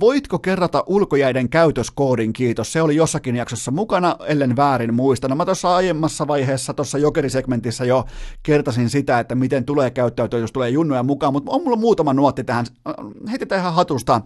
Voitko 0.00 0.38
kerrata 0.38 0.84
ulkojäiden 0.86 1.48
käytöskoodin, 1.48 2.32
kiitos. 2.32 2.72
Se 2.72 2.82
oli 2.82 2.96
jossakin 2.96 3.36
jaksossa 3.36 3.70
mukana, 3.70 4.16
ellen 4.26 4.56
väärin 4.56 4.94
muista. 4.94 5.28
No 5.28 5.36
mä 5.36 5.44
tuossa 5.44 5.76
aiemmassa 5.76 6.26
vaiheessa, 6.26 6.74
tuossa 6.74 6.98
jokerisegmentissä 6.98 7.84
jo 7.84 8.04
kertasin 8.42 8.90
sitä, 8.90 9.18
että 9.18 9.34
miten 9.34 9.64
tulee 9.64 9.90
käyttäytyä, 9.90 10.40
jos 10.40 10.52
tulee 10.52 10.70
junnoja 10.70 11.02
mukaan, 11.02 11.32
mutta 11.32 11.50
on 11.50 11.62
mulla 11.62 11.76
muutama 11.76 12.14
nuotti 12.14 12.44
tähän, 12.44 12.66
heitetään 13.30 13.60
ihan 13.60 13.74
hatusta. 13.74 14.20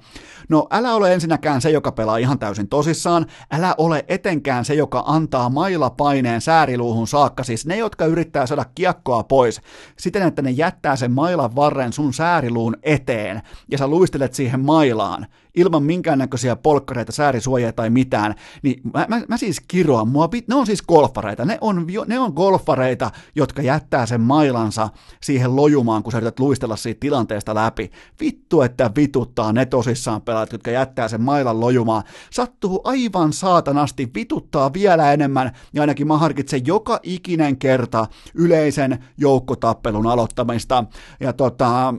No 0.48 0.66
älä 0.70 0.94
ole 0.94 1.14
ensinnäkään 1.14 1.60
se, 1.60 1.70
joka 1.70 1.92
pelaa 1.92 2.16
ihan 2.16 2.38
täysin 2.38 2.68
tosissaan, 2.68 3.26
älä 3.52 3.74
ole 3.78 4.04
etenkään 4.08 4.64
se, 4.64 4.74
joka 4.74 5.02
antaa 5.06 5.48
mailapaineen 5.48 6.40
sääriluuhun 6.40 7.08
saakka, 7.08 7.44
siis 7.44 7.66
ne, 7.66 7.76
jotka 7.76 8.06
yrittää 8.06 8.46
saada 8.46 8.64
kiekkoa 8.74 9.22
pois, 9.22 9.60
siten, 9.98 10.22
että 10.22 10.42
ne 10.42 10.50
jättää 10.50 10.96
sen 10.96 11.12
mailan 11.12 11.56
varren 11.56 11.92
sun 11.92 12.12
sääriluun 12.12 12.76
eteen, 12.82 13.42
ja 13.70 13.78
sä 13.78 13.88
luistelet 13.88 14.34
siihen 14.34 14.60
mailaan, 14.60 15.26
ilman 15.58 15.82
minkäännäköisiä 15.82 16.56
polkkareita, 16.56 17.12
säärisuojia 17.12 17.72
tai 17.72 17.90
mitään, 17.90 18.34
niin 18.62 18.80
mä, 18.94 19.06
mä, 19.08 19.22
mä 19.28 19.36
siis 19.36 19.60
kiroan, 19.68 20.08
mua, 20.08 20.28
ne 20.46 20.54
on 20.54 20.66
siis 20.66 20.82
golfareita, 20.82 21.44
ne 21.44 21.58
on, 21.60 21.86
ne 22.06 22.18
on 22.18 22.32
golfareita, 22.32 23.10
jotka 23.34 23.62
jättää 23.62 24.06
sen 24.06 24.20
mailansa 24.20 24.88
siihen 25.22 25.56
lojumaan, 25.56 26.02
kun 26.02 26.12
sä 26.12 26.18
yrität 26.18 26.40
luistella 26.40 26.76
siitä 26.76 27.00
tilanteesta 27.00 27.54
läpi. 27.54 27.90
Vittu, 28.20 28.62
että 28.62 28.90
vituttaa 28.96 29.52
ne 29.52 29.66
tosissaan 29.66 30.22
pelaat, 30.22 30.52
jotka 30.52 30.70
jättää 30.70 31.08
sen 31.08 31.22
mailan 31.22 31.60
lojumaan. 31.60 32.02
Sattuu 32.30 32.80
aivan 32.84 33.32
saatanasti, 33.32 34.10
vituttaa 34.14 34.72
vielä 34.72 35.12
enemmän, 35.12 35.52
ja 35.72 35.80
ainakin 35.82 36.06
mä 36.06 36.18
harkitsen 36.18 36.66
joka 36.66 37.00
ikinen 37.02 37.56
kerta 37.56 38.06
yleisen 38.34 39.04
joukkotappelun 39.18 40.06
aloittamista. 40.06 40.84
Ja 41.20 41.32
tota, 41.32 41.94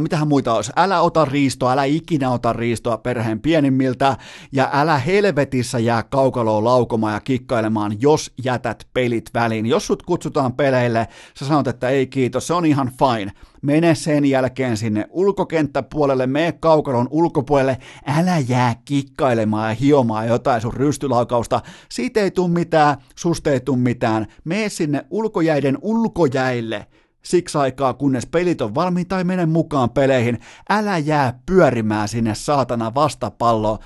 Mitähän 0.00 0.28
muita 0.28 0.54
olisi? 0.54 0.72
Älä 0.76 1.00
ota 1.00 1.24
riistoa, 1.24 1.72
älä 1.72 1.84
ikinä 1.84 2.30
ota 2.30 2.52
riistoa 2.52 2.98
perheen 2.98 3.40
pienimmiltä 3.40 4.16
ja 4.52 4.70
älä 4.72 4.98
helvetissä 4.98 5.78
jää 5.78 6.02
kaukaloon 6.02 6.64
laukomaan 6.64 7.14
ja 7.14 7.20
kikkailemaan, 7.20 7.96
jos 8.00 8.32
jätät 8.44 8.86
pelit 8.94 9.30
väliin. 9.34 9.66
Jos 9.66 9.86
sut 9.86 10.02
kutsutaan 10.02 10.52
peleille, 10.52 11.08
sä 11.38 11.46
sanot, 11.46 11.66
että 11.66 11.88
ei 11.88 12.06
kiitos, 12.06 12.46
se 12.46 12.54
on 12.54 12.66
ihan 12.66 12.90
fine. 12.98 13.32
Mene 13.62 13.94
sen 13.94 14.24
jälkeen 14.24 14.76
sinne 14.76 15.06
ulkokenttäpuolelle, 15.10 16.26
mene 16.26 16.52
kaukalon 16.52 17.08
ulkopuolelle, 17.10 17.78
älä 18.18 18.38
jää 18.48 18.74
kikkailemaan 18.84 19.70
ja 19.70 19.74
hiomaan 19.74 20.28
jotain 20.28 20.60
sun 20.60 20.74
rystylaukausta. 20.74 21.60
Siitä 21.90 22.20
ei 22.20 22.30
tule 22.30 22.50
mitään, 22.50 22.96
susta 23.16 23.50
ei 23.50 23.60
tule 23.60 23.78
mitään. 23.78 24.26
Mene 24.44 24.68
sinne 24.68 25.06
ulkojäiden 25.10 25.78
ulkojäille 25.80 26.86
siksi 27.24 27.58
aikaa, 27.58 27.94
kunnes 27.94 28.26
pelit 28.26 28.60
on 28.60 28.74
valmiita 28.74 29.14
tai 29.16 29.24
mene 29.24 29.46
mukaan 29.46 29.90
peleihin. 29.90 30.38
Älä 30.70 30.98
jää 30.98 31.38
pyörimään 31.46 32.08
sinne 32.08 32.34
saatana 32.34 32.94
vastapalloon. 32.94 33.78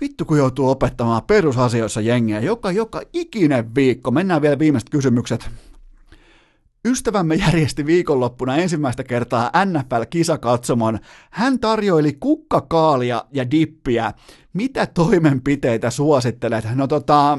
Vittu 0.00 0.24
kun 0.24 0.38
joutuu 0.38 0.68
opettamaan 0.68 1.22
perusasioissa 1.26 2.00
jengiä 2.00 2.40
joka, 2.40 2.72
joka 2.72 3.02
ikinen 3.12 3.74
viikko. 3.74 4.10
Mennään 4.10 4.42
vielä 4.42 4.58
viimeiset 4.58 4.90
kysymykset. 4.90 5.50
Ystävämme 6.84 7.34
järjesti 7.34 7.86
viikonloppuna 7.86 8.56
ensimmäistä 8.56 9.04
kertaa 9.04 9.50
NFL-kisakatsomon. 9.64 10.98
Hän 11.30 11.58
tarjoili 11.58 12.12
kukkakaalia 12.12 13.24
ja 13.32 13.50
dippiä. 13.50 14.12
Mitä 14.52 14.86
toimenpiteitä 14.86 15.90
suosittelet? 15.90 16.64
No 16.74 16.86
tota, 16.86 17.38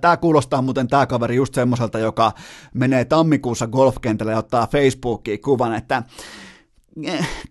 Tämä 0.00 0.16
kuulostaa 0.16 0.62
muuten 0.62 0.88
tämä 0.88 1.06
kaveri 1.06 1.36
just 1.36 1.54
semmoiselta, 1.54 1.98
joka 1.98 2.32
menee 2.74 3.04
tammikuussa 3.04 3.66
golfkentälle 3.66 4.32
ja 4.32 4.38
ottaa 4.38 4.66
Facebookiin 4.66 5.40
kuvan, 5.40 5.74
että 5.74 6.02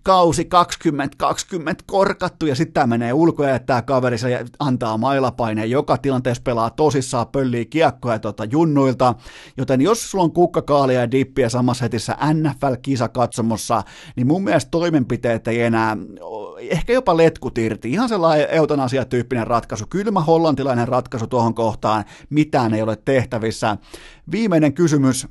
kausi 0.04 0.46
2020 0.46 1.84
korkattu 1.88 2.46
ja 2.46 2.56
sitten 2.56 2.74
tämä 2.74 2.88
menee 2.88 3.14
ulkoja 3.14 3.50
ja 3.50 3.60
tämä 3.60 3.82
kaveri 3.82 4.18
se 4.18 4.46
antaa 4.60 4.98
mailapaineen 4.98 5.72
joka 5.72 5.98
tilanteessa 5.98 6.44
pelaa 6.44 6.70
tosissaan 6.70 7.28
pöllii 7.28 7.66
kiekkoja 7.66 8.20
tuota 8.20 8.46
junnuilta, 8.46 9.16
joten 9.58 9.82
jos 9.82 10.12
sulla 10.12 10.24
on 10.24 10.32
kukkakaalia 10.32 11.00
ja 11.00 11.12
dippiä 11.12 11.50
samassa 11.50 11.86
hetissä 11.86 12.18
NFL-kisa 12.34 13.10
katsomossa, 13.10 13.84
niin 14.16 14.28
mun 14.28 14.44
mielestä 14.44 14.72
toimenpiteet 14.72 15.48
ei 15.48 15.62
enää, 15.62 15.98
ehkä 16.60 16.94
jopa 16.94 17.18
letkut 17.18 17.58
irti, 17.58 17.92
ihan 17.92 18.10
sellainen 18.10 18.48
eutanasia-tyyppinen 18.50 19.48
ratkaisu, 19.48 19.86
kylmä 19.90 20.20
hollantilainen 20.20 20.88
ratkaisu 20.88 21.28
tuohon 21.28 21.54
kohtaan, 21.54 22.06
mitään 22.30 22.74
ei 22.74 22.82
ole 22.82 22.98
tehtävissä. 23.06 23.78
Viimeinen 24.32 24.74
kysymys, 24.74 25.28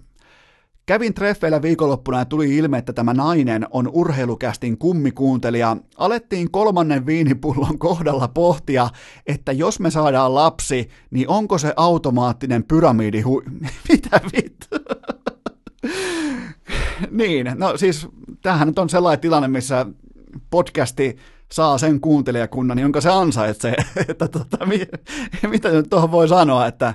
Kävin 0.87 1.15
treffeillä 1.15 1.63
viikonloppuna 1.63 2.19
ja 2.19 2.25
tuli 2.25 2.57
ilme, 2.57 2.79
että 2.79 2.93
tämä 2.93 3.15
nainen 3.15 3.67
on 3.71 3.89
urheilukästin 3.93 4.79
kummikuuntelija. 4.79 5.77
Alettiin 5.97 6.51
kolmannen 6.51 7.07
viinipullon 7.07 7.79
kohdalla 7.89 8.29
pohtia, 8.29 8.89
että 9.27 9.53
jos 9.53 9.81
me 9.81 9.91
saadaan 9.91 10.35
lapsi, 10.35 10.89
niin 11.11 11.29
onko 11.29 11.59
se 11.59 11.73
automaattinen 11.77 12.65
pyramidi 12.65 13.21
hu... 13.21 13.43
Mitä 13.89 14.21
vittu? 14.37 14.67
niin, 17.21 17.53
no 17.55 17.77
siis 17.77 18.09
tämähän 18.43 18.69
nyt 18.69 18.79
on 18.79 18.89
sellainen 18.89 19.21
tilanne, 19.21 19.49
missä 19.49 19.87
podcasti 20.51 21.17
saa 21.53 21.79
sen 21.79 22.01
kuuntelijakunnan, 22.01 22.79
jonka 22.79 23.01
se 23.01 23.11
ansaitsee. 23.11 23.75
että 24.09 24.29
tota, 24.29 24.59
mitä 25.51 25.69
nyt 25.69 25.91
tuohon 25.91 26.11
voi 26.13 26.29
sanoa, 26.29 26.67
että 26.67 26.95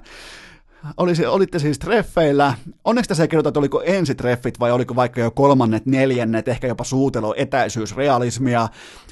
olisi, 0.97 1.25
olitte 1.25 1.59
siis 1.59 1.79
treffeillä. 1.79 2.53
Onneksi 2.83 3.09
tässä 3.09 3.23
ei 3.23 3.27
kerrota, 3.27 3.49
että 3.49 3.59
oliko 3.59 3.81
ensitreffit 3.81 4.59
vai 4.59 4.71
oliko 4.71 4.95
vaikka 4.95 5.21
jo 5.21 5.31
kolmannet, 5.31 5.85
neljännet, 5.85 6.47
ehkä 6.47 6.67
jopa 6.67 6.83
suutelo, 6.83 7.33
etäisyys, 7.37 7.95
realismia. 7.95 8.67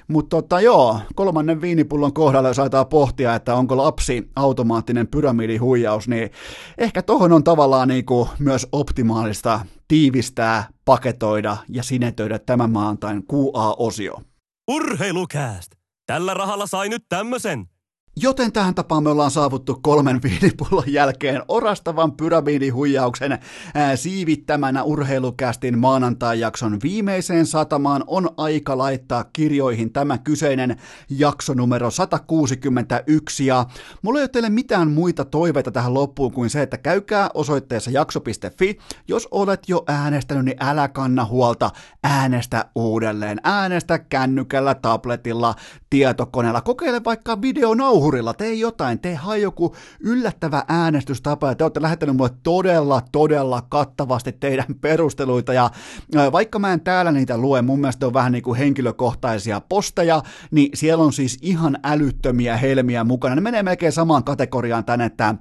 Mutta 0.08 0.30
tota, 0.30 0.62
joo, 0.62 1.00
kolmannen 1.16 1.62
viinipullon 1.62 2.14
kohdalla, 2.14 2.50
jos 2.50 2.60
aletaan 2.60 2.88
pohtia, 2.88 3.36
että 3.36 3.56
onko 3.56 3.78
lapsi 3.78 4.30
automaattinen 4.36 5.08
pyramidihuijaus, 5.08 6.08
niin 6.08 6.30
ehkä 6.78 7.02
tohon 7.02 7.32
on 7.32 7.44
tavallaan 7.44 7.88
niinku 7.88 8.30
myös 8.40 8.68
optimaalista 8.72 9.60
tiivistää, 9.88 10.68
paketoida 10.86 11.58
ja 11.70 11.84
sinetöidä 11.84 12.40
tämän 12.40 12.72
maantain 12.72 13.24
QA-osio. 13.34 14.22
Urheilukääst! 14.68 15.72
Tällä 16.06 16.34
rahalla 16.34 16.68
sai 16.68 16.90
nyt 16.90 17.04
tämmösen. 17.10 17.66
Joten 18.22 18.52
tähän 18.52 18.76
tapaan 18.76 19.04
me 19.04 19.10
ollaan 19.10 19.32
saavuttu 19.32 19.80
kolmen 19.82 20.22
viinipullon 20.24 20.84
jälkeen 20.94 21.42
orastavan 21.48 22.12
pyramidihuijauksen. 22.12 23.40
Ää, 23.74 23.96
siivittämänä 23.96 24.84
urheilukästin 24.84 25.80
maanantai-jakson 25.80 26.78
viimeiseen 26.84 27.46
satamaan 27.46 28.04
on 28.08 28.30
aika 28.38 28.78
laittaa 28.78 29.24
kirjoihin 29.24 29.94
tämä 29.94 30.18
kyseinen 30.18 30.78
jakso 31.10 31.54
numero 31.54 31.92
161 31.92 33.46
ja 33.46 33.66
mulla 34.02 34.20
ei 34.20 34.24
ole 34.24 34.30
teille 34.30 34.50
mitään 34.50 34.92
muita 34.92 35.26
toiveita 35.26 35.72
tähän 35.72 35.94
loppuun 35.94 36.32
kuin 36.32 36.50
se, 36.50 36.62
että 36.62 36.78
käykää 36.78 37.30
osoitteessa 37.34 37.92
jakso.fi. 37.92 38.78
Jos 39.08 39.28
olet 39.32 39.70
jo 39.70 39.84
äänestänyt, 39.88 40.46
niin 40.46 40.58
älä 40.60 40.88
kanna 40.88 41.26
huolta, 41.26 41.72
äänestä 42.04 42.66
uudelleen, 42.76 43.38
äänestä 43.44 44.00
kännykällä, 44.00 44.76
tabletilla, 44.76 45.56
tietokoneella, 45.90 46.62
kokeile 46.62 47.04
vaikka 47.04 47.42
videonauhu 47.42 48.09
nauhurilla, 48.10 48.34
tee 48.34 48.54
jotain, 48.54 49.00
tee 49.00 49.16
hai 49.16 49.42
joku 49.42 49.76
yllättävä 50.00 50.64
äänestystapa, 50.68 51.48
ja 51.48 51.56
te 51.56 51.64
olette 51.64 51.82
lähettänyt 51.82 52.16
mulle 52.16 52.30
todella, 52.44 53.02
todella 53.12 53.62
kattavasti 53.70 54.32
teidän 54.32 54.66
perusteluita, 54.82 55.54
ja 55.54 55.70
vaikka 56.32 56.60
mä 56.60 56.74
en 56.74 56.82
täällä 56.82 57.12
niitä 57.12 57.38
lue, 57.38 57.62
mun 57.62 57.80
mielestä 57.80 58.08
on 58.08 58.14
vähän 58.14 58.32
niin 58.32 58.44
kuin 58.44 58.58
henkilökohtaisia 58.58 59.62
posteja, 59.62 60.24
niin 60.52 60.70
siellä 60.74 61.04
on 61.04 61.14
siis 61.14 61.38
ihan 61.42 61.78
älyttömiä 61.84 62.58
helmiä 62.58 63.04
mukana. 63.04 63.36
Ne 63.36 63.42
menee 63.42 63.64
melkein 63.64 63.92
samaan 63.92 64.24
kategoriaan 64.24 64.86
tänne, 64.86 65.06
että 65.06 65.36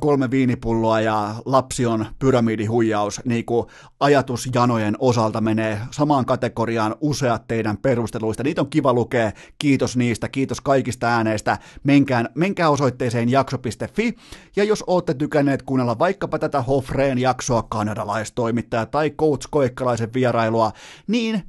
kolme 0.00 0.30
viinipulloa 0.30 1.00
ja 1.00 1.34
lapsi 1.44 1.86
on 1.86 2.06
pyramidihuijaus, 2.18 3.20
niin 3.24 3.44
kuin 3.44 3.66
ajatusjanojen 4.00 4.96
osalta 4.98 5.40
menee 5.40 5.80
samaan 5.90 6.24
kategoriaan 6.24 6.96
useat 7.00 7.46
teidän 7.48 7.76
perusteluista. 7.76 8.42
Niitä 8.42 8.60
on 8.60 8.70
kiva 8.70 8.92
lukea, 8.92 9.32
kiitos 9.58 9.96
niistä, 9.96 10.28
kiitos 10.28 10.60
kaikista 10.60 11.06
ääneistä. 11.06 11.58
Menkää, 11.92 12.24
menkää 12.34 12.70
osoitteeseen 12.70 13.28
jakso.fi, 13.28 14.14
ja 14.56 14.64
jos 14.64 14.84
olette 14.86 15.14
tykänneet 15.14 15.62
kuunnella 15.62 15.98
vaikkapa 15.98 16.38
tätä 16.38 16.62
Hofreen 16.62 17.18
jaksoa 17.18 17.62
kanadalaistoimittaja 17.62 18.86
tai 18.86 19.10
Coach 19.10 19.48
Koikkalaisen 19.50 20.12
vierailua, 20.14 20.72
niin 21.06 21.42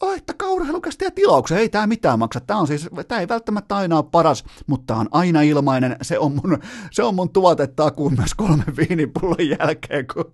laittakaa 0.00 0.48
ja 1.00 1.10
tilauksen, 1.10 1.58
ei 1.58 1.68
tämä 1.68 1.86
mitään 1.86 2.18
maksa. 2.18 2.40
Tämä 2.40 2.60
on 2.60 2.66
siis, 2.66 2.88
tämä 3.08 3.20
ei 3.20 3.28
välttämättä 3.28 3.76
aina 3.76 3.96
ole 3.96 4.04
paras, 4.10 4.44
mutta 4.66 4.96
on 4.96 5.08
aina 5.10 5.42
ilmainen. 5.42 5.96
Se 6.02 6.18
on 6.18 6.32
mun, 6.32 6.58
se 6.90 7.02
on 7.02 7.14
mun 7.14 7.30
tuotetakuu 7.30 8.10
myös 8.10 8.34
kolmen 8.34 8.76
viinipullon 8.76 9.48
jälkeen, 9.60 10.06
kun 10.14 10.32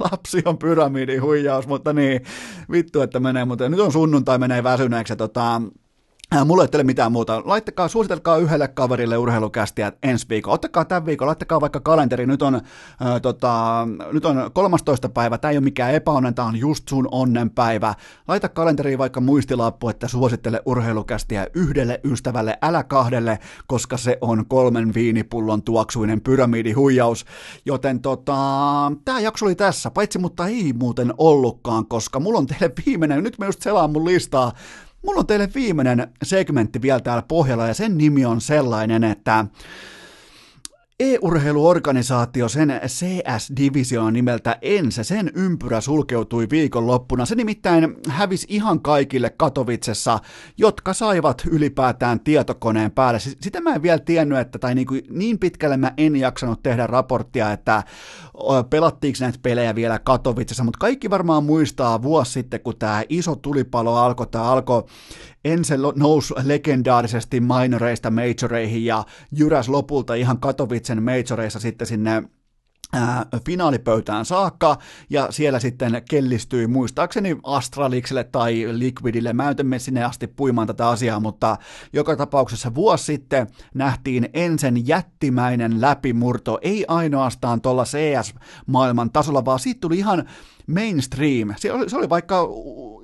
lapsi 0.00 0.42
on 0.44 0.58
pyramidin 0.58 1.22
huijaus, 1.22 1.66
mutta 1.66 1.92
niin, 1.92 2.20
vittu, 2.70 3.00
että 3.00 3.20
menee, 3.20 3.44
mutta 3.44 3.68
nyt 3.68 3.80
on 3.80 3.92
sunnuntai, 3.92 4.38
menee 4.38 4.62
väsyneeksi, 4.62 5.16
tota, 5.16 5.62
mulla 6.44 6.62
ei 6.62 6.68
ole 6.74 6.82
mitään 6.82 7.12
muuta. 7.12 7.42
Laittakaa, 7.44 7.88
suositelkaa 7.88 8.36
yhdelle 8.36 8.68
kaverille 8.68 9.16
urheilukästiä 9.16 9.92
ensi 10.02 10.26
viikolla. 10.28 10.54
Ottakaa 10.54 10.84
tämän 10.84 11.06
viikon, 11.06 11.26
laittakaa 11.26 11.60
vaikka 11.60 11.80
kalenteri. 11.80 12.26
Nyt 12.26 12.42
on, 12.42 12.54
äh, 12.54 12.62
tota, 13.22 13.86
nyt 14.12 14.24
on 14.24 14.50
13. 14.52 15.08
päivä, 15.08 15.38
tämä 15.38 15.50
ei 15.50 15.56
ole 15.56 15.64
mikään 15.64 15.94
epäonnen, 15.94 16.34
tämä 16.34 16.48
on 16.48 16.56
just 16.56 16.88
sun 16.88 17.08
onnenpäivä. 17.10 17.94
Laita 18.28 18.48
kalenteriin 18.48 18.98
vaikka 18.98 19.20
muistilappu, 19.20 19.88
että 19.88 20.08
suosittele 20.08 20.62
urheilukästiä 20.66 21.46
yhdelle 21.54 22.00
ystävälle, 22.04 22.58
älä 22.62 22.84
kahdelle, 22.84 23.38
koska 23.66 23.96
se 23.96 24.18
on 24.20 24.46
kolmen 24.46 24.94
viinipullon 24.94 25.62
tuoksuinen 25.62 26.20
pyramidihuijaus. 26.20 27.24
Joten 27.66 28.00
tota, 28.00 28.36
tämä 29.04 29.20
jakso 29.20 29.46
oli 29.46 29.54
tässä, 29.54 29.90
paitsi 29.90 30.18
mutta 30.18 30.46
ei 30.46 30.72
muuten 30.72 31.14
ollutkaan, 31.18 31.86
koska 31.86 32.20
mulla 32.20 32.38
on 32.38 32.46
teille 32.46 32.72
viimeinen, 32.86 33.24
nyt 33.24 33.38
mä 33.38 33.46
just 33.46 33.62
selaan 33.62 33.90
mun 33.90 34.04
listaa, 34.04 34.52
Mulla 35.02 35.20
on 35.20 35.26
teille 35.26 35.48
viimeinen 35.54 36.08
segmentti 36.22 36.82
vielä 36.82 37.00
täällä 37.00 37.22
pohjalla 37.28 37.66
ja 37.66 37.74
sen 37.74 37.98
nimi 37.98 38.24
on 38.24 38.40
sellainen, 38.40 39.04
että 39.04 39.44
E-urheiluorganisaatio, 41.00 42.48
sen 42.48 42.80
CS-divisioon 42.86 44.12
nimeltä 44.12 44.58
Ense, 44.62 45.04
sen 45.04 45.30
ympyrä 45.34 45.80
sulkeutui 45.80 46.46
viikonloppuna. 46.50 47.26
Se 47.26 47.34
nimittäin 47.34 47.96
hävisi 48.08 48.46
ihan 48.50 48.80
kaikille 48.80 49.30
Katovitsessa, 49.30 50.18
jotka 50.56 50.92
saivat 50.92 51.42
ylipäätään 51.50 52.20
tietokoneen 52.20 52.90
päälle. 52.90 53.18
Sitä 53.20 53.60
mä 53.60 53.74
en 53.74 53.82
vielä 53.82 53.98
tiennyt, 53.98 54.38
että 54.38 54.58
tai 54.58 54.74
niin, 54.74 54.86
kuin, 54.86 55.02
niin 55.10 55.38
pitkälle 55.38 55.76
mä 55.76 55.92
en 55.96 56.16
jaksanut 56.16 56.62
tehdä 56.62 56.86
raporttia, 56.86 57.52
että 57.52 57.82
pelattiinko 58.70 59.16
näitä 59.20 59.38
pelejä 59.42 59.74
vielä 59.74 59.98
Katovitsessa, 59.98 60.64
mutta 60.64 60.78
kaikki 60.78 61.10
varmaan 61.10 61.44
muistaa 61.44 62.02
vuosi 62.02 62.32
sitten, 62.32 62.60
kun 62.60 62.78
tämä 62.78 63.02
iso 63.08 63.36
tulipalo 63.36 63.96
alkoi, 63.96 64.26
tämä 64.26 64.44
alkoi 64.44 64.84
Ense 65.44 65.76
nousi 65.96 66.34
legendaarisesti 66.44 67.40
minoreista 67.40 68.10
majoreihin 68.10 68.84
ja 68.84 69.04
jyräs 69.32 69.68
lopulta 69.68 70.14
ihan 70.14 70.40
Katowicen 70.40 71.02
majoreissa 71.02 71.60
sitten 71.60 71.86
sinne 71.86 72.22
finaalipöytään 73.46 74.24
saakka, 74.24 74.78
ja 75.10 75.26
siellä 75.30 75.58
sitten 75.58 76.02
kellistyi 76.10 76.66
muistaakseni 76.66 77.36
Astralikselle 77.42 78.24
tai 78.24 78.66
Liquidille, 78.70 79.32
mä 79.32 79.54
en 79.72 79.80
sinne 79.80 80.04
asti 80.04 80.26
puimaan 80.26 80.66
tätä 80.66 80.88
asiaa, 80.88 81.20
mutta 81.20 81.56
joka 81.92 82.16
tapauksessa 82.16 82.74
vuosi 82.74 83.04
sitten 83.04 83.46
nähtiin 83.74 84.28
ensin 84.34 84.88
jättimäinen 84.88 85.80
läpimurto, 85.80 86.58
ei 86.62 86.84
ainoastaan 86.88 87.60
tuolla 87.60 87.84
CS-maailman 87.84 89.10
tasolla, 89.12 89.44
vaan 89.44 89.58
siitä 89.58 89.80
tuli 89.80 89.98
ihan 89.98 90.28
mainstream. 90.66 91.54
Se 91.56 91.72
oli, 91.72 91.90
se 91.90 91.96
oli 91.96 92.08
vaikka 92.08 92.48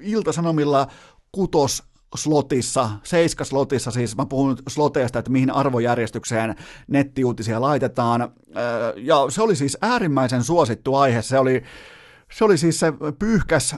Iltasanomilla 0.00 0.86
kutos 1.32 1.93
slotissa, 2.16 2.90
seiskaslotissa, 3.02 3.90
siis 3.90 4.16
mä 4.16 4.26
puhun 4.26 4.56
sloteista, 4.68 5.18
että 5.18 5.30
mihin 5.30 5.50
arvojärjestykseen 5.50 6.54
nettiuutisia 6.88 7.60
laitetaan, 7.60 8.32
ja 8.96 9.16
se 9.28 9.42
oli 9.42 9.56
siis 9.56 9.78
äärimmäisen 9.82 10.44
suosittu 10.44 10.94
aihe, 10.94 11.22
se 11.22 11.38
oli, 11.38 11.62
se 12.32 12.44
oli 12.44 12.58
siis 12.58 12.80
se 12.80 12.92
pyyhkäs 13.18 13.76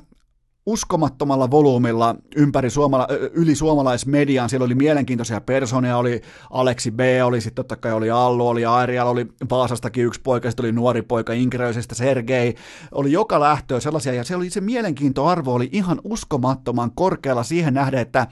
uskomattomalla 0.67 1.51
volyymilla 1.51 2.15
ympäri 2.37 2.71
suomala, 2.71 3.07
yli 3.33 3.55
suomalaismedian. 3.55 4.49
Siellä 4.49 4.65
oli 4.65 4.75
mielenkiintoisia 4.75 5.41
personeja, 5.41 5.97
oli 5.97 6.21
Aleksi 6.51 6.91
B, 6.91 7.01
oli 7.25 7.41
sitten 7.41 7.55
totta 7.57 7.77
kai 7.77 7.93
oli 7.93 8.11
Allu, 8.11 8.49
oli 8.49 8.65
Airial, 8.65 9.07
oli 9.07 9.27
Vaasastakin 9.51 10.05
yksi 10.05 10.21
poika, 10.21 10.51
sitten 10.51 10.65
oli 10.65 10.73
nuori 10.73 11.03
poika 11.03 11.33
Inkeroisesta 11.33 11.95
Sergei, 11.95 12.55
oli 12.93 13.13
joka 13.13 13.41
lähtöä 13.41 13.81
sellaisia, 13.81 14.13
ja 14.13 14.25
se 14.25 14.37
oli 14.37 14.51
se 14.51 14.61
mielenkiintoarvo 14.61 15.55
oli 15.55 15.69
ihan 15.73 16.01
uskomattoman 16.05 16.91
korkealla 16.95 17.43
siihen 17.43 17.75
nähden, 17.75 18.01
että 18.01 18.27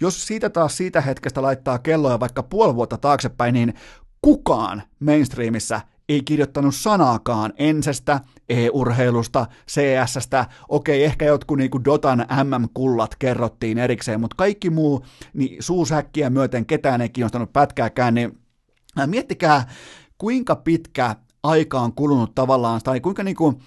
jos 0.00 0.26
siitä 0.26 0.50
taas 0.50 0.76
siitä 0.76 1.00
hetkestä 1.00 1.42
laittaa 1.42 1.78
kelloja 1.78 2.20
vaikka 2.20 2.42
puoli 2.42 2.74
vuotta 2.74 2.98
taaksepäin, 2.98 3.54
niin 3.54 3.74
kukaan 4.22 4.82
mainstreamissa 5.00 5.80
ei 6.08 6.22
kirjoittanut 6.22 6.74
sanaakaan 6.74 7.52
Ensestä, 7.56 8.20
e-urheilusta, 8.48 9.46
CSstä, 9.70 10.46
okei, 10.68 11.04
ehkä 11.04 11.24
jotkut 11.24 11.58
niinku 11.58 11.84
Dotan 11.84 12.26
MM-kullat 12.44 13.14
kerrottiin 13.18 13.78
erikseen, 13.78 14.20
mutta 14.20 14.34
kaikki 14.36 14.70
muu, 14.70 15.04
niin 15.34 15.62
suusäkkiä 15.62 16.30
myöten 16.30 16.66
ketään 16.66 17.00
ei 17.00 17.08
kiinnostanut 17.08 17.52
pätkääkään, 17.52 18.14
niin 18.14 18.38
miettikää, 19.06 19.68
kuinka 20.18 20.56
pitkä 20.56 21.16
aika 21.42 21.80
on 21.80 21.92
kulunut 21.92 22.34
tavallaan, 22.34 22.80
tai 22.84 23.00
kuinka 23.00 23.22
niinku, 23.22 23.60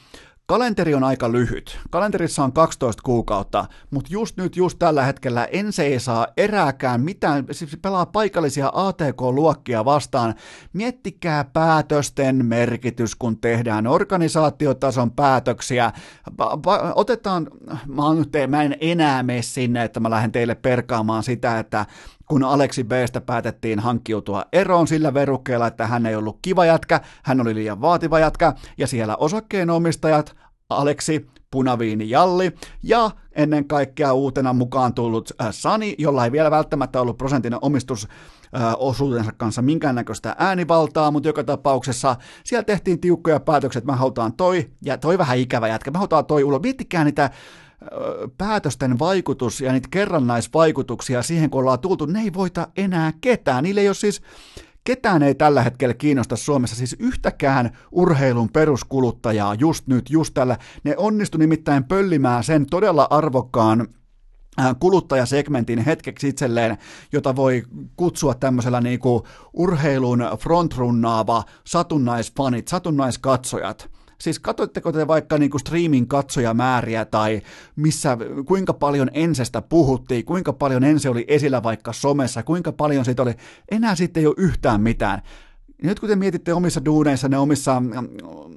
Kalenteri 0.52 0.96
on 0.96 1.04
aika 1.04 1.32
lyhyt. 1.32 1.80
Kalenterissa 1.90 2.44
on 2.44 2.54
12 2.54 3.02
kuukautta, 3.06 3.66
mutta 3.92 4.10
just 4.14 4.38
nyt, 4.38 4.56
just 4.56 4.80
tällä 4.80 5.04
hetkellä 5.04 5.46
Ense 5.46 5.84
ei 5.84 6.00
saa 6.00 6.28
erääkään 6.38 7.02
mitään, 7.02 7.46
siis 7.52 7.78
pelaa 7.82 8.06
paikallisia 8.06 8.72
ATK-luokkia 8.74 9.86
vastaan. 9.86 10.36
Miettikää 10.74 11.44
päätösten 11.44 12.46
merkitys, 12.46 13.16
kun 13.16 13.38
tehdään 13.38 13.88
organisaatiotason 13.88 15.12
päätöksiä. 15.12 15.92
Pa- 16.30 16.56
pa- 16.56 16.92
otetaan, 16.96 17.48
mä, 17.88 18.04
nyt, 18.16 18.30
mä 18.48 18.64
en 18.64 18.76
enää 18.82 19.24
mene 19.24 19.42
sinne, 19.42 19.84
että 19.84 20.00
mä 20.00 20.10
lähden 20.10 20.32
teille 20.32 20.56
perkaamaan 20.56 21.24
sitä, 21.24 21.60
että 21.60 21.86
kun 22.32 22.44
Aleksi 22.44 22.84
Bstä 22.84 23.22
päätettiin 23.22 23.80
hankkiutua 23.80 24.46
eroon 24.54 24.88
sillä 24.88 25.14
verukkeella, 25.14 25.68
että 25.68 25.88
hän 25.88 26.06
ei 26.06 26.16
ollut 26.16 26.40
kiva 26.42 26.66
jätkä, 26.66 27.02
hän 27.24 27.42
oli 27.42 27.56
liian 27.56 27.82
vaativa 27.82 28.20
jätkä, 28.20 28.54
ja 28.78 28.88
siellä 28.88 29.16
osakkeenomistajat, 29.16 30.36
Aleksi, 30.70 31.28
Punaviini 31.52 32.10
Jalli 32.10 32.52
ja 32.84 33.12
ennen 33.32 33.68
kaikkea 33.68 34.14
uutena 34.14 34.54
mukaan 34.54 34.94
tullut 34.94 35.32
äh, 35.42 35.48
Sani, 35.52 35.96
jolla 35.98 36.26
ei 36.26 36.32
vielä 36.32 36.52
välttämättä 36.52 37.02
ollut 37.02 37.18
prosentin 37.18 37.56
omistus 37.62 38.08
äh, 38.56 38.74
osuutensa 38.78 39.32
kanssa 39.38 39.62
minkäännäköistä 39.62 40.36
äänivaltaa, 40.40 41.12
mutta 41.12 41.30
joka 41.30 41.44
tapauksessa 41.44 42.16
siellä 42.44 42.64
tehtiin 42.64 43.00
tiukkoja 43.02 43.40
päätöksiä, 43.40 43.80
että 43.80 43.92
me 43.92 43.98
halutaan 43.98 44.34
toi, 44.34 44.70
ja 44.86 44.98
toi 44.98 45.18
vähän 45.18 45.38
ikävä 45.38 45.68
jätkä, 45.68 45.92
me 45.92 45.98
halutaan 45.98 46.26
toi 46.26 46.44
ulos. 46.44 46.62
Miettikää 46.62 47.04
niitä 47.04 47.30
päätösten 48.38 49.00
vaikutus 49.00 49.62
ja 49.62 49.72
niitä 49.72 49.88
kerrannaisvaikutuksia 49.92 51.24
siihen, 51.24 51.50
kun 51.50 51.60
ollaan 51.60 51.80
tultu, 51.80 52.06
ne 52.06 52.22
ei 52.22 52.34
voita 52.34 52.68
enää 52.78 53.14
ketään. 53.22 53.64
Niille 53.64 53.82
ei 53.82 53.88
ole 53.88 53.96
siis 53.96 54.22
ketään 54.84 55.24
ei 55.24 55.36
tällä 55.36 55.64
hetkellä 55.64 55.94
kiinnosta 55.94 56.36
Suomessa, 56.36 56.76
siis 56.76 56.96
yhtäkään 57.00 57.78
urheilun 57.92 58.50
peruskuluttajaa 58.50 59.56
just 59.56 59.88
nyt, 59.88 60.10
just 60.10 60.34
tällä. 60.34 60.58
Ne 60.84 60.96
onnistu 60.98 61.38
nimittäin 61.38 61.84
pöllimään 61.84 62.44
sen 62.44 62.66
todella 62.66 63.08
arvokkaan 63.10 63.88
Äh, 64.60 64.76
kuluttajasegmentin 64.80 65.80
hetkeksi 65.80 66.28
itselleen, 66.28 66.78
jota 67.12 67.36
voi 67.36 67.64
kutsua 67.96 68.34
tämmöisellä 68.34 68.82
niinku 68.82 69.28
urheilun 69.54 70.20
frontrunnaava 70.40 71.44
satunnaisfanit, 71.68 72.68
satunnaiskatsojat. 72.68 73.90
Siis 74.22 74.40
katsoitteko 74.40 74.92
te 74.92 75.08
vaikka 75.08 75.38
niinku 75.38 75.60
streamin 75.60 76.08
katsojamääriä 76.08 77.06
tai 77.06 77.42
missä, 77.76 78.18
kuinka 78.46 78.74
paljon 78.74 79.10
ensestä 79.14 79.62
puhuttiin, 79.62 80.26
kuinka 80.26 80.54
paljon 80.54 80.84
ensi 80.84 81.08
oli 81.08 81.26
esillä 81.28 81.64
vaikka 81.64 81.94
somessa, 81.94 82.44
kuinka 82.44 82.72
paljon 82.72 83.06
siitä 83.06 83.22
oli, 83.22 83.36
enää 83.72 83.96
sitten 83.96 84.22
ei 84.22 84.28
ole 84.28 84.36
yhtään 84.38 84.82
mitään. 84.82 85.22
Nyt 85.84 86.00
kun 86.00 86.10
te 86.10 86.16
mietitte 86.16 86.54
omissa 86.54 86.86
duuneissanne, 86.86 87.38
omissa 87.38 87.80
mm, 87.80 87.90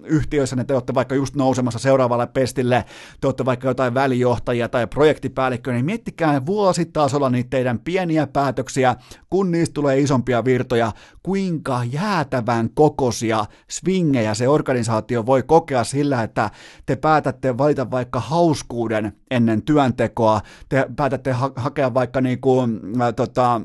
yhtiöissä, 0.05 0.64
te 0.64 0.74
olette 0.74 0.94
vaikka 0.94 1.14
just 1.14 1.34
nousemassa 1.34 1.78
seuraavalle 1.78 2.26
pestille, 2.26 2.84
te 3.20 3.26
olette 3.26 3.44
vaikka 3.44 3.68
jotain 3.68 3.94
välijohtajia 3.94 4.68
tai 4.68 4.86
projektipäällikköjä, 4.86 5.74
niin 5.74 5.84
miettikää 5.84 6.46
vuositasolla 6.46 7.30
niitä 7.30 7.51
teidän 7.51 7.78
pieniä 7.78 8.26
päätöksiä, 8.26 8.96
kun 9.30 9.51
niistä 9.51 9.74
tulee 9.74 9.98
isompia 9.98 10.44
virtoja, 10.44 10.92
kuinka 11.22 11.80
jäätävän 11.84 12.70
kokoisia 12.74 13.44
swingejä 13.70 14.34
se 14.34 14.48
organisaatio 14.48 15.26
voi 15.26 15.42
kokea 15.42 15.84
sillä, 15.84 16.22
että 16.22 16.51
te 16.86 16.96
päätätte 16.96 17.59
valita 17.59 17.90
vaikka 17.90 18.20
hauskuuden 18.20 19.12
ennen 19.30 19.62
työntekoa, 19.62 20.40
te 20.68 20.86
päätätte 20.96 21.32
ha- 21.32 21.52
hakea 21.56 21.94
vaikka 21.94 22.20
niinku, 22.20 22.60
äh, 22.60 23.14
tota, 23.16 23.60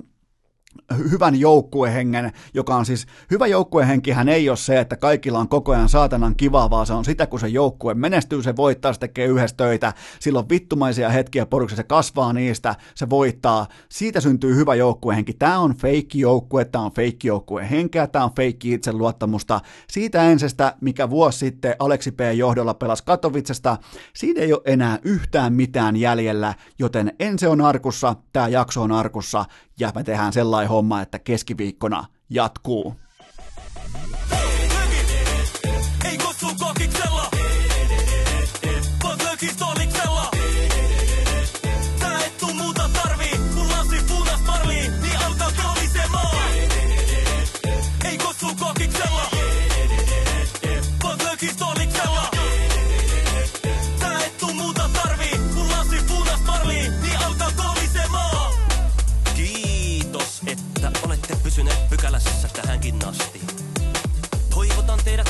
hyvän 1.11 1.39
joukkuehengen, 1.39 2.31
joka 2.53 2.75
on 2.75 2.85
siis, 2.85 3.05
hyvä 3.31 3.47
joukkuehenkihän 3.47 4.29
ei 4.29 4.49
ole 4.49 4.57
se, 4.57 4.79
että 4.79 4.95
kaikilla 4.95 5.39
on 5.39 5.49
koko 5.49 5.71
ajan 5.71 5.89
saatanan 5.89 6.35
kivaa, 6.35 6.69
vaan 6.69 6.85
se 6.85 6.93
on 6.93 7.05
sitä, 7.05 7.27
kun 7.27 7.39
se 7.39 7.47
joukkue 7.47 7.93
menestyy, 7.93 8.43
se 8.43 8.55
voittaa, 8.55 8.93
se 8.93 8.99
tekee 8.99 9.25
yhdessä 9.25 9.57
töitä, 9.57 9.93
silloin 10.19 10.49
vittumaisia 10.49 11.09
hetkiä 11.09 11.45
poruksessa, 11.45 11.81
se 11.81 11.87
kasvaa 11.87 12.33
niistä, 12.33 12.75
se 12.95 13.09
voittaa, 13.09 13.67
siitä 13.89 14.21
syntyy 14.21 14.55
hyvä 14.55 14.75
joukkuehenki. 14.75 15.33
Tämä 15.33 15.59
on 15.59 15.75
feikki 15.75 16.19
joukkue, 16.19 16.65
tämä 16.65 16.83
on 16.83 16.91
feikki 16.91 17.27
joukkuehenkeä, 17.27 18.07
tämä 18.07 18.25
on 18.25 18.35
feikki 18.35 18.73
itseluottamusta. 18.73 19.61
Siitä 19.89 20.23
ensestä, 20.23 20.75
mikä 20.81 21.09
vuosi 21.09 21.37
sitten 21.37 21.75
Aleksi 21.79 22.11
P. 22.11 22.19
johdolla 22.35 22.73
pelasi 22.73 23.03
Katowicesta, 23.03 23.77
siinä 24.15 24.41
ei 24.41 24.53
ole 24.53 24.61
enää 24.65 24.99
yhtään 25.03 25.53
mitään 25.53 25.95
jäljellä, 25.95 26.53
joten 26.79 27.13
ensi 27.19 27.47
on 27.47 27.61
arkussa, 27.61 28.15
tämä 28.33 28.47
jakso 28.47 28.81
on 28.81 28.91
arkussa, 28.91 29.45
ja 29.79 29.91
me 29.95 30.03
tehdään 30.03 30.33
sellainen 30.33 30.58
homma, 30.65 31.01
että 31.01 31.19
keskiviikkona 31.19 32.05
jatkuu. 32.29 32.95